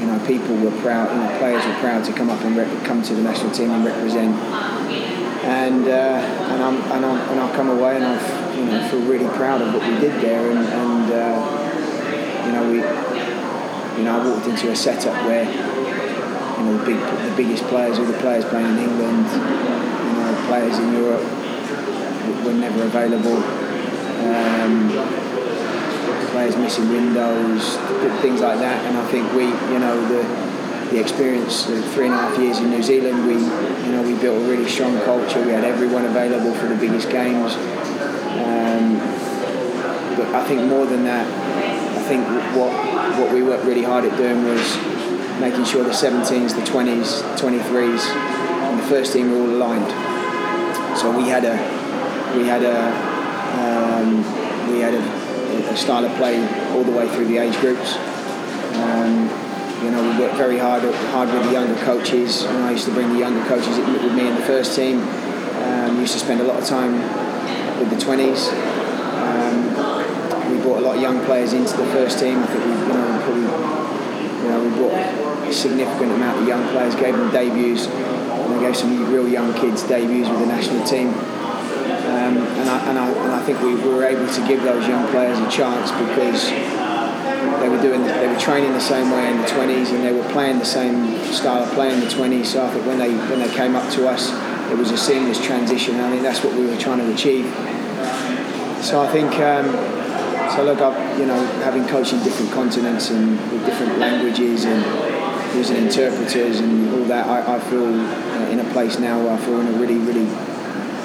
you 0.00 0.06
know 0.06 0.18
people 0.26 0.56
were 0.56 0.70
proud, 0.80 1.12
you 1.12 1.20
know, 1.20 1.38
players 1.38 1.64
were 1.66 1.74
proud 1.74 2.04
to 2.04 2.12
come 2.12 2.30
up 2.30 2.40
and 2.42 2.56
rep- 2.56 2.84
come 2.84 3.02
to 3.02 3.14
the 3.14 3.22
national 3.22 3.52
team 3.52 3.70
and 3.70 3.84
represent 3.84 4.34
and 5.44 5.88
uh, 5.88 5.90
and 6.52 6.62
I'm 6.62 6.76
and 6.92 7.04
I'm 7.04 7.30
and 7.30 7.40
I 7.40 7.56
come 7.56 7.70
away 7.70 7.96
and 7.96 8.04
I 8.04 8.56
you 8.56 8.64
know 8.64 8.88
feel 8.88 9.00
really 9.00 9.28
proud 9.36 9.60
of 9.60 9.74
what 9.74 9.82
we 9.82 10.00
did 10.00 10.20
there 10.20 10.50
and, 10.50 10.58
and 10.58 11.12
uh, 11.12 12.46
you 12.46 12.52
know 12.52 12.70
we 12.70 12.76
you 13.98 14.04
know 14.04 14.20
I 14.20 14.28
walked 14.28 14.46
into 14.46 14.70
a 14.70 14.76
setup 14.76 15.14
where 15.26 15.44
you 15.44 16.64
know 16.64 16.78
the 16.78 16.84
big 16.84 16.98
the 16.98 17.34
biggest 17.36 17.64
players 17.64 17.98
all 17.98 18.04
the 18.04 18.18
players 18.18 18.44
playing 18.44 18.66
in 18.66 18.78
England 18.78 19.26
you 19.26 20.12
know 20.18 20.44
players 20.46 20.78
in 20.78 20.92
Europe 20.92 21.24
were 22.44 22.54
never 22.54 22.84
available 22.84 23.42
Um, 24.22 25.22
players 26.32 26.56
missing 26.56 26.88
windows, 26.88 27.76
things 28.22 28.40
like 28.40 28.58
that. 28.58 28.84
And 28.86 28.96
I 28.96 29.04
think 29.12 29.30
we, 29.32 29.44
you 29.44 29.78
know, 29.78 29.96
the 30.08 30.22
the 30.92 31.00
experience 31.00 31.68
of 31.68 31.84
three 31.92 32.06
and 32.06 32.14
a 32.14 32.18
half 32.18 32.38
years 32.38 32.58
in 32.58 32.70
New 32.70 32.82
Zealand, 32.82 33.26
we, 33.26 33.34
you 33.34 33.92
know, 33.92 34.02
we 34.02 34.14
built 34.20 34.36
a 34.36 34.48
really 34.48 34.68
strong 34.68 34.98
culture. 35.00 35.42
We 35.44 35.52
had 35.52 35.64
everyone 35.64 36.04
available 36.04 36.54
for 36.54 36.66
the 36.66 36.76
biggest 36.76 37.08
games. 37.08 37.54
Um, 38.44 38.98
but 40.16 40.28
I 40.34 40.44
think 40.46 40.64
more 40.64 40.84
than 40.84 41.04
that, 41.04 41.26
I 41.26 42.02
think 42.02 42.26
what 42.56 42.72
what 43.18 43.32
we 43.32 43.42
worked 43.42 43.64
really 43.64 43.82
hard 43.82 44.04
at 44.04 44.16
doing 44.16 44.44
was 44.44 44.76
making 45.40 45.64
sure 45.64 45.82
the 45.82 45.90
17s, 45.90 46.54
the 46.54 46.62
20s, 46.62 47.22
23s, 47.38 48.06
and 48.08 48.78
the 48.78 48.84
first 48.84 49.12
team 49.12 49.30
were 49.30 49.38
all 49.38 49.50
aligned. 49.50 49.90
So 50.98 51.16
we 51.16 51.28
had 51.28 51.44
a 51.44 51.56
we 52.36 52.46
had 52.46 52.62
a 52.62 53.12
um, 53.62 54.16
we 54.70 54.80
had 54.80 54.94
a, 54.94 55.70
a, 55.72 55.76
style 55.76 56.04
of 56.04 56.14
play 56.16 56.38
all 56.72 56.84
the 56.84 56.92
way 56.92 57.08
through 57.08 57.26
the 57.26 57.38
age 57.38 57.58
groups. 57.60 57.96
Um, 58.76 59.41
you 59.82 59.90
know, 59.90 60.02
we 60.02 60.18
worked 60.18 60.36
very 60.36 60.58
hard 60.58 60.82
hard 61.10 61.32
with 61.32 61.44
the 61.44 61.52
younger 61.52 61.78
coaches. 61.84 62.44
I 62.44 62.70
used 62.70 62.86
to 62.86 62.94
bring 62.94 63.12
the 63.12 63.18
younger 63.18 63.44
coaches 63.48 63.78
with 63.78 64.12
me 64.14 64.28
in 64.28 64.34
the 64.34 64.42
first 64.42 64.76
team. 64.76 65.00
Um, 65.00 66.00
used 66.00 66.14
to 66.14 66.18
spend 66.18 66.40
a 66.40 66.44
lot 66.44 66.62
of 66.62 66.68
time 66.68 66.94
with 67.78 67.90
the 67.90 67.96
20s. 67.96 68.52
Um, 69.22 69.92
we 70.50 70.62
brought 70.62 70.78
a 70.78 70.80
lot 70.82 70.96
of 70.96 71.02
young 71.02 71.24
players 71.24 71.52
into 71.52 71.76
the 71.76 71.86
first 71.86 72.18
team. 72.18 72.38
I 72.38 72.46
think 72.46 72.64
we, 72.64 72.70
you 72.70 72.88
know, 72.88 73.20
probably, 73.24 73.42
you 74.42 74.48
know, 74.48 74.64
we 74.64 74.70
brought 74.76 75.48
a 75.48 75.52
significant 75.52 76.12
amount 76.12 76.42
of 76.42 76.48
young 76.48 76.68
players, 76.70 76.94
gave 76.94 77.16
them 77.16 77.30
debuts. 77.30 77.86
And 77.86 78.54
we 78.54 78.60
gave 78.60 78.76
some 78.76 79.12
real 79.12 79.28
young 79.28 79.52
kids 79.54 79.82
debuts 79.82 80.28
with 80.28 80.40
the 80.40 80.46
national 80.46 80.84
team. 80.84 81.08
Um, 81.08 82.36
and, 82.38 82.68
I, 82.68 82.88
and, 82.88 82.98
I, 82.98 83.08
and 83.08 83.32
I 83.32 83.42
think 83.44 83.60
we, 83.62 83.74
we 83.74 83.88
were 83.88 84.04
able 84.04 84.26
to 84.26 84.46
give 84.46 84.62
those 84.62 84.86
young 84.86 85.08
players 85.10 85.38
a 85.38 85.50
chance 85.50 85.90
because 85.90 86.50
were 87.72 87.82
doing 87.82 88.02
they 88.04 88.28
were 88.28 88.38
training 88.38 88.72
the 88.72 88.80
same 88.80 89.10
way 89.10 89.30
in 89.30 89.40
the 89.40 89.48
20s 89.48 89.90
and 89.94 90.04
they 90.04 90.12
were 90.12 90.28
playing 90.30 90.58
the 90.58 90.64
same 90.64 91.16
style 91.32 91.64
of 91.64 91.70
play 91.72 91.92
in 91.92 92.00
the 92.00 92.06
20s 92.06 92.46
so 92.46 92.64
I 92.64 92.70
think 92.70 92.86
when 92.86 92.98
they 92.98 93.10
when 93.30 93.40
they 93.40 93.52
came 93.54 93.74
up 93.74 93.90
to 93.94 94.08
us 94.08 94.30
it 94.72 94.78
was 94.78 94.90
a 94.90 94.96
seamless 94.96 95.44
transition. 95.44 96.00
I 96.00 96.10
think 96.10 96.22
that's 96.22 96.42
what 96.42 96.54
we 96.54 96.66
were 96.66 96.78
trying 96.78 96.98
to 96.98 97.12
achieve. 97.12 97.44
So 98.82 99.02
I 99.02 99.08
think 99.12 99.34
um, 99.34 99.68
so 100.56 100.64
look 100.64 100.80
up 100.80 100.96
you 101.18 101.26
know 101.26 101.38
having 101.62 101.86
coached 101.86 102.14
in 102.14 102.22
different 102.24 102.52
continents 102.52 103.10
and 103.10 103.38
with 103.52 103.64
different 103.66 103.98
languages 103.98 104.64
and 104.64 104.82
using 105.54 105.76
interpreters 105.76 106.60
and 106.60 106.94
all 106.94 107.04
that 107.04 107.26
I, 107.26 107.56
I 107.56 107.60
feel 107.60 107.84
uh, 107.84 108.48
in 108.50 108.60
a 108.60 108.72
place 108.72 108.98
now 108.98 109.22
where 109.22 109.34
I 109.34 109.36
feel 109.36 109.60
in 109.60 109.68
a 109.68 109.78
really 109.78 109.98
really 109.98 110.26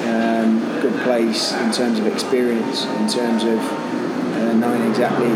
um, 0.07 0.59
good 0.81 0.95
place 1.03 1.51
in 1.51 1.71
terms 1.73 1.99
of 1.99 2.07
experience 2.07 2.85
in 2.85 3.09
terms 3.09 3.43
of 3.43 3.59
uh, 3.59 4.53
knowing 4.53 4.89
exactly 4.89 5.27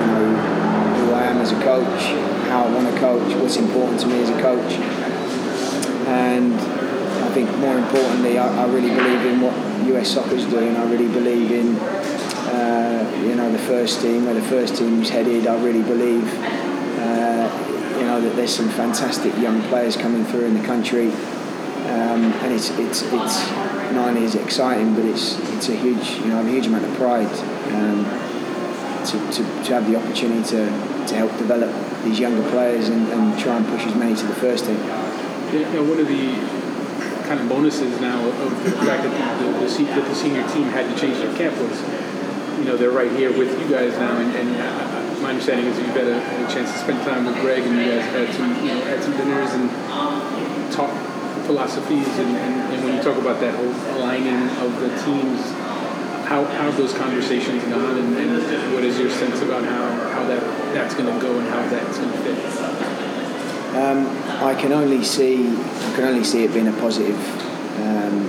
you 0.00 0.06
know 0.06 0.36
who 0.96 1.12
I 1.12 1.24
am 1.24 1.38
as 1.38 1.52
a 1.52 1.60
coach, 1.62 2.02
how 2.48 2.64
I 2.64 2.72
want 2.72 2.92
to 2.92 3.00
coach, 3.00 3.34
what's 3.36 3.56
important 3.56 4.00
to 4.00 4.06
me 4.06 4.22
as 4.22 4.30
a 4.30 4.40
coach, 4.40 4.72
and 6.08 6.54
I 6.54 7.30
think 7.30 7.50
more 7.58 7.76
importantly, 7.76 8.38
I, 8.38 8.64
I 8.64 8.66
really 8.66 8.90
believe 8.90 9.26
in 9.26 9.40
what 9.40 9.54
US 9.94 10.14
soccer's 10.14 10.46
doing. 10.46 10.76
I 10.76 10.84
really 10.90 11.08
believe 11.08 11.50
in 11.50 11.76
uh, 11.76 13.22
you 13.24 13.34
know 13.34 13.50
the 13.50 13.58
first 13.58 14.00
team, 14.00 14.24
where 14.24 14.34
the 14.34 14.42
first 14.42 14.76
team's 14.76 15.08
headed. 15.08 15.46
I 15.46 15.62
really 15.62 15.82
believe 15.82 16.24
uh, 16.98 17.96
you 17.98 18.06
know 18.06 18.20
that 18.20 18.36
there's 18.36 18.54
some 18.54 18.68
fantastic 18.70 19.36
young 19.38 19.62
players 19.64 19.96
coming 19.96 20.24
through 20.24 20.46
in 20.46 20.54
the 20.58 20.64
country. 20.66 21.10
Um, 21.86 22.32
and 22.42 22.52
it's 22.52 22.70
it's 22.70 23.02
it's 23.02 23.50
not 23.92 24.08
only 24.08 24.24
is 24.24 24.34
it 24.34 24.42
exciting, 24.42 24.94
but 24.94 25.04
it's 25.04 25.38
it's 25.54 25.68
a 25.68 25.76
huge 25.76 26.10
you 26.18 26.26
know 26.26 26.40
a 26.40 26.48
huge 26.48 26.66
amount 26.66 26.84
of 26.84 26.94
pride. 26.94 27.30
Um, 27.74 28.04
to, 29.06 29.18
to, 29.32 29.42
to 29.64 29.74
have 29.74 29.86
the 29.90 29.96
opportunity 29.96 30.42
to, 30.50 30.66
to 31.06 31.14
help 31.14 31.30
develop 31.38 31.70
these 32.02 32.18
younger 32.18 32.42
players 32.50 32.88
and, 32.88 33.08
and 33.08 33.38
try 33.38 33.56
and 33.56 33.66
push 33.66 33.84
as 33.86 33.94
many 33.94 34.14
to 34.14 34.26
the 34.26 34.34
first 34.34 34.66
team. 34.66 34.78
Yeah, 35.54 35.80
one 35.80 35.98
of 35.98 36.08
the 36.08 36.34
kind 37.26 37.40
of 37.40 37.48
bonuses 37.48 38.00
now 38.00 38.18
of 38.26 38.64
the 38.64 38.70
fact 38.86 39.02
that 39.02 39.14
the, 39.38 39.66
the, 39.66 39.84
that 39.84 40.08
the 40.08 40.14
senior 40.14 40.46
team 40.48 40.64
had 40.70 40.86
to 40.92 41.00
change 41.00 41.18
their 41.18 41.34
camp 41.36 41.56
was, 41.58 41.80
you 42.58 42.64
know, 42.64 42.76
they're 42.76 42.90
right 42.90 43.10
here 43.12 43.30
with 43.36 43.50
you 43.60 43.68
guys 43.68 43.92
now, 43.98 44.16
and, 44.18 44.34
and 44.34 44.56
uh, 44.56 45.20
my 45.22 45.30
understanding 45.30 45.66
is 45.66 45.78
you've 45.78 45.88
had 45.88 46.06
a, 46.06 46.18
a, 46.18 46.52
chance 46.52 46.70
to 46.72 46.78
spend 46.78 47.02
time 47.02 47.26
with 47.26 47.34
Greg, 47.40 47.62
and 47.62 47.76
you 47.78 47.90
guys 47.90 48.06
had 48.10 48.34
some, 48.34 48.54
you 48.64 48.74
know, 48.74 48.80
had 48.84 49.02
some 49.02 49.16
dinners 49.16 49.50
and 49.54 49.70
talk 50.72 50.90
philosophies, 51.46 52.08
and, 52.18 52.36
and, 52.36 52.74
and 52.74 52.84
when 52.84 52.96
you 52.96 53.02
talk 53.02 53.18
about 53.18 53.40
that 53.40 53.54
whole 53.54 53.98
aligning 53.98 54.50
of 54.58 54.80
the 54.80 54.90
teams 55.02 55.40
how, 56.26 56.44
have 56.44 56.76
those 56.76 56.92
conversations 56.92 57.62
gone 57.64 57.98
and, 57.98 58.16
and, 58.16 58.74
what 58.74 58.82
is 58.82 58.98
your 58.98 59.10
sense 59.10 59.40
about 59.42 59.62
how, 59.64 59.88
how 60.10 60.26
that, 60.26 60.40
that's 60.74 60.94
going 60.94 61.06
to 61.06 61.20
go 61.20 61.38
and 61.38 61.48
how 61.48 61.68
that's 61.68 61.98
going 61.98 62.10
to 62.10 62.18
fit? 62.18 62.36
Um, 63.76 64.06
I 64.42 64.54
can 64.54 64.72
only 64.72 65.04
see 65.04 65.48
I 65.48 65.92
can 65.94 66.04
only 66.04 66.24
see 66.24 66.44
it 66.44 66.52
being 66.52 66.66
a 66.66 66.72
positive 66.72 67.16
um, 67.80 68.28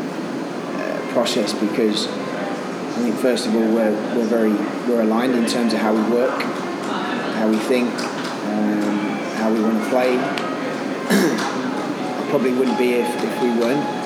uh, 0.76 1.10
process 1.14 1.54
because 1.54 2.08
I 2.08 3.02
think 3.02 3.16
first 3.16 3.48
of 3.48 3.56
all 3.56 3.62
we're, 3.62 3.92
we're 4.16 4.26
very 4.26 4.54
we're 4.88 5.02
aligned 5.02 5.34
in 5.34 5.46
terms 5.46 5.74
of 5.74 5.80
how 5.80 5.94
we 5.94 6.02
work, 6.14 6.40
how 6.42 7.50
we 7.50 7.58
think, 7.58 7.90
um, 7.90 8.98
how 9.38 9.52
we 9.52 9.62
want 9.62 9.84
to 9.84 9.90
play. 9.90 10.18
I 11.10 12.28
probably 12.30 12.54
wouldn't 12.54 12.78
be 12.78 12.94
if, 12.94 13.24
if 13.24 13.42
we 13.42 13.50
weren't. 13.50 13.98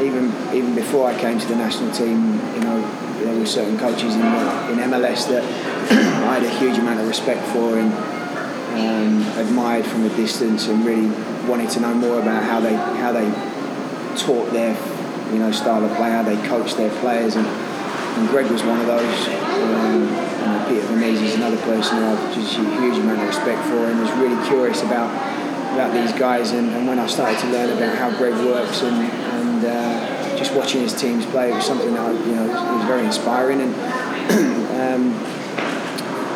Even 0.00 0.32
even 0.52 0.74
before 0.74 1.08
I 1.08 1.18
came 1.18 1.38
to 1.38 1.46
the 1.46 1.56
national 1.56 1.92
team, 1.92 2.34
you 2.54 2.60
know, 2.60 2.80
there 3.22 3.38
were 3.38 3.46
certain 3.46 3.78
coaches 3.78 4.14
in 4.14 4.22
in 4.22 4.78
MLS 4.90 5.28
that 5.28 5.42
I 5.90 6.38
had 6.38 6.42
a 6.42 6.50
huge 6.58 6.78
amount 6.78 7.00
of 7.00 7.06
respect 7.06 7.46
for 7.48 7.78
and 7.78 7.92
um, 8.74 9.22
admired 9.38 9.86
from 9.86 10.04
a 10.04 10.08
distance, 10.16 10.66
and 10.68 10.84
really 10.84 11.06
wanted 11.48 11.70
to 11.70 11.80
know 11.80 11.94
more 11.94 12.18
about 12.18 12.42
how 12.42 12.60
they 12.60 12.74
how 12.74 13.12
they 13.12 13.30
taught 14.16 14.52
their 14.52 14.74
you 15.32 15.38
know 15.38 15.52
style 15.52 15.84
of 15.84 15.96
play, 15.96 16.10
how 16.10 16.22
they 16.22 16.36
coached 16.48 16.76
their 16.76 16.90
players, 17.00 17.36
and, 17.36 17.46
and 17.46 18.28
Greg 18.28 18.50
was 18.50 18.62
one 18.62 18.80
of 18.80 18.86
those. 18.86 19.28
Um, 19.28 20.34
Peter 20.68 20.86
Vermes 20.88 21.20
is 21.20 21.34
another 21.34 21.58
person 21.58 21.98
who 21.98 22.04
I've 22.04 22.34
just 22.34 22.58
a 22.58 22.64
huge 22.80 22.98
amount 22.98 23.20
of 23.20 23.28
respect 23.28 23.62
for, 23.68 23.84
and 23.86 24.00
was 24.00 24.10
really 24.12 24.40
curious 24.48 24.82
about 24.82 25.10
about 25.74 25.92
these 25.92 26.12
guys. 26.12 26.52
And, 26.52 26.70
and 26.70 26.86
when 26.86 26.98
I 26.98 27.06
started 27.06 27.38
to 27.40 27.46
learn 27.48 27.70
about 27.70 27.96
how 27.96 28.10
Greg 28.16 28.34
works 28.46 28.82
and 28.82 29.10
uh, 29.64 30.36
just 30.36 30.54
watching 30.54 30.82
his 30.82 30.94
teams 30.94 31.26
play 31.26 31.52
was 31.52 31.64
something 31.64 31.92
that 31.94 32.26
you 32.26 32.34
know 32.34 32.46
was 32.46 32.84
very 32.86 33.04
inspiring 33.04 33.60
and 33.60 33.74
um, 34.80 35.02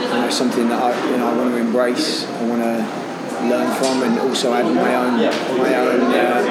you 0.02 0.08
know 0.08 0.30
something 0.30 0.68
that 0.68 0.82
I 0.82 1.10
you 1.10 1.16
know 1.16 1.28
I 1.28 1.36
want 1.36 1.50
to 1.50 1.56
embrace. 1.58 2.26
I 2.26 2.46
want 2.46 2.62
to 2.62 3.08
learn 3.46 3.72
from 3.76 4.02
and 4.02 4.18
also 4.18 4.52
add 4.52 4.64
my 4.74 4.94
own 4.96 5.18
my 5.58 5.74
own 5.76 6.00
uh, 6.14 6.42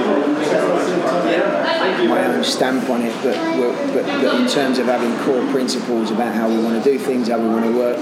my 2.07 2.25
own 2.25 2.43
stamp 2.43 2.89
on 2.89 3.01
it. 3.01 3.13
But, 3.23 3.36
but 3.57 4.05
but 4.21 4.39
in 4.39 4.47
terms 4.47 4.80
of 4.80 4.86
having 4.88 5.15
core 5.25 5.45
principles 5.51 6.11
about 6.11 6.34
how 6.34 6.47
we 6.47 6.57
want 6.63 6.82
to 6.82 6.89
do 6.89 6.97
things, 6.97 7.28
how 7.28 7.39
we 7.39 7.47
want 7.47 7.65
to 7.65 7.71
work 7.75 7.97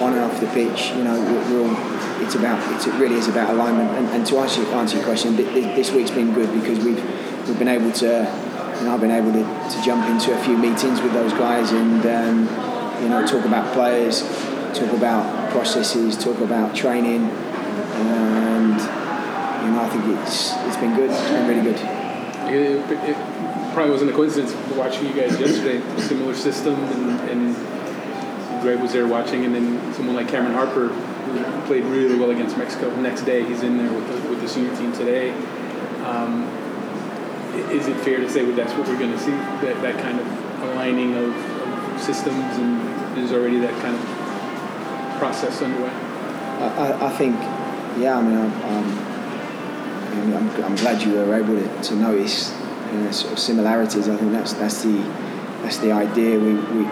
on 0.00 0.12
and 0.14 0.22
off 0.22 0.40
the 0.40 0.46
pitch, 0.48 0.90
you 0.90 1.04
know, 1.04 1.14
we're, 1.20 1.68
all 1.68 2.11
it's 2.22 2.34
about 2.34 2.58
it's, 2.74 2.86
it 2.86 2.94
really 2.94 3.16
is 3.16 3.28
about 3.28 3.50
alignment. 3.50 3.90
And, 3.90 4.06
and 4.08 4.26
to 4.26 4.38
answer, 4.38 4.62
answer 4.74 4.96
your 4.96 5.04
question, 5.04 5.36
this 5.36 5.90
week's 5.90 6.10
been 6.10 6.32
good 6.32 6.52
because 6.60 6.78
we've 6.84 7.02
we've 7.48 7.58
been 7.58 7.68
able 7.68 7.92
to, 7.92 8.22
know, 8.84 8.94
I've 8.94 9.00
been 9.00 9.10
able 9.10 9.32
to, 9.32 9.42
to 9.42 9.82
jump 9.84 10.08
into 10.08 10.32
a 10.38 10.44
few 10.44 10.56
meetings 10.56 11.00
with 11.00 11.12
those 11.12 11.32
guys 11.32 11.72
and, 11.72 12.04
um, 12.06 13.02
you 13.02 13.08
know, 13.08 13.26
talk 13.26 13.44
about 13.44 13.72
players, 13.72 14.22
talk 14.74 14.92
about 14.92 15.50
processes, 15.50 16.16
talk 16.16 16.38
about 16.40 16.74
training, 16.74 17.22
and 17.30 18.80
you 19.64 19.70
know, 19.70 19.82
I 19.82 19.88
think 19.88 20.18
it's 20.18 20.52
it's 20.66 20.76
been 20.76 20.94
good. 20.94 21.10
It's 21.10 21.30
been 21.30 21.48
really 21.48 21.62
good. 21.62 21.80
It, 22.52 22.90
it, 22.90 23.10
it 23.10 23.74
probably 23.74 23.92
wasn't 23.92 24.10
a 24.10 24.14
coincidence 24.14 24.54
watching 24.76 25.06
you 25.06 25.14
guys 25.14 25.38
yesterday. 25.38 25.80
Similar 26.00 26.34
system, 26.34 26.74
and, 26.74 27.30
and 27.30 28.62
Greg 28.62 28.80
was 28.80 28.92
there 28.92 29.06
watching, 29.06 29.44
and 29.44 29.54
then 29.54 29.94
someone 29.94 30.16
like 30.16 30.28
Cameron 30.28 30.54
Harper 30.54 30.88
played 31.66 31.84
really 31.84 32.18
well 32.18 32.30
against 32.30 32.56
Mexico. 32.56 32.90
The 32.90 33.02
next 33.02 33.22
day, 33.22 33.44
he's 33.44 33.62
in 33.62 33.78
there 33.78 33.92
with 33.92 34.06
the, 34.08 34.28
with 34.28 34.40
the 34.40 34.48
senior 34.48 34.74
team 34.76 34.92
today. 34.92 35.30
Um, 36.04 36.48
is 37.70 37.86
it 37.86 37.96
fair 37.98 38.18
to 38.18 38.28
say 38.28 38.44
that 38.44 38.56
that's 38.56 38.72
what 38.74 38.88
we're 38.88 38.98
going 38.98 39.12
to 39.12 39.18
see? 39.18 39.30
That, 39.30 39.80
that 39.82 40.00
kind 40.00 40.18
of 40.18 40.26
aligning 40.62 41.14
of, 41.14 41.34
of 41.34 42.00
systems 42.00 42.56
and 42.56 43.18
is 43.18 43.32
already 43.32 43.58
that 43.58 43.80
kind 43.82 43.94
of 43.94 45.18
process 45.18 45.60
underway? 45.62 45.90
I, 45.90 47.06
I 47.06 47.10
think, 47.10 47.36
yeah, 48.00 48.18
I 48.18 48.22
mean, 48.22 48.38
I'm, 48.38 48.52
I'm, 50.34 50.64
I'm, 50.64 50.76
glad 50.76 51.02
you 51.02 51.12
were 51.12 51.34
able 51.34 51.56
to, 51.56 51.82
to 51.82 51.96
notice 51.96 52.54
you 52.92 53.00
know, 53.00 53.10
sort 53.10 53.32
of 53.32 53.38
similarities. 53.38 54.08
I 54.08 54.16
think 54.16 54.32
that's 54.32 54.52
that's 54.54 54.82
the 54.82 54.98
that's 55.62 55.78
the 55.78 55.92
idea. 55.92 56.38
We, 56.38 56.54
we 56.54 56.84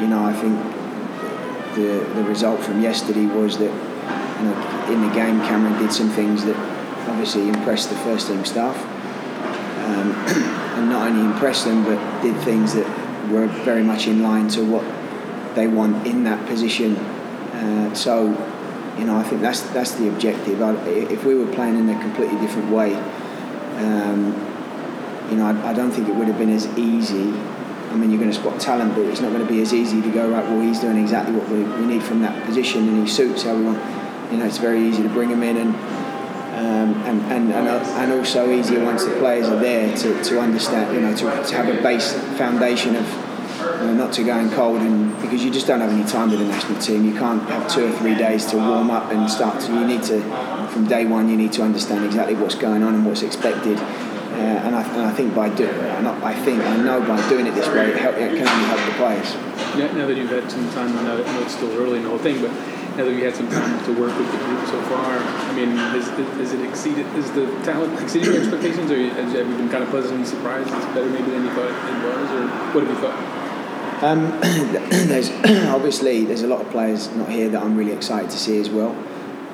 you 0.00 0.08
know, 0.08 0.24
I 0.24 0.32
think 0.32 0.75
the 1.76 2.04
the 2.14 2.24
result 2.24 2.60
from 2.60 2.80
yesterday 2.82 3.26
was 3.26 3.58
that 3.58 3.70
you 3.70 4.44
know 4.44 4.92
in 4.92 5.00
the 5.06 5.14
game 5.14 5.38
Cameron 5.40 5.80
did 5.80 5.92
some 5.92 6.10
things 6.10 6.44
that 6.44 6.56
obviously 7.08 7.48
impressed 7.48 7.90
the 7.90 7.96
first 7.96 8.26
team 8.26 8.44
staff 8.44 8.76
um, 9.86 10.12
and 10.76 10.90
not 10.90 11.08
only 11.08 11.24
impressed 11.24 11.64
them 11.64 11.84
but 11.84 11.98
did 12.22 12.36
things 12.42 12.74
that 12.74 12.86
were 13.30 13.46
very 13.64 13.82
much 13.82 14.06
in 14.06 14.22
line 14.22 14.48
to 14.48 14.64
what 14.64 14.84
they 15.54 15.66
want 15.66 16.06
in 16.06 16.24
that 16.24 16.46
position. 16.46 16.96
Uh, 16.96 17.94
so, 17.94 18.26
you 18.98 19.04
know, 19.04 19.16
I 19.16 19.22
think 19.24 19.40
that's 19.40 19.62
that's 19.70 19.92
the 19.92 20.08
objective. 20.08 20.62
I, 20.62 20.74
if 20.88 21.24
we 21.24 21.34
were 21.34 21.50
playing 21.52 21.78
in 21.78 21.88
a 21.88 22.00
completely 22.00 22.38
different 22.38 22.70
way, 22.70 22.94
um, 22.94 24.34
you 25.30 25.36
know, 25.36 25.46
I, 25.46 25.70
I, 25.70 25.72
don't 25.72 25.90
think 25.90 26.08
it 26.08 26.14
would 26.14 26.28
have 26.28 26.38
been 26.38 26.50
as 26.50 26.66
easy. 26.78 27.34
I 27.96 27.98
mean, 27.98 28.10
you're 28.10 28.20
going 28.20 28.30
to 28.30 28.38
spot 28.38 28.60
talent, 28.60 28.94
but 28.94 29.06
it's 29.06 29.22
not 29.22 29.32
going 29.32 29.46
to 29.46 29.50
be 29.50 29.62
as 29.62 29.72
easy 29.72 30.02
to 30.02 30.10
go 30.10 30.28
right. 30.28 30.44
Well, 30.44 30.60
he's 30.60 30.80
doing 30.80 30.98
exactly 30.98 31.34
what 31.34 31.48
we, 31.48 31.62
we 31.62 31.86
need 31.86 32.02
from 32.02 32.20
that 32.20 32.44
position, 32.44 32.86
and 32.88 33.00
he 33.00 33.10
suits 33.10 33.44
want. 33.46 33.80
You 34.30 34.38
know, 34.38 34.44
it's 34.44 34.58
very 34.58 34.86
easy 34.86 35.02
to 35.02 35.08
bring 35.08 35.30
him 35.30 35.42
in 35.42 35.56
and 35.56 35.74
um, 36.56 36.94
and, 37.04 37.20
and, 37.32 37.52
and, 37.52 37.68
and, 37.68 38.12
also 38.12 38.50
easier 38.50 38.82
once 38.82 39.04
the 39.04 39.10
players 39.18 39.46
are 39.46 39.60
there 39.60 39.94
to, 39.94 40.24
to 40.24 40.40
understand, 40.40 40.94
you 40.94 41.02
know, 41.02 41.14
to, 41.14 41.48
to 41.48 41.54
have 41.54 41.68
a 41.68 41.82
base 41.82 42.14
foundation 42.38 42.96
of 42.96 43.06
you 43.80 43.88
know, 43.88 43.94
not 43.94 44.12
to 44.14 44.24
go 44.24 44.38
in 44.38 44.50
cold 44.50 44.80
and 44.80 45.14
because 45.20 45.44
you 45.44 45.50
just 45.50 45.66
don't 45.66 45.80
have 45.80 45.90
any 45.90 46.04
time 46.04 46.30
with 46.30 46.38
the 46.38 46.46
national 46.46 46.80
team. 46.80 47.04
You 47.04 47.12
can't 47.12 47.42
have 47.42 47.70
two 47.70 47.86
or 47.86 47.92
three 47.98 48.14
days 48.14 48.46
to 48.46 48.56
warm 48.56 48.90
up 48.90 49.12
and 49.12 49.30
start 49.30 49.60
to. 49.62 49.72
You 49.72 49.86
need 49.86 50.02
to, 50.04 50.20
from 50.70 50.86
day 50.86 51.04
one, 51.04 51.28
you 51.28 51.36
need 51.36 51.52
to 51.52 51.62
understand 51.62 52.06
exactly 52.06 52.34
what's 52.34 52.54
going 52.54 52.82
on 52.82 52.94
and 52.94 53.04
what's 53.04 53.22
expected. 53.22 53.78
Uh, 54.36 54.68
and, 54.68 54.76
I, 54.76 54.82
and 54.82 55.06
I 55.06 55.12
think 55.12 55.34
by 55.34 55.48
doing, 55.48 55.74
I 55.80 56.34
think 56.44 56.60
I 56.62 56.76
know 56.76 57.00
by 57.00 57.16
doing 57.30 57.46
it 57.46 57.54
this 57.54 57.68
way, 57.68 57.88
it, 57.88 57.96
help, 57.96 58.16
it 58.16 58.36
can 58.36 58.46
only 58.46 58.66
help 58.68 58.84
the 58.84 58.92
players. 59.00 59.32
Yeah, 59.72 59.90
now 59.96 60.06
that 60.06 60.16
you've 60.16 60.28
had 60.28 60.50
some 60.50 60.68
time, 60.72 60.92
I 60.98 61.04
know 61.04 61.24
it's 61.40 61.54
still 61.54 61.72
early 61.80 61.96
in 61.98 62.02
the 62.02 62.10
whole 62.10 62.18
thing, 62.18 62.42
but 62.42 62.52
now 62.96 63.04
that 63.04 63.12
you 63.12 63.24
had 63.24 63.34
some 63.34 63.48
time 63.48 63.82
to 63.84 63.92
work 63.98 64.12
with 64.18 64.30
the 64.30 64.36
group 64.36 64.66
so 64.68 64.80
far, 64.92 65.16
I 65.16 65.52
mean, 65.54 65.70
has, 65.76 66.08
has 66.08 66.52
it 66.52 66.68
exceeded, 66.68 67.06
is 67.16 67.30
the 67.32 67.46
talent 67.64 67.98
exceeding 67.98 68.32
your 68.32 68.42
expectations, 68.42 68.90
or 68.90 68.98
have 68.98 69.34
you 69.34 69.56
been 69.56 69.70
kind 69.70 69.82
of 69.82 69.88
pleasantly 69.88 70.26
surprised 70.26 70.68
it's 70.68 70.84
better 70.92 71.08
maybe 71.08 71.30
than 71.30 71.44
you 71.44 71.50
thought 71.56 71.72
it 71.72 72.04
was, 72.04 72.30
or 72.36 72.46
what 72.74 72.84
have 72.84 72.92
you 72.92 73.00
thought? 73.00 73.36
Um, 74.04 74.38
there's 75.08 75.30
obviously 75.72 76.26
there's 76.26 76.42
a 76.42 76.46
lot 76.46 76.60
of 76.60 76.70
players 76.70 77.08
not 77.16 77.30
here 77.30 77.48
that 77.48 77.62
I'm 77.62 77.76
really 77.76 77.92
excited 77.92 78.30
to 78.30 78.38
see 78.38 78.60
as 78.60 78.68
well. 78.68 78.94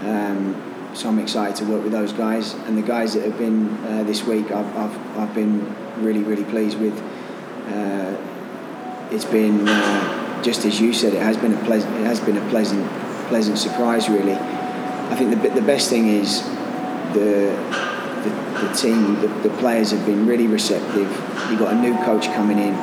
Um, 0.01 0.71
so 0.95 1.09
I'm 1.09 1.18
excited 1.18 1.57
to 1.57 1.64
work 1.64 1.82
with 1.82 1.93
those 1.93 2.12
guys 2.12 2.55
and 2.55 2.76
the 2.76 2.82
guys 2.82 3.14
that 3.14 3.24
have 3.24 3.38
been 3.38 3.76
uh, 3.86 4.03
this 4.05 4.24
week. 4.24 4.51
I've, 4.51 4.76
I've, 4.76 5.18
I've 5.18 5.34
been 5.34 5.74
really 6.03 6.22
really 6.22 6.45
pleased 6.45 6.78
with. 6.78 6.99
Uh, 7.68 8.16
it's 9.11 9.24
been 9.24 9.68
uh, 9.68 10.43
just 10.43 10.64
as 10.64 10.80
you 10.80 10.93
said. 10.93 11.14
It 11.14 11.22
has 11.22 11.36
been 11.36 11.55
a 11.55 11.64
pleasant. 11.64 11.95
It 11.97 12.07
has 12.07 12.20
been 12.20 12.36
a 12.36 12.49
pleasant 12.51 12.86
pleasant 13.32 13.57
surprise, 13.57 14.11
really. 14.11 14.34
I 14.34 15.16
think 15.16 15.30
the, 15.43 15.49
the 15.49 15.62
best 15.62 15.88
thing 15.88 16.07
is 16.09 16.43
the, 17.14 17.49
the, 18.24 18.30
the 18.61 18.74
team, 18.74 19.20
the, 19.22 19.28
the, 19.49 19.57
players 19.57 19.90
have 19.90 20.05
been 20.05 20.26
really 20.26 20.47
receptive. 20.47 21.09
You've 21.49 21.59
got 21.59 21.72
a 21.72 21.80
new 21.80 21.97
coach 22.05 22.26
coming 22.26 22.59
in, 22.59 22.74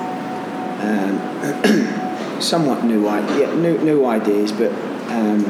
um, 0.81 2.41
somewhat 2.41 2.83
new, 2.83 3.05
yeah, 3.05 3.53
new, 3.55 3.77
new 3.77 4.05
ideas, 4.05 4.51
but 4.51 4.71
um, 5.11 5.45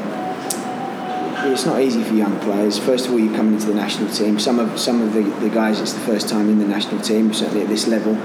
it's 1.47 1.65
not 1.65 1.81
easy 1.81 2.03
for 2.03 2.13
young 2.13 2.39
players. 2.39 2.77
First 2.77 3.05
of 3.05 3.13
all, 3.13 3.19
you're 3.19 3.35
coming 3.35 3.53
into 3.53 3.67
the 3.67 3.73
national 3.73 4.11
team. 4.11 4.39
Some 4.39 4.59
of 4.59 4.79
some 4.79 5.01
of 5.01 5.13
the, 5.13 5.23
the 5.39 5.49
guys, 5.49 5.79
it's 5.79 5.93
the 5.93 5.99
first 6.01 6.29
time 6.29 6.49
in 6.49 6.59
the 6.59 6.67
national 6.67 7.01
team, 7.01 7.33
certainly 7.33 7.63
at 7.63 7.69
this 7.69 7.87
level. 7.87 8.15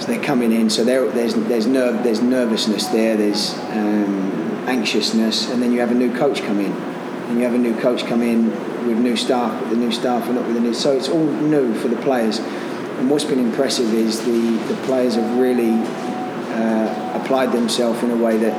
So 0.00 0.06
they're 0.06 0.22
coming 0.22 0.52
in. 0.52 0.70
So 0.70 0.84
there's 0.84 1.34
there's 1.34 1.66
nerve 1.66 2.02
there's 2.02 2.22
nervousness 2.22 2.86
there. 2.88 3.16
There's 3.16 3.54
um, 3.70 4.64
anxiousness, 4.66 5.50
and 5.50 5.62
then 5.62 5.72
you 5.72 5.80
have 5.80 5.90
a 5.90 5.94
new 5.94 6.14
coach 6.16 6.42
come 6.42 6.60
in, 6.60 6.72
and 6.72 7.38
you 7.38 7.44
have 7.44 7.54
a 7.54 7.58
new 7.58 7.78
coach 7.80 8.06
come 8.06 8.22
in 8.22 8.50
with 8.86 8.98
new 8.98 9.16
staff, 9.16 9.60
with 9.60 9.70
the 9.70 9.76
new 9.76 9.92
staff, 9.92 10.26
and 10.26 10.36
not 10.36 10.46
with 10.46 10.54
the 10.54 10.60
new. 10.60 10.74
So 10.74 10.92
it's 10.96 11.08
all 11.08 11.24
new 11.24 11.74
for 11.74 11.88
the 11.88 11.96
players. 11.96 12.38
And 12.38 13.08
what's 13.08 13.24
been 13.24 13.38
impressive 13.38 13.94
is 13.94 14.24
the, 14.26 14.58
the 14.68 14.78
players 14.84 15.14
have 15.14 15.38
really 15.38 15.70
uh, 15.70 17.20
applied 17.22 17.50
themselves 17.50 18.02
in 18.02 18.10
a 18.10 18.16
way 18.16 18.36
that, 18.36 18.52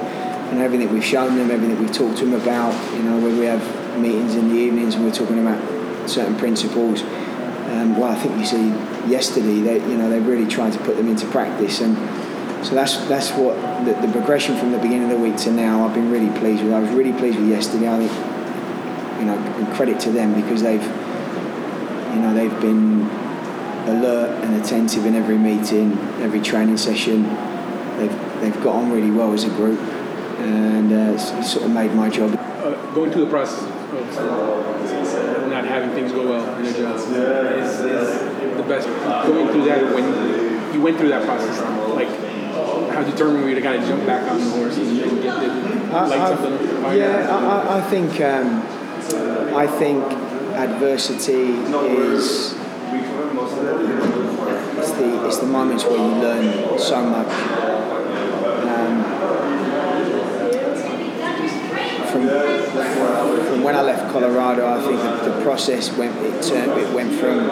and 0.51 0.59
everything 0.59 0.91
we've 0.93 1.03
shown 1.03 1.37
them, 1.37 1.49
everything 1.49 1.79
we've 1.79 1.93
talked 1.93 2.17
to 2.19 2.25
them 2.25 2.39
about, 2.39 2.73
you 2.93 3.03
know, 3.03 3.17
where 3.19 3.35
we 3.35 3.45
have 3.45 3.63
meetings 3.97 4.35
in 4.35 4.49
the 4.49 4.55
evenings 4.55 4.95
and 4.95 5.05
we're 5.05 5.11
talking 5.11 5.39
about 5.39 6.09
certain 6.09 6.35
principles. 6.35 7.01
Um, 7.01 7.97
well, 7.97 8.11
I 8.11 8.15
think 8.15 8.37
you 8.37 8.45
see 8.45 8.69
yesterday, 9.09 9.61
they, 9.61 9.75
you 9.89 9.97
know, 9.97 10.09
they 10.09 10.19
really 10.19 10.45
tried 10.45 10.73
to 10.73 10.79
put 10.79 10.97
them 10.97 11.07
into 11.07 11.25
practice 11.27 11.79
and 11.81 11.95
so 12.65 12.75
that's 12.75 12.97
that's 13.07 13.31
what 13.31 13.55
the, 13.85 13.93
the, 14.05 14.11
progression 14.11 14.55
from 14.55 14.71
the 14.71 14.77
beginning 14.77 15.11
of 15.11 15.17
the 15.17 15.17
week 15.17 15.35
to 15.37 15.51
now. 15.51 15.83
I've 15.83 15.95
been 15.95 16.11
really 16.11 16.29
pleased 16.39 16.63
with. 16.63 16.73
I 16.73 16.79
was 16.79 16.91
really 16.91 17.13
pleased 17.13 17.39
with 17.39 17.49
yesterday. 17.49 17.89
I 17.89 18.07
think, 18.07 19.19
you 19.19 19.25
know, 19.25 19.73
credit 19.73 19.99
to 20.01 20.11
them 20.11 20.39
because 20.39 20.61
they've, 20.61 20.83
you 20.83 22.21
know, 22.21 22.33
they've 22.35 22.61
been 22.61 23.09
alert 23.87 24.43
and 24.43 24.61
attentive 24.61 25.07
in 25.07 25.15
every 25.15 25.39
meeting, 25.39 25.97
every 26.21 26.39
training 26.39 26.77
session. 26.77 27.23
They've 27.97 28.41
they've 28.41 28.63
got 28.63 28.75
on 28.75 28.91
really 28.91 29.11
well 29.11 29.33
as 29.33 29.43
a 29.43 29.49
group, 29.49 29.79
and 30.41 30.91
uh, 30.91 31.17
sort 31.43 31.65
of 31.65 31.71
made 31.71 31.93
my 31.93 32.09
job. 32.09 32.33
Uh, 32.33 32.93
going 32.93 33.11
through 33.11 33.25
the 33.25 33.31
process 33.31 33.63
of 33.63 35.47
not 35.49 35.65
having 35.65 35.91
things 35.91 36.11
go 36.11 36.27
well 36.27 36.59
in 36.59 36.65
a 36.65 36.73
job 36.73 36.95
is, 36.97 37.79
is 37.79 38.57
the 38.57 38.63
best. 38.63 38.87
Going 39.27 39.47
through 39.49 39.65
that 39.65 39.93
when 39.93 40.73
you 40.73 40.81
went 40.81 40.97
through 40.97 41.09
that 41.09 41.25
process, 41.25 41.59
like 41.93 42.09
how 42.91 43.03
determined 43.03 43.43
were 43.43 43.49
you 43.49 43.55
to 43.55 43.61
kind 43.61 43.81
of 43.81 43.87
jump 43.87 44.05
back 44.05 44.29
on 44.29 44.39
the 44.39 44.49
horse 44.51 44.77
and, 44.77 45.21
get 45.21 45.39
the 45.39 45.91
light 45.91 46.37
something? 46.39 46.67
Yeah, 46.97 47.27
I, 47.29 47.77
I, 47.77 47.81
think 47.89 48.21
um, 48.21 48.61
I 49.55 49.67
think 49.67 50.03
adversity 50.53 51.53
is 51.97 52.55
it's 54.77 54.91
the 54.91 55.25
it's 55.27 55.37
the 55.37 55.45
moments 55.45 55.83
where 55.85 55.97
you 55.97 56.21
learn 56.21 56.79
so 56.79 57.03
much. 57.05 57.27
Um, 58.67 59.03
from 62.11 62.23
from 63.61 63.65
when 63.65 63.75
I 63.75 63.81
left 63.81 64.11
Colorado, 64.11 64.67
I 64.67 64.81
think 64.81 64.99
the, 65.23 65.41
process 65.41 65.91
went 65.97 66.15
it 66.17 66.43
turned 66.43 66.71
it 66.79 66.93
went 66.93 67.13
from 67.13 67.47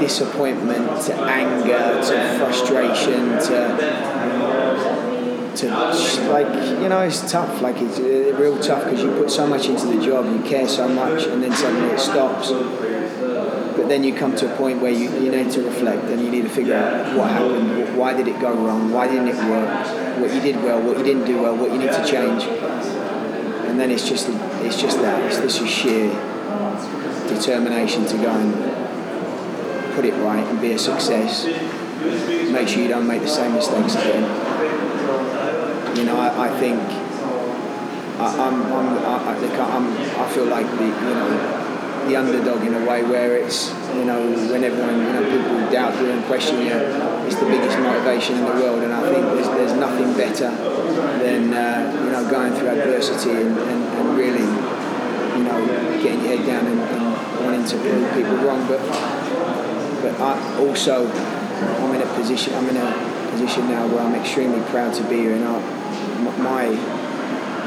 disappointment 0.00 1.02
to 1.06 1.14
anger 1.14 2.00
to 2.02 2.38
frustration 2.38 3.38
to 3.48 3.76
to 5.56 5.68
like 6.30 6.46
you 6.80 6.88
know 6.88 7.00
it's 7.00 7.30
tough. 7.30 7.62
Like 7.62 7.76
it's 7.78 7.98
real 7.98 8.58
tough 8.60 8.84
because 8.84 9.02
you 9.02 9.10
put 9.12 9.30
so 9.30 9.46
much 9.46 9.66
into 9.68 9.86
the 9.86 10.04
job 10.04 10.26
you 10.26 10.42
care 10.48 10.68
so 10.68 10.88
much 10.88 11.24
and 11.24 11.42
then 11.42 11.52
suddenly 11.52 11.94
it 11.94 12.00
stops. 12.00 12.50
But 12.50 13.88
then 13.88 14.04
you 14.04 14.14
come 14.14 14.34
to 14.36 14.52
a 14.52 14.56
point 14.56 14.80
where 14.80 14.92
you, 14.92 15.10
you 15.20 15.30
need 15.30 15.50
to 15.52 15.62
reflect 15.62 16.04
and 16.04 16.20
you 16.22 16.30
need 16.30 16.42
to 16.42 16.48
figure 16.48 16.74
out 16.74 17.16
what 17.16 17.30
happened 17.30 17.96
why 17.96 18.12
did 18.14 18.28
it 18.28 18.38
go 18.40 18.52
wrong 18.52 18.90
why 18.92 19.06
didn't 19.06 19.28
it 19.28 19.36
work 19.50 20.18
what 20.18 20.34
you 20.34 20.40
did 20.40 20.56
well 20.62 20.80
what 20.82 20.98
you 20.98 21.04
didn't 21.04 21.24
do 21.24 21.40
well 21.40 21.56
what 21.56 21.70
you 21.72 21.78
need 21.78 21.92
to 21.92 22.04
change. 22.06 22.44
And 23.66 23.80
then 23.80 23.90
it's 23.90 24.08
just 24.08 24.26
it's 24.66 24.80
just 24.80 24.98
that 24.98 25.22
it's 25.24 25.38
this 25.38 25.60
is 25.60 25.70
sheer 25.70 26.10
determination 27.28 28.04
to 28.06 28.16
go 28.18 28.30
and 28.30 29.94
put 29.94 30.04
it 30.04 30.14
right 30.22 30.44
and 30.46 30.60
be 30.60 30.72
a 30.72 30.78
success. 30.78 31.46
Make 32.52 32.68
sure 32.68 32.82
you 32.82 32.88
don't 32.88 33.06
make 33.06 33.22
the 33.22 33.28
same 33.28 33.54
mistakes 33.54 33.94
again. 33.94 34.24
You 35.96 36.04
know, 36.04 36.18
I, 36.18 36.48
I 36.48 36.60
think 36.60 36.80
I, 38.18 38.26
I'm, 38.46 38.62
I'm, 38.72 38.98
I, 38.98 39.36
I'm, 39.76 39.86
I 40.20 40.28
feel 40.32 40.46
like 40.46 40.66
the, 40.78 40.84
you 40.84 41.14
know, 41.14 41.62
the 42.08 42.16
underdog 42.16 42.62
in 42.64 42.74
a 42.74 42.84
way 42.86 43.02
where 43.02 43.36
it's, 43.36 43.70
you 43.94 44.04
know, 44.04 44.20
when 44.50 44.62
everyone, 44.62 44.98
you 44.98 45.12
know, 45.12 45.24
people 45.24 45.70
doubt 45.72 46.00
you 46.00 46.10
and 46.10 46.24
question 46.26 46.60
you, 46.60 46.72
it's 47.26 47.36
the 47.36 47.46
biggest 47.46 47.78
motivation 47.78 48.36
in 48.36 48.44
the 48.44 48.52
world. 48.52 48.82
And 48.84 48.92
I 48.92 49.02
think 49.12 49.26
there's, 49.26 49.48
there's 49.48 49.72
nothing 49.72 50.12
better 50.14 50.50
than, 51.18 51.52
uh, 51.52 52.02
you 52.04 52.10
know, 52.12 52.30
going 52.30 52.54
through 52.54 52.68
adversity 52.68 53.30
and, 53.30 53.58
and, 53.58 53.84
and, 53.84 54.16
really, 54.16 54.46
you 55.36 55.44
know, 55.44 55.85
getting 56.02 56.24
your 56.24 56.36
head 56.36 56.46
down 56.46 56.66
and, 56.66 56.80
and 56.80 57.44
wanting 57.44 57.64
to 57.64 57.76
prove 57.78 58.12
people 58.14 58.36
wrong. 58.46 58.66
But 58.68 58.80
but 60.02 60.20
I 60.20 60.58
also 60.58 61.06
I'm 61.08 61.94
in 61.94 62.02
a 62.02 62.14
position 62.14 62.54
I'm 62.54 62.68
in 62.68 62.76
a 62.76 63.16
position 63.30 63.68
now 63.68 63.86
where 63.86 64.00
I'm 64.00 64.14
extremely 64.14 64.60
proud 64.70 64.94
to 64.94 65.02
be 65.04 65.16
here, 65.16 65.34
and 65.34 65.44
I, 65.44 65.58
my 66.38 66.68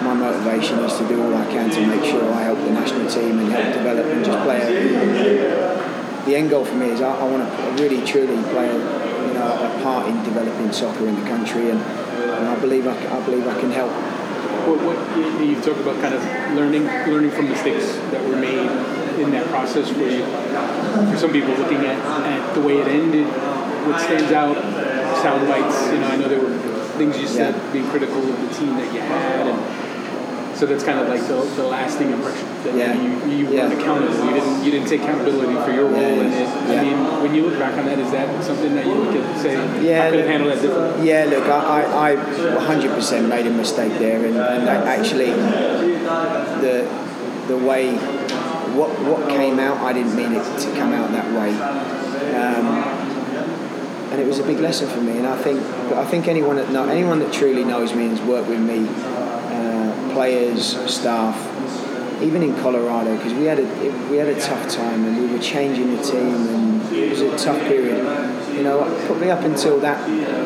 my 0.03 0.13
motivation 0.13 0.79
is 0.79 0.97
to 0.97 1.07
do 1.07 1.21
all 1.21 1.35
I 1.35 1.45
can 1.45 1.69
to 1.69 1.87
make 1.87 2.03
sure 2.03 2.23
I 2.33 2.43
help 2.43 2.59
the 2.59 2.71
national 2.71 3.09
team 3.09 3.39
and 3.39 3.51
help 3.51 3.73
develop 3.73 4.05
and 4.05 4.23
just 4.23 4.39
play. 4.45 4.59
The 6.25 6.35
end 6.35 6.49
goal 6.49 6.63
for 6.65 6.75
me 6.75 6.89
is 6.91 7.01
I, 7.01 7.11
I 7.19 7.23
want 7.23 7.43
to 7.43 7.83
really 7.83 8.05
truly 8.05 8.41
play 8.51 8.69
a, 8.69 9.27
you 9.27 9.33
know 9.33 9.47
a 9.47 9.83
part 9.83 10.07
in 10.07 10.23
developing 10.23 10.71
soccer 10.71 11.07
in 11.07 11.15
the 11.15 11.27
country, 11.29 11.69
and, 11.69 11.79
and 11.81 12.47
I 12.47 12.59
believe 12.59 12.87
I, 12.87 12.95
I 12.95 13.25
believe 13.25 13.47
I 13.47 13.59
can 13.59 13.71
help. 13.71 13.91
What, 14.67 14.79
what 14.83 14.97
you 15.45 15.55
talked 15.61 15.79
about 15.79 16.01
kind 16.01 16.13
of 16.13 16.23
learning 16.55 16.85
learning 17.11 17.31
from 17.31 17.49
mistakes 17.49 17.95
that 18.11 18.23
were 18.27 18.35
made 18.35 18.69
in 19.19 19.31
that 19.31 19.47
process 19.47 19.91
where 19.91 20.09
you, 20.09 20.23
for 21.11 21.17
some 21.17 21.31
people 21.31 21.53
looking 21.55 21.85
at, 21.85 21.97
at 21.97 22.53
the 22.53 22.61
way 22.61 22.77
it 22.77 22.87
ended, 22.87 23.25
what 23.85 23.99
stands 23.99 24.31
out, 24.31 24.55
sound 25.21 25.47
bites, 25.47 25.91
you 25.91 25.99
know, 25.99 26.07
I 26.07 26.15
know 26.15 26.27
there 26.27 26.39
were 26.39 26.57
things 26.97 27.17
you 27.17 27.27
said 27.27 27.55
yeah. 27.55 27.73
being 27.73 27.87
critical 27.87 28.17
of 28.17 28.41
the 28.41 28.55
team 28.55 28.75
that 28.75 28.93
you 28.93 28.99
had 28.99 29.47
and 29.47 29.78
So 30.59 30.65
that's 30.65 30.83
kind 30.83 30.99
of 30.99 31.07
like 31.07 31.21
the, 31.21 31.39
the 31.55 31.63
lasting 31.63 32.11
impression 32.11 32.45
that 32.65 32.75
Yeah. 32.75 32.93
you, 32.93 33.31
you 33.31 33.47
Yeah. 33.49 33.69
weren't 33.69 33.79
accountable. 33.79 34.25
You 34.25 34.33
didn't 34.33 34.63
you 34.65 34.71
didn't 34.71 34.87
take 34.89 35.01
accountability 35.03 35.55
for 35.63 35.71
your 35.71 35.85
role 35.85 36.01
Yeah, 36.01 36.19
in 36.19 36.33
it. 36.33 36.47
I 36.49 36.83
mean, 36.83 36.97
when 37.23 37.33
you 37.33 37.43
look 37.47 37.57
back 37.57 37.77
on 37.79 37.85
that, 37.85 37.97
is 37.97 38.11
that 38.11 38.43
something 38.43 38.75
that 38.75 38.85
you 38.85 38.91
look 38.93 39.15
at 39.15 39.23
and 39.23 39.39
say, 39.39 39.53
Yeah, 39.81 40.07
I 40.07 40.09
could 40.09 40.19
have 40.19 40.27
handled 40.27 40.51
that 40.51 40.61
differently? 40.61 41.07
Yeah, 41.07 41.25
look, 41.29 41.45
I, 41.47 41.83
I, 41.83 42.11
I 42.11 42.15
100% 42.75 43.29
made 43.29 43.47
a 43.47 43.51
mistake 43.51 43.93
there, 43.99 44.17
and, 44.25 44.35
and 44.35 44.69
I 44.69 44.95
actually, 44.97 45.31
the 46.59 46.83
the 47.47 47.57
way 47.57 47.95
what 48.75 48.89
what 49.07 49.29
came 49.29 49.59
out, 49.59 49.77
I 49.77 49.93
didn't 49.93 50.13
mean 50.15 50.33
it 50.33 50.43
to 50.43 50.71
come 50.75 50.91
out 50.91 51.09
that 51.13 51.31
way, 51.39 51.51
um, 52.35 52.67
and 54.11 54.19
it 54.21 54.27
was 54.27 54.39
a 54.39 54.43
big 54.43 54.59
lesson 54.59 54.89
for 54.89 54.99
me. 54.99 55.17
And 55.19 55.25
I 55.25 55.37
think, 55.41 55.61
I 55.95 56.05
think 56.05 56.27
anyone 56.27 56.57
that 56.57 56.69
know, 56.69 56.85
anyone 56.89 57.19
that 57.19 57.31
truly 57.31 57.63
knows 57.63 57.93
me 57.95 58.07
and 58.07 58.17
has 58.17 58.27
worked 58.27 58.49
with 58.49 58.59
me, 58.59 58.79
players, 60.19 60.75
staff, 60.93 61.37
even 62.21 62.43
in 62.43 62.53
Colorado, 62.55 63.15
because 63.15 63.33
we 63.33 63.45
had 63.45 63.57
a 63.57 63.63
we 64.11 64.17
had 64.17 64.27
a 64.27 64.37
tough 64.37 64.67
time 64.69 65.05
and 65.05 65.17
we 65.17 65.27
were 65.33 65.41
changing 65.41 65.95
the 65.95 66.03
team 66.03 66.35
and 66.55 66.91
it 66.91 67.09
was 67.09 67.21
a 67.21 67.37
tough 67.37 67.57
period. 67.69 67.99
You 68.53 68.63
know, 68.63 68.83
probably 69.05 69.31
up 69.31 69.43
until 69.43 69.79
that 69.79 69.97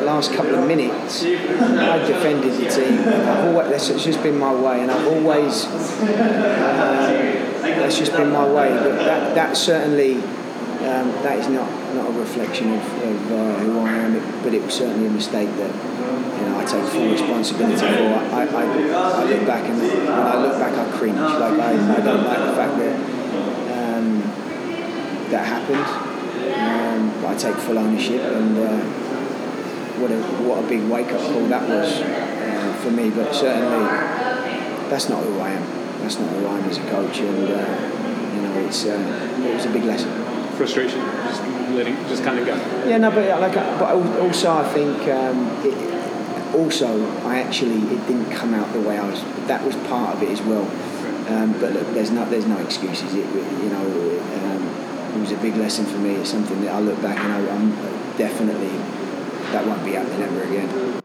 last 0.04 0.32
couple 0.32 0.54
of 0.54 0.64
minutes, 0.68 1.24
I 1.24 1.98
defended 2.06 2.52
the 2.52 2.68
team. 2.70 3.00
Always, 3.48 3.68
that's 3.70 3.88
it's 3.90 4.04
just 4.04 4.22
been 4.22 4.38
my 4.38 4.54
way, 4.54 4.80
and 4.82 4.92
I've 4.92 5.08
always 5.08 5.64
uh, 5.66 7.10
that's 7.60 7.98
just 7.98 8.12
been 8.12 8.30
my 8.30 8.46
way. 8.46 8.68
But 8.68 8.94
that 9.08 9.34
that 9.34 9.56
certainly 9.56 10.22
um, 10.94 11.10
that 11.22 11.38
is 11.38 11.48
not 11.48 11.68
not 11.94 12.08
a 12.08 12.12
reflection 12.12 12.72
of, 12.72 12.84
of 13.02 13.32
uh, 13.32 13.58
who 13.58 13.80
I 13.80 13.92
am. 13.92 14.42
But 14.42 14.54
it 14.54 14.62
was 14.62 14.74
certainly 14.74 15.06
a 15.06 15.10
mistake 15.10 15.48
that 15.56 15.74
you 15.74 16.46
know 16.46 16.58
I 16.58 16.64
take 16.64 16.84
full 16.84 17.10
responsibility 17.10 17.76
for. 17.76 17.84
I, 17.84 18.46
I, 18.46 18.64
I 18.64 19.24
look 19.24 19.46
back 19.46 19.64
and 19.68 19.78
when 19.80 20.08
I 20.08 20.36
look 20.42 20.58
back, 20.58 20.74
I 20.74 20.96
cringe. 20.96 21.18
Like 21.18 21.58
I, 21.58 21.96
I 21.96 22.00
don't 22.00 22.24
like 22.24 22.38
the 22.38 22.54
fact 22.54 22.78
that 22.78 22.94
um, 23.74 24.20
that 25.30 25.44
happened. 25.44 25.86
Um, 26.54 27.26
I 27.26 27.34
take 27.34 27.56
full 27.56 27.78
ownership, 27.78 28.20
and 28.20 28.56
uh, 28.58 28.84
what 29.98 30.10
a 30.10 30.20
what 30.46 30.64
a 30.64 30.68
big 30.68 30.88
wake 30.88 31.12
up 31.12 31.20
call 31.20 31.46
that 31.48 31.68
was 31.68 32.00
uh, 32.00 32.78
for 32.82 32.90
me. 32.90 33.10
But 33.10 33.34
certainly, 33.34 33.84
that's 34.90 35.08
not 35.08 35.24
who 35.24 35.40
I 35.40 35.50
am. 35.50 35.64
That's 36.00 36.18
not 36.18 36.28
who 36.30 36.46
I 36.46 36.58
am 36.58 36.68
as 36.68 36.78
a 36.78 36.90
coach, 36.90 37.18
and 37.18 37.48
uh, 37.48 38.34
you 38.34 38.42
know, 38.42 38.66
it's 38.66 38.84
uh, 38.84 39.40
it 39.42 39.54
was 39.54 39.64
a 39.64 39.70
big 39.70 39.84
lesson. 39.84 40.33
Frustration, 40.56 41.00
just 41.00 41.42
letting, 41.72 41.96
just 42.08 42.22
kind 42.22 42.38
of 42.38 42.46
go. 42.46 42.54
Yeah, 42.88 42.98
no, 42.98 43.10
but 43.10 43.40
like, 43.40 43.56
uh, 43.56 43.78
but 43.78 44.20
also 44.20 44.52
I 44.52 44.64
think 44.72 45.08
um, 45.08 45.50
it, 45.64 46.54
also 46.54 47.04
I 47.26 47.40
actually 47.40 47.78
it 47.94 48.06
didn't 48.06 48.30
come 48.30 48.54
out 48.54 48.72
the 48.72 48.80
way 48.80 48.98
I 48.98 49.08
was. 49.08 49.22
That 49.48 49.64
was 49.64 49.74
part 49.88 50.16
of 50.16 50.22
it 50.22 50.30
as 50.30 50.40
well. 50.42 50.64
Um, 51.28 51.52
but 51.60 51.72
look, 51.72 51.86
there's 51.94 52.10
no 52.10 52.24
there's 52.28 52.46
no 52.46 52.58
excuses. 52.58 53.14
It 53.14 53.26
you 53.26 53.68
know 53.68 53.84
um, 54.44 55.16
it 55.16 55.20
was 55.20 55.32
a 55.32 55.38
big 55.38 55.56
lesson 55.56 55.86
for 55.86 55.98
me. 55.98 56.14
It's 56.16 56.30
something 56.30 56.60
that 56.62 56.74
I 56.74 56.80
look 56.80 57.00
back 57.02 57.18
and 57.18 57.32
I, 57.32 57.54
I'm 57.54 57.70
definitely 58.16 58.68
that 59.50 59.66
won't 59.66 59.84
be 59.84 59.92
happening 59.92 60.22
ever 60.22 60.42
again. 60.42 61.03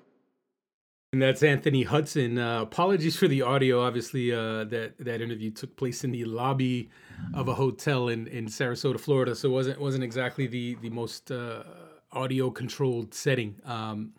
And 1.12 1.24
that's 1.24 1.42
Anthony 1.42 1.82
Hudson. 1.82 2.38
Uh, 2.38 2.62
apologies 2.62 3.16
for 3.16 3.28
the 3.28 3.42
audio. 3.42 3.82
Obviously, 3.82 4.32
uh, 4.32 4.64
that 4.66 4.94
that 5.00 5.22
interview 5.22 5.50
took 5.50 5.76
place 5.76 6.04
in 6.04 6.12
the 6.12 6.24
lobby 6.26 6.92
of 7.34 7.48
a 7.48 7.56
hotel 7.56 8.10
in, 8.10 8.28
in 8.28 8.46
Sarasota, 8.46 9.00
Florida. 9.00 9.36
So 9.36 9.50
it 9.50 9.52
wasn't 9.52 9.82
wasn't 9.82 10.04
exactly 10.04 10.46
the 10.46 10.76
the 10.76 10.92
most 10.92 11.32
uh, 11.32 11.64
audio 12.12 12.52
controlled 12.52 13.16
setting. 13.16 13.56
Um, 13.66 14.12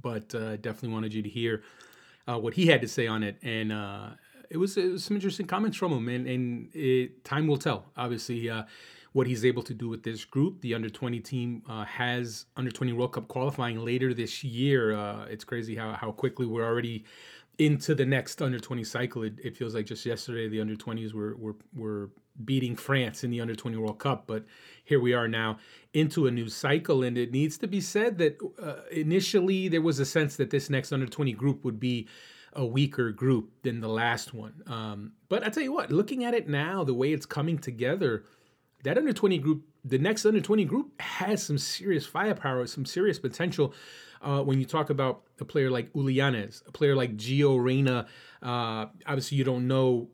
but 0.00 0.32
uh, 0.32 0.58
definitely 0.58 0.90
wanted 0.90 1.12
you 1.12 1.22
to 1.22 1.28
hear 1.28 1.64
uh, 2.28 2.38
what 2.38 2.54
he 2.54 2.66
had 2.66 2.82
to 2.82 2.88
say 2.88 3.08
on 3.08 3.24
it, 3.24 3.36
and 3.42 3.72
uh, 3.72 4.10
it 4.48 4.58
was, 4.58 4.76
it 4.76 4.92
was 4.92 5.02
some 5.02 5.16
interesting 5.16 5.46
comments 5.46 5.76
from 5.76 5.92
him. 5.92 6.08
And 6.08 6.28
and 6.28 6.68
it, 6.72 7.24
time 7.24 7.48
will 7.48 7.58
tell. 7.58 7.86
Obviously. 7.96 8.48
What 9.18 9.26
he's 9.26 9.44
able 9.44 9.64
to 9.64 9.74
do 9.74 9.88
with 9.88 10.04
this 10.04 10.24
group. 10.24 10.60
The 10.60 10.74
under 10.74 10.88
20 10.88 11.18
team 11.18 11.64
uh, 11.68 11.84
has 11.86 12.46
under 12.56 12.70
20 12.70 12.92
World 12.92 13.14
Cup 13.14 13.26
qualifying 13.26 13.84
later 13.84 14.14
this 14.14 14.44
year. 14.44 14.94
Uh, 14.94 15.24
it's 15.24 15.42
crazy 15.42 15.74
how, 15.74 15.90
how 15.94 16.12
quickly 16.12 16.46
we're 16.46 16.64
already 16.64 17.04
into 17.58 17.96
the 17.96 18.06
next 18.06 18.40
under 18.40 18.60
20 18.60 18.84
cycle. 18.84 19.24
It, 19.24 19.34
it 19.42 19.56
feels 19.56 19.74
like 19.74 19.86
just 19.86 20.06
yesterday 20.06 20.46
the 20.46 20.60
under 20.60 20.76
20s 20.76 21.14
were, 21.14 21.34
were, 21.34 21.56
were 21.74 22.10
beating 22.44 22.76
France 22.76 23.24
in 23.24 23.32
the 23.32 23.40
under 23.40 23.56
20 23.56 23.76
World 23.78 23.98
Cup, 23.98 24.28
but 24.28 24.44
here 24.84 25.00
we 25.00 25.14
are 25.14 25.26
now 25.26 25.58
into 25.94 26.28
a 26.28 26.30
new 26.30 26.48
cycle. 26.48 27.02
And 27.02 27.18
it 27.18 27.32
needs 27.32 27.58
to 27.58 27.66
be 27.66 27.80
said 27.80 28.18
that 28.18 28.38
uh, 28.62 28.82
initially 28.92 29.66
there 29.66 29.82
was 29.82 29.98
a 29.98 30.06
sense 30.06 30.36
that 30.36 30.50
this 30.50 30.70
next 30.70 30.92
under 30.92 31.06
20 31.06 31.32
group 31.32 31.64
would 31.64 31.80
be 31.80 32.06
a 32.52 32.64
weaker 32.64 33.10
group 33.10 33.50
than 33.64 33.80
the 33.80 33.88
last 33.88 34.32
one. 34.32 34.62
Um, 34.68 35.12
but 35.28 35.44
I 35.44 35.48
tell 35.48 35.64
you 35.64 35.72
what, 35.72 35.90
looking 35.90 36.24
at 36.24 36.34
it 36.34 36.48
now, 36.48 36.84
the 36.84 36.94
way 36.94 37.12
it's 37.12 37.26
coming 37.26 37.58
together, 37.58 38.24
that 38.88 38.96
under 38.96 39.12
20 39.12 39.38
group, 39.38 39.64
the 39.84 39.98
next 39.98 40.24
under 40.24 40.40
20 40.40 40.64
group 40.64 41.00
has 41.00 41.42
some 41.42 41.58
serious 41.58 42.06
firepower, 42.06 42.66
some 42.66 42.86
serious 42.86 43.18
potential. 43.18 43.74
Uh, 44.22 44.42
when 44.42 44.58
you 44.58 44.64
talk 44.64 44.88
about 44.88 45.22
a 45.40 45.44
player 45.44 45.70
like 45.70 45.92
Ulianes, 45.92 46.66
a 46.66 46.72
player 46.72 46.96
like 46.96 47.16
Gio 47.16 47.62
Reyna, 47.62 48.06
uh, 48.42 48.86
obviously 49.06 49.36
you 49.36 49.44
don't 49.44 49.68
know 49.68 50.08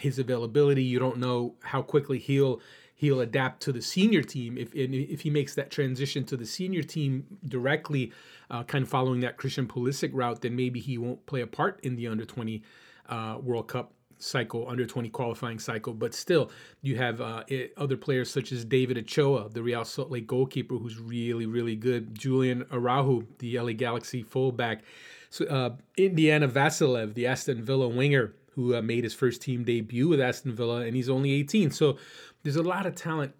his 0.00 0.18
availability. 0.18 0.82
You 0.82 0.98
don't 0.98 1.18
know 1.18 1.54
how 1.62 1.80
quickly 1.80 2.18
he'll 2.18 2.60
he'll 2.96 3.20
adapt 3.20 3.62
to 3.62 3.72
the 3.72 3.80
senior 3.80 4.22
team 4.22 4.58
if 4.58 4.74
if 4.74 5.20
he 5.20 5.30
makes 5.30 5.54
that 5.54 5.70
transition 5.70 6.24
to 6.24 6.36
the 6.36 6.44
senior 6.44 6.82
team 6.82 7.38
directly, 7.46 8.12
uh, 8.50 8.64
kind 8.64 8.82
of 8.82 8.88
following 8.88 9.20
that 9.20 9.36
Christian 9.36 9.66
Pulisic 9.66 10.10
route. 10.12 10.42
Then 10.42 10.56
maybe 10.56 10.80
he 10.80 10.98
won't 10.98 11.24
play 11.26 11.40
a 11.40 11.46
part 11.46 11.78
in 11.84 11.94
the 11.94 12.08
under 12.08 12.24
20 12.24 12.62
uh, 13.08 13.38
World 13.40 13.68
Cup 13.68 13.92
cycle, 14.18 14.66
under 14.68 14.86
20 14.86 15.08
qualifying 15.10 15.58
cycle. 15.58 15.92
But 15.92 16.14
still, 16.14 16.50
you 16.82 16.96
have 16.96 17.20
uh, 17.20 17.44
other 17.76 17.96
players 17.96 18.30
such 18.30 18.52
as 18.52 18.64
David 18.64 18.98
Ochoa, 18.98 19.48
the 19.48 19.62
Real 19.62 19.84
Salt 19.84 20.10
Lake 20.10 20.26
goalkeeper, 20.26 20.76
who's 20.76 20.98
really, 20.98 21.46
really 21.46 21.76
good. 21.76 22.18
Julian 22.18 22.64
Araujo, 22.72 23.26
the 23.38 23.58
LA 23.58 23.72
Galaxy 23.72 24.22
fullback. 24.22 24.82
So, 25.30 25.44
uh, 25.46 25.70
Indiana 25.96 26.48
Vassilev, 26.48 27.14
the 27.14 27.26
Aston 27.26 27.62
Villa 27.62 27.88
winger, 27.88 28.34
who 28.56 28.74
uh, 28.74 28.82
made 28.82 29.04
his 29.04 29.14
first 29.14 29.42
team 29.42 29.64
debut 29.64 30.08
with 30.08 30.20
Aston 30.20 30.54
Villa, 30.54 30.80
and 30.80 30.96
he's 30.96 31.10
only 31.10 31.32
18. 31.32 31.70
So 31.70 31.98
there's 32.42 32.56
a 32.56 32.62
lot 32.62 32.86
of 32.86 32.94
talent 32.94 33.34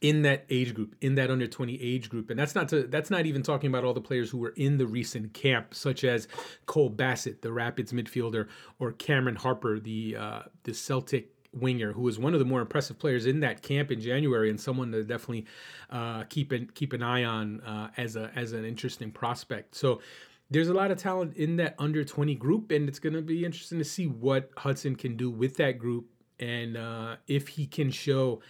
in 0.00 0.22
that 0.22 0.44
age 0.50 0.74
group, 0.74 0.94
in 1.00 1.14
that 1.14 1.30
under 1.30 1.46
20 1.46 1.80
age 1.80 2.08
group. 2.08 2.30
And 2.30 2.38
that's 2.38 2.54
not 2.54 2.68
to 2.70 2.84
that's 2.84 3.10
not 3.10 3.26
even 3.26 3.42
talking 3.42 3.68
about 3.68 3.84
all 3.84 3.94
the 3.94 4.00
players 4.00 4.30
who 4.30 4.38
were 4.38 4.54
in 4.56 4.78
the 4.78 4.86
recent 4.86 5.32
camp, 5.32 5.74
such 5.74 6.04
as 6.04 6.28
Cole 6.66 6.90
Bassett, 6.90 7.42
the 7.42 7.52
Rapids 7.52 7.92
midfielder, 7.92 8.48
or 8.78 8.92
Cameron 8.92 9.36
Harper, 9.36 9.78
the 9.78 10.16
uh, 10.16 10.42
the 10.64 10.74
Celtic 10.74 11.30
winger, 11.52 11.92
who 11.92 12.02
was 12.02 12.18
one 12.18 12.34
of 12.34 12.38
the 12.38 12.44
more 12.44 12.60
impressive 12.60 12.98
players 12.98 13.26
in 13.26 13.40
that 13.40 13.62
camp 13.62 13.90
in 13.90 14.00
January, 14.00 14.50
and 14.50 14.60
someone 14.60 14.92
to 14.92 15.02
definitely 15.02 15.46
uh, 15.90 16.24
keep 16.24 16.52
an 16.52 16.70
keep 16.74 16.92
an 16.92 17.02
eye 17.02 17.24
on 17.24 17.60
uh, 17.62 17.90
as 17.96 18.16
a 18.16 18.30
as 18.36 18.52
an 18.52 18.64
interesting 18.64 19.10
prospect. 19.10 19.74
So 19.74 20.00
there's 20.50 20.68
a 20.68 20.74
lot 20.74 20.90
of 20.90 20.98
talent 20.98 21.36
in 21.36 21.56
that 21.56 21.74
under 21.78 22.04
20 22.04 22.34
group, 22.36 22.70
and 22.70 22.88
it's 22.88 23.00
going 23.00 23.14
to 23.14 23.22
be 23.22 23.44
interesting 23.44 23.78
to 23.78 23.84
see 23.84 24.06
what 24.06 24.50
Hudson 24.58 24.94
can 24.94 25.16
do 25.16 25.28
with 25.28 25.56
that 25.56 25.78
group 25.78 26.06
and 26.38 26.76
uh, 26.76 27.16
if 27.26 27.48
he 27.48 27.66
can 27.66 27.90
show 27.90 28.40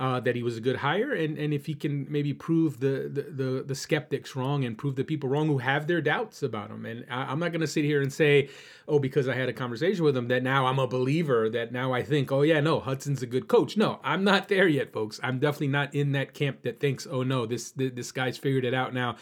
uh, 0.00 0.18
that 0.18 0.34
he 0.34 0.42
was 0.42 0.56
a 0.56 0.62
good 0.62 0.76
hire, 0.76 1.12
and, 1.12 1.36
and 1.36 1.52
if 1.52 1.66
he 1.66 1.74
can 1.74 2.06
maybe 2.10 2.32
prove 2.32 2.80
the, 2.80 3.10
the, 3.12 3.22
the 3.30 3.64
the 3.66 3.74
skeptics 3.74 4.34
wrong 4.34 4.64
and 4.64 4.78
prove 4.78 4.96
the 4.96 5.04
people 5.04 5.28
wrong 5.28 5.46
who 5.46 5.58
have 5.58 5.86
their 5.86 6.00
doubts 6.00 6.42
about 6.42 6.70
him. 6.70 6.86
And 6.86 7.04
I, 7.10 7.24
I'm 7.30 7.38
not 7.38 7.52
going 7.52 7.60
to 7.60 7.66
sit 7.66 7.84
here 7.84 8.00
and 8.00 8.10
say, 8.10 8.48
oh, 8.88 8.98
because 8.98 9.28
I 9.28 9.34
had 9.34 9.50
a 9.50 9.52
conversation 9.52 10.02
with 10.02 10.16
him, 10.16 10.28
that 10.28 10.42
now 10.42 10.64
I'm 10.64 10.78
a 10.78 10.86
believer. 10.86 11.50
That 11.50 11.70
now 11.70 11.92
I 11.92 12.02
think, 12.02 12.32
oh 12.32 12.40
yeah, 12.40 12.60
no, 12.60 12.80
Hudson's 12.80 13.22
a 13.22 13.26
good 13.26 13.46
coach. 13.46 13.76
No, 13.76 14.00
I'm 14.02 14.24
not 14.24 14.48
there 14.48 14.66
yet, 14.66 14.90
folks. 14.90 15.20
I'm 15.22 15.38
definitely 15.38 15.68
not 15.68 15.94
in 15.94 16.12
that 16.12 16.32
camp 16.32 16.62
that 16.62 16.80
thinks, 16.80 17.06
oh 17.06 17.22
no, 17.22 17.44
this 17.44 17.72
this 17.76 18.10
guy's 18.10 18.38
figured 18.38 18.64
it 18.64 18.72
out 18.72 18.94
now. 18.94 19.16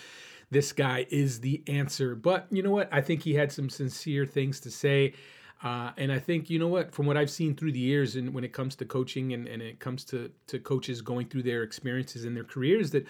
This 0.53 0.73
guy 0.73 1.07
is 1.11 1.41
the 1.41 1.61
answer. 1.67 2.15
But 2.15 2.47
you 2.53 2.63
know 2.63 2.71
what? 2.71 2.89
I 2.93 3.01
think 3.01 3.23
he 3.23 3.35
had 3.35 3.51
some 3.51 3.69
sincere 3.69 4.27
things 4.27 4.61
to 4.61 4.71
say. 4.71 5.15
Uh, 5.63 5.91
and 5.97 6.13
I 6.13 6.19
think 6.21 6.51
you 6.51 6.59
know 6.59 6.69
what, 6.69 6.93
from 6.93 7.07
what 7.07 7.17
I've 7.17 7.31
seen 7.31 7.57
through 7.57 7.73
the 7.73 7.81
years, 7.81 8.15
and 8.15 8.33
when 8.33 8.45
it 8.45 8.53
comes 8.53 8.77
to 8.77 8.85
coaching 8.85 9.33
and, 9.33 9.49
and 9.49 9.61
it 9.61 9.81
comes 9.81 10.05
to 10.07 10.31
to 10.47 10.59
coaches 10.59 11.03
going 11.03 11.29
through 11.29 11.43
their 11.43 11.63
experiences 11.63 12.25
in 12.25 12.35
their 12.35 12.45
careers, 12.45 12.93
that 12.93 13.07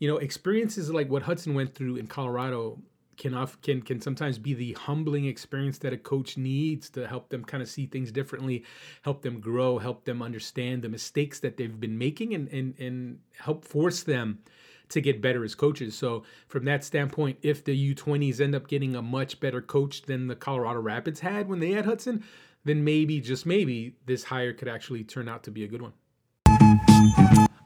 you 0.00 0.08
know 0.08 0.16
experiences 0.16 0.90
like 0.90 1.08
what 1.08 1.22
Hudson 1.22 1.54
went 1.54 1.74
through 1.74 1.96
in 1.96 2.08
Colorado 2.08 2.78
can 3.16 3.34
off, 3.34 3.60
can 3.60 3.82
can 3.82 4.00
sometimes 4.00 4.36
be 4.36 4.52
the 4.52 4.72
humbling 4.72 5.26
experience 5.26 5.78
that 5.78 5.92
a 5.92 5.96
coach 5.96 6.36
needs 6.36 6.90
to 6.90 7.06
help 7.06 7.28
them 7.28 7.44
kind 7.44 7.62
of 7.62 7.68
see 7.68 7.86
things 7.86 8.10
differently, 8.10 8.64
help 9.02 9.22
them 9.22 9.38
grow, 9.38 9.78
help 9.78 10.04
them 10.04 10.22
understand 10.22 10.82
the 10.82 10.88
mistakes 10.88 11.38
that 11.38 11.56
they've 11.56 11.78
been 11.78 11.96
making, 11.96 12.34
and 12.34 12.48
and 12.48 12.74
and 12.80 13.20
help 13.38 13.64
force 13.64 14.02
them 14.02 14.40
to 14.92 15.00
get 15.00 15.20
better 15.20 15.44
as 15.44 15.54
coaches. 15.54 15.96
So 15.96 16.24
from 16.48 16.64
that 16.66 16.84
standpoint, 16.84 17.38
if 17.42 17.64
the 17.64 17.94
U20s 17.94 18.40
end 18.40 18.54
up 18.54 18.68
getting 18.68 18.94
a 18.94 19.02
much 19.02 19.40
better 19.40 19.60
coach 19.60 20.02
than 20.02 20.28
the 20.28 20.36
Colorado 20.36 20.80
Rapids 20.80 21.20
had 21.20 21.48
when 21.48 21.60
they 21.60 21.72
had 21.72 21.84
Hudson, 21.84 22.24
then 22.64 22.84
maybe 22.84 23.20
just 23.20 23.46
maybe 23.46 23.96
this 24.06 24.24
hire 24.24 24.52
could 24.52 24.68
actually 24.68 25.04
turn 25.04 25.28
out 25.28 25.42
to 25.44 25.50
be 25.50 25.64
a 25.64 25.68
good 25.68 25.82
one. 25.82 25.92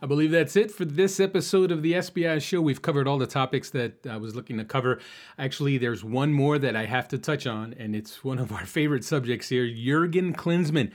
I 0.03 0.07
believe 0.07 0.31
that's 0.31 0.57
it 0.57 0.71
for 0.71 0.85
this 0.85 1.19
episode 1.19 1.73
of 1.73 1.83
the 1.83 1.95
SBI 1.95 2.41
show. 2.43 2.61
We've 2.61 2.83
covered 2.83 3.09
all 3.09 3.19
the 3.19 3.27
topics 3.27 3.71
that 3.71 4.07
I 4.07 4.19
was 4.19 4.37
looking 4.37 4.59
to 4.59 4.65
cover. 4.65 5.01
Actually, 5.39 5.79
there's 5.79 6.05
one 6.05 6.33
more 6.33 6.59
that 6.59 6.77
I 6.77 6.85
have 6.85 7.09
to 7.09 7.19
touch 7.19 7.47
on, 7.47 7.75
and 7.79 7.97
it's 7.97 8.23
one 8.23 8.39
of 8.39 8.53
our 8.53 8.67
favorite 8.67 9.05
subjects 9.05 9.49
here 9.49 9.67
Jurgen 9.67 10.35
Klinsmann. 10.35 10.93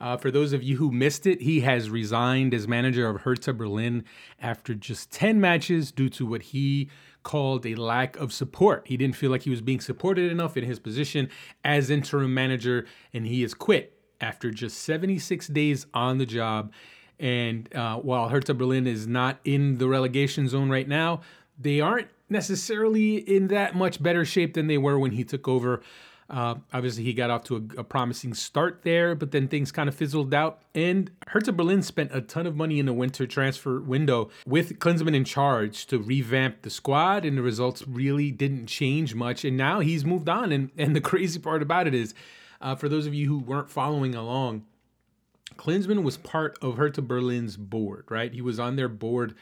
Uh, 0.00 0.16
for 0.16 0.30
those 0.30 0.52
of 0.52 0.62
you 0.62 0.76
who 0.76 0.90
missed 0.92 1.26
it, 1.26 1.42
he 1.42 1.60
has 1.60 1.90
resigned 1.90 2.54
as 2.54 2.68
manager 2.68 3.08
of 3.08 3.22
Hertha 3.22 3.52
Berlin 3.52 4.04
after 4.40 4.74
just 4.74 5.10
10 5.10 5.40
matches 5.40 5.90
due 5.90 6.08
to 6.10 6.24
what 6.24 6.42
he 6.42 6.88
called 7.24 7.66
a 7.66 7.74
lack 7.74 8.16
of 8.16 8.32
support. 8.32 8.84
He 8.86 8.96
didn't 8.96 9.16
feel 9.16 9.30
like 9.30 9.42
he 9.42 9.50
was 9.50 9.60
being 9.60 9.80
supported 9.80 10.30
enough 10.30 10.56
in 10.56 10.64
his 10.64 10.78
position 10.78 11.28
as 11.64 11.90
interim 11.90 12.32
manager, 12.32 12.86
and 13.12 13.26
he 13.26 13.42
has 13.42 13.54
quit 13.54 13.98
after 14.20 14.50
just 14.50 14.78
76 14.82 15.48
days 15.48 15.86
on 15.92 16.18
the 16.18 16.26
job. 16.26 16.72
And 17.18 17.74
uh, 17.74 17.96
while 17.96 18.28
Hertha 18.28 18.54
Berlin 18.54 18.86
is 18.86 19.06
not 19.06 19.40
in 19.44 19.78
the 19.78 19.88
relegation 19.88 20.48
zone 20.48 20.70
right 20.70 20.86
now, 20.86 21.20
they 21.58 21.80
aren't 21.80 22.08
necessarily 22.28 23.16
in 23.16 23.48
that 23.48 23.74
much 23.74 24.02
better 24.02 24.24
shape 24.24 24.54
than 24.54 24.66
they 24.66 24.78
were 24.78 24.98
when 24.98 25.12
he 25.12 25.24
took 25.24 25.48
over. 25.48 25.82
Uh, 26.30 26.56
obviously, 26.74 27.04
he 27.04 27.14
got 27.14 27.30
off 27.30 27.44
to 27.44 27.56
a, 27.56 27.80
a, 27.80 27.84
promising 27.84 28.34
start 28.34 28.80
there, 28.82 29.14
but 29.14 29.30
then 29.30 29.48
things 29.48 29.72
kind 29.72 29.88
of 29.88 29.94
fizzled 29.94 30.34
out. 30.34 30.60
And 30.74 31.10
Hertha 31.28 31.52
Berlin 31.52 31.80
spent 31.80 32.14
a 32.14 32.20
ton 32.20 32.46
of 32.46 32.54
money 32.54 32.78
in 32.78 32.84
the 32.84 32.92
winter 32.92 33.26
transfer 33.26 33.80
window 33.80 34.28
with 34.46 34.78
Klinsmann 34.78 35.14
in 35.14 35.24
charge 35.24 35.86
to 35.86 35.98
revamp 35.98 36.62
the 36.62 36.70
squad, 36.70 37.24
and 37.24 37.38
the 37.38 37.42
results 37.42 37.82
really 37.88 38.30
didn't 38.30 38.66
change 38.66 39.14
much. 39.14 39.42
And 39.42 39.56
now 39.56 39.80
he's 39.80 40.04
moved 40.04 40.28
on. 40.28 40.52
And, 40.52 40.70
and 40.76 40.94
the 40.94 41.00
crazy 41.00 41.38
part 41.38 41.62
about 41.62 41.86
it 41.86 41.94
is, 41.94 42.14
uh, 42.60 42.74
for 42.74 42.90
those 42.90 43.06
of 43.06 43.14
you 43.14 43.26
who 43.26 43.38
weren't 43.38 43.70
following 43.70 44.14
along, 44.14 44.66
Klinsmann 45.56 46.02
was 46.02 46.18
part 46.18 46.58
of 46.60 46.76
Hertha 46.76 47.00
Berlin's 47.00 47.56
board, 47.56 48.04
right? 48.10 48.32
He 48.32 48.42
was 48.42 48.60
on 48.60 48.76
their 48.76 48.88
board, 48.88 49.34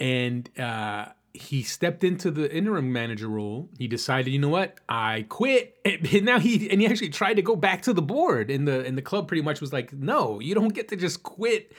and 0.00 0.50
uh, 0.58 1.06
he 1.36 1.62
stepped 1.62 2.04
into 2.04 2.30
the 2.30 2.52
interim 2.54 2.92
manager 2.92 3.28
role. 3.28 3.68
He 3.78 3.86
decided, 3.86 4.30
you 4.30 4.38
know 4.38 4.48
what, 4.48 4.78
I 4.88 5.26
quit. 5.28 5.74
And 5.86 6.24
now 6.24 6.38
he 6.38 6.68
and 6.70 6.80
he 6.80 6.86
actually 6.86 7.10
tried 7.10 7.34
to 7.34 7.42
go 7.42 7.56
back 7.56 7.82
to 7.82 7.92
the 7.92 8.02
board. 8.02 8.50
And 8.50 8.66
the 8.66 8.84
and 8.84 8.96
the 8.96 9.02
club 9.02 9.28
pretty 9.28 9.42
much 9.42 9.60
was 9.60 9.72
like, 9.72 9.92
no, 9.92 10.40
you 10.40 10.54
don't 10.54 10.74
get 10.74 10.88
to 10.88 10.96
just 10.96 11.22
quit 11.22 11.72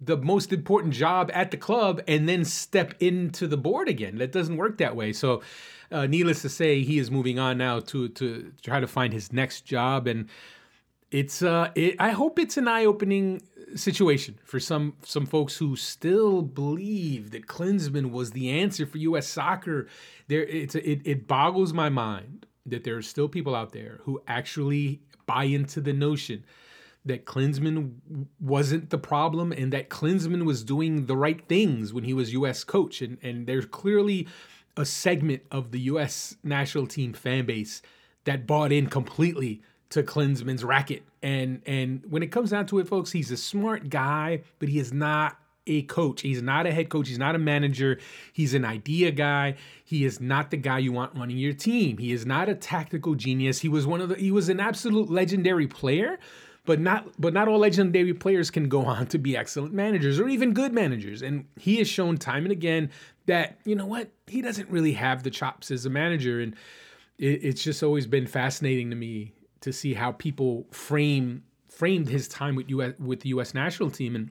the 0.00 0.16
most 0.16 0.52
important 0.52 0.94
job 0.94 1.30
at 1.34 1.50
the 1.50 1.56
club 1.56 2.00
and 2.08 2.28
then 2.28 2.44
step 2.44 2.94
into 3.00 3.46
the 3.46 3.56
board 3.56 3.88
again. 3.88 4.16
That 4.16 4.32
doesn't 4.32 4.56
work 4.56 4.78
that 4.78 4.96
way. 4.96 5.12
So, 5.12 5.42
uh, 5.92 6.06
needless 6.06 6.42
to 6.42 6.48
say, 6.48 6.82
he 6.82 6.98
is 6.98 7.10
moving 7.10 7.38
on 7.38 7.58
now 7.58 7.80
to 7.80 8.08
to 8.08 8.52
try 8.62 8.80
to 8.80 8.86
find 8.86 9.12
his 9.12 9.32
next 9.32 9.62
job 9.62 10.06
and 10.06 10.28
it's 11.10 11.42
uh 11.42 11.70
it, 11.74 11.96
i 11.98 12.10
hope 12.10 12.38
it's 12.38 12.56
an 12.56 12.68
eye-opening 12.68 13.42
situation 13.76 14.38
for 14.44 14.60
some 14.60 14.94
some 15.02 15.26
folks 15.26 15.56
who 15.56 15.76
still 15.76 16.42
believe 16.42 17.30
that 17.30 17.46
Klinsmann 17.46 18.10
was 18.10 18.32
the 18.32 18.50
answer 18.50 18.86
for 18.86 18.98
U.S. 18.98 19.28
soccer. 19.28 19.86
There, 20.28 20.42
it's 20.42 20.74
it, 20.74 21.00
it 21.04 21.26
boggles 21.26 21.72
my 21.72 21.88
mind 21.88 22.46
that 22.66 22.84
there 22.84 22.96
are 22.96 23.02
still 23.02 23.28
people 23.28 23.54
out 23.54 23.72
there 23.72 24.00
who 24.04 24.22
actually 24.28 25.00
buy 25.26 25.44
into 25.44 25.80
the 25.80 25.92
notion 25.92 26.44
that 27.04 27.24
Klinsmann 27.24 28.26
wasn't 28.38 28.90
the 28.90 28.98
problem 28.98 29.52
and 29.52 29.72
that 29.72 29.88
Klinsmann 29.88 30.44
was 30.44 30.62
doing 30.62 31.06
the 31.06 31.16
right 31.16 31.46
things 31.48 31.92
when 31.92 32.04
he 32.04 32.12
was 32.12 32.32
U.S. 32.32 32.64
coach. 32.64 33.00
And 33.02 33.18
and 33.22 33.46
there's 33.46 33.66
clearly 33.66 34.28
a 34.76 34.84
segment 34.84 35.42
of 35.50 35.72
the 35.72 35.80
U.S. 35.80 36.36
national 36.42 36.86
team 36.86 37.12
fan 37.12 37.46
base 37.46 37.82
that 38.24 38.46
bought 38.46 38.72
in 38.72 38.86
completely 38.86 39.62
to 39.90 40.02
Klinsmann's 40.02 40.64
racket. 40.64 41.02
And 41.22 41.62
and 41.66 42.02
when 42.08 42.22
it 42.22 42.32
comes 42.32 42.50
down 42.50 42.66
to 42.66 42.78
it, 42.78 42.88
folks, 42.88 43.12
he's 43.12 43.30
a 43.30 43.36
smart 43.36 43.90
guy, 43.90 44.42
but 44.58 44.68
he 44.68 44.78
is 44.78 44.92
not 44.92 45.36
a 45.66 45.82
coach. 45.82 46.22
He's 46.22 46.42
not 46.42 46.66
a 46.66 46.72
head 46.72 46.88
coach. 46.88 47.08
He's 47.08 47.18
not 47.18 47.34
a 47.34 47.38
manager. 47.38 47.98
He's 48.32 48.54
an 48.54 48.64
idea 48.64 49.10
guy. 49.10 49.56
He 49.84 50.04
is 50.04 50.20
not 50.20 50.50
the 50.50 50.56
guy 50.56 50.78
you 50.78 50.92
want 50.92 51.16
running 51.16 51.36
your 51.36 51.52
team. 51.52 51.98
He 51.98 52.12
is 52.12 52.24
not 52.24 52.48
a 52.48 52.54
tactical 52.54 53.14
genius. 53.14 53.60
He 53.60 53.68
was 53.68 53.86
one 53.86 54.00
of 54.00 54.08
the 54.08 54.14
he 54.16 54.30
was 54.30 54.48
an 54.48 54.60
absolute 54.60 55.10
legendary 55.10 55.66
player, 55.66 56.18
but 56.64 56.80
not 56.80 57.08
but 57.18 57.34
not 57.34 57.48
all 57.48 57.58
legendary 57.58 58.14
players 58.14 58.50
can 58.50 58.68
go 58.68 58.84
on 58.86 59.06
to 59.08 59.18
be 59.18 59.36
excellent 59.36 59.74
managers 59.74 60.18
or 60.18 60.28
even 60.28 60.54
good 60.54 60.72
managers. 60.72 61.20
And 61.20 61.46
he 61.58 61.76
has 61.76 61.88
shown 61.88 62.16
time 62.16 62.44
and 62.44 62.52
again 62.52 62.90
that, 63.26 63.58
you 63.64 63.74
know 63.74 63.86
what, 63.86 64.08
he 64.26 64.40
doesn't 64.40 64.70
really 64.70 64.92
have 64.92 65.24
the 65.24 65.30
chops 65.30 65.70
as 65.70 65.84
a 65.84 65.90
manager. 65.90 66.40
And 66.40 66.54
it, 67.18 67.44
it's 67.44 67.62
just 67.62 67.82
always 67.82 68.06
been 68.06 68.26
fascinating 68.26 68.90
to 68.90 68.96
me 68.96 69.34
to 69.60 69.72
see 69.72 69.94
how 69.94 70.12
people 70.12 70.66
frame 70.70 71.44
framed 71.68 72.08
his 72.08 72.28
time 72.28 72.56
with 72.56 72.68
US 72.70 72.98
with 72.98 73.20
the 73.20 73.30
US 73.30 73.54
national 73.54 73.90
team 73.90 74.16
and 74.16 74.30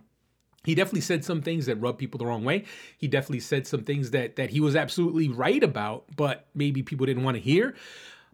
he 0.65 0.75
definitely 0.75 1.01
said 1.01 1.23
some 1.23 1.41
things 1.41 1.65
that 1.67 1.79
rubbed 1.79 1.99
people 1.99 2.17
the 2.17 2.25
wrong 2.25 2.43
way. 2.43 2.65
He 2.97 3.07
definitely 3.07 3.39
said 3.39 3.65
some 3.65 3.83
things 3.83 4.11
that 4.11 4.35
that 4.35 4.49
he 4.49 4.59
was 4.59 4.75
absolutely 4.75 5.29
right 5.29 5.63
about, 5.63 6.05
but 6.15 6.47
maybe 6.53 6.83
people 6.83 7.05
didn't 7.05 7.23
want 7.23 7.37
to 7.37 7.41
hear. 7.41 7.75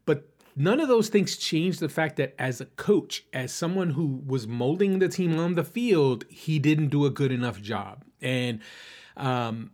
But 0.06 0.28
none 0.56 0.80
of 0.80 0.88
those 0.88 1.10
things 1.10 1.38
changed 1.38 1.80
the 1.80 1.90
fact 1.90 2.16
that 2.16 2.34
as 2.40 2.62
a 2.62 2.66
coach, 2.66 3.26
as 3.32 3.54
someone 3.54 3.92
who 3.92 4.24
was 4.26 4.48
molding 4.48 5.00
the 5.00 5.08
team 5.08 5.38
on 5.40 5.54
the 5.54 5.64
field, 5.64 6.26
he 6.30 6.58
didn't 6.58 6.90
do 6.90 7.06
a 7.06 7.12
good 7.12 7.32
enough 7.32 7.62
job. 7.62 8.04
And 8.22 8.60
um, 9.18 9.72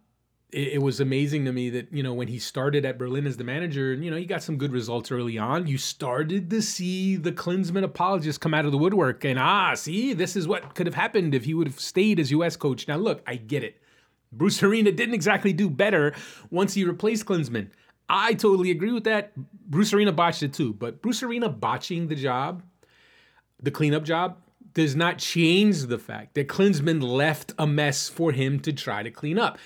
it, 0.52 0.73
it, 0.73 0.82
was 0.82 0.99
amazing 0.99 1.45
to 1.45 1.52
me 1.52 1.69
that 1.69 1.91
you 1.91 2.03
know 2.03 2.14
when 2.14 2.28
he 2.28 2.40
started 2.40 2.86
at 2.86 2.98
Berlin 2.98 3.26
as 3.26 3.38
the 3.38 3.44
manager, 3.44 3.94
and 3.94 4.03
you 4.03 4.11
know 4.11 4.18
he 4.18 4.26
got 4.26 4.44
some 4.44 4.57
good 4.57 4.72
results 4.72 5.11
early 5.11 5.38
on. 5.38 5.68
You 5.68 5.78
started 5.78 6.49
to 6.49 6.61
see 6.61 7.15
the 7.15 7.32
Klinsmann 7.32 7.84
apologists 7.84 8.38
come 8.38 8.53
out 8.53 8.65
of 8.65 8.72
the 8.72 8.78
woodwork, 8.78 9.23
and 9.23 9.40
ah, 9.40 9.73
see, 9.76 10.14
this 10.14 10.36
is 10.36 10.48
what 10.48 10.76
could 10.76 10.88
have 10.88 10.95
happened 10.95 11.34
if 11.34 11.45
he 11.45 11.53
would 11.53 11.68
have 11.68 11.80
stayed 11.80 12.19
as 12.19 12.32
U.S. 12.32 12.56
coach. 12.56 12.88
Now, 12.88 12.98
look, 12.98 13.22
I 13.26 13.36
get 13.36 13.64
it. 13.64 13.82
Bruce 14.32 14.61
Arena 14.64 14.91
didn't 14.91 15.15
exactly 15.15 15.53
do 15.53 15.69
better 15.69 16.14
once 16.49 16.73
he 16.73 16.84
replaced 16.84 17.26
Klinsmann. 17.26 17.69
I 18.10 18.34
totally 18.34 18.72
agree 18.72 18.91
with 18.91 19.06
that. 19.06 19.32
Bruce 19.38 19.94
Arena 19.94 20.11
botched 20.11 20.44
it 20.44 20.53
too, 20.53 20.73
but 20.73 21.02
Bruce 21.02 21.23
Arena 21.23 21.48
botching 21.48 22.07
the 22.07 22.15
job, 22.15 22.61
the 23.61 23.72
cleanup 23.72 24.03
job, 24.03 24.38
does 24.73 24.95
not 24.95 25.18
change 25.18 25.84
the 25.84 25.98
fact 25.98 26.34
that 26.34 26.48
Klinsmann 26.48 27.02
left 27.02 27.53
a 27.57 27.68
mess 27.68 28.10
for 28.10 28.32
him 28.32 28.60
to 28.61 28.73
try 28.73 29.03
to 29.03 29.11
clean 29.11 29.38
up 29.38 29.57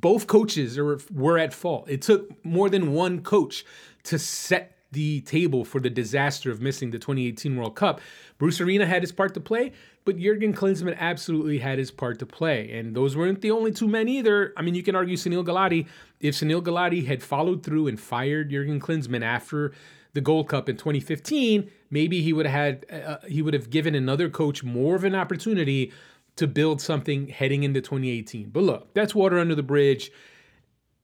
both 0.00 0.26
coaches 0.26 0.78
are, 0.78 0.98
were 1.12 1.38
at 1.38 1.52
fault. 1.52 1.88
It 1.88 2.02
took 2.02 2.44
more 2.44 2.70
than 2.70 2.92
one 2.92 3.22
coach 3.22 3.64
to 4.04 4.18
set 4.18 4.76
the 4.92 5.20
table 5.20 5.64
for 5.64 5.80
the 5.80 5.90
disaster 5.90 6.50
of 6.50 6.60
missing 6.60 6.90
the 6.90 6.98
2018 6.98 7.56
World 7.56 7.76
Cup. 7.76 8.00
Bruce 8.38 8.60
Arena 8.60 8.86
had 8.86 9.02
his 9.02 9.12
part 9.12 9.34
to 9.34 9.40
play, 9.40 9.72
but 10.04 10.18
Jurgen 10.18 10.52
Klinsmann 10.52 10.98
absolutely 10.98 11.58
had 11.58 11.78
his 11.78 11.90
part 11.90 12.18
to 12.18 12.26
play. 12.26 12.72
And 12.72 12.96
those 12.96 13.16
weren't 13.16 13.40
the 13.40 13.52
only 13.52 13.72
two 13.72 13.86
men 13.86 14.08
either. 14.08 14.52
I 14.56 14.62
mean, 14.62 14.74
you 14.74 14.82
can 14.82 14.96
argue 14.96 15.16
Sunil 15.16 15.44
Gulati. 15.44 15.86
If 16.18 16.34
Sunil 16.34 16.62
Gulati 16.62 17.06
had 17.06 17.22
followed 17.22 17.62
through 17.62 17.86
and 17.86 18.00
fired 18.00 18.50
Jurgen 18.50 18.80
Klinsmann 18.80 19.22
after 19.22 19.72
the 20.12 20.20
Gold 20.20 20.48
Cup 20.48 20.68
in 20.68 20.76
2015, 20.76 21.70
maybe 21.90 22.22
he 22.22 22.32
would 22.32 22.46
have 22.46 22.54
had 22.54 23.04
uh, 23.04 23.18
he 23.28 23.42
would 23.42 23.54
have 23.54 23.70
given 23.70 23.94
another 23.94 24.28
coach 24.28 24.64
more 24.64 24.96
of 24.96 25.04
an 25.04 25.14
opportunity 25.14 25.92
to 26.40 26.46
build 26.46 26.80
something 26.80 27.28
heading 27.28 27.64
into 27.64 27.82
2018. 27.82 28.48
But 28.48 28.62
look, 28.62 28.94
that's 28.94 29.14
water 29.14 29.38
under 29.38 29.54
the 29.54 29.62
bridge. 29.62 30.10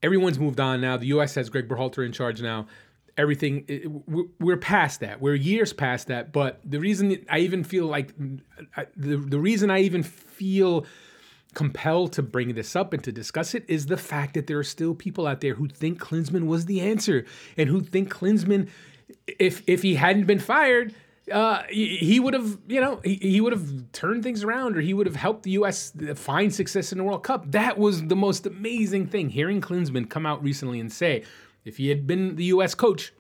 Everyone's 0.03 0.39
moved 0.39 0.61
on 0.61 0.81
now. 0.81 0.97
The 0.97 1.07
U.S. 1.09 1.35
has 1.35 1.51
Greg 1.51 1.69
Berhalter 1.69 2.05
in 2.05 2.13
charge 2.13 2.41
now. 2.41 2.67
Everything, 3.19 4.03
we're 4.41 4.57
past 4.57 5.01
that. 5.01 5.21
We're 5.21 5.35
years 5.35 5.75
past 5.75 6.09
that. 6.09 6.33
But 6.33 6.61
the 6.65 6.81
reason 6.81 7.25
I 7.31 7.41
even 7.41 7.65
feel 7.65 7.87
like, 7.87 8.17
the, 8.17 9.17
the 9.17 9.39
reason 9.39 9.71
I 9.71 9.81
even 9.81 10.03
feel 10.03 10.87
compelled 11.55 12.15
to 12.15 12.23
bring 12.23 12.55
this 12.55 12.75
up 12.75 12.95
and 12.95 13.05
to 13.05 13.13
discuss 13.13 13.55
it 13.55 13.65
is 13.69 13.87
the 13.87 13.97
fact 13.99 14.35
that 14.35 14.47
there 14.47 14.59
are 14.59 14.65
still 14.65 14.95
people 14.95 15.27
out 15.27 15.43
there 15.43 15.55
who 15.55 15.69
think 15.69 15.99
Klinsmann 16.01 16.47
was 16.47 16.65
the 16.65 16.81
answer 16.81 17.27
and 17.59 17.69
who 17.69 17.83
think 17.83 18.11
Klinsmann, 18.11 18.69
if 19.27 19.63
if 19.67 19.83
he 19.83 19.95
hadn't 19.97 20.25
been 20.25 20.39
fired, 20.39 20.95
uh, 21.33 21.63
he, 21.69 22.21
would 22.21 22.35
have, 22.35 22.59
you 22.69 22.81
know, 22.81 23.01
he, 23.05 23.15
he 23.15 23.41
would 23.41 23.53
have 23.53 23.91
turned 23.93 24.23
things 24.23 24.45
around 24.45 24.77
or 24.77 24.81
he 24.81 24.95
would 24.95 25.07
have 25.07 25.17
helped 25.17 25.43
the 25.43 25.51
U.S. 25.53 25.93
find 26.15 26.55
success 26.55 26.93
in 26.93 26.99
the 26.99 27.05
World 27.05 27.25
Cup. 27.25 27.51
That 27.51 27.79
was 27.79 28.07
the 28.07 28.17
most 28.17 28.47
amazing 28.47 29.09
thing. 29.09 29.31
Hearing 29.31 29.61
Klinsmann 29.61 30.09
come 30.09 30.25
out 30.25 30.43
recently 30.43 30.79
and 30.79 30.93
say, 30.93 31.25
if 31.65 31.79
he 31.79 31.89
had 31.89 32.07
been 32.07 32.37
the 32.37 32.45
U.S. 32.45 32.77
coach, 32.77 33.13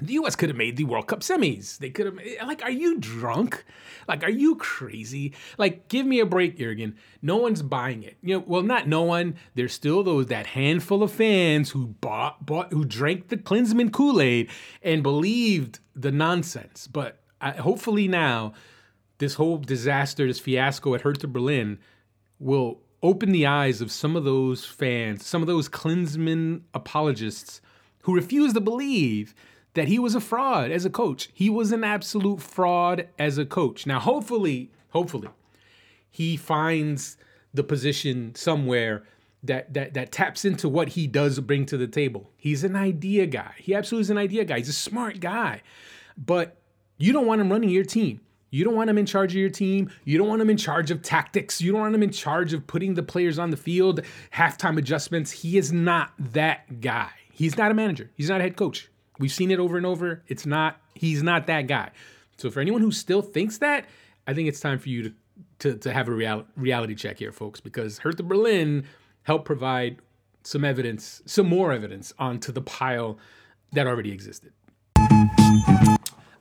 the 0.00 0.14
U.S. 0.14 0.36
could 0.36 0.48
have 0.48 0.56
made 0.56 0.76
the 0.76 0.84
World 0.84 1.06
Cup 1.08 1.20
semis. 1.20 1.78
They 1.78 1.90
could 1.90 2.06
have, 2.06 2.18
like, 2.46 2.62
are 2.62 2.70
you 2.70 2.98
drunk? 2.98 3.64
Like, 4.08 4.22
are 4.24 4.30
you 4.30 4.56
crazy? 4.56 5.32
Like, 5.58 5.88
give 5.88 6.06
me 6.06 6.20
a 6.20 6.26
break, 6.26 6.58
Jurgen. 6.58 6.96
No 7.20 7.36
one's 7.36 7.62
buying 7.62 8.02
it. 8.02 8.16
You 8.22 8.36
know, 8.36 8.44
well, 8.46 8.62
not 8.62 8.88
no 8.88 9.02
one. 9.02 9.36
There's 9.54 9.72
still 9.72 10.02
those 10.02 10.26
that 10.26 10.46
handful 10.46 11.02
of 11.02 11.12
fans 11.12 11.70
who 11.70 11.88
bought, 11.88 12.46
bought, 12.46 12.72
who 12.72 12.84
drank 12.84 13.28
the 13.28 13.36
Klinsmann 13.36 13.92
Kool 13.92 14.20
Aid 14.20 14.48
and 14.82 15.02
believed 15.02 15.80
the 15.94 16.10
nonsense. 16.10 16.86
But 16.86 17.21
I, 17.42 17.50
hopefully 17.52 18.08
now 18.08 18.54
this 19.18 19.34
whole 19.34 19.58
disaster, 19.58 20.26
this 20.26 20.40
fiasco 20.40 20.94
at 20.94 21.02
Hertha 21.02 21.26
Berlin 21.26 21.78
will 22.38 22.80
open 23.02 23.32
the 23.32 23.46
eyes 23.46 23.80
of 23.80 23.90
some 23.90 24.16
of 24.16 24.24
those 24.24 24.64
fans, 24.64 25.26
some 25.26 25.42
of 25.42 25.48
those 25.48 25.68
Klinsmann 25.68 26.62
apologists 26.72 27.60
who 28.02 28.14
refuse 28.14 28.52
to 28.52 28.60
believe 28.60 29.34
that 29.74 29.88
he 29.88 29.98
was 29.98 30.14
a 30.14 30.20
fraud 30.20 30.70
as 30.70 30.84
a 30.84 30.90
coach. 30.90 31.30
He 31.32 31.50
was 31.50 31.72
an 31.72 31.84
absolute 31.84 32.40
fraud 32.40 33.08
as 33.18 33.38
a 33.38 33.46
coach. 33.46 33.86
Now, 33.86 34.00
hopefully, 34.00 34.70
hopefully, 34.90 35.28
he 36.10 36.36
finds 36.36 37.16
the 37.54 37.64
position 37.64 38.34
somewhere 38.34 39.02
that 39.42 39.74
that 39.74 39.94
that 39.94 40.12
taps 40.12 40.44
into 40.44 40.68
what 40.68 40.90
he 40.90 41.06
does 41.06 41.40
bring 41.40 41.66
to 41.66 41.76
the 41.76 41.86
table. 41.86 42.30
He's 42.36 42.64
an 42.64 42.76
idea 42.76 43.26
guy. 43.26 43.54
He 43.58 43.74
absolutely 43.74 44.02
is 44.02 44.10
an 44.10 44.18
idea 44.18 44.44
guy. 44.44 44.58
He's 44.58 44.68
a 44.68 44.74
smart 44.74 45.20
guy. 45.20 45.62
But 46.16 46.61
you 47.02 47.12
don't 47.12 47.26
want 47.26 47.40
him 47.40 47.50
running 47.50 47.70
your 47.70 47.84
team. 47.84 48.20
You 48.50 48.64
don't 48.64 48.76
want 48.76 48.88
him 48.88 48.96
in 48.96 49.06
charge 49.06 49.32
of 49.32 49.38
your 49.38 49.50
team. 49.50 49.90
You 50.04 50.18
don't 50.18 50.28
want 50.28 50.40
him 50.40 50.50
in 50.50 50.56
charge 50.56 50.92
of 50.92 51.02
tactics. 51.02 51.60
You 51.60 51.72
don't 51.72 51.80
want 51.80 51.94
him 51.96 52.02
in 52.02 52.12
charge 52.12 52.52
of 52.52 52.64
putting 52.66 52.94
the 52.94 53.02
players 53.02 53.40
on 53.40 53.50
the 53.50 53.56
field, 53.56 54.02
halftime 54.32 54.78
adjustments. 54.78 55.32
He 55.32 55.58
is 55.58 55.72
not 55.72 56.12
that 56.18 56.80
guy. 56.80 57.10
He's 57.32 57.56
not 57.56 57.72
a 57.72 57.74
manager. 57.74 58.10
He's 58.14 58.28
not 58.28 58.40
a 58.40 58.44
head 58.44 58.56
coach. 58.56 58.88
We've 59.18 59.32
seen 59.32 59.50
it 59.50 59.58
over 59.58 59.76
and 59.76 59.84
over. 59.84 60.22
It's 60.28 60.46
not, 60.46 60.80
he's 60.94 61.24
not 61.24 61.48
that 61.48 61.66
guy. 61.66 61.90
So 62.36 62.52
for 62.52 62.60
anyone 62.60 62.82
who 62.82 62.92
still 62.92 63.22
thinks 63.22 63.58
that, 63.58 63.86
I 64.28 64.34
think 64.34 64.48
it's 64.48 64.60
time 64.60 64.78
for 64.78 64.88
you 64.88 65.02
to 65.02 65.12
to, 65.58 65.76
to 65.78 65.92
have 65.92 66.08
a 66.08 66.12
real, 66.12 66.44
reality 66.56 66.94
check 66.94 67.18
here, 67.18 67.32
folks, 67.32 67.60
because 67.60 67.98
Hertha 67.98 68.22
Berlin 68.22 68.84
helped 69.22 69.44
provide 69.44 69.98
some 70.42 70.64
evidence, 70.64 71.22
some 71.24 71.48
more 71.48 71.72
evidence 71.72 72.12
onto 72.18 72.52
the 72.52 72.62
pile 72.62 73.16
that 73.72 73.86
already 73.86 74.10
existed. 74.10 74.52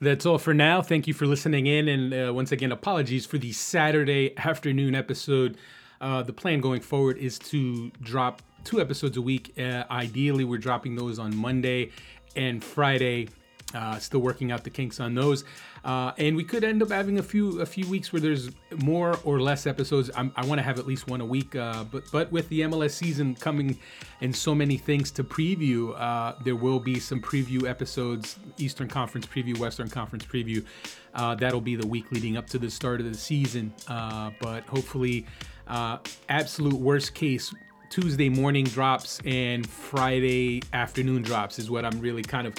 That's 0.02 0.26
all 0.26 0.40
for 0.40 0.56
now. 0.56 0.82
Thank 0.82 1.06
you 1.06 1.14
for 1.14 1.28
listening 1.28 1.68
in. 1.68 1.88
And 1.88 2.14
uh, 2.14 2.34
once 2.34 2.52
again, 2.52 2.72
apologies 2.72 3.28
for 3.28 3.38
the 3.38 3.52
Saturday 3.52 4.36
afternoon 4.36 4.96
episode. 4.96 5.58
Uh, 6.02 6.24
the 6.24 6.34
plan 6.34 6.60
going 6.60 6.82
forward 6.82 7.20
is 7.20 7.38
to 7.38 7.92
drop 8.02 8.42
two 8.64 8.82
episodes 8.82 9.16
a 9.18 9.22
week. 9.22 9.54
Uh, 9.60 9.84
ideally, 9.92 10.44
we're 10.44 10.58
dropping 10.58 10.96
those 10.96 11.20
on 11.20 11.36
Monday 11.36 11.92
and 12.36 12.64
Friday 12.64 13.28
uh, 13.74 14.00
still 14.00 14.20
working 14.20 14.52
out 14.52 14.64
the 14.64 14.70
kinks 14.70 15.00
on 15.00 15.16
those, 15.16 15.44
uh, 15.84 16.12
and 16.18 16.36
we 16.36 16.44
could 16.44 16.64
end 16.64 16.82
up 16.82 16.90
having 16.90 17.20
a 17.20 17.24
few 17.24 17.62
a 17.62 17.66
few 17.66 17.88
weeks 17.88 18.12
where 18.12 18.20
there's 18.20 18.50
more 18.78 19.18
or 19.24 19.42
less 19.42 19.66
episodes. 19.66 20.10
I'm, 20.16 20.32
i 20.36 20.46
want 20.46 20.60
to 20.60 20.64
have 20.64 20.80
at 20.80 20.88
least 20.88 21.08
one 21.08 21.22
a 21.22 21.26
week, 21.26 21.56
uh, 21.56 21.84
but 21.86 22.04
but 22.12 22.32
with 22.32 22.48
the 22.50 22.62
MLS 22.62 22.92
season 22.92 23.36
coming 23.36 23.78
and 24.22 24.36
so 24.36 24.54
many 24.54 24.78
things 24.78 25.12
to 25.12 25.24
preview, 25.24 26.00
uh, 26.00 26.34
there 26.44 26.56
will 26.56 26.80
be 26.80 27.00
some 27.00 27.22
preview 27.22 27.68
episodes: 27.68 28.38
Eastern 28.58 28.88
Conference 28.88 29.26
preview, 29.26 29.58
Western 29.58 29.90
Conference 29.90 30.26
preview. 30.26 30.66
Uh, 31.14 31.36
that'll 31.36 31.62
be 31.62 31.76
the 31.76 31.88
week 31.88 32.12
leading 32.12 32.38
up 32.38 32.48
to 32.48 32.58
the 32.58 32.70
start 32.70 33.00
of 33.02 33.06
the 33.06 33.18
season. 33.18 33.74
Uh, 33.88 34.32
but 34.40 34.64
hopefully, 34.66 35.26
absolute 35.68 36.74
worst 36.74 37.14
case. 37.14 37.54
Tuesday 37.92 38.30
morning 38.30 38.64
drops 38.64 39.20
and 39.26 39.70
Friday 39.70 40.62
afternoon 40.72 41.22
drops 41.24 41.60
is 41.60 41.70
what 41.70 41.84
I'm 41.84 42.00
really 42.00 42.24
kind 42.24 42.48
of 42.48 42.56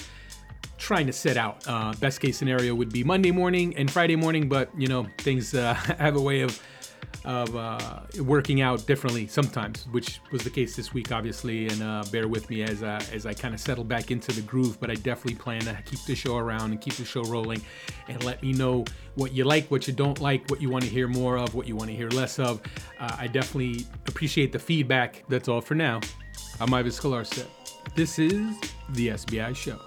trying 0.79 1.07
to 1.07 1.13
set 1.13 1.37
out. 1.37 1.63
Uh, 1.67 1.93
best 1.95 2.21
case 2.21 2.37
scenario 2.37 2.75
would 2.75 2.93
be 2.93 3.05
Monday 3.05 3.31
morning 3.31 3.77
and 3.77 3.91
Friday 3.91 4.17
morning, 4.17 4.49
but 4.49 4.71
you 4.77 4.89
know 4.89 5.07
things 5.19 5.55
uh, 5.55 5.75
have 5.99 6.17
a 6.17 6.21
way 6.21 6.41
of 6.43 6.61
of 7.25 7.55
uh, 7.55 8.01
working 8.23 8.63
out 8.63 8.85
differently 8.87 9.29
sometimes, 9.29 9.87
which 9.93 10.21
was 10.33 10.43
the 10.43 10.51
case 10.51 10.75
this 10.75 10.93
week, 10.93 11.13
obviously. 11.13 11.69
And 11.69 11.83
uh, 11.83 12.05
bear 12.11 12.27
with 12.27 12.51
me 12.51 12.63
as 12.63 12.83
as 12.83 13.27
I 13.27 13.35
kind 13.35 13.55
of 13.55 13.61
settle 13.61 13.85
back 13.85 14.11
into 14.11 14.33
the 14.33 14.43
groove. 14.43 14.81
But 14.81 14.91
I 14.91 14.95
definitely 14.95 15.37
plan 15.37 15.61
to 15.63 15.79
keep 15.85 16.03
the 16.05 16.15
show 16.15 16.37
around 16.37 16.73
and 16.73 16.81
keep 16.81 16.95
the 16.95 17.05
show 17.05 17.23
rolling, 17.23 17.63
and 18.09 18.23
let 18.25 18.43
me 18.43 18.53
know 18.53 18.85
what 19.15 19.33
you 19.33 19.45
like, 19.45 19.71
what 19.71 19.87
you 19.87 19.93
don't 19.93 20.21
like, 20.21 20.51
what 20.51 20.61
you 20.61 20.69
want 20.71 20.85
to 20.85 20.91
hear 20.91 21.07
more 21.07 21.37
of, 21.39 21.55
what 21.55 21.69
you 21.69 21.77
want 21.77 21.91
to 21.91 21.97
hear 21.97 22.09
less 22.11 22.39
of. 22.39 22.61
Uh, 22.99 23.17
I 23.19 23.27
definitely 23.27 23.87
appreciate 24.09 24.53
the 24.53 24.59
feedback. 24.59 25.25
That's 25.29 25.49
all 25.49 25.61
for 25.61 25.75
now. 25.75 26.01
I'm 26.61 26.73
Ives 26.75 26.99
Galarcep. 26.99 27.47
This 27.95 28.19
is 28.19 28.57
the 28.91 29.09
SBI 29.09 29.55
Show. 29.55 29.79